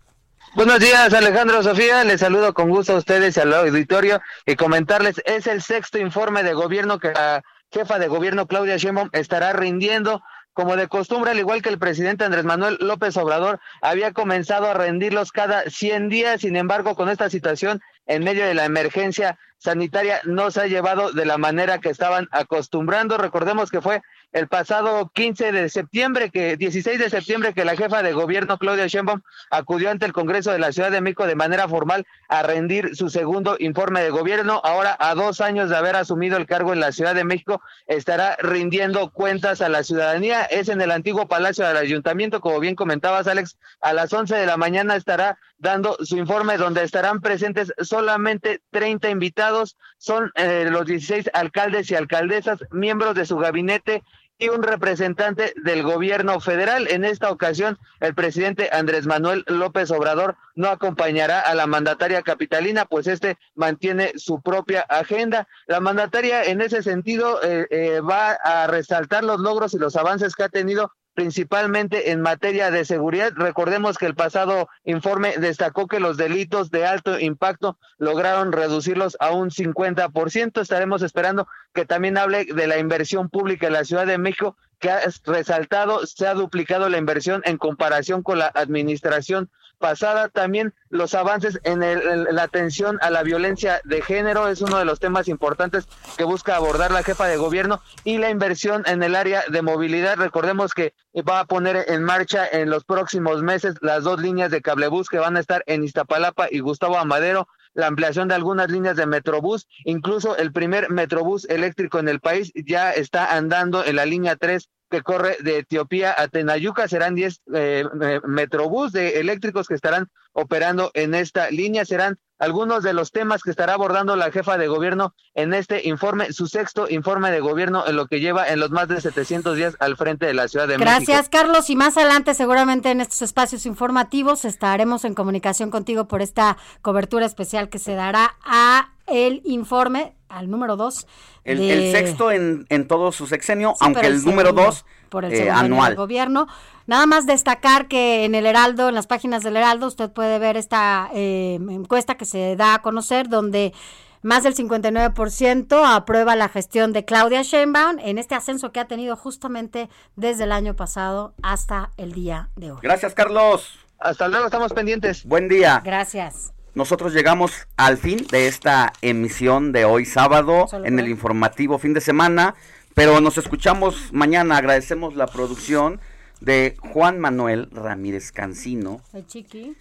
Buenos 0.55 0.79
días, 0.79 1.11
Alejandro 1.13 1.63
Sofía. 1.63 2.03
Les 2.03 2.21
saludo 2.21 2.53
con 2.53 2.69
gusto 2.69 2.93
a 2.93 2.97
ustedes 2.97 3.35
y 3.35 3.39
al 3.39 3.53
auditorio 3.53 4.21
y 4.45 4.55
comentarles, 4.55 5.21
es 5.25 5.47
el 5.47 5.63
sexto 5.63 5.97
informe 5.97 6.43
de 6.43 6.53
gobierno 6.53 6.99
que 6.99 7.11
la 7.11 7.43
jefa 7.71 7.97
de 7.97 8.07
gobierno 8.07 8.45
Claudia 8.45 8.77
Sheinbaum 8.77 9.09
estará 9.11 9.51
rindiendo. 9.51 10.21
Como 10.53 10.75
de 10.75 10.87
costumbre, 10.87 11.31
al 11.31 11.39
igual 11.39 11.63
que 11.63 11.69
el 11.69 11.79
presidente 11.79 12.25
Andrés 12.25 12.45
Manuel 12.45 12.77
López 12.79 13.17
Obrador 13.17 13.59
había 13.81 14.13
comenzado 14.13 14.69
a 14.69 14.75
rendirlos 14.75 15.31
cada 15.31 15.63
100 15.63 16.09
días, 16.09 16.41
sin 16.41 16.55
embargo, 16.55 16.93
con 16.93 17.09
esta 17.09 17.27
situación 17.31 17.81
en 18.05 18.23
medio 18.23 18.45
de 18.45 18.53
la 18.53 18.65
emergencia 18.65 19.39
sanitaria 19.63 20.19
no 20.25 20.51
se 20.51 20.61
ha 20.61 20.67
llevado 20.67 21.13
de 21.13 21.25
la 21.25 21.37
manera 21.37 21.79
que 21.79 21.89
estaban 21.89 22.27
acostumbrando. 22.31 23.17
Recordemos 23.17 23.71
que 23.71 23.81
fue 23.81 24.01
el 24.33 24.47
pasado 24.47 25.09
15 25.13 25.51
de 25.51 25.69
septiembre, 25.69 26.31
que 26.31 26.57
16 26.57 26.99
de 26.99 27.09
septiembre, 27.09 27.53
que 27.53 27.63
la 27.63 27.77
jefa 27.77 28.03
de 28.03 28.13
gobierno 28.13 28.57
Claudia 28.57 28.87
Sheinbaum 28.87 29.21
acudió 29.51 29.89
ante 29.89 30.05
el 30.05 30.11
Congreso 30.11 30.51
de 30.51 30.59
la 30.59 30.73
Ciudad 30.73 30.91
de 30.91 31.01
México 31.01 31.27
de 31.27 31.35
manera 31.35 31.67
formal 31.69 32.05
a 32.27 32.43
rendir 32.43 32.95
su 32.95 33.09
segundo 33.09 33.55
informe 33.59 34.01
de 34.01 34.09
gobierno. 34.09 34.59
Ahora, 34.65 34.97
a 34.99 35.15
dos 35.15 35.39
años 35.39 35.69
de 35.69 35.77
haber 35.77 35.95
asumido 35.95 36.35
el 36.35 36.45
cargo 36.45 36.73
en 36.73 36.79
la 36.81 36.91
Ciudad 36.91 37.15
de 37.15 37.23
México, 37.23 37.61
estará 37.87 38.35
rindiendo 38.41 39.11
cuentas 39.11 39.61
a 39.61 39.69
la 39.69 39.83
ciudadanía. 39.83 40.43
Es 40.43 40.67
en 40.67 40.81
el 40.81 40.91
antiguo 40.91 41.27
Palacio 41.27 41.65
del 41.65 41.77
Ayuntamiento, 41.77 42.41
como 42.41 42.59
bien 42.59 42.75
comentabas, 42.75 43.27
Alex, 43.27 43.57
a 43.79 43.93
las 43.93 44.11
11 44.11 44.35
de 44.35 44.45
la 44.45 44.57
mañana 44.57 44.95
estará 44.95 45.37
dando 45.63 45.95
su 46.01 46.17
informe 46.17 46.57
donde 46.57 46.83
estarán 46.83 47.21
presentes 47.21 47.73
solamente 47.81 48.61
30 48.71 49.09
invitados, 49.09 49.52
son 49.97 50.31
eh, 50.35 50.67
los 50.69 50.85
16 50.85 51.29
alcaldes 51.33 51.89
y 51.91 51.95
alcaldesas, 51.95 52.59
miembros 52.71 53.15
de 53.15 53.25
su 53.25 53.37
gabinete 53.37 54.03
y 54.37 54.49
un 54.49 54.63
representante 54.63 55.53
del 55.63 55.83
gobierno 55.83 56.39
federal. 56.39 56.87
En 56.89 57.05
esta 57.05 57.31
ocasión, 57.31 57.77
el 57.99 58.13
presidente 58.13 58.69
Andrés 58.71 59.05
Manuel 59.05 59.43
López 59.47 59.91
Obrador 59.91 60.35
no 60.55 60.69
acompañará 60.69 61.39
a 61.39 61.55
la 61.55 61.67
mandataria 61.67 62.21
capitalina, 62.23 62.85
pues 62.85 63.07
este 63.07 63.37
mantiene 63.55 64.13
su 64.15 64.41
propia 64.41 64.81
agenda. 64.81 65.47
La 65.67 65.79
mandataria 65.79 66.43
en 66.43 66.61
ese 66.61 66.83
sentido 66.83 67.41
eh, 67.43 67.67
eh, 67.69 67.99
va 68.01 68.31
a 68.31 68.67
resaltar 68.67 69.23
los 69.23 69.39
logros 69.39 69.73
y 69.73 69.79
los 69.79 69.95
avances 69.95 70.35
que 70.35 70.43
ha 70.43 70.49
tenido 70.49 70.91
principalmente 71.13 72.11
en 72.11 72.21
materia 72.21 72.71
de 72.71 72.85
seguridad. 72.85 73.33
Recordemos 73.35 73.97
que 73.97 74.05
el 74.05 74.15
pasado 74.15 74.69
informe 74.83 75.37
destacó 75.37 75.87
que 75.87 75.99
los 75.99 76.17
delitos 76.17 76.71
de 76.71 76.85
alto 76.85 77.19
impacto 77.19 77.77
lograron 77.97 78.51
reducirlos 78.51 79.17
a 79.19 79.31
un 79.31 79.49
50%. 79.49 80.61
Estaremos 80.61 81.01
esperando 81.01 81.47
que 81.73 81.85
también 81.85 82.17
hable 82.17 82.45
de 82.45 82.67
la 82.67 82.77
inversión 82.77 83.29
pública 83.29 83.67
en 83.67 83.73
la 83.73 83.85
Ciudad 83.85 84.07
de 84.07 84.17
México, 84.17 84.57
que 84.79 84.89
ha 84.89 85.01
resaltado, 85.25 86.05
se 86.05 86.27
ha 86.27 86.33
duplicado 86.33 86.89
la 86.89 86.97
inversión 86.97 87.41
en 87.45 87.57
comparación 87.57 88.23
con 88.23 88.39
la 88.39 88.51
administración 88.53 89.49
pasada. 89.87 90.29
También 90.29 90.73
los 90.89 91.13
avances 91.13 91.59
en, 91.65 91.83
el- 91.83 92.23
la 92.31 92.43
atención 92.43 92.97
a 93.01 93.09
la 93.09 93.21
violencia 93.21 93.81
de 93.83 94.01
género 94.01 94.47
es 94.47 94.61
uno 94.61 94.77
de 94.79 94.85
los 94.85 94.99
temas 95.01 95.27
importantes 95.27 95.85
que 96.17 96.23
busca 96.23 96.55
abordar 96.55 96.91
la 96.91 97.03
jefa 97.03 97.27
de 97.27 97.35
gobierno 97.35 97.81
y 98.05 98.17
la 98.17 98.29
inversión 98.29 98.83
en 98.87 99.03
el 99.03 99.13
área 99.15 99.43
de 99.49 99.61
movilidad. 99.61 100.15
Recordemos 100.15 100.73
que 100.73 100.93
va 101.29 101.41
a 101.41 101.45
poner 101.45 101.85
en 101.89 102.01
marcha 102.03 102.47
en 102.49 102.69
los 102.69 102.85
próximos 102.85 103.43
meses 103.43 103.75
las 103.81 104.03
dos 104.05 104.21
líneas 104.21 104.49
de 104.51 104.61
cablebús 104.61 105.09
que 105.09 105.19
van 105.19 105.35
a 105.35 105.41
estar 105.41 105.63
en 105.67 105.83
Iztapalapa 105.83 106.47
y 106.49 106.59
Gustavo 106.61 106.97
Amadero 106.97 107.47
la 107.75 107.87
ampliación 107.87 108.27
de 108.27 108.35
algunas 108.35 108.69
líneas 108.69 108.95
de 108.95 109.07
Metrobús, 109.07 109.67
incluso 109.83 110.37
el 110.37 110.51
primer 110.53 110.91
Metrobús 110.91 111.45
eléctrico 111.49 111.97
en 111.97 112.07
el 112.07 112.19
país 112.19 112.51
ya 112.55 112.91
está 112.91 113.35
andando 113.35 113.83
en 113.83 113.95
la 113.95 114.05
línea 114.05 114.35
3 114.35 114.69
que 114.93 115.01
corre 115.01 115.37
de 115.39 115.57
Etiopía 115.57 116.13
a 116.15 116.27
Tenayuca. 116.27 116.87
Serán 116.87 117.15
10 117.15 117.41
eh, 117.55 117.83
Metrobús 118.25 118.91
de 118.91 119.19
eléctricos 119.19 119.67
que 119.67 119.73
estarán 119.73 120.11
operando 120.33 120.91
en 120.93 121.15
esta 121.15 121.49
línea. 121.49 121.83
Serán 121.83 122.19
algunos 122.37 122.83
de 122.83 122.93
los 122.93 123.11
temas 123.11 123.41
que 123.41 123.49
estará 123.49 123.73
abordando 123.73 124.15
la 124.15 124.29
jefa 124.29 124.55
de 124.59 124.67
gobierno 124.67 125.15
en 125.33 125.55
este 125.55 125.87
informe, 125.87 126.31
su 126.31 126.45
sexto 126.45 126.87
informe 126.87 127.31
de 127.31 127.39
gobierno 127.39 127.87
en 127.87 127.95
lo 127.95 128.05
que 128.05 128.19
lleva 128.19 128.47
en 128.49 128.59
los 128.59 128.69
más 128.69 128.87
de 128.87 129.01
700 129.01 129.57
días 129.57 129.75
al 129.79 129.97
frente 129.97 130.27
de 130.27 130.35
la 130.35 130.47
Ciudad 130.47 130.67
de 130.67 130.77
Gracias, 130.77 131.07
México. 131.07 131.29
Carlos. 131.31 131.71
Y 131.71 131.75
más 131.75 131.97
adelante, 131.97 132.35
seguramente 132.35 132.91
en 132.91 133.01
estos 133.01 133.23
espacios 133.23 133.65
informativos, 133.65 134.45
estaremos 134.45 135.05
en 135.05 135.15
comunicación 135.15 135.71
contigo 135.71 136.07
por 136.07 136.21
esta 136.21 136.57
cobertura 136.83 137.25
especial 137.25 137.69
que 137.69 137.79
se 137.79 137.95
dará 137.95 138.35
a 138.45 138.91
el 139.07 139.41
informe, 139.43 140.15
al 140.37 140.49
número 140.49 140.75
dos. 140.75 141.07
El, 141.43 141.59
de- 141.59 141.73
el 141.91 141.91
sexto 141.95 142.31
en, 142.31 142.65
en 142.69 142.87
todo 142.87 143.11
su 143.11 143.27
sexenio, 143.27 143.71
Sí, 143.77 143.85
aunque 143.85 144.07
el, 144.07 144.23
número 144.23 144.51
dos 144.53 144.85
por 145.09 145.25
el 145.25 145.33
eh, 145.33 145.37
segundo 145.37 145.53
año 145.59 145.63
del 145.63 145.73
anual. 145.73 145.95
gobierno. 145.95 146.47
Nada 146.87 147.05
más 147.05 147.25
destacar 147.25 147.87
que 147.87 148.25
en 148.25 148.35
el 148.35 148.45
Heraldo, 148.45 148.89
en 148.89 148.95
las 148.95 149.07
páginas 149.07 149.43
del 149.43 149.55
Heraldo, 149.57 149.87
usted 149.87 150.09
puede 150.11 150.39
ver 150.39 150.57
esta 150.57 151.09
eh, 151.13 151.55
encuesta 151.69 152.15
que 152.15 152.25
se 152.25 152.55
da 152.55 152.73
a 152.75 152.81
conocer, 152.81 153.29
donde 153.29 153.73
más 154.21 154.43
del 154.43 154.55
59% 154.55 155.81
aprueba 155.95 156.35
la 156.35 156.47
gestión 156.49 156.93
de 156.93 157.03
Claudia 157.05 157.41
Sheinbaum 157.41 157.99
en 157.99 158.17
este 158.17 158.35
ascenso 158.35 158.71
que 158.71 158.79
ha 158.79 158.85
tenido 158.87 159.15
justamente 159.17 159.89
desde 160.15 160.45
el 160.45 160.51
año 160.51 160.75
pasado 160.75 161.33
hasta 161.41 161.91
el 161.97 162.13
día 162.13 162.49
de 162.55 162.71
hoy. 162.71 162.79
Gracias, 162.81 163.13
Carlos. 163.13 163.77
Hasta 163.99 164.27
luego, 164.27 164.45
estamos 164.45 164.73
pendientes. 164.73 165.25
Buen 165.25 165.47
día. 165.47 165.81
Gracias. 165.83 166.53
Nosotros 166.75 167.13
llegamos 167.13 167.67
al 167.77 167.97
fin 167.97 168.25
de 168.31 168.47
esta 168.47 168.93
emisión 169.03 169.71
de 169.71 169.85
hoy 169.85 170.05
sábado 170.05 170.65
en 170.83 170.97
el 170.97 171.07
informativo 171.07 171.77
fin 171.77 171.93
de 171.93 172.01
semana, 172.01 172.55
pero 172.95 173.21
nos 173.21 173.37
escuchamos 173.37 174.11
mañana. 174.11 174.57
Agradecemos 174.57 175.15
la 175.15 175.27
producción 175.27 176.01
de 176.41 176.75
Juan 176.79 177.19
Manuel 177.19 177.69
Ramírez 177.71 178.31
Cancino, 178.31 179.01
El 179.13 179.27
chiqui, 179.27 179.75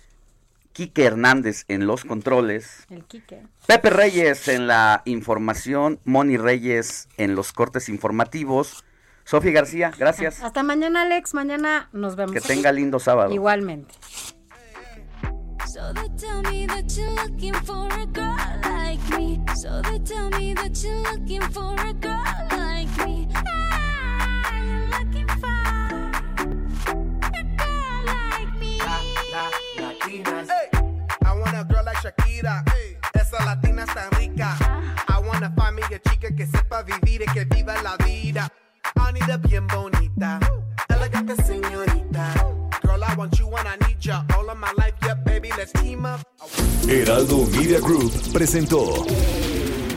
Quique 0.75 1.05
Hernández 1.05 1.65
en 1.69 1.87
los 1.87 2.05
controles, 2.05 2.87
el 2.91 3.05
Quique. 3.05 3.43
Pepe 3.67 3.89
Reyes 3.89 4.49
en 4.49 4.67
la 4.67 5.01
información, 5.07 5.99
Moni 6.05 6.37
Reyes 6.37 7.09
en 7.17 7.35
los 7.35 7.55
cortes 7.55 7.89
informativos. 7.89 8.85
Sofía 9.25 9.53
García, 9.53 9.93
gracias. 9.97 10.43
Hasta 10.43 10.63
mañana, 10.63 11.03
Alex. 11.03 11.33
Mañana 11.33 11.89
nos 11.93 12.17
vemos. 12.17 12.33
Que 12.33 12.41
tenga 12.41 12.73
lindo 12.73 12.99
sábado. 12.99 13.33
Igualmente. 13.33 13.95
So 15.67 15.93
they 15.93 16.09
tell 16.19 16.43
me 16.43 16.67
that 16.67 16.95
you're 16.97 17.11
looking 17.11 17.55
for 17.55 17.89
a 17.89 18.07
girl 18.07 18.37
like 18.65 19.19
me. 19.19 19.41
So 19.55 19.81
they 19.83 19.99
tell 20.01 20.29
me 20.31 20.55
that 20.55 20.83
you're 20.83 21.03
looking 21.03 21.43
for 21.51 21.75
a 21.81 21.93
girl 21.95 22.25
like 22.51 23.07
me. 23.07 23.29
Ah, 23.35 24.53
you're 24.63 24.89
looking 24.99 25.29
for 25.29 25.47
a 27.33 27.43
girl 27.57 28.05
like 28.05 28.55
me. 28.61 28.79
Hey, 30.49 30.69
I 31.25 31.39
want 31.39 31.57
a 31.57 31.65
girl 31.65 31.85
like 31.85 31.97
Shakira. 31.99 32.65
Esa 33.15 33.45
latina 33.45 33.85
está 33.85 34.11
rica. 34.19 34.57
I 35.09 35.21
wanna 35.25 35.53
find 35.57 35.77
me 35.77 35.83
a 35.83 35.99
chica 35.99 36.35
que 36.35 36.47
sepa 36.47 36.83
vivir 36.83 37.23
y 37.23 37.27
que 37.33 37.45
viva 37.45 37.81
la 37.83 37.97
vida. 38.05 38.49
I 38.97 39.13
need 39.13 39.31
a 39.31 39.39
bien 39.39 39.67
bonita, 39.69 40.39
elegante 40.89 41.37
señorita. 41.37 42.35
Girl, 42.83 43.05
I 43.05 43.15
want 43.15 43.39
you 43.39 43.49
and 43.57 43.69
I 43.69 43.77
need 43.87 44.05
ya 44.05 44.25
all 44.37 44.51
of 44.51 44.59
my 44.59 44.71
life. 44.73 44.82
Heraldo 46.89 47.47
Media 47.47 47.79
Group 47.81 48.13
presentó 48.33 49.07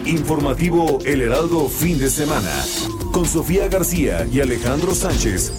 Informativo 0.06 1.00
El 1.04 1.22
Heraldo 1.22 1.68
Fin 1.68 1.98
de 1.98 2.10
Semana 2.10 2.52
con 3.12 3.26
Sofía 3.26 3.68
García 3.68 4.28
y 4.32 4.42
Alejandro 4.42 4.94
Sánchez 4.94 5.52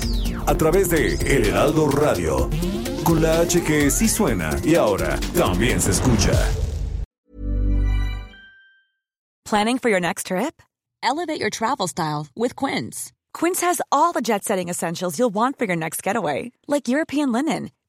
a 0.46 0.54
través 0.56 0.88
de 0.90 1.14
El 1.14 1.46
Heraldo 1.46 1.88
Radio. 1.88 2.48
Con 3.02 3.22
la 3.22 3.40
H 3.40 3.62
que 3.64 3.90
sí 3.90 4.08
suena 4.08 4.50
y 4.64 4.76
ahora 4.76 5.18
también 5.36 5.80
se 5.80 5.90
escucha. 5.90 6.32
Planning 9.44 9.78
for 9.78 9.90
your 9.90 10.00
next 10.00 10.26
trip? 10.26 10.60
Elevate 11.02 11.40
your 11.40 11.50
travel 11.50 11.86
style 11.86 12.26
with 12.34 12.54
Quince. 12.56 13.12
Quince 13.32 13.60
has 13.60 13.80
all 13.92 14.12
the 14.12 14.20
jet 14.20 14.44
setting 14.44 14.68
essentials 14.68 15.18
you'll 15.18 15.34
want 15.34 15.58
for 15.58 15.66
your 15.66 15.76
next 15.76 16.02
getaway, 16.02 16.52
like 16.66 16.88
European 16.88 17.30
linen, 17.32 17.70